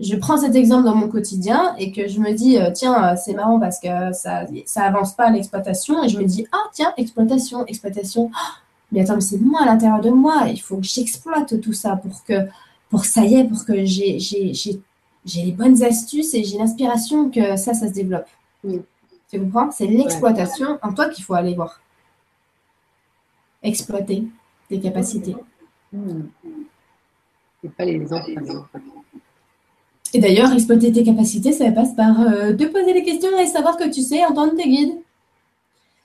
je 0.00 0.16
prends 0.16 0.38
cet 0.38 0.56
exemple 0.56 0.84
dans 0.84 0.94
mon 0.94 1.08
quotidien 1.08 1.74
et 1.78 1.92
que 1.92 2.08
je 2.08 2.20
me 2.20 2.32
dis, 2.32 2.56
euh, 2.56 2.70
tiens, 2.72 3.12
euh, 3.12 3.16
c'est 3.22 3.34
marrant 3.34 3.60
parce 3.60 3.78
que 3.78 4.12
ça, 4.12 4.46
ça 4.64 4.82
avance 4.82 5.14
pas 5.14 5.26
à 5.26 5.30
l'exploitation. 5.30 6.02
Et 6.02 6.08
je 6.08 6.18
me 6.18 6.24
dis, 6.24 6.46
ah, 6.52 6.64
tiens, 6.72 6.92
exploitation, 6.96 7.66
exploitation. 7.66 8.30
Ah, 8.34 8.56
mais 8.92 9.00
attends, 9.02 9.14
mais 9.14 9.20
c'est 9.20 9.40
moi 9.40 9.62
à 9.62 9.66
l'intérieur 9.66 10.00
de 10.00 10.10
moi. 10.10 10.46
Il 10.48 10.60
faut 10.60 10.76
que 10.76 10.86
j'exploite 10.86 11.60
tout 11.60 11.72
ça 11.72 11.96
pour 11.96 12.24
que, 12.24 12.46
pour 12.88 13.04
ça 13.04 13.24
y 13.24 13.34
est, 13.34 13.44
pour 13.44 13.64
que 13.64 13.84
j'ai, 13.84 14.18
j'ai, 14.18 14.52
j'ai, 14.52 14.80
les 15.42 15.52
bonnes 15.52 15.82
astuces 15.82 16.34
et 16.34 16.42
j'ai 16.42 16.58
l'inspiration 16.58 17.30
que 17.30 17.56
ça, 17.56 17.74
ça 17.74 17.88
se 17.88 17.92
développe. 17.92 18.26
Tu 18.62 19.38
comprends? 19.38 19.70
C'est 19.70 19.86
l'exploitation 19.86 20.78
en 20.82 20.92
toi 20.92 21.08
qu'il 21.08 21.24
faut 21.24 21.34
aller 21.34 21.54
voir. 21.54 21.80
Exploiter 23.62 24.24
tes 24.68 24.80
capacités. 24.80 25.36
Mmh. 25.92 26.22
C'est 27.62 27.72
pas 27.72 27.84
les 27.84 28.12
enfants. 28.12 28.66
Et 30.12 30.18
d'ailleurs, 30.18 30.52
exploiter 30.52 30.92
tes 30.92 31.04
capacités, 31.04 31.52
ça 31.52 31.70
passe 31.70 31.94
par 31.94 32.20
euh, 32.20 32.52
te 32.52 32.64
poser 32.64 32.92
des 32.92 33.04
questions 33.04 33.38
et 33.38 33.46
savoir 33.46 33.76
que 33.76 33.88
tu 33.88 34.00
sais 34.00 34.24
entendre 34.24 34.56
tes 34.56 34.68
guides. 34.68 34.98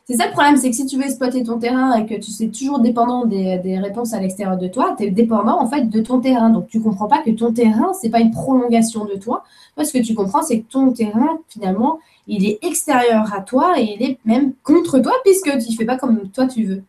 C'est 0.08 0.18
ça 0.18 0.28
le 0.28 0.34
problème, 0.34 0.56
c'est 0.56 0.70
que 0.70 0.76
si 0.76 0.86
tu 0.86 0.98
veux 0.98 1.04
exploiter 1.04 1.42
ton 1.42 1.58
terrain 1.58 1.96
et 1.96 2.06
que 2.06 2.14
tu 2.14 2.30
sais 2.30 2.48
toujours 2.50 2.80
dépendant 2.80 3.26
des, 3.26 3.80
réponses 3.80 4.14
à 4.14 4.20
l'extérieur 4.20 4.56
de 4.56 4.68
toi, 4.68 4.94
tu 4.96 5.06
es 5.06 5.10
dépendant 5.10 5.60
en 5.60 5.68
fait 5.68 5.90
de 5.90 6.00
ton 6.00 6.22
terrain. 6.22 6.52
Donc 6.52 6.68
tu 6.68 6.78
ne 6.78 6.84
comprends 6.84 7.08
pas 7.08 7.24
que 7.24 7.32
ton 7.32 7.52
terrain, 7.52 7.92
ce 7.94 8.06
n'est 8.06 8.12
pas 8.12 8.20
une 8.20 8.30
prolongation 8.30 9.06
de 9.06 9.16
toi. 9.16 9.44
Ce 9.84 9.92
que 9.92 10.04
tu 10.04 10.14
comprends, 10.14 10.44
c'est 10.44 10.60
que 10.60 10.72
ton 10.72 10.92
terrain, 10.92 11.40
finalement, 11.50 12.00
il 12.28 12.46
est 12.46 12.64
extérieur 12.64 13.34
à 13.34 13.42
toi 13.42 13.80
et 13.80 13.96
il 14.00 14.04
est 14.04 14.20
même 14.26 14.54
contre 14.64 15.00
toi 15.00 15.14
puisque 15.24 15.50
tu 15.58 15.72
ne 15.72 15.76
fais 15.76 15.86
pas 15.86 15.98
comme 15.98 16.30
toi 16.30 16.46
tu 16.46 16.66
veux. 16.66 16.84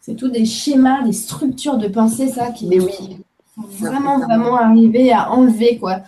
C'est 0.00 0.16
tout 0.16 0.28
des 0.28 0.44
schémas, 0.44 1.02
des 1.04 1.12
structures 1.12 1.78
de 1.78 1.88
pensée, 1.88 2.28
ça 2.28 2.50
qui. 2.50 2.66
Mais 2.68 2.80
oui 2.80 3.24
vraiment, 3.56 4.18
vraiment 4.18 4.56
arriver 4.56 5.12
à 5.12 5.32
enlever, 5.32 5.78
quoi. 5.78 6.00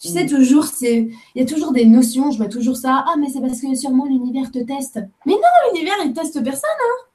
Tu 0.00 0.08
sais, 0.08 0.24
toujours, 0.24 0.64
il 0.80 1.12
y 1.34 1.42
a 1.42 1.44
toujours 1.44 1.72
des 1.72 1.84
notions, 1.84 2.30
je 2.30 2.38
vois 2.38 2.48
toujours 2.48 2.76
ça. 2.76 3.04
Ah, 3.06 3.16
mais 3.18 3.28
c'est 3.28 3.40
parce 3.40 3.60
que 3.60 3.74
sûrement 3.74 4.06
l'univers 4.06 4.50
te 4.50 4.58
teste. 4.58 4.98
Mais 5.26 5.34
non, 5.34 5.72
l'univers, 5.72 5.96
il 6.06 6.14
teste 6.14 6.42
personne, 6.42 6.70
hein. 6.80 7.06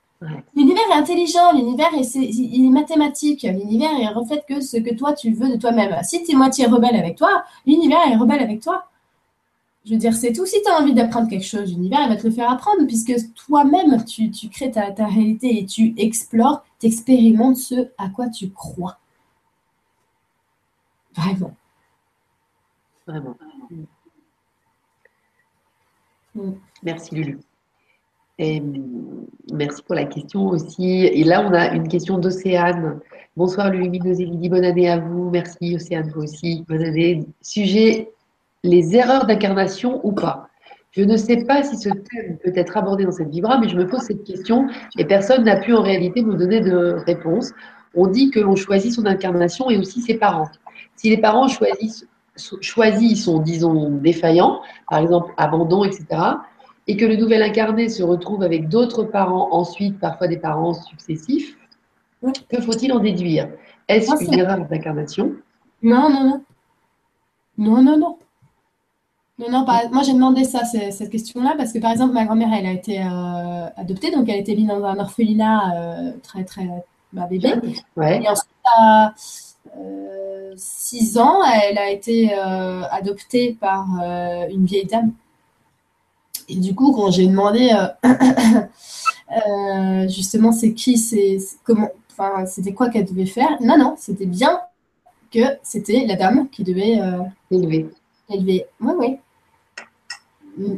L'univers 0.56 0.84
est 0.92 0.94
intelligent, 0.94 1.52
l'univers 1.54 1.94
est, 1.94 2.16
il 2.16 2.66
est 2.66 2.70
mathématique, 2.70 3.44
l'univers 3.44 3.92
il 4.00 4.08
reflète 4.08 4.46
que 4.48 4.62
ce 4.62 4.78
que 4.78 4.94
toi 4.96 5.14
tu 5.14 5.34
veux 5.34 5.50
de 5.50 5.58
toi-même. 5.58 5.96
Si 6.04 6.24
tu 6.24 6.32
es 6.32 6.36
moitié 6.36 6.66
rebelle 6.66 6.96
avec 6.96 7.18
toi, 7.18 7.44
l'univers 7.68 8.00
est 8.10 8.16
rebelle 8.16 8.42
avec 8.42 8.62
toi. 8.62 8.86
Je 9.86 9.92
veux 9.92 9.98
dire, 9.98 10.16
c'est 10.16 10.34
tout. 10.34 10.46
Si 10.46 10.62
tu 10.64 10.72
as 10.72 10.82
envie 10.82 10.94
d'apprendre 10.94 11.30
quelque 11.30 11.46
chose, 11.46 11.72
l'univers 11.72 12.00
il 12.04 12.10
va 12.10 12.16
te 12.16 12.26
le 12.26 12.34
faire 12.34 12.50
apprendre, 12.50 12.88
puisque 12.88 13.14
toi-même 13.36 14.04
tu, 14.06 14.32
tu, 14.32 14.50
crées 14.50 14.72
ta, 14.72 14.90
ta 14.92 15.06
réalité 15.06 15.60
et 15.60 15.66
tu 15.66 15.94
explores, 15.98 16.64
tu 16.80 16.88
expérimentes 16.88 17.58
ce 17.58 17.90
à 17.98 18.10
quoi 18.10 18.30
tu 18.30 18.50
crois. 18.50 18.98
Vraiment. 21.16 21.54
Vraiment. 23.08 23.38
Mm. 26.34 26.52
Merci 26.84 27.16
Lulu. 27.16 27.40
Et 28.38 28.60
mm, 28.60 29.26
merci 29.54 29.82
pour 29.84 29.96
la 29.96 30.06
question 30.06 30.48
aussi. 30.48 31.06
Et 31.06 31.24
là, 31.24 31.42
on 31.48 31.54
a 31.54 31.74
une 31.74 31.88
question 31.88 32.18
d'Océane. 32.18 33.00
Bonsoir 33.38 33.70
Lumineuse 33.70 34.22
et 34.22 34.26
Lydie, 34.26 34.50
bonne 34.50 34.66
année 34.66 34.90
à 34.90 34.98
vous. 34.98 35.30
Merci 35.30 35.76
Océane, 35.76 36.12
vous 36.14 36.24
aussi. 36.24 36.64
Bonne 36.68 36.84
année. 36.84 37.26
Sujet, 37.42 38.12
les 38.64 38.96
erreurs 38.96 39.26
d'incarnation 39.26 40.06
ou 40.06 40.12
pas? 40.12 40.50
Je 40.92 41.04
ne 41.04 41.18
sais 41.18 41.44
pas 41.44 41.62
si 41.62 41.78
ce 41.78 41.90
thème 41.90 42.38
peut 42.38 42.54
être 42.56 42.78
abordé 42.78 43.04
dans 43.04 43.12
cette 43.12 43.30
vibra, 43.30 43.60
mais 43.60 43.68
je 43.68 43.76
me 43.76 43.86
pose 43.86 44.00
cette 44.00 44.24
question 44.24 44.68
et 44.98 45.04
personne 45.04 45.44
n'a 45.44 45.58
pu 45.58 45.74
en 45.74 45.82
réalité 45.82 46.22
nous 46.22 46.36
donner 46.36 46.62
de 46.62 46.96
réponse. 47.06 47.52
On 47.94 48.08
dit 48.08 48.32
que 48.32 48.40
l'on 48.40 48.56
choisit 48.56 48.94
son 48.94 49.06
incarnation 49.06 49.70
et 49.70 49.78
aussi 49.78 50.02
ses 50.02 50.16
parents. 50.16 50.50
Si 50.96 51.10
les 51.10 51.18
parents 51.18 51.50
choisissent, 51.50 52.08
choisis 52.62 53.24
sont, 53.24 53.40
disons, 53.40 53.90
défaillants, 53.90 54.62
par 54.90 55.00
exemple 55.00 55.34
abandon, 55.38 55.84
etc., 55.84 56.06
et 56.88 56.98
que 56.98 57.06
le 57.06 57.16
nouvel 57.16 57.42
incarné 57.42 57.90
se 57.90 58.04
retrouve 58.04 58.44
avec 58.44 58.70
d'autres 58.70 59.04
parents 59.04 59.50
ensuite, 59.52 60.00
parfois 60.00 60.28
des 60.28 60.38
parents 60.38 60.74
successifs, 60.74 61.58
que 62.50 62.62
faut-il 62.62 62.92
en 62.94 63.00
déduire? 63.00 63.50
Est-ce 63.88 64.12
ah, 64.12 64.24
une 64.24 64.40
erreur 64.40 64.66
d'incarnation? 64.66 65.34
Non, 65.82 66.10
non, 66.10 66.24
non. 66.24 66.44
Non, 67.58 67.82
non, 67.82 67.98
non. 67.98 68.18
Non, 69.38 69.50
non, 69.52 69.66
moi 69.92 70.02
j'ai 70.04 70.14
demandé 70.14 70.46
ça, 70.46 70.64
cette 70.64 71.10
question-là, 71.10 71.56
parce 71.58 71.74
que 71.74 71.80
par 71.80 71.92
exemple, 71.92 72.14
ma 72.14 72.24
grand-mère, 72.24 72.54
elle 72.58 72.68
a 72.68 72.72
été 72.72 73.02
euh, 73.02 73.68
adoptée, 73.76 74.10
donc 74.10 74.30
elle 74.30 74.40
été 74.40 74.56
mise 74.56 74.68
dans 74.68 74.84
un 74.86 74.98
orphelinat 74.98 75.74
euh, 75.76 76.12
très, 76.24 76.46
très 76.46 76.68
bah, 77.12 77.28
bébé. 77.30 77.52
Ouais. 77.98 78.24
Et 78.24 78.30
ensuite, 78.30 78.50
6 80.56 81.18
ans, 81.18 81.44
elle 81.44 81.78
a 81.78 81.90
été 81.90 82.34
euh, 82.34 82.84
adoptée 82.90 83.58
par 83.60 83.88
euh, 84.02 84.48
une 84.50 84.66
vieille 84.66 84.86
dame. 84.86 85.12
Et 86.48 86.56
du 86.56 86.76
coup, 86.76 86.94
quand 86.94 87.12
j'ai 87.12 87.28
demandé 87.28 87.72
euh, 89.34 90.08
justement 90.08 90.52
c'est 90.52 90.74
qui, 90.74 90.98
c'est 90.98 91.38
comment, 91.64 91.90
enfin 92.12 92.46
c'était 92.46 92.74
quoi 92.74 92.90
qu'elle 92.90 93.06
devait 93.06 93.26
faire, 93.26 93.58
non 93.62 93.78
non, 93.78 93.96
c'était 93.98 94.28
bien 94.28 94.60
que 95.34 95.40
c'était 95.64 96.06
la 96.06 96.16
dame 96.16 96.48
qui 96.50 96.64
devait 96.64 97.00
élever. 97.52 97.90
Élever, 98.30 98.66
oui 98.80 98.94
oui. 99.00 99.18
Mm. 100.58 100.78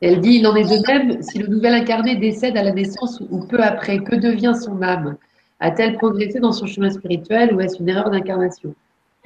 Elle 0.00 0.20
dit, 0.20 0.36
il 0.36 0.46
en 0.46 0.54
est 0.54 0.62
de 0.62 0.86
même 0.86 1.22
si 1.22 1.38
le 1.38 1.48
nouvel 1.48 1.74
incarné 1.74 2.14
décède 2.14 2.56
à 2.56 2.62
la 2.62 2.70
naissance 2.70 3.20
ou 3.30 3.40
peu 3.40 3.60
après, 3.60 3.98
que 3.98 4.14
devient 4.14 4.54
son 4.54 4.80
âme? 4.80 5.16
A-t-elle 5.60 5.96
progressé 5.96 6.38
dans 6.38 6.52
son 6.52 6.66
chemin 6.66 6.90
spirituel 6.90 7.54
ou 7.54 7.60
est-ce 7.60 7.80
une 7.80 7.88
erreur 7.88 8.10
d'incarnation? 8.10 8.74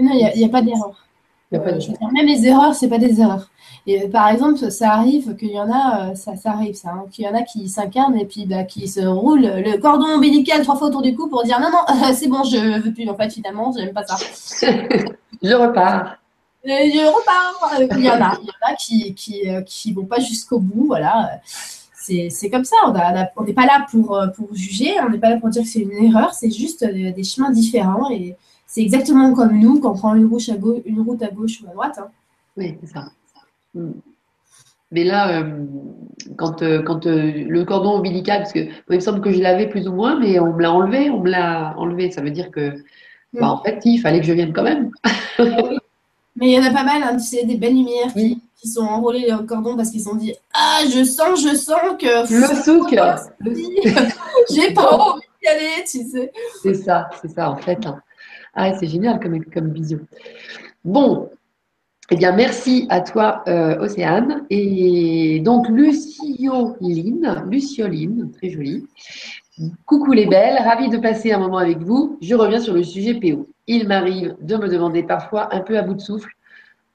Non, 0.01 0.13
il 0.15 0.39
n'y 0.39 0.45
a, 0.45 0.49
pas 0.49 0.63
d'erreur. 0.63 1.07
même 1.51 2.27
les 2.27 2.47
erreurs, 2.47 2.75
c'est 2.75 2.89
pas 2.89 2.99
des 2.99 3.21
erreurs. 3.21 3.51
Et 3.87 4.03
euh, 4.03 4.09
par 4.09 4.29
exemple, 4.29 4.71
ça 4.71 4.93
arrive 4.93 5.37
qu'il 5.37 5.51
y 5.51 5.61
en 5.61 5.71
a, 5.71 6.11
euh, 6.11 6.15
ça, 6.15 6.37
ça 6.37 6.53
arrive 6.53 6.75
ça, 6.75 6.91
hein, 6.91 7.05
qu'il 7.11 7.25
y 7.25 7.29
en 7.29 7.35
a 7.35 7.43
qui 7.43 7.69
s'incarnent 7.69 8.17
et 8.17 8.25
puis 8.25 8.47
bah, 8.47 8.65
qui 8.65 8.89
se 8.89 9.01
roulent 9.01 9.43
le 9.43 9.77
cordon 9.79 10.07
ombilical 10.07 10.63
trois 10.63 10.77
fois 10.77 10.89
autour 10.89 11.03
du 11.03 11.15
cou 11.15 11.29
pour 11.29 11.43
dire 11.43 11.61
non 11.61 11.69
non, 11.71 12.13
c'est 12.15 12.29
bon, 12.29 12.45
je 12.45 12.81
veux 12.81 12.93
plus. 12.93 13.09
En 13.09 13.17
fait, 13.17 13.31
finalement, 13.31 13.73
j'aime 13.77 13.93
pas 13.93 14.05
ça. 14.07 14.17
je 15.43 15.55
repars. 15.55 16.17
je 16.65 17.07
repars. 17.07 17.99
Il 17.99 18.05
y 18.05 18.11
en 18.11 18.23
a, 18.23 18.39
il 18.41 18.47
y 18.47 18.51
en 18.51 18.73
a 18.73 18.75
qui 18.75 19.15
qui, 19.15 19.51
euh, 19.51 19.61
qui 19.63 19.93
vont 19.93 20.07
pas 20.07 20.21
jusqu'au 20.21 20.59
bout, 20.59 20.87
voilà. 20.87 21.41
C'est 22.03 22.51
comme 22.51 22.65
ça. 22.65 22.77
On 23.37 23.45
n'est 23.45 23.53
pas 23.53 23.67
là 23.67 23.87
pour, 23.91 24.21
pour 24.37 24.55
juger, 24.55 24.95
on 25.07 25.11
n'est 25.11 25.19
pas 25.19 25.31
là 25.31 25.37
pour 25.39 25.49
dire 25.51 25.63
que 25.63 25.69
c'est 25.69 25.81
une 25.81 26.05
erreur. 26.05 26.35
C'est 26.35 26.51
juste 26.51 26.85
des 26.85 27.25
chemins 27.25 27.51
différents 27.51 28.11
et 28.11 28.37
c'est 28.67 28.81
exactement 28.81 29.35
comme 29.35 29.59
nous 29.61 29.81
quand 29.81 29.93
on 29.93 29.97
prend 29.97 30.15
une, 30.15 30.27
route 30.27 30.49
à 30.49 30.57
gauche, 30.57 30.81
une 30.87 31.01
route 31.03 31.23
à 31.23 31.29
gauche 31.29 31.61
ou 31.63 31.69
à 31.69 31.75
droite. 31.75 31.99
Hein. 31.99 32.09
Oui, 32.57 32.79
c'est 32.81 32.93
ça. 32.93 33.05
Hmm. 33.75 33.93
Mais 34.93 35.05
là, 35.05 35.41
euh, 35.41 35.67
quand, 36.37 36.63
euh, 36.63 36.83
quand 36.83 37.07
euh, 37.07 37.45
le 37.47 37.65
cordon 37.65 37.91
ombilical, 37.91 38.39
parce 38.39 38.53
que 38.53 38.61
il 38.61 38.97
me 38.97 39.01
semble 39.01 39.21
que 39.21 39.31
je 39.31 39.43
l'avais 39.43 39.69
plus 39.69 39.89
ou 39.89 39.93
moins, 39.93 40.19
mais 40.19 40.39
on 40.39 40.55
me 40.55 40.63
l'a 40.63 40.73
enlevé, 40.73 41.11
on 41.11 41.21
me 41.21 41.31
l'a 41.31 41.75
enlevé. 41.77 42.11
Ça 42.11 42.23
veut 42.23 42.31
dire 42.31 42.51
que, 42.51 42.83
bah, 43.35 43.51
en 43.51 43.63
fait, 43.63 43.81
il 43.85 43.99
fallait 43.99 44.21
que 44.21 44.27
je 44.27 44.33
vienne 44.33 44.53
quand 44.55 44.63
même. 44.63 44.91
mais 46.37 46.51
il 46.51 46.51
y 46.51 46.59
en 46.59 46.63
a 46.63 46.73
pas 46.73 46.85
mal, 46.85 47.03
hein, 47.03 47.17
tu 47.17 47.25
sais, 47.25 47.45
des 47.45 47.57
belles 47.57 47.75
lumières 47.75 48.13
qui, 48.15 48.41
sont 48.69 48.83
enrôlées 48.83 49.29
dans 49.29 49.39
le 49.39 49.47
cordon 49.47 49.77
parce 49.77 49.91
qu'ils 49.91 50.09
ont 50.09 50.15
dit 50.15 50.35
Ah, 50.55 50.81
je 50.85 51.05
sens, 51.05 51.43
je 51.43 51.55
sens 51.57 51.97
que. 51.99 52.33
Le 52.33 52.63
souk 52.63 52.91
J'ai 54.51 54.73
pas 54.73 54.91
envie 54.91 55.23
d'y 55.41 55.49
aller, 55.49 55.85
tu 55.85 56.05
sais. 56.05 56.33
C'est 56.63 56.75
ça, 56.75 57.09
c'est 57.21 57.29
ça, 57.29 57.51
en 57.51 57.57
fait. 57.57 57.85
Hein. 57.87 58.01
Ah, 58.55 58.73
c'est 58.79 58.87
génial 58.87 59.19
comme, 59.21 59.45
comme 59.47 59.73
vision. 59.73 60.01
Bon, 60.85 61.31
eh 62.11 62.17
bien, 62.17 62.33
merci 62.33 62.87
à 62.91 63.01
toi, 63.01 63.43
euh, 63.49 63.79
Océane. 63.79 64.45
Et 64.51 65.41
donc, 65.41 65.69
Lucioline, 65.69 67.45
Lucioline, 67.49 68.31
très 68.33 68.51
jolie. 68.51 68.87
Coucou 69.87 70.13
les 70.13 70.27
belles, 70.27 70.59
ravie 70.63 70.89
de 70.89 70.99
passer 70.99 71.33
un 71.33 71.39
moment 71.39 71.59
avec 71.59 71.79
vous. 71.79 72.19
Je 72.21 72.35
reviens 72.35 72.61
sur 72.61 72.75
le 72.75 72.83
sujet 72.83 73.15
PO. 73.15 73.49
Il 73.67 73.89
m'arrive 73.89 74.37
de 74.41 74.57
me 74.57 74.69
demander 74.69 75.03
parfois 75.03 75.55
un 75.55 75.61
peu 75.61 75.79
à 75.79 75.83
bout 75.83 75.95
de 75.95 76.01
souffle 76.01 76.31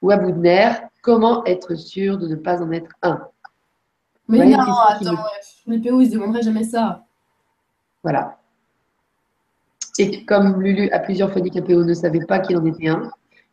ou 0.02 0.12
à 0.12 0.18
bout 0.18 0.32
de 0.32 0.38
nerfs 0.38 0.82
comment 1.02 1.46
être 1.46 1.76
sûr 1.76 2.18
de 2.18 2.28
ne 2.28 2.36
pas 2.36 2.62
en 2.62 2.72
être 2.72 2.92
un? 3.02 3.28
Mais 4.28 4.46
non, 4.46 4.60
attends, 4.60 5.24
les 5.68 5.80
PO, 5.80 6.02
ils 6.02 6.10
ne 6.10 6.14
demanderaient 6.14 6.42
jamais 6.42 6.66
ça. 6.66 7.06
Voilà. 8.04 8.38
Et 10.00 10.26
comme 10.26 10.62
Lulu 10.62 10.90
a 10.92 11.00
plusieurs 11.00 11.32
fois 11.32 11.42
dit 11.42 11.50
qu'un 11.50 11.62
PO 11.62 11.84
ne 11.84 11.94
savait 11.94 12.26
pas 12.26 12.40
qu'il 12.40 12.58
en 12.58 12.66
était 12.66 12.90
un, 12.90 13.10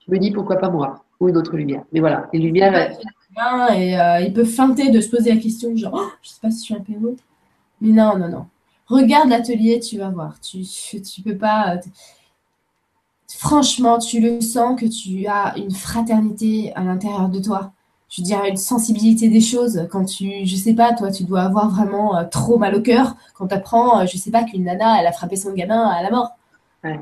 je 0.07 0.13
me 0.13 0.19
dis 0.19 0.31
pourquoi 0.31 0.57
pas 0.57 0.69
moi 0.69 1.05
ou 1.21 1.29
une 1.29 1.37
autre 1.37 1.57
lumière. 1.57 1.85
Mais 1.93 2.01
voilà, 2.01 2.29
les 2.33 2.41
lumières. 2.41 2.93
Et 3.75 3.99
euh, 3.99 4.21
il 4.21 4.33
peut 4.33 4.45
feinter 4.45 4.91
de 4.91 5.01
se 5.01 5.09
poser 5.09 5.35
la 5.35 5.41
question 5.41 5.75
genre, 5.77 5.95
oh, 5.95 6.11
je 6.23 6.29
sais 6.31 6.41
pas 6.41 6.51
si 6.51 6.59
je 6.59 6.65
suis 6.65 6.75
un 6.75 6.81
PO. 6.81 7.17
Mais 7.81 7.91
non, 7.91 8.19
non, 8.19 8.29
non. 8.29 8.47
Regarde 8.87 9.31
l'atelier, 9.31 9.81
tu 9.81 9.99
vas 9.99 10.11
voir. 10.11 10.39
Tu, 10.41 10.63
tu 10.63 11.23
peux 11.23 11.37
pas. 11.37 11.79
Euh, 13.31 13.35
franchement, 13.39 13.99
tu 13.99 14.21
le 14.21 14.41
sens 14.41 14.81
que 14.81 14.87
tu 14.87 15.27
as 15.27 15.57
une 15.57 15.73
fraternité 15.73 16.73
à 16.75 16.83
l'intérieur 16.83 17.29
de 17.29 17.41
toi. 17.41 17.73
Je 18.09 18.23
dirais 18.23 18.51
une 18.51 18.57
sensibilité 18.57 19.29
des 19.29 19.41
choses. 19.41 19.87
Quand 19.91 20.05
tu, 20.05 20.47
je 20.47 20.57
sais 20.57 20.75
pas, 20.75 20.93
toi, 20.93 21.11
tu 21.11 21.25
dois 21.25 21.43
avoir 21.43 21.71
vraiment 21.71 22.17
euh, 22.17 22.25
trop 22.25 22.59
mal 22.59 22.75
au 22.75 22.81
cœur 22.81 23.17
quand 23.35 23.49
tu 23.49 23.55
apprends, 23.55 24.01
euh, 24.01 24.07
je 24.07 24.17
sais 24.17 24.31
pas, 24.31 24.45
qu'une 24.45 24.65
nana, 24.65 25.01
elle 25.01 25.07
a 25.07 25.13
frappé 25.13 25.37
son 25.37 25.53
gamin 25.53 25.89
à 25.89 26.03
la 26.03 26.11
mort. 26.11 26.31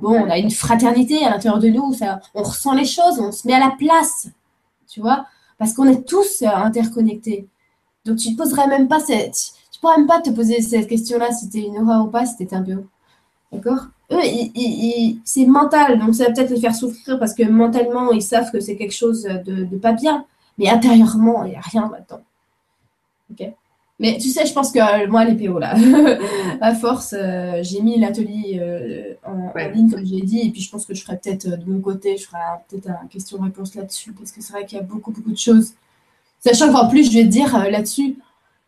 Bon, 0.00 0.12
on 0.12 0.30
a 0.30 0.38
une 0.38 0.52
fraternité 0.52 1.24
à 1.24 1.30
l'intérieur 1.30 1.58
de 1.58 1.68
nous. 1.68 1.92
on 2.34 2.42
ressent 2.44 2.72
les 2.72 2.84
choses, 2.84 3.18
on 3.18 3.32
se 3.32 3.48
met 3.48 3.54
à 3.54 3.58
la 3.58 3.72
place. 3.76 4.28
Tu 4.88 5.00
vois? 5.00 5.26
Parce 5.58 5.74
qu'on 5.74 5.88
est 5.88 6.06
tous 6.06 6.42
interconnectés. 6.42 7.48
Donc, 8.04 8.18
tu 8.18 8.30
ne 8.30 8.36
poserais 8.36 8.68
même 8.68 8.86
pas 8.86 9.00
cette 9.00 9.54
pourrais 9.82 9.98
même 9.98 10.06
pas 10.06 10.20
te 10.20 10.30
poser 10.30 10.62
cette 10.62 10.88
question-là 10.88 11.32
si 11.32 11.50
tu 11.50 11.58
es 11.58 11.62
une 11.62 11.78
horreur 11.78 12.06
ou 12.06 12.08
pas, 12.08 12.24
si 12.24 12.46
tu 12.46 12.54
un 12.54 12.60
bio. 12.60 12.86
D'accord 13.52 13.86
Eux, 14.10 14.20
c'est 15.24 15.46
mental, 15.46 15.98
donc 15.98 16.14
ça 16.14 16.24
va 16.24 16.32
peut-être 16.32 16.50
les 16.50 16.60
faire 16.60 16.74
souffrir 16.74 17.18
parce 17.18 17.34
que 17.34 17.44
mentalement, 17.44 18.12
ils 18.12 18.22
savent 18.22 18.50
que 18.50 18.60
c'est 18.60 18.76
quelque 18.76 18.94
chose 18.94 19.22
de, 19.22 19.76
pas 19.76 19.92
bien. 19.92 20.24
Mais 20.58 20.68
intérieurement, 20.68 21.44
il 21.44 21.50
n'y 21.50 21.56
a 21.56 21.60
rien 21.60 21.90
là-dedans. 21.90 22.22
Ok 23.30 23.52
mais 24.02 24.18
tu 24.18 24.30
sais, 24.30 24.44
je 24.46 24.52
pense 24.52 24.72
que 24.72 24.80
euh, 24.80 25.06
moi, 25.08 25.24
les 25.24 25.36
PO, 25.36 25.60
là, 25.60 25.76
à 26.60 26.74
force, 26.74 27.14
euh, 27.16 27.60
j'ai 27.62 27.80
mis 27.82 28.00
l'atelier 28.00 28.58
euh, 28.60 29.14
en, 29.24 29.52
ligne, 29.72 29.88
comme 29.88 30.04
j'ai 30.04 30.22
dit, 30.22 30.40
et 30.40 30.50
puis 30.50 30.60
je 30.60 30.68
pense 30.72 30.86
que 30.86 30.92
je 30.92 31.04
ferai 31.04 31.18
peut-être 31.18 31.46
de 31.46 31.70
mon 31.70 31.80
côté, 31.80 32.16
je 32.16 32.26
ferai 32.26 32.40
peut-être 32.68 32.88
une 32.88 33.08
question-réponse 33.08 33.76
là-dessus, 33.76 34.10
parce 34.12 34.32
que 34.32 34.42
c'est 34.42 34.52
vrai 34.52 34.66
qu'il 34.66 34.76
y 34.76 34.80
a 34.80 34.84
beaucoup, 34.84 35.12
beaucoup 35.12 35.30
de 35.30 35.38
choses. 35.38 35.74
Sachant 36.40 36.72
qu'en 36.72 36.88
plus, 36.88 37.12
je 37.12 37.16
vais 37.16 37.22
te 37.22 37.28
dire 37.28 37.56
là-dessus, 37.70 38.16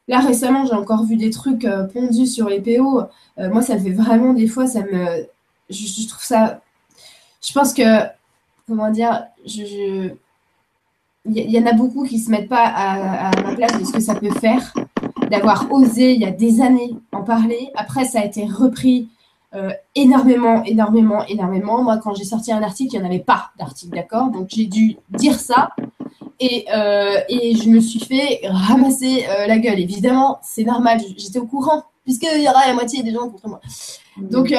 Là, 0.09 0.21
récemment, 0.21 0.67
j'ai 0.67 0.75
encore 0.75 1.05
vu 1.05 1.17
des 1.17 1.31
trucs 1.31 1.65
euh, 1.65 1.85
pondus 1.85 2.27
sur 2.27 2.49
les 2.49 2.61
PO. 2.61 3.03
Euh, 3.39 3.51
moi, 3.51 3.63
ça 3.63 3.79
fait 3.79 3.91
vraiment 3.91 4.35
des 4.35 4.47
fois, 4.47 4.67
ça 4.67 4.81
me. 4.81 5.27
Je, 5.71 6.09
trouve 6.09 6.23
ça. 6.23 6.61
Je 7.43 7.53
pense 7.53 7.73
que. 7.73 7.83
Comment 8.67 8.91
dire 8.91 9.25
je, 9.45 10.11
Il 11.27 11.51
y, 11.51 11.59
en 11.59 11.67
a 11.67 11.73
beaucoup 11.73 12.05
qui 12.05 12.17
ne 12.17 12.23
se 12.23 12.31
mettent 12.31 12.49
pas 12.49 12.65
à, 12.65 13.29
à 13.29 13.43
la 13.43 13.55
place 13.55 13.79
de 13.79 13.85
ce 13.85 13.93
que 13.93 14.01
ça 14.01 14.15
peut 14.15 14.31
faire, 14.31 14.73
d'avoir 15.31 15.71
osé 15.71 16.15
il 16.15 16.21
y 16.21 16.25
a 16.25 16.31
des 16.31 16.63
années 16.63 16.97
en 17.13 17.23
parler. 17.23 17.71
Après, 17.75 18.05
ça 18.05 18.21
a 18.21 18.25
été 18.25 18.47
repris 18.47 19.09
euh, 19.55 19.71
énormément, 19.95 20.65
énormément, 20.65 21.25
énormément. 21.27 21.83
Moi, 21.83 21.99
quand 21.99 22.13
j'ai 22.15 22.25
sorti 22.25 22.51
un 22.51 22.63
article, 22.63 22.97
il 22.97 22.99
n'y 22.99 23.05
en 23.05 23.09
avait 23.09 23.21
pas 23.21 23.53
d'article, 23.57 23.95
d'accord? 23.95 24.31
Donc, 24.31 24.49
j'ai 24.49 24.67
dû 24.67 24.97
dire 25.11 25.39
ça 25.39 25.71
et, 26.41 26.67
euh, 26.75 27.17
et, 27.29 27.55
je 27.57 27.69
me 27.69 27.81
suis 27.81 28.01
fait 28.01 28.41
ramasser 28.45 29.25
euh, 29.29 29.47
la 29.47 29.59
gueule. 29.59 29.79
Évidemment, 29.79 30.39
c'est 30.43 30.65
normal, 30.65 31.01
j'étais 31.17 31.39
au 31.39 31.47
courant, 31.47 31.85
puisqu'il 32.05 32.43
y 32.43 32.49
aura 32.49 32.67
la 32.67 32.75
moitié 32.75 33.03
des 33.03 33.13
gens 33.13 33.29
contre 33.29 33.49
moi. 33.49 33.61
Mmh. 34.17 34.29
Donc 34.29 34.53
euh, 34.53 34.57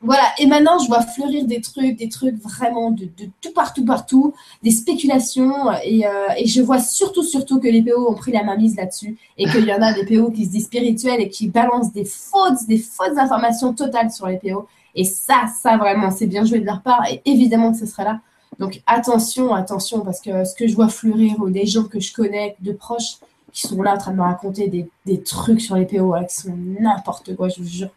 voilà, 0.00 0.22
et 0.38 0.46
maintenant 0.46 0.78
je 0.78 0.86
vois 0.86 1.02
fleurir 1.02 1.44
des 1.44 1.60
trucs, 1.60 1.96
des 1.96 2.08
trucs 2.08 2.36
vraiment 2.36 2.90
de, 2.90 3.04
de 3.04 3.28
tout 3.40 3.52
partout, 3.52 3.84
partout, 3.84 4.32
des 4.62 4.70
spéculations, 4.70 5.72
et, 5.84 6.04
et, 6.36 6.46
je 6.46 6.62
vois 6.62 6.78
surtout, 6.78 7.24
surtout 7.24 7.58
que 7.58 7.66
les 7.66 7.82
PO 7.82 8.08
ont 8.08 8.14
pris 8.14 8.30
la 8.30 8.44
mainmise 8.44 8.76
là-dessus, 8.76 9.18
et 9.36 9.46
qu'il 9.46 9.64
y 9.64 9.72
en 9.72 9.82
a 9.82 9.92
des 9.92 10.04
PO 10.04 10.30
qui 10.30 10.46
se 10.46 10.50
disent 10.52 10.66
spirituels 10.66 11.20
et 11.20 11.28
qui 11.28 11.48
balancent 11.48 11.92
des 11.92 12.04
fausses, 12.04 12.66
des 12.68 12.78
fausses 12.78 13.18
informations 13.18 13.74
totales 13.74 14.12
sur 14.12 14.28
les 14.28 14.38
PO. 14.38 14.68
Et 14.94 15.02
ça, 15.02 15.46
ça 15.60 15.76
vraiment, 15.76 16.12
c'est 16.12 16.26
bien 16.26 16.44
joué 16.44 16.60
de 16.60 16.66
leur 16.66 16.82
part, 16.82 17.04
et 17.10 17.20
évidemment 17.24 17.72
que 17.72 17.78
ce 17.78 17.86
sera 17.86 18.04
là. 18.04 18.20
Donc 18.58 18.82
attention, 18.86 19.54
attention, 19.54 20.00
parce 20.00 20.20
que 20.20 20.44
ce 20.44 20.54
que 20.54 20.66
je 20.66 20.74
vois 20.74 20.88
fleurir 20.88 21.36
ou 21.40 21.50
des 21.50 21.66
gens 21.66 21.84
que 21.84 22.00
je 22.00 22.12
connais 22.12 22.56
de 22.60 22.72
proches 22.72 23.18
qui 23.52 23.66
sont 23.66 23.80
là 23.82 23.94
en 23.94 23.98
train 23.98 24.12
de 24.12 24.16
me 24.16 24.22
raconter 24.22 24.68
des, 24.68 25.22
trucs 25.22 25.60
sur 25.60 25.76
les 25.76 25.86
PO 25.86 26.14
qui 26.28 26.34
sont 26.34 26.56
n'importe 26.56 27.34
quoi, 27.36 27.48
je 27.48 27.62
vous 27.62 27.68
jure. 27.68 27.90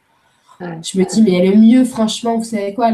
Je 0.59 0.99
me 0.99 1.03
dis, 1.03 1.21
mais 1.23 1.45
le 1.45 1.57
mieux, 1.57 1.83
franchement, 1.83 2.37
vous 2.37 2.43
savez 2.43 2.73
quoi 2.73 2.91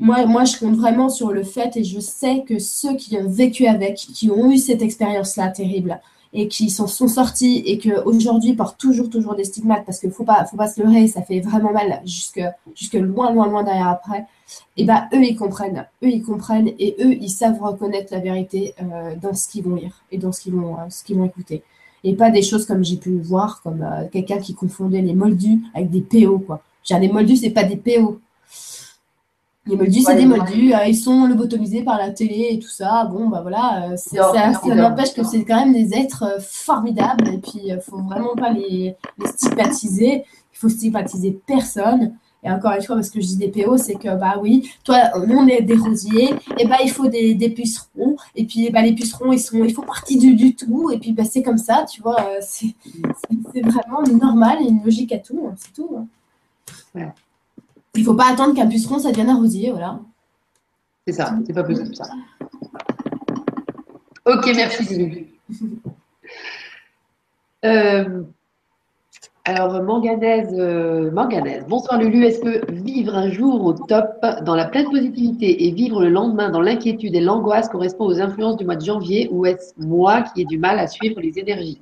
moi, 0.00 0.26
moi, 0.26 0.44
je 0.44 0.56
compte 0.56 0.76
vraiment 0.76 1.08
sur 1.08 1.32
le 1.32 1.42
fait 1.42 1.76
et 1.76 1.82
je 1.82 1.98
sais 1.98 2.44
que 2.46 2.60
ceux 2.60 2.94
qui 2.94 3.16
ont 3.16 3.28
vécu 3.28 3.66
avec, 3.66 3.96
qui 3.96 4.30
ont 4.30 4.50
eu 4.50 4.56
cette 4.56 4.80
expérience-là 4.80 5.48
terrible, 5.48 6.00
et 6.32 6.48
qui 6.48 6.70
s'en 6.70 6.86
sont 6.86 7.08
sortis 7.08 7.62
et 7.66 7.78
qu'aujourd'hui 7.78 8.54
portent 8.54 8.78
toujours, 8.78 9.08
toujours 9.08 9.34
des 9.34 9.44
stigmates 9.44 9.84
parce 9.86 9.98
qu'il 9.98 10.10
ne 10.10 10.14
faut 10.14 10.24
pas, 10.24 10.44
faut 10.44 10.56
pas 10.56 10.68
se 10.68 10.82
leurrer, 10.82 11.06
ça 11.08 11.22
fait 11.22 11.40
vraiment 11.40 11.72
mal 11.72 12.02
jusque, 12.04 12.42
jusque 12.74 12.94
loin, 12.94 13.32
loin, 13.32 13.48
loin 13.48 13.62
derrière 13.62 13.88
après, 13.88 14.26
et 14.76 14.84
bien 14.84 15.08
eux, 15.12 15.22
ils 15.22 15.36
comprennent. 15.36 15.86
Eux, 16.02 16.08
ils 16.08 16.22
comprennent 16.22 16.68
et 16.78 16.96
eux, 17.00 17.14
ils 17.14 17.30
savent 17.30 17.60
reconnaître 17.60 18.12
la 18.12 18.20
vérité 18.20 18.74
euh, 18.82 19.14
dans 19.20 19.34
ce 19.34 19.48
qu'ils 19.48 19.64
vont 19.64 19.74
lire 19.74 20.02
et 20.10 20.18
dans 20.18 20.32
ce 20.32 20.40
qu'ils 20.40 20.54
vont, 20.54 20.74
euh, 20.74 20.88
ce 20.90 21.12
vont 21.12 21.24
écouter. 21.24 21.62
Et 22.04 22.14
pas 22.14 22.30
des 22.30 22.42
choses 22.42 22.64
comme 22.66 22.84
j'ai 22.84 22.96
pu 22.96 23.18
voir, 23.18 23.60
comme 23.62 23.82
euh, 23.82 24.06
quelqu'un 24.10 24.38
qui 24.38 24.54
confondait 24.54 25.02
les 25.02 25.14
moldus 25.14 25.60
avec 25.74 25.90
des 25.90 26.00
PO, 26.00 26.38
quoi. 26.38 26.62
J'ai 26.84 26.98
des 27.00 27.08
moldus, 27.08 27.36
c'est 27.36 27.50
pas 27.50 27.64
des 27.64 27.76
PO. 27.76 28.20
Les 29.68 29.76
moldus, 29.76 30.00
c'est 30.00 30.16
des 30.16 30.24
moldus, 30.24 30.72
euh, 30.72 30.86
ils 30.86 30.96
sont 30.96 31.26
lobotomisés 31.26 31.82
par 31.82 31.98
la 31.98 32.10
télé 32.10 32.48
et 32.52 32.58
tout 32.58 32.70
ça. 32.70 33.04
Bon, 33.04 33.28
bah 33.28 33.40
voilà, 33.42 33.90
euh, 33.90 33.96
ça, 33.96 34.50
n'empêche 34.74 35.12
que 35.12 35.22
c'est 35.22 35.44
quand 35.44 35.56
même 35.56 35.74
des 35.74 35.94
êtres 35.94 36.24
euh, 36.24 36.40
formidables 36.40 37.28
et 37.28 37.38
puis 37.38 37.60
il 37.64 37.74
ne 37.74 37.80
faut 37.80 37.98
vraiment 37.98 38.34
pas 38.34 38.50
les, 38.50 38.96
stigmatiser. 39.26 40.24
Il 40.52 40.58
faut 40.58 40.70
stigmatiser 40.70 41.38
personne. 41.46 42.14
Et 42.42 42.50
encore 42.50 42.72
une 42.72 42.82
fois, 42.82 42.94
parce 42.94 43.10
que 43.10 43.20
je 43.20 43.26
dis 43.26 43.36
des 43.36 43.48
PO, 43.48 43.76
c'est 43.76 43.96
que, 43.96 44.16
bah 44.16 44.36
oui, 44.40 44.70
toi, 44.84 45.10
on 45.16 45.46
est 45.48 45.60
des 45.60 45.74
rosiers, 45.74 46.34
et 46.56 46.68
bah 46.68 46.76
il 46.84 46.90
faut 46.90 47.08
des, 47.08 47.34
pucerons, 47.50 48.16
et 48.36 48.44
puis 48.44 48.70
bah, 48.70 48.80
les 48.80 48.92
pucerons, 48.92 49.32
ils, 49.32 49.40
sont, 49.40 49.64
ils 49.64 49.74
font 49.74 49.82
partie 49.82 50.16
du, 50.16 50.36
du 50.36 50.54
tout, 50.54 50.92
et 50.92 50.98
puis 50.98 51.12
bah, 51.12 51.24
c'est 51.28 51.42
comme 51.42 51.58
ça, 51.58 51.84
tu 51.90 52.00
vois, 52.00 52.16
c'est 52.40 52.74
vraiment 53.54 54.02
normal, 54.12 54.58
et 54.62 54.68
une 54.68 54.84
logique 54.84 55.12
à 55.12 55.18
tout, 55.18 55.48
hein, 55.48 55.54
c'est 55.56 55.72
tout. 55.72 55.90
Hein. 55.98 56.06
Ouais. 56.94 57.08
Il 57.98 58.02
ne 58.02 58.06
faut 58.06 58.14
pas 58.14 58.30
attendre 58.30 58.54
qu'un 58.54 58.68
puceron, 58.68 59.00
ça 59.00 59.10
devienne 59.10 59.28
un 59.28 59.38
rosier, 59.38 59.72
voilà. 59.72 59.98
C'est 61.04 61.14
ça, 61.14 61.34
c'est 61.44 61.52
pas 61.52 61.64
possible 61.64 61.96
ça. 61.96 62.04
Ok, 64.24 64.52
merci. 64.54 65.26
Euh, 67.64 68.22
alors, 69.44 69.82
manganèse, 69.82 70.54
euh, 70.56 71.10
manganèse. 71.10 71.64
Bonsoir 71.66 71.98
Lulu, 71.98 72.24
est-ce 72.24 72.38
que 72.38 72.72
vivre 72.72 73.16
un 73.16 73.30
jour 73.30 73.64
au 73.64 73.72
top 73.72 74.24
dans 74.44 74.54
la 74.54 74.66
pleine 74.66 74.88
positivité 74.88 75.66
et 75.66 75.72
vivre 75.72 76.00
le 76.00 76.08
lendemain 76.08 76.50
dans 76.50 76.60
l'inquiétude 76.60 77.16
et 77.16 77.20
l'angoisse 77.20 77.68
correspond 77.68 78.04
aux 78.04 78.20
influences 78.20 78.56
du 78.58 78.64
mois 78.64 78.76
de 78.76 78.84
janvier 78.84 79.28
ou 79.32 79.44
est-ce 79.44 79.72
moi 79.76 80.22
qui 80.22 80.42
ai 80.42 80.44
du 80.44 80.56
mal 80.56 80.78
à 80.78 80.86
suivre 80.86 81.20
les 81.20 81.36
énergies? 81.36 81.80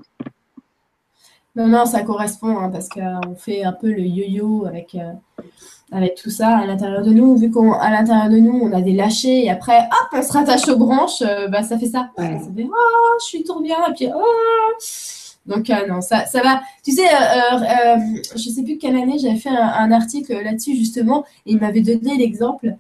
Non, 1.56 1.66
non, 1.66 1.84
ça 1.84 2.02
correspond 2.04 2.56
hein, 2.56 2.70
parce 2.70 2.88
qu'on 2.88 3.34
fait 3.36 3.64
un 3.64 3.72
peu 3.72 3.90
le 3.90 4.00
yo-yo 4.00 4.64
avec, 4.64 4.94
euh, 4.94 5.12
avec 5.92 6.16
tout 6.16 6.30
ça 6.30 6.58
à 6.58 6.66
l'intérieur 6.66 7.02
de 7.02 7.12
nous, 7.12 7.36
vu 7.36 7.50
qu'à 7.50 7.90
l'intérieur 7.90 8.28
de 8.28 8.38
nous, 8.38 8.58
on 8.60 8.72
a 8.72 8.80
des 8.80 8.92
lâchés 8.92 9.44
et 9.44 9.50
après, 9.50 9.78
hop, 9.78 10.08
on 10.12 10.22
se 10.22 10.32
rattache 10.32 10.68
aux 10.68 10.76
branches, 10.76 11.22
euh, 11.22 11.48
bah, 11.48 11.62
ça 11.62 11.78
fait 11.78 11.86
ça. 11.86 12.10
Ça 12.16 12.24
fait, 12.24 12.66
oh, 12.68 13.16
je 13.20 13.24
suis 13.24 13.44
trop 13.44 13.60
bien, 13.60 13.76
et 13.88 13.92
puis, 13.94 14.08
oh. 14.14 14.22
Donc, 15.46 15.70
euh, 15.70 15.86
non, 15.86 16.00
ça, 16.00 16.26
ça 16.26 16.42
va. 16.42 16.60
Tu 16.82 16.90
sais, 16.90 17.06
euh, 17.06 17.98
je 18.34 18.50
sais 18.50 18.64
plus 18.64 18.78
quelle 18.78 18.96
année, 18.96 19.18
j'avais 19.18 19.36
fait 19.36 19.48
un, 19.48 19.92
article 19.92 20.32
là-dessus, 20.42 20.74
justement, 20.74 21.24
et 21.46 21.52
il 21.52 21.60
m'avait 21.60 21.82
donné 21.82 22.16
l'exemple. 22.16 22.74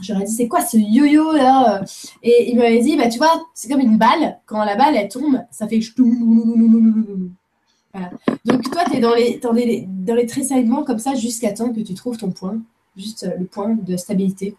J'aurais 0.00 0.24
dit, 0.24 0.32
c'est 0.32 0.48
quoi 0.48 0.60
ce 0.60 0.76
yo-yo 0.78 1.32
là 1.32 1.82
Et 2.22 2.50
il 2.50 2.56
m'avait 2.56 2.80
dit, 2.80 2.96
bah, 2.96 3.08
tu 3.08 3.18
vois, 3.18 3.42
c'est 3.52 3.68
comme 3.68 3.80
une 3.80 3.98
balle. 3.98 4.38
Quand 4.46 4.62
la 4.64 4.76
balle, 4.76 4.94
elle 4.96 5.08
tombe, 5.08 5.42
ça 5.50 5.66
fait 5.66 5.80
donc 8.44 8.62
toi, 8.70 8.82
tu 8.90 8.96
es 8.96 9.00
dans 9.00 9.14
les, 9.14 9.38
dans 9.38 9.52
les, 9.52 9.86
dans 9.88 10.14
les 10.14 10.26
tressaillements 10.26 10.84
comme 10.84 10.98
ça 10.98 11.14
jusqu'à 11.14 11.52
temps 11.52 11.72
que 11.72 11.80
tu 11.80 11.94
trouves 11.94 12.16
ton 12.16 12.30
point, 12.30 12.58
juste 12.96 13.24
euh, 13.24 13.36
le 13.38 13.46
point 13.46 13.76
de 13.80 13.96
stabilité. 13.96 14.54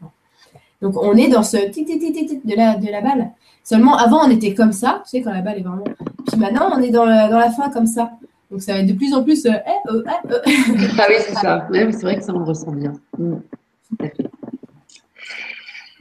Donc 0.81 0.95
on 0.97 1.15
est 1.15 1.27
dans 1.27 1.43
ce 1.43 1.57
tic 1.69 1.85
tic 1.85 1.99
tic 1.99 2.45
de 2.45 2.55
la, 2.55 2.75
de 2.75 2.87
la 2.87 3.01
balle. 3.01 3.31
Seulement 3.63 3.95
avant, 3.95 4.25
on 4.25 4.29
était 4.31 4.53
comme 4.53 4.73
ça, 4.73 5.01
tu 5.05 5.11
sais, 5.11 5.21
quand 5.21 5.31
la 5.31 5.41
balle 5.41 5.59
est 5.59 5.63
vraiment. 5.63 5.83
Puis 6.27 6.37
maintenant, 6.39 6.71
on 6.75 6.81
est 6.81 6.89
dans 6.89 7.05
la, 7.05 7.29
dans 7.29 7.37
la 7.37 7.51
fin 7.51 7.69
comme 7.69 7.85
ça. 7.85 8.11
Donc 8.49 8.61
ça 8.61 8.73
va 8.73 8.79
être 8.79 8.87
de 8.87 8.93
plus 8.93 9.13
en 9.13 9.23
plus. 9.23 9.45
Euh, 9.45 9.51
eh, 9.65 9.89
oh, 9.89 10.01
eh, 10.05 10.29
oh. 10.29 10.35
ah 10.99 11.05
oui, 11.07 11.15
c'est 11.19 11.33
ça. 11.35 11.67
c'est 11.71 12.01
vrai 12.01 12.17
que 12.17 12.23
ça, 12.23 12.33
on 12.33 12.43
ressent 12.43 12.71
bien. 12.71 12.93
Mm. 13.17 13.35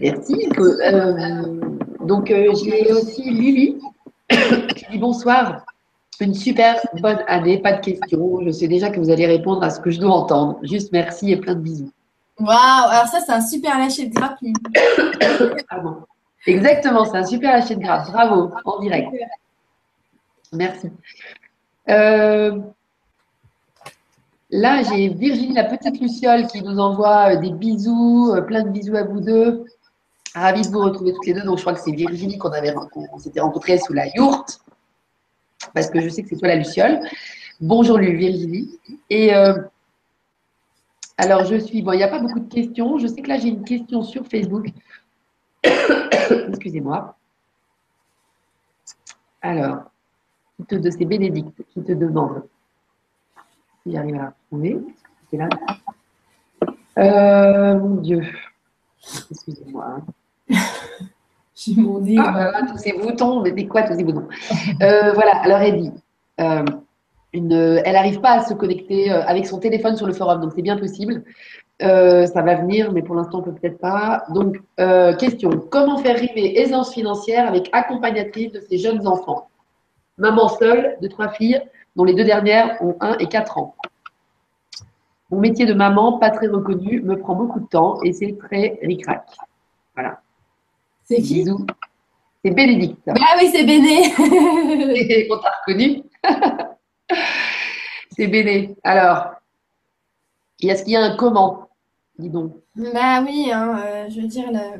Merci. 0.01 0.49
Euh, 0.59 1.61
donc 2.07 2.27
j'ai 2.29 2.49
aussi 2.49 3.23
Lily 3.23 3.77
qui 4.75 4.87
dit 4.91 4.99
bonsoir. 4.99 5.65
Une 6.21 6.35
super 6.35 6.77
bonne 7.01 7.21
année, 7.27 7.59
pas 7.59 7.73
de 7.73 7.81
questions. 7.81 8.41
Je 8.45 8.51
sais 8.51 8.69
déjà 8.69 8.91
que 8.91 9.01
vous 9.01 9.11
allez 9.11 9.27
répondre 9.27 9.63
à 9.63 9.71
ce 9.71 9.81
que 9.81 9.91
je 9.91 9.99
dois 9.99 10.15
entendre. 10.15 10.59
Juste 10.63 10.93
merci 10.93 11.33
et 11.33 11.37
plein 11.37 11.55
de 11.55 11.61
bisous. 11.61 11.91
Waouh, 12.39 12.51
alors 12.91 13.07
ça, 13.07 13.21
c'est 13.21 13.33
un 13.33 13.41
super 13.41 13.79
lâcher 13.79 14.07
de 14.07 14.15
grappe. 14.15 14.39
ah. 15.71 15.83
Exactement, 16.47 17.05
c'est 17.07 17.17
un 17.17 17.25
super 17.25 17.53
lâcher 17.53 17.77
de 17.77 17.81
grappe. 17.81 18.11
Bravo, 18.11 18.51
en 18.65 18.81
direct. 18.81 19.09
Merci. 20.53 20.91
Euh, 21.89 22.59
Là, 24.53 24.83
j'ai 24.83 25.09
Virginie, 25.09 25.55
la 25.55 25.65
petite 25.65 26.01
Luciole, 26.01 26.49
qui 26.49 26.61
nous 26.63 26.79
envoie 26.81 27.37
des 27.37 27.53
bisous, 27.53 28.35
plein 28.49 28.65
de 28.65 28.71
bisous 28.71 28.97
à 28.97 29.05
vous 29.05 29.21
deux. 29.21 29.65
Ravi 30.35 30.63
de 30.63 30.69
vous 30.69 30.81
retrouver 30.81 31.13
toutes 31.13 31.27
les 31.27 31.35
deux. 31.35 31.43
Donc, 31.43 31.59
je 31.59 31.63
crois 31.63 31.75
que 31.75 31.81
c'est 31.81 31.93
Virginie 31.93 32.37
qu'on 32.37 32.51
avait 32.51 32.75
s'était 33.19 33.41
rencontrés 33.41 33.79
sous 33.79 33.93
la 33.93 34.09
yourte, 34.09 34.61
parce 35.75 35.91
que 35.91 36.01
je 36.01 36.09
sais 36.09 36.23
que 36.23 36.29
c'est 36.29 36.37
toi 36.37 36.49
la 36.49 36.57
Luciole. 36.57 37.01
Bonjour 37.61 37.99
Virginie. 37.99 38.79
Et 39.11 39.35
euh, 39.35 39.55
alors, 41.21 41.45
je 41.45 41.57
suis. 41.57 41.83
Bon, 41.83 41.93
il 41.93 41.99
n'y 41.99 42.03
a 42.03 42.09
pas 42.09 42.19
beaucoup 42.19 42.41
de 42.41 42.53
questions. 42.53 42.97
Je 42.99 43.07
sais 43.07 43.21
que 43.21 43.29
là, 43.29 43.39
j'ai 43.39 43.49
une 43.49 43.63
question 43.63 44.03
sur 44.03 44.27
Facebook. 44.27 44.69
Excusez-moi. 46.49 47.15
Alors, 49.43 49.91
de 50.69 50.91
c'est 50.91 51.05
Bénédicte 51.05 51.63
qui 51.75 51.83
te 51.83 51.93
demande 51.93 52.43
si 53.83 53.93
j'arrive 53.93 54.15
à 54.15 54.19
la 54.19 54.35
retrouver. 54.51 54.79
C'est 55.31 55.37
là. 55.37 55.49
Euh, 56.99 57.79
mon 57.79 57.97
Dieu. 57.97 58.23
Excusez-moi. 59.31 59.99
J'ai 61.63 61.75
mon 61.75 62.03
Ah, 62.19 62.63
tous 62.71 62.79
ces 62.79 62.93
boutons, 62.93 63.43
mais 63.43 63.53
c'est 63.57 63.67
quoi 63.67 63.83
tous 63.83 63.95
ces 63.95 64.05
boutons? 64.05 64.29
Euh, 64.83 65.13
Voilà, 65.13 65.37
alors 65.43 65.59
elle 65.59 65.83
dit 65.83 65.93
euh, 66.41 66.65
une, 67.35 67.53
elle 67.53 67.93
n'arrive 67.93 68.21
pas 68.21 68.31
à 68.31 68.45
se 68.45 68.55
connecter 68.55 69.13
euh, 69.13 69.23
avec 69.27 69.47
son 69.47 69.59
téléphone 69.59 69.97
sur 69.97 70.07
le 70.07 70.15
forum, 70.15 70.41
donc 70.41 70.53
c'est 70.57 70.63
bien 70.63 70.79
possible. 70.79 71.23
ça 71.81 72.43
va 72.43 72.55
venir, 72.55 72.93
mais 72.93 73.03
pour 73.03 73.15
l'instant, 73.15 73.41
on 73.41 73.43
peut 73.43 73.53
peut-être 73.53 73.79
pas. 73.79 74.25
Donc, 74.31 74.61
question 75.19 75.51
comment 75.71 75.99
faire 75.99 76.17
rimer 76.19 76.59
aisance 76.59 76.95
financière 76.95 77.47
avec 77.47 77.69
accompagnatrice 77.73 78.53
de 78.53 78.61
ces 78.61 78.79
jeunes 78.79 79.07
enfants? 79.07 79.49
Maman 80.17 80.49
seule 80.49 80.97
de 81.03 81.09
trois 81.09 81.29
filles, 81.29 81.61
dont 81.97 82.05
les 82.05 82.15
deux 82.15 82.25
dernières 82.25 82.83
ont 82.83 82.97
1 83.01 83.19
et 83.19 83.27
4 83.27 83.59
ans. 83.59 83.75
Mon 85.31 85.41
métier 85.41 85.65
de 85.67 85.75
maman, 85.75 86.19
pas 86.19 86.31
très 86.31 86.49
reconnu, 86.49 87.01
me 87.03 87.17
prend 87.17 87.35
beaucoup 87.35 87.61
de 87.61 87.67
temps 87.67 88.03
et 88.03 88.13
c'est 88.13 88.37
très 88.39 88.79
ric-rac. 88.83 89.25
Voilà. 89.95 90.21
C'est 91.11 91.23
qui 91.23 91.45
C'est 92.45 92.53
Bénédicte. 92.53 93.01
Ah 93.09 93.37
oui, 93.41 93.51
c'est 93.51 93.65
Béné. 93.65 94.15
On 95.29 95.39
t'a 95.39 95.53
reconnu 95.67 96.05
C'est 98.17 98.29
Béné. 98.29 98.77
Alors, 98.85 99.33
est-ce 100.63 100.85
qu'il 100.85 100.93
y 100.93 100.97
a 100.97 101.03
un 101.03 101.17
comment 101.17 101.69
Dis 102.17 102.31
donc? 102.31 102.53
Bah 102.77 103.25
oui, 103.27 103.51
hein, 103.53 103.83
euh, 103.85 104.07
je 104.09 104.21
veux 104.21 104.29
dire, 104.29 104.53
le, 104.53 104.79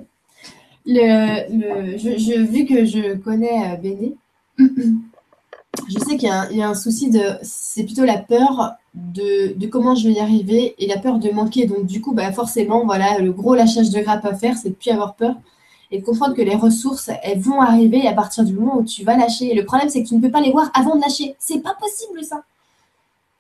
le, 0.87 1.99
je, 1.99 2.41
vu 2.43 2.65
que 2.65 2.85
je 2.85 3.17
connais 3.17 3.73
euh, 3.73 3.77
Béné, 3.77 4.15
je 4.59 5.99
sais 5.99 6.17
qu'il 6.17 6.29
y, 6.53 6.57
y, 6.59 6.63
a 6.63 6.69
un 6.69 6.75
souci 6.77 7.11
de. 7.11 7.23
C'est 7.43 7.83
plutôt 7.83 8.05
la 8.05 8.19
peur 8.19 8.75
de, 8.95 9.59
de, 9.59 9.67
comment 9.67 9.97
je 9.97 10.07
vais 10.07 10.15
y 10.15 10.21
arriver 10.21 10.77
et 10.79 10.87
la 10.87 10.99
peur 10.99 11.19
de 11.19 11.31
manquer. 11.31 11.67
Donc, 11.67 11.87
du 11.87 12.01
coup, 12.01 12.15
bah, 12.15 12.31
forcément, 12.31 12.85
voilà, 12.85 13.19
le 13.19 13.33
gros 13.33 13.57
lâchage 13.57 13.91
de 13.91 14.01
grappe 14.01 14.25
à 14.25 14.35
faire, 14.37 14.57
c'est 14.57 14.69
de 14.69 14.75
plus 14.75 14.91
avoir 14.91 15.17
peur 15.17 15.35
et 15.91 16.01
de 16.01 16.05
comprendre 16.05 16.35
que 16.35 16.43
les 16.43 16.55
ressources, 16.55 17.11
elles 17.23 17.41
vont 17.41 17.61
arriver 17.61 18.07
à 18.07 18.13
partir 18.13 18.45
du 18.45 18.53
moment 18.53 18.79
où 18.79 18.85
tu 18.85 19.05
vas 19.05 19.17
lâcher. 19.17 19.51
Et 19.51 19.55
le 19.55 19.65
problème, 19.65 19.89
c'est 19.89 20.03
que 20.03 20.09
tu 20.09 20.15
ne 20.15 20.21
peux 20.21 20.31
pas 20.31 20.41
les 20.41 20.53
voir 20.53 20.71
avant 20.75 20.95
de 20.95 21.01
lâcher. 21.01 21.35
C'est 21.39 21.61
pas 21.61 21.75
possible, 21.75 22.23
ça. 22.23 22.43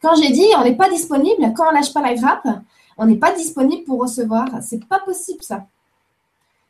Quand 0.03 0.15
j'ai 0.17 0.31
dit, 0.31 0.47
on 0.59 0.65
n'est 0.65 0.75
pas 0.75 0.89
disponible, 0.89 1.53
quand 1.57 1.69
on 1.69 1.73
lâche 1.73 1.93
pas 1.93 2.03
la 2.03 2.15
grappe, 2.15 2.49
on 2.99 3.07
n'est 3.07 3.17
pas 3.17 3.33
disponible 3.33 3.85
pour 3.85 4.01
recevoir. 4.01 4.47
C'est 4.63 4.85
pas 4.85 4.99
possible, 4.99 5.43
ça. 5.43 5.67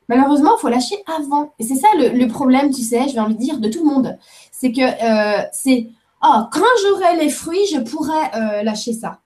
Malheureusement, 0.09 0.57
il 0.59 0.61
faut 0.61 0.69
lâcher 0.69 0.97
avant. 1.07 1.53
Et 1.59 1.65
c'est 1.65 1.77
ça 1.77 1.89
le, 1.97 2.27
problème, 2.27 2.71
tu 2.73 2.83
sais, 2.83 3.09
je 3.09 3.15
vais 3.15 3.21
envie 3.21 3.37
de 3.37 3.41
dire, 3.41 3.59
de 3.59 3.69
tout 3.69 3.85
le 3.85 3.91
monde. 3.91 4.19
C'est 4.51 4.73
que 4.73 4.81
euh, 4.83 5.45
c'est, 5.53 5.89
oh, 6.23 6.41
quand 6.53 6.61
j'aurai 6.83 7.17
les 7.17 7.31
fruits, 7.31 7.65
je 7.73 7.79
pourrai 7.79 8.19
euh, 8.35 8.63
lâcher 8.65 8.93
ça. 8.93 9.21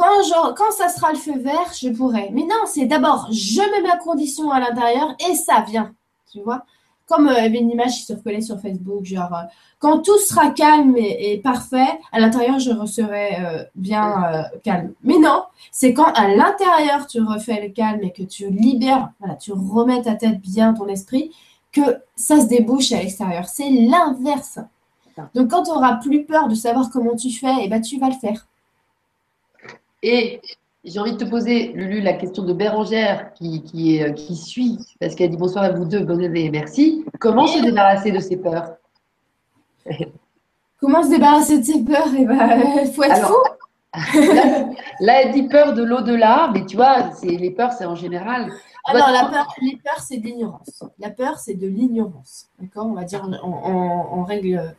Quand, 0.00 0.54
quand 0.54 0.70
ça 0.70 0.88
sera 0.88 1.12
le 1.12 1.18
feu 1.18 1.38
vert, 1.38 1.74
je 1.78 1.90
pourrai. 1.90 2.30
Mais 2.32 2.44
non, 2.44 2.64
c'est 2.64 2.86
d'abord, 2.86 3.28
je 3.30 3.60
mets 3.60 3.86
ma 3.86 3.98
condition 3.98 4.50
à 4.50 4.58
l'intérieur 4.58 5.14
et 5.28 5.34
ça 5.34 5.62
vient. 5.68 5.92
Tu 6.32 6.40
vois? 6.40 6.64
Comme 7.06 7.28
euh, 7.28 7.34
il 7.36 7.42
y 7.42 7.46
avait 7.46 7.58
une 7.58 7.70
image 7.70 7.96
qui 7.96 8.02
se 8.04 8.14
reconnaît 8.14 8.40
sur 8.40 8.58
Facebook, 8.58 9.04
genre, 9.04 9.34
euh, 9.34 9.42
quand 9.78 9.98
tout 10.00 10.16
sera 10.18 10.52
calme 10.52 10.96
et, 10.96 11.38
parfait, 11.44 12.00
à 12.12 12.20
l'intérieur, 12.20 12.58
je 12.58 12.70
serai 12.86 13.44
euh, 13.44 13.64
bien 13.74 14.46
calme. 14.64 14.94
Mais 15.04 15.18
non, 15.18 15.42
c'est 15.70 15.92
quand 15.92 16.10
à 16.14 16.28
l'intérieur, 16.28 17.06
tu 17.06 17.20
refais 17.20 17.60
le 17.60 17.68
calme 17.70 18.00
et 18.02 18.12
que 18.12 18.22
tu 18.22 18.48
libères, 18.48 19.10
voilà, 19.18 19.34
tu 19.34 19.52
remets 19.52 20.00
ta 20.00 20.14
tête 20.14 20.40
bien, 20.40 20.72
ton 20.72 20.86
esprit, 20.88 21.30
que 21.72 21.98
ça 22.16 22.40
se 22.40 22.46
débouche 22.46 22.92
à 22.92 23.02
l'extérieur. 23.02 23.48
C'est 23.48 23.68
l'inverse. 23.68 24.60
Donc, 25.34 25.50
quand 25.50 25.64
tu 25.64 25.70
auras 25.72 25.96
plus 25.96 26.24
peur 26.24 26.48
de 26.48 26.54
savoir 26.54 26.88
comment 26.90 27.16
tu 27.16 27.30
fais, 27.30 27.52
et 27.52 27.64
eh 27.64 27.68
ben, 27.68 27.82
tu 27.82 27.98
vas 27.98 28.08
le 28.08 28.14
faire. 28.14 28.46
Et 30.02 30.40
j'ai 30.84 30.98
envie 30.98 31.12
de 31.12 31.18
te 31.18 31.28
poser, 31.28 31.72
Lulu, 31.72 32.00
la 32.00 32.14
question 32.14 32.42
de 32.42 32.52
Bérangère 32.52 33.32
qui, 33.34 33.62
qui, 33.62 34.02
euh, 34.02 34.12
qui 34.12 34.34
suit, 34.34 34.78
parce 34.98 35.14
qu'elle 35.14 35.30
dit 35.30 35.36
bonsoir 35.36 35.64
à 35.64 35.70
vous 35.70 35.84
deux, 35.84 36.00
bonne 36.00 36.22
année 36.24 36.50
merci. 36.50 37.04
Comment 37.20 37.46
se 37.46 37.60
débarrasser 37.60 38.10
de 38.10 38.18
ses 38.18 38.38
peurs? 38.38 38.76
Comment 40.80 41.02
se 41.02 41.10
débarrasser 41.10 41.58
de 41.58 41.64
ses 41.64 41.84
peurs? 41.84 42.08
Il 42.12 42.22
eh 42.22 42.24
ben, 42.24 42.86
faut 42.92 43.02
être 43.02 43.26
fou. 43.26 43.34
Là, 45.00 45.22
elle 45.22 45.32
dit 45.32 45.48
peur 45.48 45.74
de 45.74 45.82
l'au-delà, 45.82 46.50
mais 46.54 46.64
tu 46.64 46.76
vois, 46.76 47.10
les 47.22 47.50
peurs, 47.50 47.72
c'est 47.72 47.84
en 47.84 47.96
général. 47.96 48.50
Ah 48.86 48.94
la 48.94 49.28
peur, 49.28 49.54
les 49.60 49.76
peurs, 49.76 50.00
c'est 50.00 50.16
de 50.16 50.24
l'ignorance. 50.24 50.84
La 50.98 51.10
peur, 51.10 51.38
c'est 51.38 51.54
de 51.54 51.66
l'ignorance. 51.66 52.48
D'accord? 52.58 52.86
On 52.86 52.94
va 52.94 53.04
dire 53.04 53.28
en 53.42 54.24
règle 54.24 54.74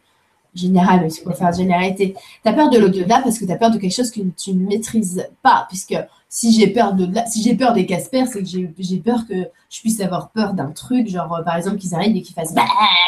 général, 0.53 1.01
mais 1.01 1.23
pour 1.23 1.35
faire 1.35 1.53
généralité. 1.53 2.15
Tu 2.43 2.49
as 2.49 2.53
peur 2.53 2.69
de 2.69 2.77
l'au-delà 2.77 3.21
parce 3.21 3.39
que 3.39 3.45
tu 3.45 3.51
as 3.51 3.55
peur 3.55 3.71
de 3.71 3.77
quelque 3.77 3.95
chose 3.95 4.11
que 4.11 4.21
tu 4.37 4.53
ne 4.53 4.67
maîtrises 4.67 5.27
pas. 5.41 5.65
Puisque 5.69 5.95
si 6.29 6.51
j'ai 6.53 6.67
peur 6.67 6.93
de 6.93 7.07
si 7.27 7.41
j'ai 7.41 7.55
peur 7.55 7.73
des 7.73 7.85
Casper, 7.85 8.25
c'est 8.25 8.41
que 8.41 8.47
j'ai 8.79 8.97
peur 8.97 9.27
que 9.27 9.49
je 9.69 9.79
puisse 9.79 9.99
avoir 10.01 10.29
peur 10.31 10.53
d'un 10.53 10.71
truc, 10.71 11.07
genre 11.07 11.33
euh, 11.33 11.43
par 11.43 11.55
exemple 11.55 11.77
qu'ils 11.77 11.95
arrivent 11.95 12.15
et 12.15 12.21
qu'ils 12.21 12.35
fassent 12.35 12.53
bah, 12.53 12.63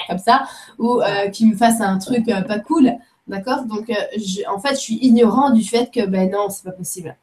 comme 0.07 0.20
ça, 0.20 0.44
ou 0.80 1.02
euh, 1.02 1.30
qu'ils 1.30 1.49
me 1.49 1.56
fassent 1.56 1.82
un 1.82 1.98
truc 1.98 2.28
euh, 2.30 2.41
pas 2.41 2.60
cool. 2.60 2.94
D'accord? 3.26 3.64
Donc, 3.64 3.90
en 4.53 4.60
fait, 4.60 4.72
je 4.72 4.82
suis 4.82 4.99
ignorant 5.02 5.52
du 5.52 5.64
fait 5.64 5.90
que 5.90 6.06
ben 6.06 6.30
non, 6.30 6.49
c'est 6.49 6.65
pas 6.65 6.74
possible. 6.74 7.15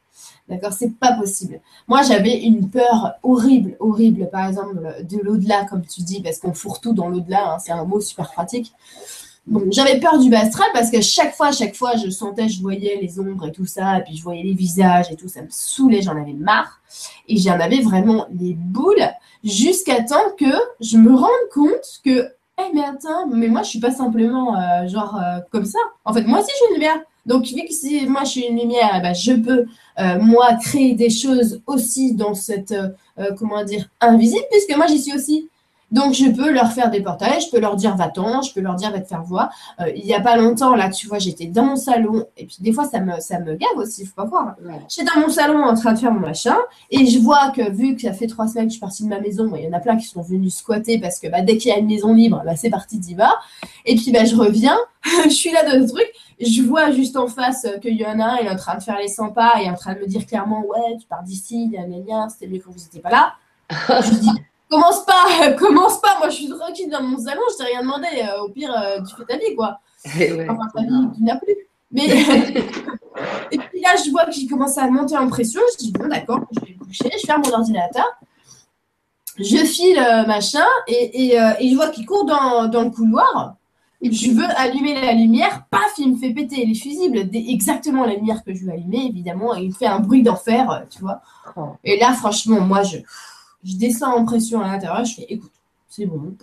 D'accord? 0.49 0.73
C'est 0.73 0.97
pas 0.97 1.13
possible. 1.13 1.61
Moi, 1.87 2.01
j'avais 2.01 2.41
une 2.41 2.71
peur 2.71 3.13
horrible, 3.21 3.75
horrible, 3.79 4.27
par 4.31 4.47
exemple, 4.47 4.95
de 5.07 5.19
l'au-delà, 5.19 5.65
comme 5.65 5.85
tu 5.85 6.01
dis, 6.01 6.19
parce 6.23 6.39
qu'on 6.39 6.53
fourre 6.53 6.81
tout 6.81 6.93
dans 6.93 7.07
l'au-delà. 7.07 7.53
Hein, 7.53 7.59
c'est 7.59 7.71
un 7.71 7.85
mot 7.85 8.01
super 8.01 8.31
pratique 8.31 8.73
j'avais 9.71 9.99
peur 9.99 10.19
du 10.19 10.29
bas 10.29 10.41
astral 10.41 10.67
parce 10.73 10.91
que 10.91 11.01
chaque 11.01 11.33
fois, 11.33 11.51
chaque 11.51 11.75
fois, 11.75 11.95
je 11.95 12.09
sentais, 12.09 12.47
je 12.47 12.61
voyais 12.61 12.99
les 13.01 13.19
ombres 13.19 13.47
et 13.47 13.51
tout 13.51 13.65
ça, 13.65 13.97
et 13.97 14.03
puis 14.03 14.15
je 14.15 14.23
voyais 14.23 14.43
les 14.43 14.53
visages 14.53 15.11
et 15.11 15.15
tout, 15.15 15.27
ça 15.27 15.41
me 15.41 15.47
saoulait, 15.49 16.01
j'en 16.01 16.15
avais 16.15 16.33
marre. 16.33 16.79
Et 17.27 17.37
j'en 17.37 17.59
avais 17.59 17.81
vraiment 17.81 18.27
les 18.31 18.53
boules 18.53 19.09
jusqu'à 19.43 20.03
temps 20.03 20.31
que 20.37 20.53
je 20.79 20.97
me 20.97 21.15
rende 21.15 21.29
compte 21.51 22.01
que, 22.05 22.29
eh 22.59 22.73
mais 22.73 22.83
attends, 22.83 23.27
mais 23.27 23.47
moi 23.47 23.63
je 23.63 23.69
suis 23.69 23.79
pas 23.79 23.91
simplement 23.91 24.55
euh, 24.55 24.87
genre 24.87 25.15
euh, 25.17 25.39
comme 25.51 25.65
ça. 25.65 25.79
En 26.05 26.13
fait, 26.13 26.23
moi 26.23 26.39
aussi 26.39 26.51
je 26.51 26.55
suis 26.55 26.65
une 26.69 26.73
lumière. 26.75 26.99
Donc 27.25 27.45
vu 27.45 27.63
que 27.67 27.73
si 27.73 28.07
moi 28.07 28.23
je 28.23 28.29
suis 28.29 28.45
une 28.45 28.59
lumière, 28.59 28.91
eh 28.97 29.01
ben, 29.01 29.13
je 29.13 29.33
peux 29.33 29.65
euh, 29.99 30.19
moi 30.19 30.55
créer 30.55 30.93
des 30.93 31.09
choses 31.09 31.61
aussi 31.67 32.13
dans 32.13 32.33
cette 32.33 32.73
comment 33.37 33.63
dire 33.63 33.87
invisible 33.99 34.45
puisque 34.51 34.75
moi 34.75 34.87
j'y 34.87 34.99
suis 34.99 35.13
aussi. 35.13 35.49
Donc, 35.91 36.13
je 36.13 36.29
peux 36.29 36.51
leur 36.51 36.71
faire 36.71 36.89
des 36.89 37.01
portails, 37.01 37.41
je 37.41 37.49
peux 37.51 37.59
leur 37.59 37.75
dire 37.75 37.95
va-t'en, 37.95 38.41
je 38.41 38.53
peux 38.53 38.61
leur 38.61 38.75
dire 38.75 38.91
va 38.91 38.99
te 38.99 39.07
faire 39.07 39.23
voir. 39.23 39.49
Euh, 39.79 39.91
il 39.95 40.05
n'y 40.05 40.13
a 40.13 40.21
pas 40.21 40.37
longtemps, 40.37 40.75
là, 40.75 40.89
tu 40.89 41.07
vois, 41.07 41.19
j'étais 41.19 41.47
dans 41.47 41.65
mon 41.65 41.75
salon, 41.75 42.25
et 42.37 42.45
puis 42.45 42.57
des 42.59 42.71
fois, 42.71 42.85
ça 42.85 42.99
me, 42.99 43.19
ça 43.19 43.39
me 43.39 43.55
gave 43.55 43.77
aussi, 43.77 44.03
il 44.03 44.07
faut 44.07 44.15
pas 44.15 44.25
croire. 44.25 44.55
J'étais 44.89 45.09
dans 45.13 45.21
mon 45.21 45.29
salon 45.29 45.63
en 45.63 45.75
train 45.75 45.93
de 45.93 45.99
faire 45.99 46.11
mon 46.11 46.19
machin, 46.19 46.57
et 46.89 47.05
je 47.05 47.19
vois 47.19 47.51
que 47.51 47.69
vu 47.71 47.95
que 47.95 48.01
ça 48.01 48.13
fait 48.13 48.27
trois 48.27 48.47
semaines 48.47 48.65
que 48.65 48.69
je 48.69 48.77
suis 48.77 48.81
partie 48.81 49.03
de 49.03 49.09
ma 49.09 49.19
maison, 49.19 49.51
il 49.55 49.63
y 49.63 49.67
en 49.67 49.73
a 49.73 49.79
plein 49.79 49.97
qui 49.97 50.05
sont 50.05 50.21
venus 50.21 50.55
squatter 50.55 50.99
parce 50.99 51.19
que 51.19 51.27
bah, 51.27 51.41
dès 51.41 51.57
qu'il 51.57 51.69
y 51.69 51.73
a 51.73 51.77
une 51.77 51.87
maison 51.87 52.13
libre, 52.13 52.41
bah, 52.45 52.55
c'est 52.55 52.69
parti 52.69 52.97
d'y 52.97 53.15
va. 53.15 53.31
Et 53.85 53.95
puis, 53.95 54.11
bah, 54.11 54.25
je 54.25 54.35
reviens, 54.35 54.77
je 55.25 55.29
suis 55.29 55.51
là 55.51 55.63
dans 55.69 55.79
le 55.79 55.87
truc, 55.87 56.07
je 56.39 56.61
vois 56.61 56.91
juste 56.91 57.17
en 57.17 57.27
face 57.27 57.67
qu'il 57.81 57.95
y 57.95 58.05
en 58.05 58.19
a 58.19 58.23
un, 58.23 58.37
il 58.37 58.47
est 58.47 58.51
en 58.51 58.55
train 58.55 58.77
de 58.77 58.83
faire 58.83 58.97
les 58.97 59.07
100 59.07 59.29
pas, 59.29 59.53
il 59.57 59.67
est 59.67 59.69
en 59.69 59.75
train 59.75 59.93
de 59.93 59.99
me 59.99 60.07
dire 60.07 60.25
clairement, 60.25 60.61
ouais, 60.61 60.97
tu 60.99 61.07
pars 61.07 61.23
d'ici, 61.23 61.65
il 61.65 61.71
y 61.71 61.77
a 61.77 61.81
un 61.81 61.87
lien, 61.87 62.29
c'était 62.29 62.47
mieux 62.47 62.61
quand 62.63 62.71
vous 62.71 62.79
n'étiez 62.79 63.01
pas 63.01 63.09
là. 63.09 63.33
je 64.01 64.19
dis, 64.19 64.29
commence 64.71 65.05
pas, 65.05 65.51
commence 65.59 65.99
pas. 65.99 66.17
Moi, 66.19 66.29
je 66.29 66.35
suis 66.35 66.49
tranquille 66.49 66.89
dans 66.89 67.03
mon 67.03 67.17
salon, 67.17 67.41
je 67.51 67.57
t'ai 67.57 67.71
rien 67.71 67.81
demandé. 67.81 68.07
Euh, 68.15 68.43
au 68.43 68.49
pire, 68.49 68.73
euh, 68.75 69.01
tu 69.03 69.15
fais 69.15 69.25
ta 69.25 69.37
vie, 69.37 69.55
quoi. 69.55 69.79
Eh 70.19 70.49
enfin, 70.49 70.67
ta 70.73 70.81
vie, 70.81 71.07
tu 71.15 71.23
n'as 71.23 71.35
plus. 71.35 71.55
Mais 71.91 72.05
et 73.51 73.57
puis 73.57 73.81
là, 73.81 73.95
je 74.03 74.09
vois 74.09 74.25
que 74.25 74.31
j'ai 74.31 74.47
commencé 74.47 74.79
à 74.79 74.89
monter 74.89 75.17
en 75.17 75.27
pression. 75.27 75.61
Je 75.73 75.77
dis 75.77 75.91
bon, 75.91 76.07
d'accord, 76.07 76.39
je 76.51 76.65
vais 76.65 76.73
coucher, 76.73 77.11
je 77.19 77.25
ferme 77.25 77.43
mon 77.45 77.53
ordinateur, 77.53 78.07
je 79.37 79.57
file 79.57 79.99
euh, 79.99 80.25
machin, 80.25 80.65
et, 80.87 81.33
je 81.35 81.75
vois 81.75 81.89
qu'il 81.89 82.05
court 82.05 82.25
dans, 82.25 82.71
le 82.71 82.89
couloir. 82.89 83.55
Et 84.01 84.11
je 84.11 84.31
veux 84.31 84.47
allumer 84.55 84.99
la 84.99 85.13
lumière, 85.13 85.65
paf, 85.69 85.93
il 85.99 86.13
me 86.13 86.17
fait 86.17 86.31
péter 86.33 86.65
les 86.65 86.73
fusibles, 86.73 87.29
exactement 87.33 88.05
la 88.05 88.15
lumière 88.15 88.43
que 88.43 88.55
je 88.55 88.65
veux 88.65 88.71
allumer, 88.71 89.05
évidemment, 89.05 89.55
et 89.55 89.61
il 89.61 89.75
fait 89.75 89.85
un 89.85 89.99
bruit 89.99 90.23
d'enfer, 90.23 90.85
tu 90.89 91.01
vois. 91.01 91.21
Oh. 91.55 91.75
Et 91.83 91.99
là, 91.99 92.13
franchement, 92.13 92.61
moi, 92.61 92.81
je, 92.81 92.97
je 93.63 93.75
descends 93.75 94.15
en 94.17 94.25
pression 94.25 94.61
à 94.61 94.67
l'intérieur, 94.67 95.03
je 95.05 95.15
fais 95.15 95.25
écoute, 95.29 95.51
c'est 95.87 96.05
bon. 96.05 96.35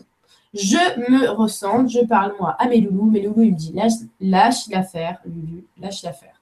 Je 0.54 1.10
me 1.10 1.28
ressens, 1.30 1.88
je 1.88 2.00
parle 2.00 2.34
moi 2.40 2.56
à 2.58 2.66
mes 2.68 2.80
loulous. 2.80 3.10
Mes 3.10 3.20
loulous, 3.22 3.42
ils 3.42 3.52
me 3.52 3.56
disent 3.56 4.08
lâche, 4.20 4.68
l'affaire, 4.70 5.18
Lulu, 5.26 5.64
lâche 5.78 6.02
l'affaire. 6.02 6.40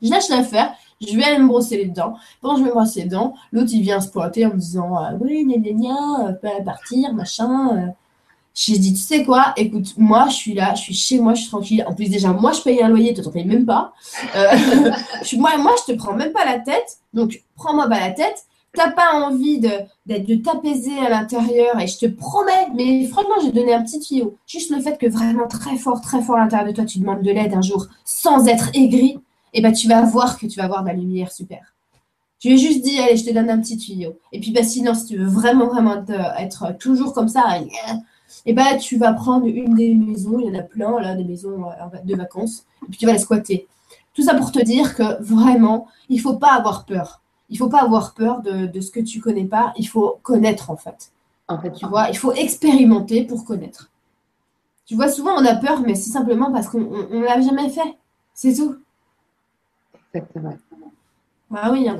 Je 0.00 0.10
lâche 0.10 0.28
l'affaire, 0.28 0.74
je 1.00 1.16
vais 1.16 1.24
aller 1.24 1.38
me 1.38 1.48
brosser 1.48 1.76
les 1.76 1.86
dents. 1.86 2.14
Quand 2.40 2.56
je 2.56 2.62
vais 2.62 2.68
me 2.68 2.74
brosser 2.74 3.02
les 3.02 3.08
dents, 3.08 3.34
l'autre 3.52 3.70
il 3.72 3.82
vient 3.82 4.00
se 4.00 4.08
pointer 4.08 4.46
en 4.46 4.50
me 4.50 4.58
disant 4.58 4.96
euh, 4.96 5.16
Oui, 5.20 5.44
gna 5.44 5.56
gna 5.58 5.72
gna, 5.72 6.32
pas 6.34 6.60
partir, 6.64 7.12
machin. 7.14 7.76
euh. 7.76 7.86
J'ai 8.54 8.76
dit, 8.76 8.92
tu 8.92 9.00
sais 9.00 9.24
quoi, 9.24 9.54
écoute, 9.56 9.94
moi 9.96 10.28
je 10.28 10.34
suis 10.34 10.52
là, 10.52 10.74
je 10.74 10.82
suis 10.82 10.94
chez 10.94 11.18
moi, 11.18 11.32
je 11.32 11.40
suis 11.42 11.50
tranquille. 11.50 11.84
En 11.88 11.94
plus, 11.94 12.10
déjà, 12.10 12.32
moi 12.34 12.52
je 12.52 12.60
paye 12.60 12.82
un 12.82 12.88
loyer, 12.88 13.14
toi 13.14 13.24
t'en 13.24 13.30
payes 13.30 13.46
même 13.46 13.64
pas. 13.64 13.94
Euh, 14.36 14.46
je 15.24 15.36
moi, 15.36 15.56
moi, 15.56 15.72
je 15.86 15.92
te 15.92 15.96
prends 15.98 16.12
même 16.12 16.32
pas 16.32 16.44
la 16.44 16.58
tête, 16.58 16.98
donc 17.14 17.42
prends-moi 17.56 17.88
pas 17.88 17.98
la 18.00 18.10
tête. 18.10 18.44
T'as 18.74 18.90
pas 18.90 19.12
envie 19.12 19.60
de, 19.60 19.70
de 20.06 20.34
t'apaiser 20.36 20.98
à 20.98 21.10
l'intérieur 21.10 21.78
et 21.78 21.86
je 21.86 21.98
te 21.98 22.06
promets, 22.06 22.68
mais 22.74 23.06
franchement, 23.06 23.34
j'ai 23.42 23.52
donné 23.52 23.74
un 23.74 23.82
petit 23.82 24.00
tuyau. 24.00 24.38
Juste 24.46 24.70
le 24.70 24.80
fait 24.80 24.96
que 24.96 25.06
vraiment 25.06 25.46
très 25.46 25.76
fort, 25.76 26.00
très 26.00 26.22
fort 26.22 26.36
à 26.36 26.40
l'intérieur 26.40 26.68
de 26.68 26.74
toi, 26.74 26.84
tu 26.84 26.98
demandes 26.98 27.22
de 27.22 27.30
l'aide 27.30 27.52
un 27.52 27.60
jour 27.60 27.88
sans 28.04 28.46
être 28.48 28.70
aigri, 28.74 29.20
et 29.52 29.60
ben 29.60 29.72
tu 29.72 29.88
vas 29.88 30.00
voir 30.02 30.38
que 30.38 30.46
tu 30.46 30.58
vas 30.58 30.68
voir 30.68 30.82
de 30.82 30.88
la 30.88 30.94
lumière 30.94 31.30
super. 31.30 31.74
Je 32.42 32.48
lui 32.48 32.58
juste 32.58 32.82
dit, 32.82 32.98
allez, 32.98 33.16
je 33.16 33.24
te 33.24 33.32
donne 33.32 33.50
un 33.50 33.60
petit 33.60 33.76
tuyau. 33.76 34.18
Et 34.32 34.40
puis, 34.40 34.50
bah, 34.50 34.64
sinon, 34.64 34.94
si 34.94 35.04
tu 35.04 35.16
veux 35.16 35.26
vraiment, 35.26 35.68
vraiment 35.68 36.04
être 36.38 36.76
toujours 36.78 37.12
comme 37.12 37.28
ça, 37.28 37.44
et 38.46 38.52
ben 38.52 38.78
tu 38.78 38.96
vas 38.96 39.12
prendre 39.12 39.46
une 39.46 39.74
des 39.74 39.94
maisons, 39.94 40.40
il 40.40 40.46
y 40.46 40.56
en 40.56 40.58
a 40.58 40.62
plein, 40.62 40.98
là, 41.00 41.14
des 41.14 41.24
maisons 41.24 41.66
euh, 41.66 41.98
de 42.02 42.16
vacances, 42.16 42.64
et 42.82 42.86
puis 42.88 42.98
tu 42.98 43.06
vas 43.06 43.12
les 43.12 43.18
squatter. 43.18 43.68
Tout 44.14 44.22
ça 44.22 44.34
pour 44.34 44.50
te 44.50 44.62
dire 44.62 44.96
que 44.96 45.22
vraiment, 45.22 45.86
il 46.08 46.20
faut 46.20 46.36
pas 46.36 46.54
avoir 46.54 46.84
peur. 46.84 47.20
Il 47.52 47.58
faut 47.58 47.68
pas 47.68 47.82
avoir 47.82 48.14
peur 48.14 48.40
de, 48.42 48.66
de 48.66 48.80
ce 48.80 48.90
que 48.90 48.98
tu 48.98 49.20
connais 49.20 49.44
pas, 49.44 49.72
il 49.76 49.86
faut 49.86 50.18
connaître 50.22 50.70
en 50.70 50.76
fait. 50.76 51.12
En 51.48 51.58
fait, 51.60 51.70
Tu 51.72 51.86
vois, 51.86 52.08
il 52.08 52.16
faut 52.16 52.32
expérimenter 52.32 53.24
pour 53.24 53.44
connaître. 53.44 53.90
Tu 54.86 54.96
vois, 54.96 55.08
souvent 55.08 55.32
on 55.36 55.44
a 55.44 55.54
peur, 55.54 55.80
mais 55.80 55.94
c'est 55.94 56.10
simplement 56.10 56.50
parce 56.50 56.66
qu'on 56.68 56.80
ne 56.80 57.22
l'a 57.24 57.40
jamais 57.40 57.68
fait. 57.70 57.96
C'est 58.34 58.54
tout. 58.54 58.76
Exactement. 60.14 60.56
Bah 61.50 61.68
oui. 61.70 61.88
hein. 61.88 61.98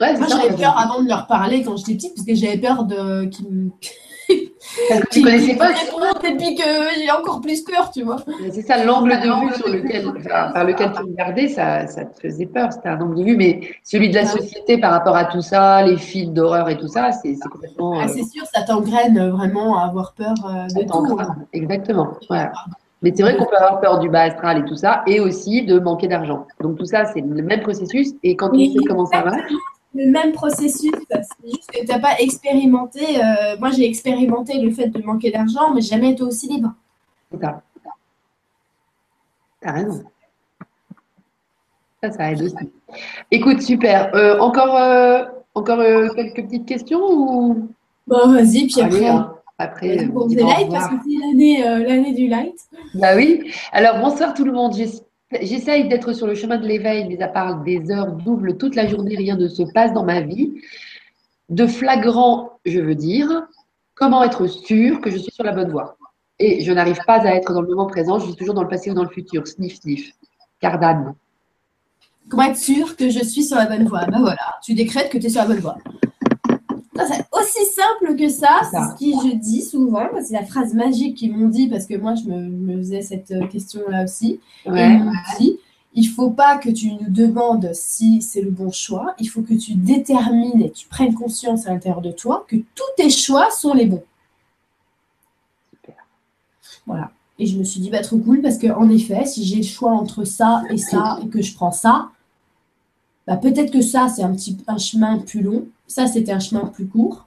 Ouais, 0.00 0.16
Moi 0.18 0.26
j'avais 0.28 0.54
peur 0.54 0.78
avant 0.78 1.02
de 1.02 1.08
leur 1.08 1.26
parler 1.26 1.62
quand 1.64 1.76
j'étais 1.76 1.94
petite, 1.94 2.14
parce 2.14 2.26
que 2.26 2.34
j'avais 2.34 2.58
peur 2.58 2.84
de 2.84 3.24
qu'ils 3.26 3.48
me 3.50 3.70
Parce 4.88 5.00
que 5.00 5.08
tu 5.10 5.22
connaissais 5.22 5.56
pas. 5.56 5.70
et 5.70 6.36
puis 6.36 6.54
que 6.54 6.62
j'ai 6.98 7.10
encore 7.10 7.40
plus 7.40 7.62
peur, 7.62 7.90
tu 7.90 8.02
vois. 8.02 8.16
C'est 8.52 8.62
ça, 8.62 8.84
l'angle 8.84 9.10
de 9.20 9.46
vue 9.46 9.54
sur 9.54 9.68
lequel, 9.68 10.04
par 10.28 10.64
lequel 10.64 10.92
tu 10.92 11.02
regardais, 11.02 11.48
ça, 11.48 11.86
ça 11.86 12.04
te 12.04 12.20
faisait 12.20 12.46
peur. 12.46 12.72
C'était 12.72 12.88
un 12.88 13.00
angle 13.00 13.16
de 13.16 13.24
vue, 13.24 13.36
mais 13.36 13.60
celui 13.82 14.10
de 14.10 14.14
la 14.14 14.22
Ah 14.22 14.26
société 14.26 14.78
par 14.78 14.92
rapport 14.92 15.16
à 15.16 15.24
tout 15.26 15.40
ça, 15.42 15.82
les 15.82 15.96
films 15.96 16.34
d'horreur 16.34 16.68
et 16.68 16.76
tout 16.76 16.88
ça, 16.88 17.12
c'est 17.12 17.36
complètement. 17.50 17.98
Ah, 18.00 18.04
euh, 18.04 18.08
c'est 18.08 18.24
sûr, 18.24 18.44
ça 18.52 18.62
t'engraine 18.62 19.18
euh, 19.18 19.30
vraiment 19.30 19.78
à 19.78 19.86
avoir 19.86 20.12
peur 20.14 20.34
euh, 20.48 20.64
de 20.64 20.70
ça 20.70 20.80
tout. 20.80 20.86
t'engrave. 20.86 21.34
Exactement. 21.52 22.08
Voilà. 22.28 22.52
Mais 23.02 23.12
c'est 23.14 23.22
vrai 23.22 23.36
qu'on 23.36 23.44
peut 23.44 23.56
avoir 23.56 23.80
peur 23.80 23.98
du 23.98 24.08
bas 24.08 24.22
astral 24.22 24.58
et 24.58 24.64
tout 24.64 24.74
ça, 24.76 25.02
et 25.06 25.20
aussi 25.20 25.62
de 25.64 25.78
manquer 25.78 26.08
d'argent. 26.08 26.46
Donc 26.60 26.78
tout 26.78 26.86
ça, 26.86 27.04
c'est 27.04 27.20
le 27.20 27.42
même 27.42 27.60
processus. 27.60 28.12
Et 28.22 28.36
quand 28.36 28.48
on 28.48 28.52
Oui, 28.56 28.72
sait 28.72 28.84
comment 28.86 29.06
ça 29.06 29.20
va, 29.22 29.32
Le 29.96 30.10
même 30.10 30.32
processus, 30.32 30.92
c'est 31.10 31.48
juste 31.48 31.70
que 31.72 31.80
tu 31.80 31.86
n'as 31.86 31.98
pas 31.98 32.18
expérimenté. 32.18 33.00
euh, 33.24 33.56
moi, 33.58 33.70
j'ai 33.70 33.86
expérimenté 33.86 34.58
le 34.60 34.70
fait 34.70 34.88
de 34.88 35.02
manquer 35.02 35.30
d'argent, 35.30 35.72
mais 35.74 35.80
jamais 35.80 36.10
été 36.10 36.22
aussi 36.22 36.48
libre. 36.48 36.74
T'as 39.60 39.72
raison. 39.72 40.04
Ça, 42.02 42.12
ça 42.12 42.32
aide 42.32 42.42
aussi. 42.42 42.54
Écoute, 43.30 43.62
super. 43.62 44.14
Euh, 44.14 44.38
encore 44.38 44.76
euh, 44.76 45.24
encore 45.54 45.78
quelques 46.14 46.44
petites 46.44 46.66
questions 46.66 47.00
ou? 47.00 47.68
Bon, 48.06 48.28
vas-y, 48.32 48.66
puis 48.66 48.80
après, 48.82 48.96
Allez, 48.98 49.06
hein. 49.08 49.32
Après, 49.58 49.96
Light, 49.96 50.68
parce 50.70 50.88
que 50.88 50.94
c'est 51.04 51.26
l'année 51.26 51.66
euh, 51.66 51.78
l'année 51.78 52.12
du 52.12 52.28
light. 52.28 52.54
Bah 52.94 53.16
oui. 53.16 53.50
Alors, 53.72 53.98
bonsoir 54.00 54.34
tout 54.34 54.44
le 54.44 54.52
monde. 54.52 54.74
J'es- 54.74 55.02
J'essaye 55.40 55.88
d'être 55.88 56.12
sur 56.12 56.26
le 56.26 56.34
chemin 56.34 56.56
de 56.56 56.66
l'éveil, 56.66 57.08
mais 57.08 57.20
à 57.20 57.28
part 57.28 57.62
des 57.62 57.90
heures 57.90 58.12
doubles 58.12 58.56
toute 58.58 58.76
la 58.76 58.86
journée, 58.86 59.16
rien 59.16 59.36
ne 59.36 59.48
se 59.48 59.64
passe 59.74 59.92
dans 59.92 60.04
ma 60.04 60.20
vie. 60.20 60.60
De 61.48 61.66
flagrant, 61.66 62.60
je 62.64 62.78
veux 62.78 62.94
dire, 62.94 63.46
comment 63.94 64.22
être 64.22 64.46
sûr 64.46 65.00
que 65.00 65.10
je 65.10 65.16
suis 65.16 65.32
sur 65.32 65.44
la 65.44 65.52
bonne 65.52 65.70
voie? 65.70 65.96
Et 66.38 66.62
je 66.62 66.72
n'arrive 66.72 67.00
pas 67.06 67.20
à 67.20 67.34
être 67.34 67.52
dans 67.52 67.62
le 67.62 67.68
moment 67.68 67.86
présent, 67.86 68.18
je 68.18 68.26
suis 68.26 68.36
toujours 68.36 68.54
dans 68.54 68.62
le 68.62 68.68
passé 68.68 68.90
ou 68.90 68.94
dans 68.94 69.02
le 69.02 69.10
futur. 69.10 69.46
Sniff, 69.48 69.80
sniff. 69.80 70.12
Cardane. 70.60 71.14
Comment 72.28 72.44
être 72.44 72.56
sûr 72.56 72.96
que 72.96 73.08
je 73.10 73.24
suis 73.24 73.44
sur 73.44 73.56
la 73.56 73.66
bonne 73.66 73.86
voie? 73.86 74.04
Ben 74.06 74.20
voilà, 74.20 74.58
tu 74.62 74.74
décrètes 74.74 75.10
que 75.10 75.18
tu 75.18 75.26
es 75.26 75.28
sur 75.28 75.42
la 75.42 75.48
bonne 75.48 75.60
voie. 75.60 75.78
C'est 76.98 77.24
aussi 77.32 77.72
simple 77.74 78.16
que 78.16 78.28
ça, 78.28 78.60
C'est 78.70 78.76
ce 78.76 78.94
que 79.22 79.28
je 79.28 79.34
dis 79.36 79.62
souvent, 79.62 80.06
c'est 80.24 80.34
la 80.34 80.44
phrase 80.44 80.74
magique 80.74 81.16
qu'ils 81.16 81.36
m'ont 81.36 81.48
dit, 81.48 81.68
parce 81.68 81.86
que 81.86 81.96
moi 81.96 82.14
je 82.14 82.24
me, 82.30 82.48
me 82.48 82.76
faisais 82.78 83.02
cette 83.02 83.30
euh, 83.30 83.46
question-là 83.46 84.04
aussi. 84.04 84.40
Et 84.66 84.70
Ouais. 84.70 84.94
ils 84.94 85.04
m'ont 85.04 85.12
dit, 85.38 85.58
il 85.94 86.04
faut 86.08 86.30
pas 86.30 86.58
que 86.58 86.68
tu 86.70 86.92
nous 86.92 87.08
demandes 87.08 87.70
si 87.72 88.20
c'est 88.20 88.42
le 88.42 88.50
bon 88.50 88.70
choix, 88.70 89.14
il 89.18 89.26
faut 89.26 89.42
que 89.42 89.54
tu 89.54 89.74
détermines 89.74 90.60
et 90.62 90.70
tu 90.70 90.86
prennes 90.88 91.14
conscience 91.14 91.66
à 91.66 91.72
l'intérieur 91.72 92.02
de 92.02 92.10
toi 92.12 92.44
que 92.48 92.56
tous 92.56 92.90
tes 92.96 93.08
choix 93.10 93.50
sont 93.50 93.72
les 93.74 93.86
bons. 93.86 94.04
Voilà. 96.86 97.10
Et 97.38 97.46
je 97.46 97.58
me 97.58 97.64
suis 97.64 97.80
dit, 97.80 97.90
bah 97.90 98.00
trop 98.00 98.16
cool, 98.18 98.40
parce 98.40 98.58
qu'en 98.58 98.88
effet, 98.88 99.26
si 99.26 99.44
j'ai 99.44 99.56
le 99.56 99.62
choix 99.62 99.90
entre 99.92 100.24
ça 100.24 100.62
et 100.70 100.78
ça, 100.78 101.18
et 101.22 101.28
que 101.28 101.42
je 101.42 101.54
prends 101.54 101.72
ça, 101.72 102.08
bah 103.26 103.36
peut-être 103.36 103.72
que 103.72 103.80
ça, 103.80 104.08
c'est 104.08 104.22
un 104.22 104.32
petit 104.34 104.56
un 104.66 104.78
chemin 104.78 105.18
plus 105.18 105.42
long, 105.42 105.66
ça, 105.86 106.06
c'était 106.06 106.32
un 106.32 106.40
chemin 106.40 106.66
plus 106.66 106.86
court, 106.86 107.26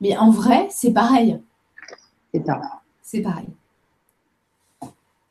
mais 0.00 0.16
en 0.16 0.30
vrai, 0.30 0.66
c'est 0.70 0.92
pareil. 0.92 1.38
C'est 2.34 2.44
ça. 2.46 2.60
C'est 3.02 3.20
pareil. 3.20 3.46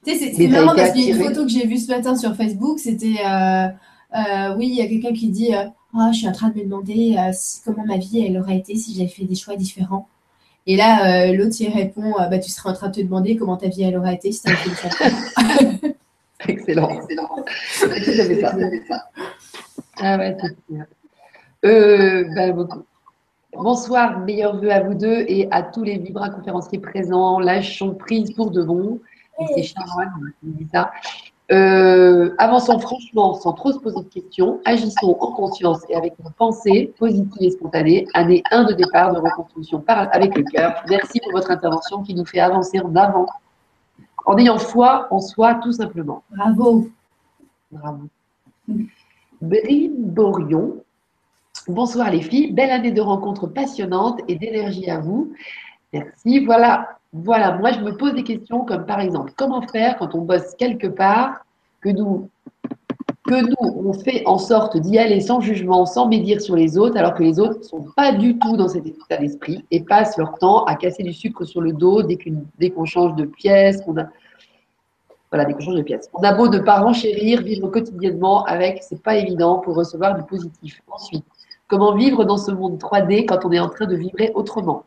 Tu 0.06 0.16
sais, 0.18 0.34
c'est 0.36 0.48
marrant 0.48 0.76
parce 0.76 0.92
qu'il 0.94 1.02
y 1.08 1.12
a 1.12 1.16
une 1.16 1.24
photo 1.24 1.44
que 1.44 1.50
j'ai 1.50 1.68
vue 1.68 1.78
ce 1.78 1.92
matin 1.92 2.16
sur 2.16 2.36
Facebook, 2.36 2.80
c'était 2.80 3.18
euh, 3.24 3.68
euh, 4.18 4.56
oui, 4.58 4.68
il 4.68 4.76
y 4.76 4.82
a 4.82 4.88
quelqu'un 4.88 5.14
qui 5.14 5.30
dit 5.30 5.54
euh, 5.54 5.66
Ah, 5.96 6.10
je 6.12 6.18
suis 6.20 6.28
en 6.28 6.32
train 6.32 6.50
de 6.50 6.58
me 6.58 6.64
demander 6.64 7.16
si- 7.34 7.62
comment 7.64 7.86
ma 7.86 7.98
vie 7.98 8.26
elle 8.26 8.38
aurait 8.40 8.58
été 8.58 8.76
si 8.76 8.96
j'avais 8.96 9.08
fait 9.10 9.26
des 9.26 9.36
choix 9.36 9.56
différents. 9.56 10.08
Et 10.68 10.76
là, 10.76 11.32
l'autre 11.34 11.56
il 11.60 11.70
répond 11.70 12.14
bah, 12.18 12.40
Tu 12.40 12.50
serais 12.50 12.70
en 12.70 12.74
train 12.74 12.90
de 12.90 12.96
te 12.96 13.02
demander 13.02 13.36
comment 13.36 13.58
ta 13.58 13.68
vie 13.68 13.84
elle 13.84 13.98
aurait 13.98 14.16
été 14.16 14.32
si 14.32 14.42
tu 14.42 14.50
avais 14.50 14.58
fait 14.58 14.70
des 14.70 14.76
choix 14.76 14.90
différents. 14.90 15.92
Excellent. 16.48 16.90
Excellent. 16.90 17.36
J'avais 18.16 18.42
ça. 18.42 18.56
Ah 20.02 20.18
ouais, 20.18 20.36
c'est. 20.40 20.58
Euh, 21.64 22.26
bah, 22.36 22.52
beaucoup. 22.52 22.84
Bonsoir, 23.54 24.20
meilleurs 24.20 24.56
vœux 24.56 24.72
à 24.72 24.82
vous 24.82 24.96
deux 24.96 25.26
et 25.28 25.48
à 25.52 25.62
tous 25.62 25.84
les 25.84 25.98
Vibra 25.98 26.30
conférenciers 26.30 26.80
présents. 26.80 27.40
Lâchons 27.40 27.94
prise 27.94 28.34
pour 28.34 28.50
de 28.50 28.64
bon. 28.64 29.00
C'est 29.54 29.64
Sharon 29.64 30.06
qui 30.40 30.48
dit 30.48 30.68
ça. 30.72 30.92
Euh, 31.52 32.34
avançons 32.38 32.80
franchement 32.80 33.34
sans 33.34 33.52
trop 33.52 33.74
se 33.74 33.80
poser 33.80 34.00
de 34.00 34.08
questions. 34.10 34.62
Agissons 34.66 35.18
en 35.20 35.34
conscience 35.34 35.82
et 35.90 35.96
avec 35.96 36.14
une 36.20 36.32
pensée 36.32 36.94
positive 36.98 37.42
et 37.42 37.52
spontanée. 37.52 38.08
Année 38.14 38.42
1 38.52 38.64
de 38.64 38.74
départ 38.74 39.14
de 39.14 39.20
reconstruction 39.20 39.82
par, 39.82 40.08
avec 40.14 40.36
le 40.36 40.44
cœur. 40.44 40.82
Merci 40.90 41.20
pour 41.20 41.34
votre 41.34 41.52
intervention 41.52 42.04
qui 42.04 42.16
nous 42.16 42.26
fait 42.26 42.40
avancer 42.40 42.80
en 42.80 42.96
avant 42.96 43.28
en 44.26 44.38
ayant 44.38 44.58
foi 44.58 45.08
en 45.12 45.20
soi 45.20 45.56
tout 45.56 45.74
simplement. 45.74 46.24
Bravo. 46.32 46.90
Bravo. 47.72 48.08
Briborion. 49.42 50.84
Bonsoir 51.68 52.12
les 52.12 52.22
filles, 52.22 52.52
belle 52.54 52.70
année 52.70 52.92
de 52.92 53.02
rencontres 53.02 53.48
passionnantes 53.48 54.20
et 54.28 54.36
d'énergie 54.36 54.90
à 54.90 55.00
vous. 55.00 55.34
Merci. 55.94 56.46
Voilà, 56.46 57.00
voilà. 57.12 57.58
Moi, 57.58 57.72
je 57.72 57.80
me 57.80 57.98
pose 57.98 58.14
des 58.14 58.24
questions 58.24 58.66
comme 58.66 58.86
par 58.86 59.00
exemple, 59.00 59.34
comment 59.36 59.62
faire 59.68 59.98
quand 59.98 60.16
on 60.16 60.22
bosse 60.22 60.56
quelque 60.58 60.88
part 60.88 61.44
que 61.82 61.90
nous, 61.90 62.30
que 63.26 63.42
nous, 63.42 63.56
on 63.62 63.94
fait 63.94 64.24
en 64.26 64.38
sorte 64.38 64.78
d'y 64.78 65.00
aller 65.00 65.22
sans 65.22 65.42
jugement, 65.42 65.86
sans 65.86 66.08
médire 66.08 66.40
sur 66.40 66.56
les 66.56 66.78
autres, 66.78 66.98
alors 66.98 67.16
que 67.16 67.24
les 67.24 67.40
autres 67.40 67.60
ne 67.60 67.64
sont 67.64 67.86
pas 67.96 68.12
du 68.12 68.38
tout 68.38 68.58
dans 68.58 68.68
cet 68.68 68.86
état 68.86 69.18
d'esprit 69.18 69.66
et 69.72 69.84
passent 69.84 70.18
leur 70.18 70.38
temps 70.38 70.64
à 70.66 70.76
casser 70.76 71.04
du 71.04 71.14
sucre 71.14 71.46
sur 71.46 71.62
le 71.62 71.74
dos 71.74 72.04
dès 72.04 72.70
qu'on 72.70 72.86
change 72.86 73.16
de 73.16 73.26
pièce, 73.26 73.82
qu'on 73.82 73.98
a, 73.98 74.06
voilà, 75.32 75.46
dès 75.46 75.54
qu'on 75.54 75.62
change 75.62 75.76
de 75.76 75.82
pièce. 75.82 76.10
On 76.14 76.22
a 76.24 76.34
beau 76.34 76.50
ne 76.50 76.60
pas 76.60 76.80
renchérir, 76.82 77.42
vivre 77.42 77.68
quotidiennement 77.70 78.44
avec, 78.44 78.84
c'est 78.84 79.02
pas 79.02 79.16
évident 79.16 79.60
pour 79.60 79.76
recevoir 79.76 80.16
du 80.16 80.24
positif. 80.24 80.82
Ensuite, 80.92 81.24
comment 81.68 81.96
vivre 81.96 82.26
dans 82.26 82.38
ce 82.38 82.52
monde 82.52 82.78
3D 82.78 83.26
quand 83.26 83.46
on 83.46 83.52
est 83.52 83.60
en 83.60 83.70
train 83.70 83.86
de 83.86 83.96
vibrer 83.96 84.32
autrement? 84.36 84.84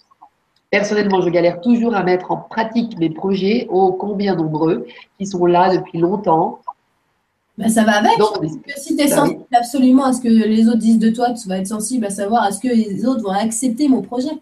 Personnellement, 0.70 1.22
je 1.22 1.30
galère 1.30 1.60
toujours 1.60 1.94
à 1.94 2.02
mettre 2.02 2.30
en 2.30 2.36
pratique 2.36 2.98
mes 2.98 3.08
projets, 3.08 3.66
ô 3.70 3.92
combien 3.92 4.34
nombreux, 4.34 4.86
qui 5.18 5.26
sont 5.26 5.46
là 5.46 5.74
depuis 5.74 5.98
longtemps. 5.98 6.58
Bah, 7.56 7.68
ça 7.68 7.84
va 7.84 7.98
avec. 7.98 8.18
Parce 8.18 8.40
que 8.40 8.80
si 8.80 8.96
tu 8.96 9.02
es 9.02 9.06
Bah 9.08 9.22
oui. 9.22 9.28
sensible 9.30 9.44
absolument 9.54 10.04
à 10.04 10.12
ce 10.12 10.20
que 10.20 10.28
les 10.28 10.66
autres 10.66 10.78
disent 10.78 10.98
de 10.98 11.10
toi, 11.10 11.30
tu 11.32 11.48
vas 11.48 11.58
être 11.58 11.68
sensible 11.68 12.04
à 12.04 12.10
savoir 12.10 12.46
est-ce 12.48 12.58
que 12.58 12.68
les 12.68 13.06
autres 13.06 13.22
vont 13.22 13.30
accepter 13.30 13.88
mon 13.88 14.02
projet 14.02 14.32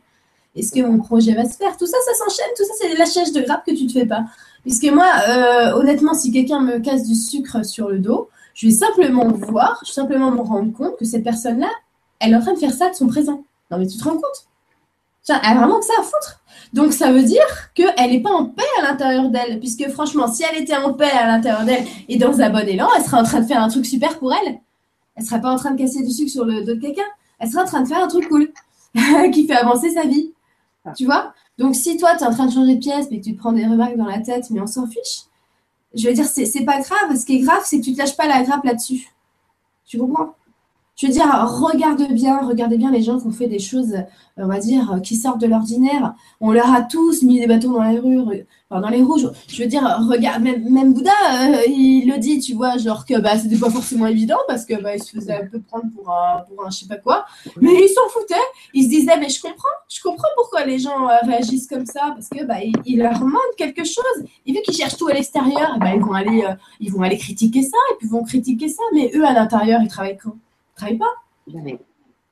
Est-ce 0.57 0.73
que 0.73 0.81
mon 0.81 0.99
projet 0.99 1.35
va 1.35 1.45
se 1.45 1.57
faire? 1.57 1.77
Tout 1.77 1.87
ça, 1.87 1.99
ça 2.07 2.15
s'enchaîne. 2.15 2.51
Tout 2.57 2.65
ça, 2.65 2.73
c'est 2.81 2.89
des 2.89 2.97
lâchages 2.97 3.33
de 3.33 3.43
grappe 3.43 3.66
que 3.66 3.73
tu 3.73 3.85
ne 3.85 3.89
te 3.89 3.93
fais 3.93 4.07
pas. 4.07 4.24
Puisque 4.62 4.90
moi, 4.93 5.06
euh, 5.28 5.72
honnêtement, 5.72 6.14
si 6.14 6.32
quelqu'un 6.32 6.60
me 6.60 6.78
casse 6.78 7.06
du 7.06 7.14
sucre 7.14 7.64
sur 7.64 7.89
le 7.89 7.98
dos, 7.98 8.28
je 8.55 8.66
vais 8.66 8.72
simplement 8.72 9.28
voir, 9.28 9.80
je 9.84 9.90
vais 9.90 9.94
simplement 9.94 10.30
me 10.30 10.40
rendre 10.40 10.72
compte 10.72 10.97
que 10.98 11.05
cette 11.05 11.24
personne-là, 11.24 11.70
elle 12.20 12.32
est 12.32 12.36
en 12.36 12.40
train 12.40 12.55
de 12.55 12.59
faire 12.59 12.72
ça 12.72 12.90
de 12.90 12.94
son 12.94 13.09
présent. 13.09 13.44
Non, 13.70 13.78
mais 13.78 13.86
tu 13.86 13.98
te 13.98 14.05
rends 14.05 14.12
compte? 14.12 14.47
Elle 15.28 15.36
a 15.36 15.55
vraiment 15.55 15.78
que 15.78 15.84
ça 15.84 15.94
à 15.98 16.02
foutre. 16.02 16.40
Donc 16.72 16.93
ça 16.93 17.12
veut 17.12 17.22
dire 17.22 17.44
qu'elle 17.74 18.10
n'est 18.10 18.20
pas 18.20 18.32
en 18.32 18.47
paix 18.47 18.62
à 18.80 18.82
l'intérieur 18.82 19.28
d'elle, 19.30 19.60
puisque 19.60 19.89
franchement, 19.90 20.26
si 20.32 20.43
elle 20.43 20.62
était 20.62 20.76
en 20.76 20.94
paix 20.94 21.10
à 21.10 21.26
l'intérieur 21.26 21.64
d'elle 21.64 21.84
et 22.09 22.16
dans 22.16 22.40
un 22.40 22.51
bon 22.51 22.66
élan, 22.66 22.89
elle 22.97 23.05
serait 23.05 23.18
en 23.18 23.24
train 23.24 23.40
de 23.40 23.47
faire 23.47 23.62
un 23.62 23.68
truc 23.68 23.86
super 23.86 24.18
pour 24.18 24.32
elle. 24.32 24.59
Elle 25.14 25.24
serait 25.24 25.40
pas 25.40 25.52
en 25.52 25.56
train 25.56 25.72
de 25.72 25.78
casser 25.78 26.02
du 26.02 26.10
sucre 26.10 26.30
sur 26.30 26.44
le 26.44 26.64
dos 26.64 26.74
de 26.74 26.80
quelqu'un. 26.80 27.02
Elle 27.39 27.51
serait 27.51 27.62
en 27.62 27.66
train 27.66 27.82
de 27.82 27.89
faire 27.89 28.02
un 28.02 28.09
truc 28.09 28.28
cool 28.28 28.51
qui 29.32 29.47
fait 29.47 29.56
avancer 29.56 29.90
sa 29.90 30.02
vie. 30.02 30.32
Tu 30.97 31.05
vois? 31.05 31.32
Donc 31.59 31.74
si 31.77 31.97
toi, 31.97 32.16
tu 32.16 32.24
es 32.24 32.27
en 32.27 32.33
train 32.33 32.47
de 32.47 32.53
changer 32.53 32.74
de 32.74 32.81
pièce, 32.81 33.09
mais 33.11 33.20
que 33.20 33.24
tu 33.24 33.35
te 33.35 33.39
prends 33.39 33.53
des 33.53 33.66
remarques 33.66 33.97
dans 33.97 34.07
la 34.07 34.20
tête, 34.20 34.51
mais 34.51 34.61
on 34.61 34.66
s'en 34.66 34.87
fiche. 34.87 35.24
Je 35.95 36.09
veux 36.09 36.15
dire, 36.15 36.24
c'est 36.24 36.65
pas 36.65 36.81
grave. 36.81 37.16
Ce 37.16 37.27
qui 37.27 37.37
est 37.37 37.41
grave, 37.41 37.62
c'est 37.65 37.79
que 37.79 37.85
tu 37.85 37.93
te 37.93 37.99
lâches 37.99 38.16
pas 38.16 38.27
la 38.27 38.43
grappe 38.43 38.65
là-dessus. 38.65 39.09
Tu 39.85 39.99
comprends? 39.99 40.35
Je 41.03 41.09
veux 41.09 41.12
dire, 41.12 41.27
regarde 41.49 42.12
bien, 42.12 42.47
regardez 42.47 42.77
bien 42.77 42.93
les 42.93 43.03
gens 43.03 43.19
qui 43.19 43.27
ont 43.27 43.33
fait 43.33 43.49
des 43.49 43.59
choses, 43.59 43.97
on 44.37 44.47
va 44.47 44.61
dire, 44.61 45.01
qui 45.03 45.16
sortent 45.16 45.41
de 45.41 45.49
l'ordinaire. 45.49 46.15
On 46.41 46.53
leur 46.53 46.73
a 46.73 46.83
tous 46.83 47.24
mis 47.24 47.41
des 47.41 47.49
bâtons 47.49 47.73
dans 47.73 47.83
les 47.83 47.99
rues, 47.99 48.47
dans 48.70 48.89
les 48.89 49.03
rouges. 49.03 49.29
Je 49.49 49.61
veux 49.65 49.69
dire, 49.69 49.83
regarde, 50.09 50.45
même, 50.45 50.95
Bouddha, 50.95 51.11
euh, 51.11 51.62
il 51.66 52.09
le 52.09 52.19
dit, 52.19 52.39
tu 52.39 52.55
vois, 52.55 52.79
genre 52.79 53.05
que 53.05 53.20
bah, 53.20 53.37
c'était 53.37 53.59
pas 53.59 53.69
forcément 53.69 54.07
évident 54.07 54.39
parce 54.47 54.65
que 54.65 54.81
bah, 54.81 54.97
se 54.97 55.11
faisait 55.11 55.35
un 55.35 55.47
peu 55.47 55.61
prendre 55.61 55.87
pour 55.93 56.09
un, 56.09 56.45
pour 56.49 56.65
un 56.65 56.70
je 56.70 56.79
sais 56.79 56.87
pas 56.87 56.99
quoi. 56.99 57.27
Mais 57.61 57.73
il 57.74 57.89
s'en 57.89 58.09
foutait. 58.09 58.35
Il 58.73 58.85
se 58.85 58.89
disait, 58.91 59.19
mais 59.19 59.29
je 59.29 59.43
comprends, 59.43 59.69
je 59.89 60.01
comprends 60.01 60.29
pourquoi 60.37 60.65
les 60.65 60.79
gens 60.79 61.09
euh, 61.09 61.16
réagissent 61.24 61.66
comme 61.66 61.85
ça 61.85 62.15
parce 62.15 62.29
que 62.29 62.45
bah, 62.45 62.59
il, 62.87 62.99
leur 62.99 63.20
manque 63.24 63.57
quelque 63.59 63.83
chose. 63.83 64.24
Et 64.47 64.53
vu 64.53 64.62
qu'ils 64.62 64.77
cherchent 64.77 64.99
tout 64.99 65.09
à 65.09 65.15
l'extérieur, 65.15 65.79
bah, 65.81 65.97
ils, 65.97 66.01
vont 66.01 66.12
aller, 66.12 66.45
euh, 66.49 66.55
ils 66.79 66.93
vont 66.93 67.03
aller 67.03 67.19
critiquer 67.19 67.62
ça 67.62 67.79
et 67.91 67.97
puis 67.99 68.07
ils 68.07 68.12
vont 68.12 68.23
critiquer 68.23 68.69
ça. 68.69 68.85
Mais 68.95 69.11
eux, 69.16 69.27
à 69.27 69.33
l'intérieur, 69.33 69.81
ils 69.83 69.89
travaillent 69.89 70.19
quand? 70.23 70.37
Travaillent 70.77 70.99
pas. 70.99 71.15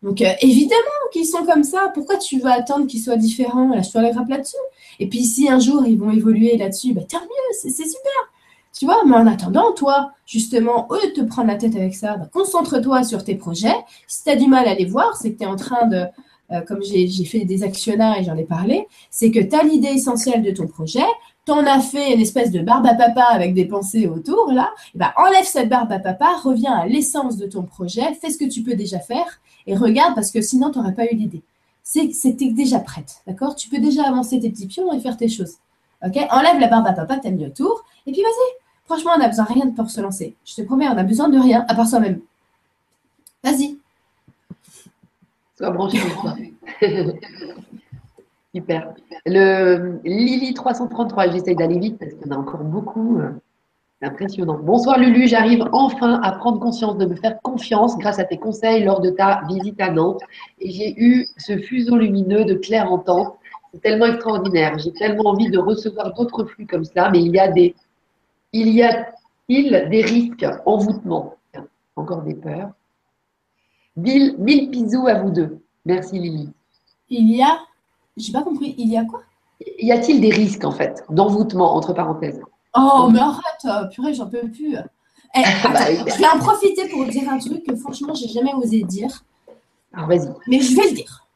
Donc, 0.03 0.23
euh, 0.23 0.33
évidemment 0.41 0.81
qu'ils 1.13 1.27
sont 1.27 1.45
comme 1.45 1.65
ça. 1.65 1.91
Pourquoi 1.95 2.17
tu 2.17 2.39
veux 2.39 2.51
attendre 2.51 2.87
qu'ils 2.87 3.01
soient 3.01 3.17
différents? 3.17 3.69
Lâche-toi 3.75 4.03
la 4.03 4.11
grappe 4.13 4.29
là-dessus. 4.29 4.57
Et 4.99 5.09
puis, 5.09 5.25
si 5.25 5.49
un 5.49 5.59
jour 5.59 5.85
ils 5.87 5.99
vont 5.99 6.11
évoluer 6.11 6.57
là-dessus, 6.57 6.95
bah, 6.95 7.03
tant 7.09 7.21
mieux, 7.21 7.55
c'est 7.61 7.71
super. 7.71 8.33
Tu 8.73 8.87
vois, 8.87 9.05
mais 9.05 9.17
en 9.17 9.27
attendant, 9.27 9.73
toi, 9.73 10.13
justement, 10.27 10.89
eux 10.93 11.13
te 11.13 11.21
prendre 11.21 11.49
la 11.49 11.57
tête 11.57 11.75
avec 11.77 11.95
ça, 11.95 12.17
bah, 12.17 12.29
concentre-toi 12.33 13.03
sur 13.03 13.25
tes 13.25 13.35
projets. 13.35 13.75
Si 14.07 14.25
tu 14.25 14.31
as 14.31 14.37
du 14.37 14.47
mal 14.47 14.67
à 14.69 14.75
les 14.75 14.87
voir, 14.87 15.17
c'est 15.17 15.33
que 15.33 15.39
tu 15.39 15.45
es 15.45 15.47
en 15.47 15.57
train 15.57 15.87
de, 15.87 16.05
euh, 16.53 16.61
comme 16.63 16.83
j'ai 16.83 17.25
fait 17.25 17.45
des 17.45 17.63
actionnaires 17.63 18.19
et 18.19 18.25
j'en 18.25 18.37
ai 18.37 18.45
parlé, 18.45 18.87
c'est 19.11 19.31
que 19.31 19.41
tu 19.41 19.55
as 19.55 19.63
l'idée 19.65 19.89
essentielle 19.89 20.43
de 20.43 20.51
ton 20.51 20.67
projet, 20.67 21.05
t'en 21.51 21.67
as 21.67 21.81
fait 21.81 22.15
une 22.15 22.21
espèce 22.21 22.53
de 22.53 22.61
barbe 22.61 22.87
à 22.87 22.95
papa 22.95 23.25
avec 23.25 23.55
des 23.55 23.65
pensées 23.65 24.07
autour, 24.07 24.53
là, 24.53 24.73
et 24.77 24.91
eh 24.95 24.99
ben, 24.99 25.11
enlève 25.17 25.45
cette 25.45 25.69
barbe 25.69 25.91
à 25.91 25.99
papa, 25.99 26.37
reviens 26.45 26.75
à 26.75 26.87
l'essence 26.87 27.37
de 27.37 27.47
ton 27.47 27.65
projet, 27.65 28.15
fais 28.15 28.31
ce 28.31 28.39
que 28.39 28.45
tu 28.45 28.63
peux 28.63 28.75
déjà 28.75 29.01
faire 29.01 29.41
et 29.67 29.75
regarde 29.75 30.15
parce 30.15 30.31
que 30.31 30.41
sinon, 30.43 30.71
tu 30.71 30.79
n'aurais 30.79 30.95
pas 30.95 31.07
eu 31.07 31.17
l'idée. 31.17 31.43
C'est 31.83 32.13
c'était 32.13 32.53
déjà 32.53 32.79
prête, 32.79 33.23
d'accord? 33.27 33.57
Tu 33.57 33.69
peux 33.69 33.81
déjà 33.81 34.05
avancer 34.05 34.39
tes 34.39 34.49
petits 34.49 34.69
pions 34.69 34.93
et 34.93 35.01
faire 35.01 35.17
tes 35.17 35.29
choses. 35.29 35.55
Ok? 36.07 36.17
Enlève 36.31 36.61
la 36.61 36.69
barbe 36.69 36.87
à 36.87 36.93
papa 36.93 37.17
que 37.17 37.23
tu 37.23 37.29
as 37.29 37.33
mis 37.33 37.45
autour 37.45 37.85
et 38.07 38.13
puis 38.13 38.23
vas-y. 38.23 38.57
Franchement, 38.85 39.13
on 39.17 39.19
n'a 39.19 39.29
besoin 39.29 39.47
de 39.47 39.53
rien 39.53 39.71
pour 39.71 39.91
se 39.91 40.01
lancer. 40.01 40.37
Je 40.45 40.55
te 40.55 40.63
promets, 40.63 40.87
on 40.87 40.97
a 40.97 41.03
besoin 41.03 41.29
de 41.29 41.39
rien 41.39 41.65
à 41.67 41.75
part 41.75 41.89
soi-même. 41.89 42.21
Vas-y. 43.43 43.77
Sois 45.57 45.71
branché 45.71 45.99
Super. 48.55 48.95
Le 49.27 50.01
Lily 50.05 50.55
333, 50.55 51.31
j'essaye 51.31 51.55
d'aller 51.55 51.79
vite 51.79 51.99
parce 51.99 52.13
qu'il 52.15 52.27
y 52.27 52.31
en 52.33 52.37
a 52.37 52.39
encore 52.41 52.65
beaucoup. 52.65 53.19
Euh, 53.19 53.31
c'est 54.01 54.09
impressionnant. 54.09 54.59
Bonsoir 54.61 54.99
Lulu, 54.99 55.29
j'arrive 55.29 55.65
enfin 55.73 56.21
à 56.23 56.33
prendre 56.33 56.59
conscience 56.59 56.97
de 56.97 57.07
me 57.07 57.15
faire 57.15 57.41
confiance 57.43 57.97
grâce 57.99 58.19
à 58.19 58.25
tes 58.25 58.39
conseils 58.39 58.83
lors 58.83 59.01
de 59.01 59.11
ta 59.11 59.43
visite 59.47 59.81
à 59.81 59.91
Nantes. 59.91 60.23
Et 60.59 60.71
j'ai 60.71 60.95
eu 60.99 61.29
ce 61.37 61.59
fuseau 61.59 61.97
lumineux 61.97 62.45
de 62.45 62.55
clair 62.55 62.91
en 62.91 63.05
C'est 63.73 63.83
tellement 63.83 64.07
extraordinaire. 64.07 64.79
J'ai 64.79 64.93
tellement 64.93 65.31
envie 65.31 65.51
de 65.51 65.59
recevoir 65.59 66.15
d'autres 66.15 66.45
flux 66.45 66.67
comme 66.67 66.85
cela, 66.85 67.11
mais 67.11 67.23
il 67.23 67.33
y 67.33 67.39
a 67.39 67.49
des, 67.49 67.75
il 68.53 68.71
y 68.71 68.83
a-t-il 68.83 69.89
des 69.91 70.03
risques? 70.03 70.47
Envoûtement 70.67 71.37
Encore 71.95 72.23
des 72.23 72.35
peurs. 72.35 72.71
Mille, 73.97 74.35
mille 74.39 74.71
bisous 74.71 75.07
à 75.07 75.15
vous 75.15 75.31
deux. 75.31 75.59
Merci 75.85 76.19
Lily. 76.19 76.49
Il 77.11 77.37
y 77.37 77.43
a 77.43 77.59
j'ai 78.21 78.33
pas 78.33 78.43
compris. 78.43 78.75
Il 78.79 78.89
y 78.89 78.97
a 78.97 79.05
quoi? 79.05 79.23
Y 79.79 79.93
a-t-il 79.93 80.21
des 80.21 80.31
risques, 80.31 80.65
en 80.65 80.73
fait, 80.73 81.05
d'envoûtement, 81.11 81.75
entre 81.75 81.93
parenthèses? 81.93 82.41
Oh, 82.77 83.09
mais 83.13 83.19
arrête, 83.19 83.43
euh, 83.65 83.85
purée, 83.89 84.15
j'en 84.15 84.29
peux 84.29 84.49
plus. 84.49 84.77
Eh, 85.35 85.43
bah, 85.65 85.95
je 85.95 86.19
vais 86.19 86.27
en 86.27 86.39
profiter 86.39 86.89
pour 86.89 87.05
dire 87.07 87.29
un 87.29 87.39
truc 87.39 87.65
que 87.65 87.75
franchement, 87.77 88.15
j'ai 88.15 88.29
jamais 88.29 88.55
osé 88.55 88.83
dire. 88.83 89.25
Alors, 89.93 90.09
vas-y. 90.09 90.29
Mais 90.47 90.61
je 90.61 90.77
vais 90.77 90.89
le 90.89 90.95
dire. 90.95 91.27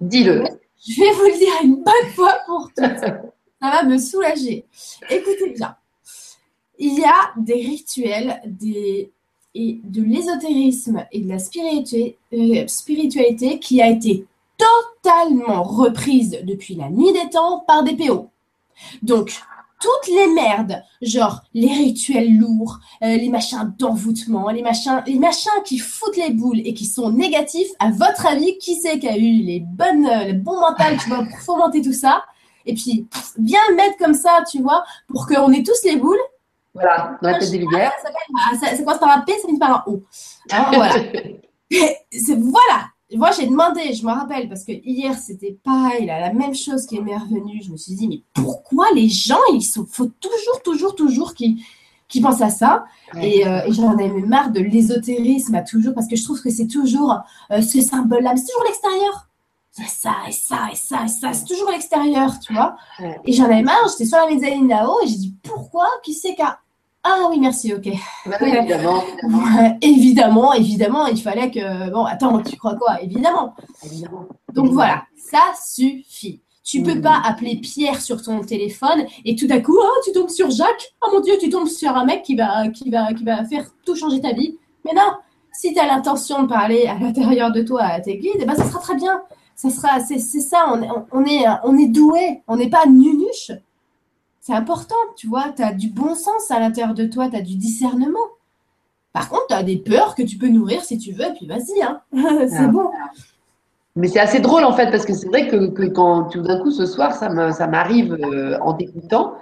Dis-le. 0.00 0.44
Je 0.84 1.00
vais 1.00 1.12
vous 1.12 1.24
le 1.24 1.38
dire 1.38 1.52
une 1.62 1.76
bonne 1.76 2.12
fois 2.14 2.34
pour 2.46 2.68
toutes. 2.76 2.84
Ça 2.84 3.70
va 3.70 3.84
me 3.84 3.96
soulager. 3.96 4.66
Écoutez 5.08 5.50
bien. 5.50 5.76
Il 6.78 6.98
y 6.98 7.04
a 7.04 7.32
des 7.36 7.54
rituels, 7.54 8.40
des 8.44 9.12
et 9.54 9.80
de 9.84 10.02
l'ésotérisme 10.02 11.04
et 11.12 11.20
de 11.20 11.28
la 11.28 11.38
spiritualité, 11.38 12.16
euh, 12.32 12.66
spiritualité 12.66 13.58
qui 13.58 13.82
a 13.82 13.90
été 13.90 14.26
totalement 14.56 14.91
reprise 15.04 16.38
depuis 16.44 16.74
la 16.74 16.88
nuit 16.90 17.12
des 17.12 17.30
temps 17.30 17.60
par 17.66 17.82
des 17.82 17.96
PO. 17.96 18.30
Donc, 19.02 19.40
toutes 19.80 20.14
les 20.14 20.28
merdes, 20.28 20.82
genre 21.00 21.42
les 21.54 21.72
rituels 21.72 22.38
lourds, 22.38 22.78
euh, 23.02 23.16
les 23.16 23.28
machins 23.28 23.74
d'envoûtement, 23.78 24.48
les 24.50 24.62
machins, 24.62 25.02
les 25.06 25.18
machins 25.18 25.50
qui 25.64 25.78
foutent 25.78 26.16
les 26.16 26.30
boules 26.30 26.60
et 26.60 26.72
qui 26.72 26.86
sont 26.86 27.10
négatifs, 27.10 27.68
à 27.80 27.90
votre 27.90 28.26
avis, 28.26 28.58
qui 28.58 28.76
c'est 28.76 28.98
qui 29.00 29.08
a 29.08 29.16
eu 29.16 29.42
les 29.42 29.60
bonnes, 29.60 30.06
euh, 30.06 30.24
les 30.24 30.32
bons 30.34 30.60
mentales, 30.60 30.98
tu 31.02 31.08
vois, 31.08 31.24
pour 31.24 31.38
fomenter 31.38 31.82
tout 31.82 31.92
ça? 31.92 32.24
Et 32.64 32.74
puis, 32.74 33.08
bien 33.38 33.58
le 33.70 33.76
mettre 33.76 33.96
comme 33.98 34.14
ça, 34.14 34.44
tu 34.48 34.62
vois, 34.62 34.84
pour 35.08 35.26
qu'on 35.26 35.50
ait 35.52 35.64
tous 35.64 35.84
les 35.84 35.96
boules. 35.96 36.20
Voilà, 36.74 37.18
dans 37.20 37.30
la 37.30 37.38
tête 37.38 37.50
des 37.50 37.58
lumières. 37.58 37.92
Ça, 38.02 38.68
ça, 38.70 38.76
commence 38.78 38.98
par 38.98 39.18
un 39.18 39.20
P, 39.22 39.32
ça 39.32 39.46
finit 39.46 39.58
par 39.58 39.70
un 39.70 39.90
O. 39.90 40.02
Alors, 40.50 40.74
voilà. 40.74 40.94
voilà, 41.70 42.86
moi, 43.16 43.30
j'ai 43.30 43.46
demandé, 43.46 43.92
je 43.94 44.04
me 44.04 44.12
rappelle, 44.12 44.48
parce 44.48 44.64
que 44.64 44.72
hier, 44.72 45.16
c'était 45.18 45.58
pareil, 45.62 46.06
là, 46.06 46.20
la 46.20 46.32
même 46.32 46.54
chose 46.54 46.86
qui 46.86 47.00
m'est 47.00 47.16
revenue. 47.16 47.60
Je 47.64 47.70
me 47.70 47.76
suis 47.76 47.94
dit, 47.94 48.08
mais 48.08 48.22
pourquoi 48.32 48.86
les 48.94 49.08
gens, 49.08 49.40
il 49.52 49.62
faut 49.64 50.10
toujours, 50.20 50.62
toujours, 50.62 50.94
toujours 50.94 51.34
qu'ils 51.34 51.58
qui 52.12 52.20
pensent 52.20 52.42
à 52.42 52.50
ça. 52.50 52.84
Euh, 53.16 53.20
et, 53.20 53.72
j'en 53.72 53.96
ai 53.96 54.08
marre 54.08 54.50
de 54.50 54.60
l'ésotérisme 54.60 55.54
à 55.54 55.62
toujours, 55.62 55.94
parce 55.94 56.06
que 56.06 56.14
je 56.14 56.22
trouve 56.22 56.40
que 56.42 56.50
c'est 56.50 56.66
toujours 56.66 57.20
euh, 57.50 57.62
ce 57.62 57.80
symbole-là, 57.80 58.34
c'est 58.36 58.44
toujours 58.52 58.64
l'extérieur. 58.64 59.28
C'est 59.70 59.88
ça, 59.88 60.12
et 60.28 60.32
ça, 60.32 60.68
et 60.70 60.76
ça, 60.76 61.04
et 61.06 61.08
ça, 61.08 61.32
c'est 61.32 61.46
toujours 61.46 61.70
l'extérieur, 61.70 62.38
tu 62.40 62.52
vois. 62.52 62.76
Et 63.24 63.32
j'en 63.32 63.44
avais 63.44 63.62
marre, 63.62 63.88
j'étais 63.90 64.04
sur 64.04 64.18
la 64.18 64.26
mezzanine 64.26 64.68
là-haut, 64.68 65.00
et 65.02 65.08
j'ai 65.08 65.16
dit, 65.16 65.34
pourquoi? 65.42 65.86
Qui 66.04 66.12
c'est 66.12 66.34
qu'à 66.34 66.58
ah 67.04 67.26
oui, 67.30 67.40
merci, 67.40 67.74
ok. 67.74 67.88
Bah 68.26 68.36
évidemment. 68.40 69.02
évidemment, 69.80 70.52
évidemment, 70.52 71.06
il 71.06 71.20
fallait 71.20 71.50
que. 71.50 71.90
Bon, 71.90 72.04
attends, 72.04 72.40
tu 72.42 72.56
crois 72.56 72.76
quoi? 72.76 73.02
Évidemment. 73.02 73.54
évidemment. 73.84 74.26
Donc 74.54 74.70
voilà, 74.70 75.04
ça 75.16 75.40
suffit. 75.60 76.42
Tu 76.64 76.80
ne 76.80 76.94
peux 76.94 77.00
pas 77.00 77.20
appeler 77.24 77.56
Pierre 77.56 78.00
sur 78.00 78.22
ton 78.22 78.40
téléphone 78.40 79.04
et 79.24 79.34
tout 79.34 79.48
à 79.50 79.58
coup, 79.58 79.76
oh, 79.76 80.00
tu 80.04 80.12
tombes 80.12 80.30
sur 80.30 80.48
Jacques. 80.50 80.94
Oh 81.04 81.10
mon 81.12 81.20
Dieu, 81.20 81.34
tu 81.40 81.50
tombes 81.50 81.66
sur 81.66 81.90
un 81.90 82.04
mec 82.04 82.22
qui 82.22 82.36
va, 82.36 82.68
qui 82.68 82.88
va, 82.88 83.12
qui 83.12 83.24
va 83.24 83.44
faire 83.44 83.66
tout 83.84 83.96
changer 83.96 84.20
ta 84.20 84.32
vie. 84.32 84.56
Mais 84.84 84.92
non, 84.94 85.12
si 85.52 85.74
tu 85.74 85.80
as 85.80 85.86
l'intention 85.86 86.44
de 86.44 86.48
parler 86.48 86.86
à 86.86 86.98
l'intérieur 87.00 87.50
de 87.50 87.62
toi 87.62 87.82
à 87.82 88.00
tes 88.00 88.16
guides, 88.16 88.38
eh 88.38 88.44
ben, 88.44 88.54
ça 88.54 88.64
sera 88.64 88.78
très 88.78 88.94
bien. 88.94 89.22
Ça 89.56 89.70
sera, 89.70 89.98
c'est, 89.98 90.18
ça, 90.18 90.66
on, 90.72 91.04
on, 91.10 91.24
est, 91.24 91.44
on 91.64 91.76
est 91.76 91.88
doué, 91.88 92.42
on 92.46 92.56
n'est 92.56 92.70
pas 92.70 92.86
nunuche 92.86 93.50
c'est 94.42 94.54
important, 94.54 94.96
tu 95.16 95.28
vois, 95.28 95.52
tu 95.56 95.62
as 95.62 95.72
du 95.72 95.88
bon 95.88 96.16
sens 96.16 96.50
à 96.50 96.58
l'intérieur 96.58 96.94
de 96.94 97.06
toi, 97.06 97.30
tu 97.30 97.36
as 97.36 97.42
du 97.42 97.54
discernement. 97.54 98.18
Par 99.12 99.28
contre, 99.28 99.46
tu 99.48 99.54
as 99.54 99.62
des 99.62 99.76
peurs 99.76 100.16
que 100.16 100.22
tu 100.22 100.36
peux 100.36 100.48
nourrir 100.48 100.82
si 100.82 100.98
tu 100.98 101.12
veux, 101.12 101.26
et 101.26 101.32
puis 101.32 101.46
vas-y, 101.46 101.80
hein. 101.80 102.00
c'est 102.48 102.64
ah. 102.64 102.66
bon. 102.66 102.90
Mais 103.94 104.08
c'est 104.08 104.18
assez 104.18 104.40
drôle 104.40 104.64
en 104.64 104.72
fait, 104.72 104.90
parce 104.90 105.06
que 105.06 105.14
c'est 105.14 105.28
vrai 105.28 105.46
que, 105.46 105.86
quand 105.86 106.24
tout 106.24 106.42
d'un 106.42 106.60
coup 106.60 106.72
ce 106.72 106.86
soir, 106.86 107.14
ça 107.14 107.28
m'arrive 107.28 108.14
euh, 108.14 108.58
en 108.60 108.74
t'écoutant, 108.74 109.34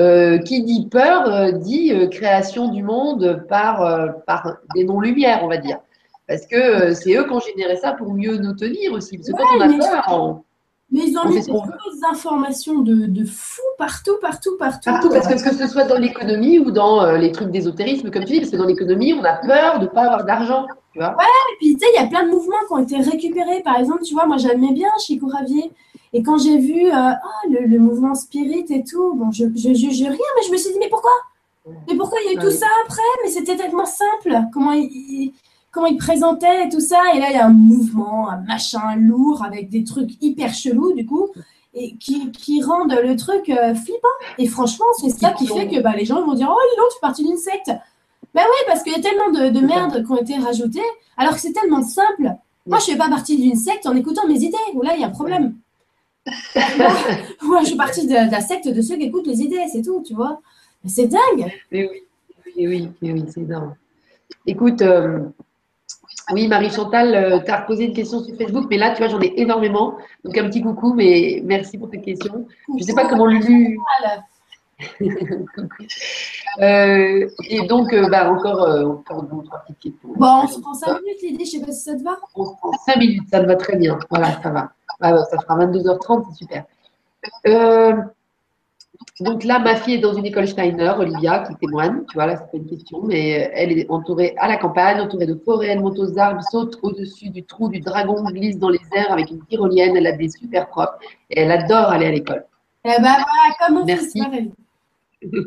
euh, 0.00 0.38
qui 0.38 0.62
dit 0.62 0.86
peur 0.86 1.26
euh, 1.26 1.52
dit 1.52 1.92
création 2.10 2.68
du 2.68 2.82
monde 2.82 3.44
par, 3.50 4.14
par 4.24 4.56
des 4.74 4.84
non-lumières, 4.84 5.40
on 5.42 5.48
va 5.48 5.58
dire. 5.58 5.78
Parce 6.26 6.46
que 6.46 6.94
c'est 6.94 7.14
eux 7.16 7.24
qui 7.24 7.32
ont 7.32 7.40
généré 7.40 7.76
ça 7.76 7.92
pour 7.92 8.14
mieux 8.14 8.36
nous 8.38 8.54
tenir 8.54 8.92
aussi. 8.92 9.18
Parce 9.18 9.28
que 9.28 9.36
quand 9.36 9.56
on 9.56 9.60
a 9.60 9.78
peur, 9.78 10.42
mais 10.90 11.00
ils 11.06 11.18
ont 11.18 11.28
mis 11.28 11.40
des 11.40 12.04
informations 12.10 12.78
de, 12.78 13.06
de 13.06 13.24
fou 13.26 13.60
partout, 13.76 14.16
partout, 14.22 14.56
partout. 14.58 14.90
Partout, 14.90 15.10
parce 15.10 15.26
que 15.26 15.48
que 15.48 15.54
ce 15.54 15.66
soit 15.66 15.84
dans 15.84 15.98
l'économie 15.98 16.58
ou 16.58 16.70
dans 16.70 17.02
euh, 17.02 17.18
les 17.18 17.30
trucs 17.30 17.50
d'ésotérisme, 17.50 18.10
comme 18.10 18.24
tu 18.24 18.32
dis, 18.32 18.40
parce 18.40 18.50
que 18.50 18.56
dans 18.56 18.64
l'économie, 18.64 19.12
on 19.12 19.22
a 19.22 19.34
peur 19.34 19.80
de 19.80 19.84
ne 19.84 19.90
pas 19.90 20.04
avoir 20.04 20.24
d'argent. 20.24 20.66
Tu 20.92 20.98
vois 20.98 21.10
ouais, 21.10 21.24
et 21.52 21.56
puis 21.58 21.74
tu 21.74 21.80
sais, 21.80 21.92
il 21.94 22.00
y 22.00 22.04
a 22.04 22.06
plein 22.06 22.24
de 22.24 22.30
mouvements 22.30 22.56
qui 22.66 22.72
ont 22.72 22.78
été 22.78 22.96
récupérés. 22.96 23.62
Par 23.62 23.76
exemple, 23.76 24.02
tu 24.02 24.14
vois, 24.14 24.24
moi 24.24 24.38
j'aimais 24.38 24.72
bien 24.72 24.88
Chico 24.98 25.28
Ravier. 25.28 25.70
Et 26.14 26.22
quand 26.22 26.38
j'ai 26.38 26.58
vu 26.58 26.86
euh, 26.86 27.12
oh, 27.12 27.48
le, 27.50 27.78
mouvement 27.78 28.14
spirit 28.14 28.64
et 28.70 28.82
tout, 28.82 29.14
bon, 29.14 29.30
je, 29.30 29.44
je 29.54 29.74
juge 29.74 30.00
rien, 30.00 30.16
mais 30.36 30.46
je 30.46 30.52
me 30.52 30.56
suis 30.56 30.72
dit, 30.72 30.78
mais 30.78 30.88
pourquoi? 30.88 31.12
Mais 31.86 31.96
pourquoi 31.96 32.18
il 32.22 32.26
y 32.26 32.28
a 32.30 32.40
eu 32.40 32.42
tout 32.42 32.50
ça 32.50 32.66
après? 32.86 33.02
Mais 33.22 33.30
c'était 33.30 33.56
tellement 33.56 33.84
simple. 33.84 34.40
Comment 34.54 34.72
il, 34.72 35.34
comment 35.70 35.86
il 35.86 35.96
présentait 35.96 36.66
et 36.66 36.68
tout 36.68 36.80
ça. 36.80 37.00
Et 37.14 37.18
là, 37.18 37.26
il 37.30 37.36
y 37.36 37.38
a 37.38 37.46
un 37.46 37.52
mouvement, 37.52 38.30
un 38.30 38.40
machin 38.42 38.96
lourd 38.96 39.44
avec 39.44 39.68
des 39.68 39.84
trucs 39.84 40.10
hyper 40.20 40.52
chelous, 40.52 40.92
du 40.94 41.06
coup, 41.06 41.28
et 41.74 41.96
qui, 41.96 42.62
rendent 42.62 42.98
le 43.02 43.16
truc 43.16 43.48
euh, 43.50 43.74
flippant. 43.74 44.08
Et 44.38 44.46
franchement, 44.46 44.86
c'est 45.00 45.10
ça 45.10 45.30
qui 45.32 45.46
fait 45.46 45.68
que 45.68 45.80
bah, 45.80 45.94
les 45.96 46.04
gens 46.04 46.24
vont 46.24 46.34
dire 46.34 46.48
Oh, 46.50 46.76
donc, 46.76 46.88
tu 46.90 46.96
es 46.96 47.00
parti 47.00 47.24
d'une 47.24 47.36
secte. 47.36 47.70
Ben 48.34 48.42
oui, 48.44 48.64
parce 48.66 48.82
qu'il 48.82 48.92
y 48.92 48.96
a 48.96 49.00
tellement 49.00 49.30
de, 49.30 49.50
de 49.50 49.60
merde 49.64 50.04
qui 50.04 50.12
ont 50.12 50.18
été 50.18 50.36
rajoutées, 50.36 50.80
alors 51.16 51.34
que 51.34 51.40
c'est 51.40 51.52
tellement 51.52 51.82
simple. 51.82 52.34
Moi, 52.66 52.78
je 52.80 52.90
ne 52.90 52.92
fais 52.92 52.98
pas 52.98 53.08
partie 53.08 53.36
d'une 53.38 53.56
secte 53.56 53.86
en 53.86 53.96
écoutant 53.96 54.26
mes 54.26 54.40
idées. 54.40 54.56
Ou 54.74 54.82
là, 54.82 54.92
il 54.94 55.00
y 55.00 55.04
a 55.04 55.06
un 55.06 55.10
problème. 55.10 55.54
Moi, 57.42 57.60
je 57.62 57.66
suis 57.68 57.76
partie 57.76 58.06
de, 58.06 58.14
la 58.14 58.40
secte 58.40 58.68
de 58.68 58.82
ceux 58.82 58.96
qui 58.96 59.04
écoutent 59.04 59.26
les 59.26 59.40
idées, 59.40 59.64
c'est 59.72 59.82
tout, 59.82 60.02
tu 60.06 60.14
vois. 60.14 60.40
C'est 60.86 61.06
dingue. 61.06 61.50
Mais 61.72 61.88
oui, 61.88 62.02
oui, 62.56 62.90
oui, 63.02 63.12
oui, 63.12 63.24
c'est 63.28 63.46
dingue. 63.46 63.72
Écoute, 64.46 64.82
euh, 64.82 65.20
oui, 66.32 66.48
Marie-Chantal, 66.48 67.14
euh, 67.14 67.38
tu 67.40 67.50
as 67.50 67.62
posé 67.62 67.84
une 67.84 67.94
question 67.94 68.20
sur 68.20 68.36
Facebook, 68.36 68.66
mais 68.70 68.76
là, 68.76 68.90
tu 68.90 68.98
vois, 68.98 69.08
j'en 69.08 69.20
ai 69.20 69.32
énormément. 69.36 69.96
Donc, 70.24 70.36
un 70.36 70.48
petit 70.48 70.62
coucou, 70.62 70.94
mais 70.94 71.42
merci 71.44 71.78
pour 71.78 71.90
tes 71.90 72.00
questions. 72.00 72.46
Je 72.68 72.74
ne 72.74 72.82
sais 72.82 72.94
pas 72.94 73.06
comment 73.08 73.26
Lulu. 73.26 73.78
euh, 76.60 77.28
et 77.48 77.66
donc, 77.66 77.92
euh, 77.92 78.08
bah, 78.08 78.30
encore, 78.30 78.62
euh, 78.62 78.86
encore 78.86 79.24
deux 79.24 79.36
ou 79.36 79.42
trois 79.42 79.58
petites 79.60 79.78
questions. 79.78 80.10
Bon, 80.16 80.42
on 80.44 80.46
se 80.46 80.60
prend 80.60 80.74
5 80.74 81.00
minutes, 81.02 81.22
Lydie, 81.22 81.44
je 81.46 81.56
ne 81.56 81.60
sais 81.62 81.66
pas 81.66 81.72
si 81.72 81.80
ça 81.82 81.96
te 81.96 82.02
va. 82.04 82.16
On 82.36 82.44
se 82.44 82.56
prend 82.56 82.72
5 82.86 82.96
minutes, 82.96 83.28
ça 83.30 83.42
me 83.42 83.46
va 83.46 83.56
très 83.56 83.76
bien. 83.76 83.98
Voilà, 84.10 84.40
ça 84.40 84.50
va. 84.50 84.70
Ah, 85.00 85.16
ça 85.30 85.38
fera 85.38 85.66
22h30, 85.66 86.26
c'est 86.28 86.36
super. 86.36 86.64
Euh, 89.20 89.24
donc 89.24 89.44
là, 89.44 89.58
ma 89.58 89.76
fille 89.76 89.94
est 89.94 89.98
dans 89.98 90.14
une 90.14 90.26
école 90.26 90.46
Steiner, 90.46 90.92
Olivia, 90.98 91.40
qui 91.40 91.54
témoigne. 91.56 92.02
Tu 92.08 92.14
vois, 92.14 92.26
là, 92.26 92.36
c'est 92.36 92.50
pas 92.50 92.56
une 92.56 92.66
question, 92.66 93.02
mais 93.02 93.50
elle 93.54 93.76
est 93.76 93.90
entourée 93.90 94.34
à 94.38 94.48
la 94.48 94.56
campagne, 94.56 95.00
entourée 95.00 95.26
de 95.26 95.34
forêts, 95.44 95.68
elle 95.68 95.80
monte 95.80 95.98
aux 95.98 96.18
arbres, 96.18 96.42
saute 96.50 96.78
au-dessus 96.82 97.30
du 97.30 97.44
trou 97.44 97.68
du 97.68 97.80
dragon, 97.80 98.22
glisse 98.24 98.58
dans 98.58 98.70
les 98.70 98.80
airs 98.92 99.12
avec 99.12 99.30
une 99.30 99.44
tyrolienne. 99.46 99.96
Elle 99.96 100.06
a 100.06 100.12
des 100.12 100.28
super 100.28 100.68
profs 100.68 100.94
et 101.30 101.40
elle 101.40 101.50
adore 101.50 101.90
aller 101.90 102.06
à 102.06 102.10
l'école. 102.12 102.44
Eh 102.84 102.88
ben 102.88 103.00
voilà, 103.02 103.54
comme 103.58 103.74
mon 103.78 103.84
Merci. 103.84 104.22
fils, 104.22 104.50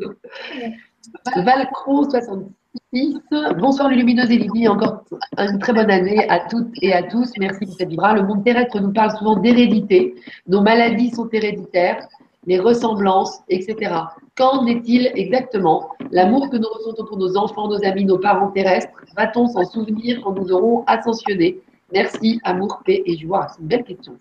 pareil. 1.24 1.44
Valcro 1.44 2.08
66. 2.08 3.18
Bonsoir 3.58 3.88
les 3.88 3.96
lumineuses 3.96 4.30
et 4.30 4.38
Lydie, 4.38 4.68
encore 4.68 5.04
une 5.38 5.58
très 5.58 5.72
bonne 5.72 5.90
année 5.90 6.28
à 6.28 6.40
toutes 6.40 6.72
et 6.80 6.92
à 6.92 7.02
tous. 7.02 7.30
Merci 7.38 7.66
pour 7.66 7.74
cette 7.74 7.88
vibra. 7.88 8.14
Le 8.14 8.22
monde 8.22 8.44
terrestre 8.44 8.80
nous 8.80 8.92
parle 8.92 9.16
souvent 9.16 9.36
d'hérédité. 9.36 10.14
Nos 10.46 10.60
maladies 10.60 11.10
sont 11.10 11.28
héréditaires, 11.32 12.06
les 12.46 12.58
ressemblances, 12.58 13.40
etc. 13.48 13.94
Qu'en 14.36 14.66
est-il 14.66 15.12
exactement? 15.14 15.88
L'amour 16.10 16.50
que 16.50 16.56
nous 16.56 16.68
ressentons 16.68 17.04
pour 17.04 17.18
nos 17.18 17.36
enfants, 17.36 17.68
nos 17.68 17.84
amis, 17.84 18.04
nos 18.04 18.18
parents 18.18 18.50
terrestres, 18.50 18.90
va-t-on 19.16 19.46
s'en 19.46 19.64
souvenir 19.64 20.20
quand 20.22 20.32
nous 20.32 20.50
aurons 20.52 20.84
ascensionné? 20.86 21.60
Merci, 21.92 22.40
amour, 22.42 22.80
paix 22.84 23.02
et 23.06 23.16
joie. 23.16 23.48
C'est 23.50 23.62
une 23.62 23.68
belle 23.68 23.84
question. 23.84 24.14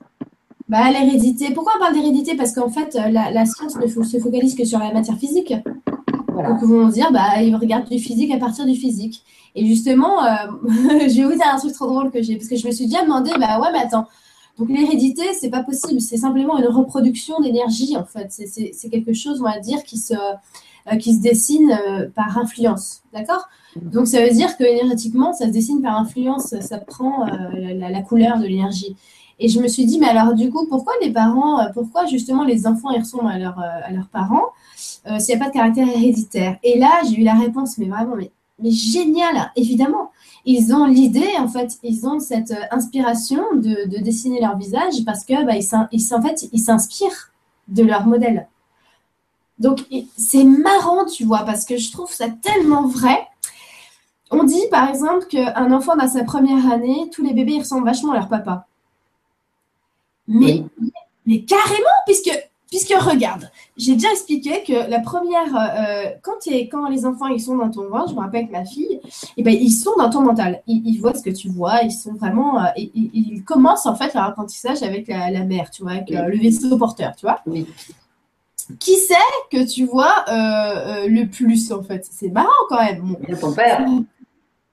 Bah, 0.68 0.90
l'hérédité. 0.92 1.54
Pourquoi 1.54 1.74
on 1.78 1.80
parle 1.80 1.96
d'hérédité? 1.96 2.36
Parce 2.36 2.54
qu'en 2.54 2.70
fait, 2.70 2.94
la, 2.94 3.32
la 3.32 3.46
science 3.46 3.78
ne 3.78 3.88
se 3.88 4.20
focalise 4.20 4.56
que 4.56 4.66
sur 4.66 4.80
la 4.80 4.94
matière 4.94 5.18
physique. 5.18 5.54
Voilà. 6.28 6.50
Donc, 6.50 6.60
ils 6.62 6.68
vont 6.68 6.88
dire, 6.88 7.12
bah, 7.12 7.42
ils 7.42 7.56
regardent 7.56 7.90
du 7.90 8.00
physique 8.00 8.32
à 8.32 8.38
partir 8.38 8.66
du 8.66 8.76
physique. 8.76 9.24
Et 9.56 9.66
justement, 9.66 10.24
euh, 10.24 10.30
je 10.68 11.18
vais 11.18 11.24
vous 11.24 11.34
dire 11.34 11.48
un 11.52 11.58
truc 11.58 11.74
trop 11.74 11.88
drôle 11.88 12.12
que 12.12 12.22
j'ai, 12.22 12.36
parce 12.36 12.48
que 12.48 12.56
je 12.56 12.66
me 12.66 12.72
suis 12.72 12.86
déjà 12.86 13.04
demandé, 13.04 13.32
bah 13.40 13.60
ouais, 13.60 13.68
mais 13.74 13.80
attends. 13.80 14.08
Donc, 14.62 14.70
l'hérédité, 14.70 15.24
c'est 15.34 15.50
pas 15.50 15.64
possible. 15.64 16.00
C'est 16.00 16.18
simplement 16.18 16.56
une 16.60 16.68
reproduction 16.68 17.40
d'énergie, 17.40 17.98
en 17.98 18.06
fait. 18.06 18.28
C'est- 18.30 18.90
quelque 18.92 19.12
chose, 19.12 19.42
on 19.42 19.46
va 19.46 19.58
dire, 19.58 19.82
qui 19.84 19.98
se, 19.98 20.14
euh, 20.14 21.20
dessine 21.20 21.72
euh, 21.72 22.08
par 22.14 22.38
influence. 22.38 23.02
D'accord? 23.12 23.50
Donc, 23.76 24.06
ça 24.06 24.22
veut 24.24 24.30
dire 24.30 24.56
que 24.58 24.64
énergétiquement, 24.64 25.34
ça 25.34 25.48
se 25.48 25.52
dessine 25.52 25.82
par 25.82 25.98
influence. 25.98 26.54
Ça 26.60 26.78
prend 26.78 27.26
euh, 27.26 27.74
la, 27.74 28.02
couleur 28.04 28.38
de 28.38 28.46
l'énergie. 28.46 28.96
Et 29.40 29.48
je 29.48 29.60
me 29.60 29.68
suis 29.68 29.86
dit, 29.86 29.98
mais 29.98 30.10
alors, 30.10 30.36
du 30.36 30.52
coup, 30.52 30.68
pourquoi 30.68 30.94
les 31.02 31.10
parents, 31.12 31.66
pourquoi 31.74 32.06
justement 32.06 32.44
les 32.44 32.68
enfants, 32.68 32.92
ils 32.92 33.00
ressemblent 33.00 33.32
à, 33.32 33.40
leur, 33.40 33.58
à 33.58 33.90
leurs 33.92 34.10
parents 34.10 34.46
s'il 35.18 35.36
n'y 35.36 35.42
a 35.42 35.44
pas 35.44 35.50
de 35.50 35.56
caractère 35.56 35.88
héréditaire? 35.88 36.58
Et 36.62 36.78
là, 36.78 37.02
j'ai 37.10 37.20
eu 37.20 37.24
la 37.24 37.34
réponse, 37.34 37.80
mais 37.80 37.88
vraiment, 37.88 38.16
mais, 38.16 38.30
mais 38.62 38.70
génial, 38.70 39.52
évidemment. 39.56 40.12
Ils 40.46 40.74
ont 40.74 40.86
l'idée, 40.86 41.30
en 41.38 41.48
fait, 41.48 41.78
ils 41.84 42.06
ont 42.08 42.20
cette 42.20 42.52
euh, 42.52 42.64
inspiration 42.72 43.44
de, 43.56 43.88
de 43.88 43.98
dessiner 44.02 44.42
leur 44.42 44.58
visage 44.58 45.04
parce 45.06 45.24
que, 45.24 45.46
bah, 45.46 45.56
ils, 45.56 45.64
s'in- 45.64 45.88
ils 45.92 46.00
s'in- 46.02 46.18
en 46.20 46.22
fait, 46.22 46.50
ils 46.52 46.60
s'inspirent 46.60 47.32
de 47.68 47.84
leur 47.84 48.06
modèle. 48.08 48.48
Donc, 49.60 49.86
c'est 50.18 50.44
marrant, 50.44 51.06
tu 51.06 51.24
vois, 51.26 51.44
parce 51.46 51.66
que 51.66 51.78
je 51.78 51.92
trouve 51.92 52.12
ça 52.12 52.28
tellement 52.30 52.88
vrai. 52.88 53.28
On 54.32 54.44
dit, 54.44 54.64
par 54.72 54.90
exemple, 54.90 55.26
qu'un 55.28 55.72
enfant 55.72 55.96
dans 55.96 56.08
sa 56.08 56.24
première 56.24 56.72
année, 56.72 57.10
tous 57.14 57.24
les 57.24 57.34
bébés, 57.34 57.54
ils 57.54 57.60
ressemblent 57.60 57.86
vachement 57.86 58.14
à 58.14 58.16
leur 58.16 58.28
papa. 58.30 58.66
Mais 60.28 60.64
Oui. 60.80 60.92
mais 61.26 61.42
carrément, 61.44 61.98
puisque, 62.08 62.32
puisque 62.70 62.94
regarde, 63.00 63.52
j'ai 63.78 63.94
déjà 63.94 64.12
expliqué 64.12 64.64
que 64.64 64.90
la 64.90 65.00
première, 65.00 65.56
euh, 65.56 66.12
quand, 66.22 66.90
les 66.90 67.06
enfants 67.06 67.28
ils 67.28 67.40
sont 67.40 67.56
dans 67.56 67.70
ton 67.70 67.90
ventre, 67.90 68.10
je 68.10 68.16
me 68.16 68.20
rappelle 68.20 68.48
que 68.48 68.52
ma 68.52 68.66
fille, 68.66 69.00
eh 69.38 69.44
ben, 69.44 69.54
ils 69.54 69.72
sont 69.72 69.96
dans 69.98 70.10
ton 70.10 70.22
mental. 70.22 70.62
Ils, 70.68 70.82
ils 70.86 70.98
voient 70.98 71.14
ce 71.14 71.24
que 71.24 71.30
tu 71.30 71.50
vois, 71.50 71.82
ils 71.84 71.92
sont 71.92 72.14
vraiment. 72.14 72.64
euh, 72.64 72.68
ils, 72.76 73.44
commencent 73.44 73.86
en 73.86 73.96
fait 73.96 74.14
leur 74.14 74.26
apprentissage 74.26 74.84
avec 74.84 75.08
la, 75.08 75.32
la 75.32 75.44
mère, 75.44 75.72
tu 75.72 75.84
vois, 75.84 75.94
avec 75.94 76.12
euh, 76.12 76.28
le 76.28 76.38
vaisseau 76.38 76.78
porteur, 76.78 77.16
tu 77.16 77.26
vois. 77.26 77.40
Oui. 77.46 77.66
Qui 78.80 78.96
c'est 78.98 79.16
que 79.52 79.68
tu 79.68 79.86
vois 79.86 80.26
le 80.28 81.26
plus 81.26 81.72
en 81.72 81.84
fait? 81.84 82.08
C'est 82.10 82.30
marrant 82.30 82.50
quand 82.70 82.82
même. 82.82 83.02
Bon, 83.02 83.36
ton 83.36 83.54
père. 83.54 83.86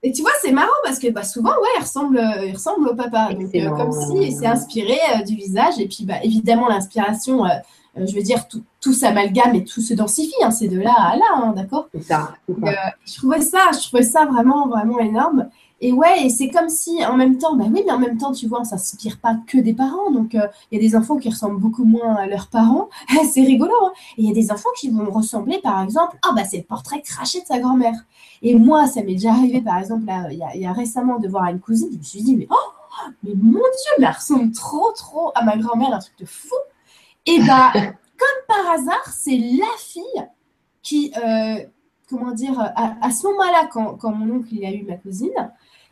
Et 0.03 0.13
tu 0.13 0.23
vois, 0.23 0.31
c'est 0.41 0.53
marrant 0.53 0.69
parce 0.85 0.99
que 0.99 1.11
bah, 1.11 1.25
souvent, 1.25 1.51
ouais, 1.51 1.69
il 1.79 1.83
ressemble, 1.83 2.21
il 2.47 2.53
ressemble 2.53 2.89
au 2.89 2.95
papa. 2.95 3.31
Donc, 3.33 3.55
euh, 3.55 3.71
comme 3.71 3.93
si 3.93 4.17
il 4.29 4.33
s'est 4.33 4.47
inspiré 4.47 4.97
euh, 5.17 5.23
du 5.25 5.35
visage. 5.35 5.79
Et 5.79 5.89
puis, 5.89 6.05
bah, 6.05 6.23
évidemment, 6.23 6.69
l'inspiration, 6.69 7.45
euh, 7.45 7.49
je 7.97 8.15
veux 8.15 8.23
dire, 8.23 8.47
tout, 8.47 8.63
tout 8.81 8.93
s'amalgame 8.93 9.57
et 9.57 9.65
tout 9.65 9.81
se 9.81 9.95
densifie. 9.95 10.33
hein, 10.45 10.53
c'est 10.53 10.69
de 10.69 10.79
là 10.81 10.95
à 10.97 11.17
là, 11.17 11.25
hein, 11.35 11.53
d'accord? 11.57 11.89
C'est 11.93 12.03
ça. 12.05 12.35
Je 13.05 13.17
trouvais 13.17 13.41
ça, 13.41 13.59
je 13.73 13.89
trouvais 13.89 14.05
ça 14.05 14.25
vraiment, 14.27 14.69
vraiment 14.69 15.01
énorme. 15.01 15.49
Et 15.81 15.93
ouais, 15.93 16.25
et 16.25 16.29
c'est 16.29 16.49
comme 16.49 16.69
si 16.69 17.05
en 17.07 17.17
même 17.17 17.39
temps, 17.39 17.55
bah 17.55 17.65
oui, 17.73 17.85
mais 17.87 17.93
en 17.93 18.01
même 18.01 18.19
temps, 18.19 18.33
tu 18.33 18.49
vois, 18.49 18.61
on 18.61 18.65
s'inspire 18.65 19.19
pas 19.19 19.37
que 19.47 19.59
des 19.59 19.75
parents. 19.75 20.11
Donc, 20.11 20.35
euh, 20.35 20.47
il 20.73 20.81
y 20.81 20.85
a 20.85 20.89
des 20.89 20.97
enfants 20.97 21.17
qui 21.19 21.29
ressemblent 21.29 21.61
beaucoup 21.61 21.85
moins 21.85 22.17
à 22.17 22.27
leurs 22.27 22.49
parents. 22.49 22.89
c'est 23.33 23.43
rigolo. 23.43 23.73
hein. 23.85 23.93
Et 24.17 24.23
il 24.23 24.29
y 24.29 24.31
a 24.31 24.35
des 24.35 24.51
enfants 24.51 24.71
qui 24.79 24.91
vont 24.91 25.09
ressembler, 25.11 25.59
par 25.63 25.81
exemple, 25.83 26.17
ah 26.23 26.33
bah 26.35 26.43
c'est 26.45 26.57
le 26.59 26.63
portrait 26.65 27.01
craché 27.03 27.41
de 27.41 27.47
sa 27.47 27.59
grand-mère. 27.61 27.95
Et 28.43 28.55
moi, 28.55 28.87
ça 28.87 29.03
m'est 29.03 29.15
déjà 29.15 29.33
arrivé, 29.33 29.61
par 29.61 29.79
exemple, 29.79 30.05
il 30.31 30.39
y, 30.39 30.43
a, 30.43 30.55
il 30.55 30.61
y 30.61 30.67
a 30.67 30.73
récemment 30.73 31.19
de 31.19 31.29
voir 31.29 31.47
une 31.47 31.61
cousine. 31.61 31.89
Je 31.93 31.99
me 31.99 32.03
suis 32.03 32.23
dit, 32.23 32.37
mais 32.37 32.47
oh, 32.51 33.09
mais 33.23 33.35
mon 33.35 33.59
Dieu, 33.59 33.93
mais 33.99 34.07
elle 34.07 34.13
ressemble 34.13 34.53
trop, 34.53 34.93
trop 34.93 35.33
à 35.35 35.45
ma 35.45 35.57
grand-mère, 35.57 35.93
un 35.93 35.99
truc 35.99 36.19
de 36.19 36.27
fou. 36.27 36.55
Et 37.27 37.41
bah, 37.41 37.73
comme 37.75 38.39
par 38.49 38.73
hasard, 38.73 39.13
c'est 39.13 39.37
la 39.37 39.67
fille 39.79 40.27
qui, 40.83 41.13
euh, 41.17 41.65
comment 42.09 42.33
dire, 42.33 42.59
à, 42.59 42.95
à 43.01 43.11
ce 43.11 43.27
moment-là, 43.27 43.69
quand, 43.73 43.95
quand 43.97 44.13
mon 44.13 44.37
oncle 44.37 44.49
il 44.53 44.65
a 44.65 44.73
eu 44.73 44.85
ma 44.85 44.97
cousine, 44.97 45.51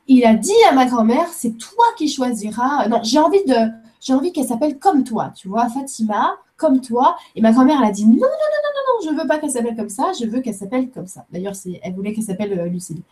il 0.09 0.25
a 0.25 0.35
dit 0.35 0.53
à 0.69 0.73
ma 0.73 0.87
grand-mère, 0.87 1.29
c'est 1.29 1.59
toi 1.59 1.85
qui 1.97 2.09
choisiras. 2.09 2.89
Non, 2.89 3.01
j'ai 3.03 3.19
envie 3.19 3.45
de, 3.45 3.71
j'ai 4.01 4.15
envie 4.15 4.33
qu'elle 4.33 4.47
s'appelle 4.47 4.79
comme 4.79 5.05
toi, 5.05 5.33
tu 5.35 5.49
vois, 5.49 5.69
Fatima, 5.69 6.37
comme 6.57 6.81
toi. 6.81 7.17
Et 7.35 7.41
ma 7.41 7.53
grand-mère, 7.53 7.79
elle 7.83 7.89
a 7.89 7.93
dit 7.93 8.07
non, 8.07 8.15
non, 8.15 8.21
non, 8.21 8.27
non, 8.27 8.71
non, 8.75 9.11
non, 9.11 9.11
je 9.17 9.21
veux 9.23 9.29
pas 9.29 9.39
qu'elle 9.39 9.51
s'appelle 9.51 9.77
comme 9.77 9.89
ça, 9.89 10.13
je 10.19 10.27
veux 10.27 10.41
qu'elle 10.41 10.55
s'appelle 10.55 10.91
comme 10.91 11.07
ça. 11.07 11.27
D'ailleurs, 11.33 11.55
elle 11.83 11.95
voulait 11.95 12.13
qu'elle 12.13 12.25
s'appelle 12.25 12.59
euh, 12.59 12.67
Lucille. 12.67 13.03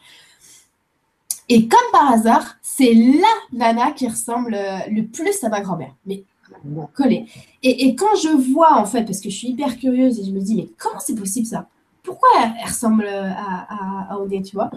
Et 1.48 1.68
comme 1.68 1.90
par 1.92 2.10
hasard, 2.12 2.56
c'est 2.62 2.94
la 2.94 3.28
nana 3.52 3.92
qui 3.92 4.08
ressemble 4.08 4.54
euh, 4.54 4.78
le 4.90 5.02
plus 5.06 5.42
à 5.44 5.48
ma 5.48 5.60
grand-mère. 5.60 5.94
Mais 6.06 6.24
Bon. 6.62 6.88
collé. 6.94 7.26
Et, 7.62 7.86
et 7.86 7.96
quand 7.96 8.14
je 8.22 8.28
vois, 8.28 8.74
en 8.78 8.84
fait, 8.84 9.04
parce 9.04 9.20
que 9.20 9.30
je 9.30 9.36
suis 9.36 9.48
hyper 9.48 9.76
curieuse 9.78 10.20
et 10.20 10.24
je 10.24 10.30
me 10.30 10.40
dis, 10.40 10.54
mais 10.54 10.68
comment 10.78 11.00
c'est 11.00 11.14
possible 11.14 11.46
ça? 11.46 11.66
Pourquoi 12.02 12.28
elle, 12.42 12.68
ressemble 12.68 13.06
à, 13.06 13.66
à, 13.68 14.12
à 14.14 14.18
Odé, 14.18 14.42
tu 14.42 14.54
vois? 14.54 14.70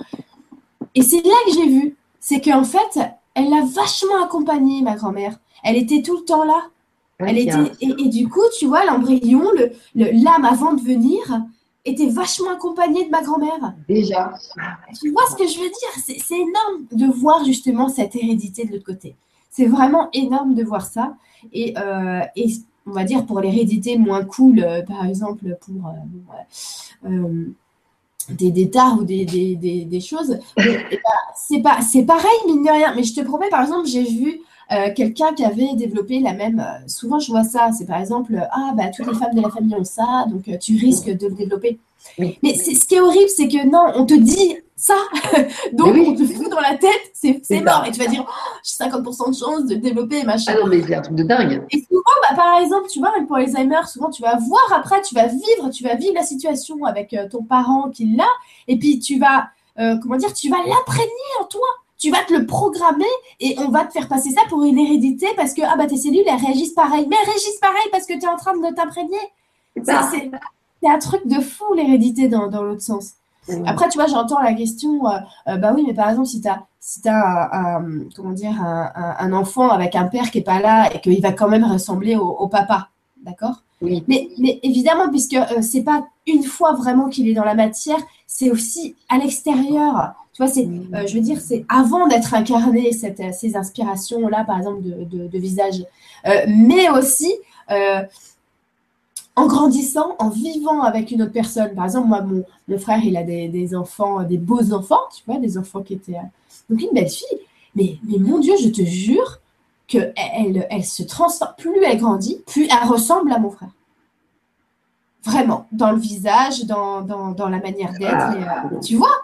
Et 0.95 1.01
c'est 1.01 1.21
là 1.21 1.35
que 1.45 1.53
j'ai 1.53 1.67
vu. 1.67 1.95
C'est 2.19 2.41
qu'en 2.41 2.63
fait, 2.63 2.99
elle 3.35 3.49
l'a 3.49 3.63
vachement 3.65 4.23
accompagnée, 4.23 4.81
ma 4.81 4.95
grand-mère. 4.95 5.37
Elle 5.63 5.75
était 5.75 6.01
tout 6.01 6.17
le 6.17 6.23
temps 6.23 6.45
là. 6.45 6.63
Elle 7.19 7.39
était, 7.39 7.71
et, 7.81 7.89
et 7.97 8.09
du 8.09 8.29
coup, 8.29 8.43
tu 8.59 8.67
vois, 8.67 8.85
l'embryon, 8.85 9.43
le, 9.57 9.71
le- 9.95 10.23
l'âme 10.23 10.45
avant 10.45 10.73
de 10.73 10.81
venir, 10.81 11.41
était 11.83 12.09
vachement 12.09 12.51
accompagnée 12.51 13.05
de 13.05 13.09
ma 13.09 13.21
grand-mère. 13.23 13.73
Déjà. 13.87 14.33
Tu 14.99 15.09
vois 15.11 15.23
ce 15.31 15.35
que 15.35 15.47
je 15.47 15.57
veux 15.57 15.69
dire? 15.69 16.15
C'est 16.19 16.35
énorme 16.35 16.85
de 16.91 17.05
voir 17.05 17.45
justement 17.45 17.87
cette 17.87 18.15
hérédité 18.15 18.65
de 18.65 18.73
l'autre 18.73 18.85
côté. 18.85 19.15
C'est 19.49 19.65
vraiment 19.65 20.09
énorme 20.13 20.53
de 20.53 20.63
voir 20.63 20.85
ça. 20.85 21.15
Et, 21.53 21.73
euh, 21.77 22.21
et 22.35 22.47
on 22.85 22.91
va 22.91 23.03
dire 23.03 23.25
pour 23.25 23.39
l'hérédité 23.39 23.97
moins 23.97 24.25
cool, 24.25 24.59
euh, 24.59 24.81
par 24.83 25.05
exemple 25.05 25.57
pour 25.61 25.93
euh, 27.05 27.45
des, 28.29 28.51
des 28.51 28.69
tares 28.69 28.99
ou 28.99 29.03
des, 29.03 29.23
des, 29.23 29.55
des, 29.55 29.85
des 29.85 29.99
choses, 30.01 30.37
eh 30.57 30.63
ben, 30.63 30.99
c'est 31.35 31.61
pas, 31.61 31.81
c'est 31.81 32.03
pareil, 32.03 32.39
mine 32.47 32.63
de 32.63 32.69
rien. 32.69 32.93
Mais 32.95 33.03
je 33.03 33.15
te 33.15 33.21
promets, 33.21 33.49
par 33.49 33.61
exemple, 33.61 33.87
j'ai 33.87 34.03
vu 34.03 34.41
euh, 34.71 34.93
quelqu'un 34.95 35.33
qui 35.33 35.43
avait 35.45 35.75
développé 35.75 36.19
la 36.19 36.33
même. 36.33 36.59
euh, 36.59 36.87
souvent, 36.87 37.19
je 37.19 37.31
vois 37.31 37.43
ça. 37.43 37.69
C'est 37.77 37.85
par 37.85 37.99
exemple, 37.99 38.35
euh, 38.35 38.41
ah, 38.51 38.73
bah, 38.75 38.85
toutes 38.95 39.07
les 39.07 39.13
femmes 39.15 39.33
de 39.33 39.41
la 39.41 39.49
famille 39.49 39.75
ont 39.75 39.83
ça, 39.83 40.25
donc 40.29 40.47
euh, 40.47 40.57
tu 40.57 40.75
risques 40.77 41.09
de 41.09 41.27
le 41.27 41.33
développer. 41.35 41.79
Oui. 42.19 42.37
Mais 42.43 42.53
c'est- 42.55 42.75
ce 42.75 42.85
qui 42.87 42.95
est 42.95 42.99
horrible, 42.99 43.29
c'est 43.29 43.47
que 43.47 43.65
non, 43.67 43.91
on 43.95 44.05
te 44.05 44.13
dit 44.13 44.57
ça, 44.75 44.93
donc 45.73 45.93
oui. 45.93 46.05
on 46.07 46.15
te 46.15 46.23
fout 46.25 46.49
dans 46.49 46.59
la 46.59 46.75
tête, 46.77 46.91
c'est 47.13 47.41
mort. 47.61 47.81
ça. 47.83 47.87
Et 47.87 47.91
tu 47.91 47.99
vas 47.99 48.07
dire, 48.07 48.23
oh, 48.27 48.57
j'ai 48.63 48.85
50% 48.85 49.31
de 49.31 49.35
chance 49.35 49.65
de 49.65 49.73
le 49.75 49.81
développer, 49.81 50.23
machin. 50.23 50.53
Ah 50.55 50.59
non, 50.61 50.67
mais 50.67 50.81
c'est 50.83 50.95
un 50.95 51.01
truc 51.01 51.15
de 51.15 51.23
dingue. 51.23 51.63
Et 51.71 51.79
souvent, 51.81 52.01
bah, 52.29 52.35
par 52.35 52.59
exemple, 52.61 52.87
tu 52.89 52.99
vois, 52.99 53.11
même 53.11 53.25
pour 53.27 53.37
Alzheimer, 53.37 53.81
souvent 53.91 54.09
tu 54.09 54.21
vas 54.21 54.37
voir 54.37 54.61
après, 54.75 55.01
tu 55.01 55.15
vas 55.15 55.25
vivre, 55.27 55.69
tu 55.73 55.83
vas 55.83 55.95
vivre 55.95 56.13
la 56.13 56.23
situation 56.23 56.83
avec 56.85 57.15
ton 57.31 57.43
parent 57.43 57.89
qui 57.89 58.05
l'a, 58.15 58.27
et 58.67 58.77
puis 58.77 58.99
tu 58.99 59.17
vas, 59.19 59.47
euh, 59.79 59.97
comment 60.01 60.15
dire, 60.17 60.31
tu 60.33 60.49
vas 60.49 60.57
l'imprégner 60.57 61.09
en 61.41 61.45
toi. 61.45 61.67
Tu 61.97 62.11
vas 62.11 62.23
te 62.27 62.33
le 62.33 62.45
programmer 62.45 63.05
et 63.39 63.55
on 63.59 63.69
va 63.69 63.85
te 63.85 63.91
faire 63.91 64.07
passer 64.07 64.29
ça 64.31 64.41
pour 64.49 64.63
une 64.63 64.77
hérédité 64.77 65.27
parce 65.35 65.53
que 65.53 65.61
ah 65.65 65.75
bah 65.77 65.87
tes 65.87 65.97
cellules 65.97 66.23
elles 66.27 66.39
réagissent 66.45 66.73
pareil. 66.73 67.07
Mais 67.09 67.15
elles 67.21 67.29
réagissent 67.29 67.59
pareil 67.59 67.87
parce 67.91 68.05
que 68.05 68.13
tu 68.13 68.25
es 68.25 68.27
en 68.27 68.37
train 68.37 68.55
de 68.55 68.75
t'imprégner. 68.75 69.17
C'est 70.81 70.89
un 70.89 70.99
truc 70.99 71.25
de 71.27 71.39
fou 71.41 71.73
l'hérédité 71.75 72.27
dans, 72.27 72.47
dans 72.47 72.61
l'autre 72.63 72.81
sens. 72.81 73.13
Après, 73.65 73.87
tu 73.89 73.97
vois, 73.97 74.07
j'entends 74.07 74.39
la 74.41 74.53
question, 74.53 75.07
euh, 75.07 75.17
euh, 75.47 75.57
bah 75.57 75.71
oui, 75.73 75.83
mais 75.87 75.93
par 75.93 76.09
exemple, 76.09 76.27
si 76.27 76.41
tu 76.41 76.47
as, 76.49 76.65
si 76.81 76.99
un, 77.07 77.13
un- 77.13 77.85
comment 78.15 78.31
dire, 78.31 78.61
un, 78.61 78.91
un- 78.93 79.15
un 79.19 79.33
enfant 79.33 79.69
avec 79.69 79.95
un 79.95 80.05
père 80.05 80.29
qui 80.31 80.39
n'est 80.39 80.43
pas 80.43 80.59
là 80.59 80.93
et 80.93 80.99
qu'il 80.99 81.21
va 81.21 81.31
quand 81.31 81.47
même 81.47 81.63
ressembler 81.63 82.15
au, 82.17 82.27
au 82.27 82.47
papa, 82.47 82.89
d'accord? 83.23 83.63
Oui. 83.81 84.03
mais, 84.07 84.29
mais 84.37 84.59
évidemment, 84.63 85.07
puisque 85.09 85.35
euh, 85.35 85.61
c'est 85.61 85.83
pas 85.83 86.05
une 86.25 86.43
fois 86.43 86.73
vraiment 86.73 87.07
qu'il 87.09 87.29
est 87.29 87.33
dans 87.33 87.45
la 87.45 87.53
matière, 87.55 87.99
c'est 88.25 88.51
aussi 88.51 88.95
à 89.07 89.17
l'extérieur. 89.17 90.13
Tu 90.37 90.43
vois, 90.43 90.51
c'est, 90.51 90.67
euh, 90.67 91.07
je 91.07 91.15
veux 91.15 91.21
dire, 91.21 91.41
c'est 91.41 91.65
avant 91.67 92.05
d'être 92.07 92.35
incarné 92.35 92.91
cette, 92.91 93.19
euh, 93.21 93.31
ces 93.31 93.55
inspirations-là, 93.57 94.43
par 94.43 94.59
exemple, 94.59 94.83
de, 94.83 95.03
de- 95.03 95.27
de 95.27 95.37
visage, 95.39 95.83
Euh, 96.27 96.45
mais 96.47 96.89
aussi 96.89 97.33
euh, 97.71 98.03
en 99.35 99.47
grandissant, 99.47 100.15
en 100.19 100.29
vivant 100.29 100.81
avec 100.83 101.09
une 101.09 101.23
autre 101.23 101.31
personne. 101.31 101.73
Par 101.73 101.85
exemple, 101.85 102.07
moi, 102.07 102.21
mon, 102.21 102.43
mon 102.67 102.77
frère, 102.77 103.03
il 103.03 103.17
a 103.17 103.23
des, 103.23 103.47
des 103.47 103.75
enfants, 103.75 104.21
des 104.21 104.37
beaux 104.37 104.73
enfants, 104.73 105.01
tu 105.15 105.23
vois, 105.25 105.37
des 105.39 105.57
enfants 105.57 105.81
qui 105.81 105.95
étaient. 105.95 106.17
Donc, 106.69 106.81
une 106.83 106.91
belle 106.93 107.09
fille. 107.09 107.39
Mais, 107.75 107.97
mais 108.07 108.19
mon 108.19 108.37
Dieu, 108.37 108.53
je 108.61 108.69
te 108.69 108.83
jure 108.83 109.39
qu'elle 109.87 110.13
elle, 110.15 110.67
elle 110.69 110.85
se 110.85 111.01
transforme. 111.01 111.53
Plus 111.57 111.83
elle 111.83 111.97
grandit, 111.97 112.43
plus 112.45 112.65
elle 112.65 112.87
ressemble 112.87 113.31
à 113.31 113.39
mon 113.39 113.49
frère. 113.49 113.69
Vraiment, 115.23 115.65
dans 115.71 115.91
le 115.91 115.97
visage, 115.97 116.65
dans, 116.65 117.01
dans, 117.01 117.31
dans 117.31 117.49
la 117.49 117.59
manière 117.59 117.91
d'être. 117.99 118.37
euh, 118.75 118.79
tu 118.81 118.95
vois? 118.97 119.15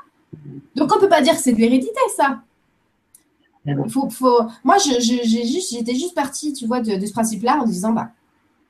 Donc, 0.76 0.96
on 0.96 1.00
peut 1.00 1.10
pas 1.10 1.22
dire 1.22 1.34
que 1.34 1.42
c'est 1.42 1.54
de 1.54 1.60
l'hérédité, 1.60 2.00
ça. 2.16 2.42
Ah 3.68 3.72
faut, 3.90 4.10
faut... 4.10 4.42
Moi, 4.64 4.78
j'ai 4.78 5.00
juste, 5.02 5.72
j'étais 5.72 5.96
juste 5.96 6.16
partie, 6.16 6.54
tu 6.54 6.66
vois, 6.68 6.82
de, 6.82 6.96
de 6.96 7.06
ce 7.06 7.14
principe-là 7.14 7.60
en 7.62 7.66
disant, 7.66 7.94
bah, 7.94 8.10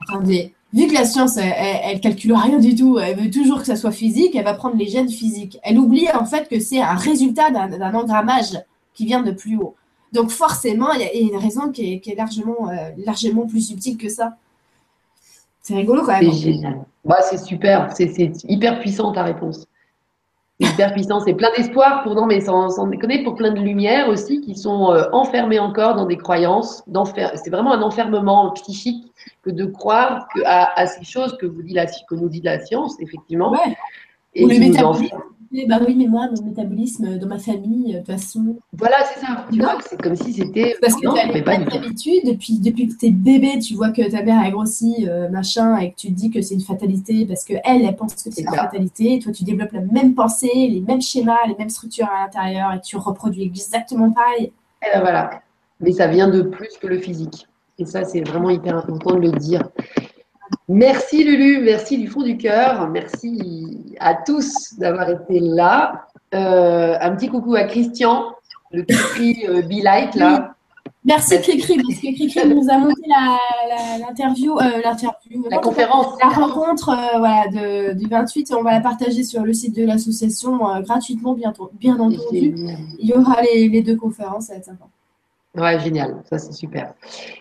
attendez, 0.01 0.53
vu 0.73 0.87
que 0.87 0.93
la 0.93 1.05
science, 1.05 1.37
elle, 1.37 1.53
elle 1.57 1.99
calcule 1.99 2.33
rien 2.33 2.59
du 2.59 2.75
tout, 2.75 2.99
elle 2.99 3.17
veut 3.17 3.29
toujours 3.29 3.59
que 3.59 3.65
ça 3.65 3.75
soit 3.75 3.91
physique, 3.91 4.35
elle 4.35 4.43
va 4.43 4.53
prendre 4.53 4.75
les 4.75 4.87
gènes 4.87 5.09
physiques. 5.09 5.59
Elle 5.63 5.79
oublie 5.79 6.07
en 6.13 6.25
fait 6.25 6.47
que 6.49 6.59
c'est 6.59 6.81
un 6.81 6.95
résultat 6.95 7.51
d'un 7.51 7.93
engrammage 7.93 8.59
qui 8.93 9.05
vient 9.05 9.21
de 9.21 9.31
plus 9.31 9.57
haut. 9.57 9.75
Donc 10.11 10.29
forcément, 10.29 10.91
il 10.93 11.01
y 11.01 11.03
a 11.03 11.13
une 11.13 11.37
raison 11.37 11.71
qui 11.71 11.93
est, 11.93 11.99
qui 11.99 12.11
est 12.11 12.15
largement, 12.15 12.69
euh, 12.69 12.89
largement 12.97 13.47
plus 13.47 13.61
subtile 13.61 13.97
que 13.97 14.09
ça. 14.09 14.37
C'est 15.61 15.75
rigolo 15.75 16.03
quand 16.03 16.19
même. 16.19 16.31
C'est 16.31 16.51
génial. 16.51 16.85
Bah, 17.05 17.17
c'est 17.21 17.37
super. 17.37 17.91
C'est 17.95 18.13
hyper 18.47 18.79
puissant 18.79 19.11
ta 19.11 19.23
réponse. 19.23 19.65
C'est 20.59 20.69
hyper 20.69 20.93
puissant. 20.93 21.19
C'est 21.19 21.33
plein 21.33 21.49
d'espoir 21.57 22.03
pour, 22.03 22.13
non, 22.15 22.25
mais 22.27 22.39
sans, 22.41 22.69
sans 22.69 22.87
déconner, 22.87 23.23
pour 23.23 23.35
plein 23.35 23.51
de 23.51 23.59
lumière 23.59 24.07
aussi 24.07 24.39
qui 24.41 24.55
sont 24.55 24.91
euh, 24.91 25.03
enfermées 25.11 25.59
encore 25.59 25.95
dans 25.95 26.05
des 26.05 26.17
croyances. 26.17 26.83
d'enfer- 26.87 27.31
C'est 27.35 27.49
vraiment 27.49 27.73
un 27.73 27.81
enfermement 27.81 28.51
psychique 28.51 29.11
que 29.41 29.49
de 29.49 29.65
croire 29.65 30.27
que, 30.33 30.41
à, 30.45 30.71
à 30.79 30.85
ces 30.85 31.03
choses 31.03 31.35
que, 31.37 31.45
vous 31.47 31.63
dit 31.63 31.73
la, 31.73 31.85
que 31.87 32.15
nous 32.15 32.29
dit 32.29 32.41
la 32.41 32.59
science, 32.59 32.95
effectivement. 32.99 33.51
Ouais. 33.51 33.75
Et 34.35 34.45
Ou 34.45 34.47
le 34.49 34.59
métabolisme. 34.59 35.17
Eh 35.55 35.67
ben 35.67 35.79
oui, 35.87 35.93
mais 35.95 36.07
moi, 36.07 36.27
mon 36.35 36.43
métabolisme 36.47 37.19
dans 37.19 37.27
ma 37.27 37.37
famille, 37.37 37.93
de 37.93 37.97
toute 37.99 38.07
façon, 38.07 38.57
Voilà, 38.73 38.95
c'est 39.13 39.19
ça. 39.23 39.45
Tu 39.51 39.59
Non. 39.59 39.65
vois, 39.65 39.77
c'est 39.87 40.01
comme 40.01 40.15
si 40.15 40.33
c'était. 40.33 40.75
Parce 40.81 40.95
que 40.95 41.01
tu 41.01 41.43
pas 41.43 41.51
habitudes, 41.53 42.25
depuis, 42.25 42.57
depuis 42.59 42.87
que 42.87 42.97
tu 42.97 43.05
es 43.05 43.09
bébé, 43.11 43.59
tu 43.59 43.75
vois 43.75 43.91
que 43.91 44.09
ta 44.09 44.23
mère 44.23 44.39
a 44.43 44.49
grossi, 44.49 45.07
euh, 45.07 45.29
machin, 45.29 45.77
et 45.77 45.91
que 45.91 45.95
tu 45.95 46.07
te 46.07 46.13
dis 46.13 46.31
que 46.31 46.41
c'est 46.41 46.55
une 46.55 46.61
fatalité 46.61 47.25
parce 47.27 47.43
qu'elle, 47.43 47.61
elle, 47.65 47.85
elle 47.85 47.95
pense 47.95 48.15
que 48.15 48.21
c'est 48.21 48.31
C'est 48.31 48.41
une 48.41 48.49
ça. 48.49 48.55
fatalité. 48.63 49.13
Et 49.13 49.19
toi, 49.19 49.31
tu 49.31 49.43
développes 49.43 49.73
la 49.73 49.81
même 49.81 50.15
pensée, 50.15 50.49
les 50.53 50.81
mêmes 50.81 51.01
schémas, 51.01 51.37
les 51.47 51.55
mêmes 51.55 51.69
structures 51.69 52.07
à 52.07 52.23
l'intérieur, 52.25 52.73
et 52.73 52.81
tu 52.81 52.97
reproduis 52.97 53.43
exactement 53.43 54.11
pareil. 54.11 54.51
Et 54.81 54.87
ben 54.91 55.01
voilà. 55.01 55.41
Mais 55.79 55.91
ça 55.91 56.07
vient 56.07 56.29
de 56.29 56.41
plus 56.41 56.77
que 56.81 56.87
le 56.87 56.97
physique. 56.97 57.47
Et 57.77 57.85
ça, 57.85 58.05
c'est 58.05 58.21
vraiment 58.21 58.49
hyper 58.49 58.75
important 58.77 59.15
de 59.15 59.19
le 59.21 59.31
dire. 59.31 59.69
Merci 60.69 61.23
Lulu, 61.23 61.61
merci 61.63 61.97
du 61.97 62.07
fond 62.07 62.21
du 62.21 62.37
cœur. 62.37 62.89
Merci 62.89 63.95
à 63.99 64.15
tous 64.15 64.73
d'avoir 64.77 65.09
été 65.09 65.39
là. 65.39 66.05
Euh, 66.33 66.95
un 66.99 67.15
petit 67.15 67.27
coucou 67.29 67.55
à 67.55 67.63
Christian, 67.63 68.25
le 68.71 68.83
cri 68.83 69.45
euh, 69.47 69.61
Be 69.61 69.83
Light 69.83 70.15
là. 70.15 70.55
Merci 71.05 71.37
Cricri, 71.41 71.75
parce 71.75 71.99
que 71.99 72.15
Cricri 72.15 72.47
nous 72.47 72.69
a 72.69 72.77
monté 72.77 73.01
la- 73.07 73.37
la- 73.67 73.97
l'interview, 74.07 74.57
euh, 74.57 74.61
l'interview, 74.83 75.43
La 75.51 75.57
conférence. 75.57 76.07
la 76.21 76.29
rencontre 76.29 76.95
voilà, 77.17 77.47
de, 77.49 77.93
du 77.93 78.07
28, 78.07 78.51
et 78.51 78.53
on 78.55 78.63
va 78.63 78.71
la 78.71 78.79
partager 78.79 79.23
sur 79.25 79.43
le 79.43 79.51
site 79.53 79.75
de 79.75 79.85
l'association 79.85 80.57
gratuitement, 80.81 81.33
bien, 81.33 81.51
bien 81.73 81.95
entendu. 81.95 82.17
Il 82.99 83.05
y 83.09 83.13
aura 83.13 83.41
les, 83.41 83.67
les 83.67 83.81
deux 83.81 83.97
conférences, 83.97 84.45
ça 84.45 84.53
va 84.53 84.59
être 84.59 84.65
sympa. 84.65 84.85
Ouais, 85.55 85.79
génial, 85.79 86.15
ça 86.27 86.39
c'est 86.39 86.51
super. 86.51 86.95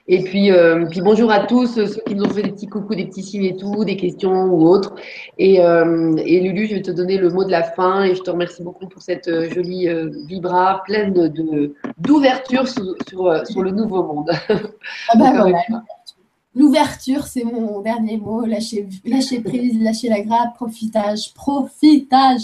Et 0.07 0.23
puis, 0.23 0.51
euh, 0.53 0.85
puis 0.91 1.01
bonjour 1.01 1.31
à 1.33 1.47
tous, 1.47 1.79
euh, 1.79 1.87
ceux 1.87 2.03
qui 2.07 2.15
nous 2.15 2.25
ont 2.25 2.29
fait 2.29 2.43
des 2.43 2.51
petits 2.51 2.67
coucous, 2.69 2.95
des 2.95 3.07
petits 3.07 3.23
signes 3.23 3.45
et 3.45 3.57
tout, 3.57 3.87
des 3.87 3.97
questions 3.97 4.45
ou 4.53 4.67
autres. 4.69 4.95
Et, 5.39 5.61
euh, 5.65 6.15
et 6.19 6.41
Lulu, 6.41 6.67
je 6.67 6.75
vais 6.75 6.83
te 6.83 6.91
donner 6.91 7.17
le 7.17 7.31
mot 7.31 7.43
de 7.45 7.51
la 7.51 7.63
fin 7.63 8.05
et 8.05 8.15
je 8.15 8.21
te 8.21 8.31
remercie 8.31 8.63
beaucoup 8.63 8.87
pour 8.87 9.01
cette 9.01 9.31
jolie 9.55 9.89
euh, 9.89 10.11
vibra 10.27 10.83
pleine 10.85 11.15
de- 11.15 11.75
d'ouverture 11.97 12.69
sur, 12.69 12.95
sur, 13.09 13.47
sur 13.47 13.63
le 13.63 13.71
nouveau 13.71 14.03
monde. 14.03 14.31
Ah 15.09 15.17
bah 15.17 15.33
voilà. 15.35 15.59
L'ouverture, 16.55 17.25
c'est 17.25 17.45
mon 17.45 17.81
dernier 17.81 18.19
mot. 18.19 18.45
Lâcher, 18.45 18.87
lâcher 19.07 19.41
prise, 19.41 19.81
lâcher 19.83 20.11
la 20.11 20.21
grappe, 20.21 20.55
profitage, 20.57 21.33
profitage. 21.33 22.43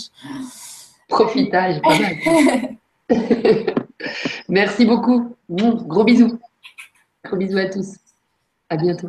Profitage, 1.09 1.83
pas 1.83 1.91
mal. 1.99 2.77
Merci 4.49 4.85
beaucoup. 4.87 5.37
Gros 5.51 6.05
bisous. 6.05 6.39
Gros 7.25 7.37
bisous 7.37 7.59
à 7.59 7.67
tous. 7.67 7.97
À 8.71 8.77
bientôt. 8.77 9.09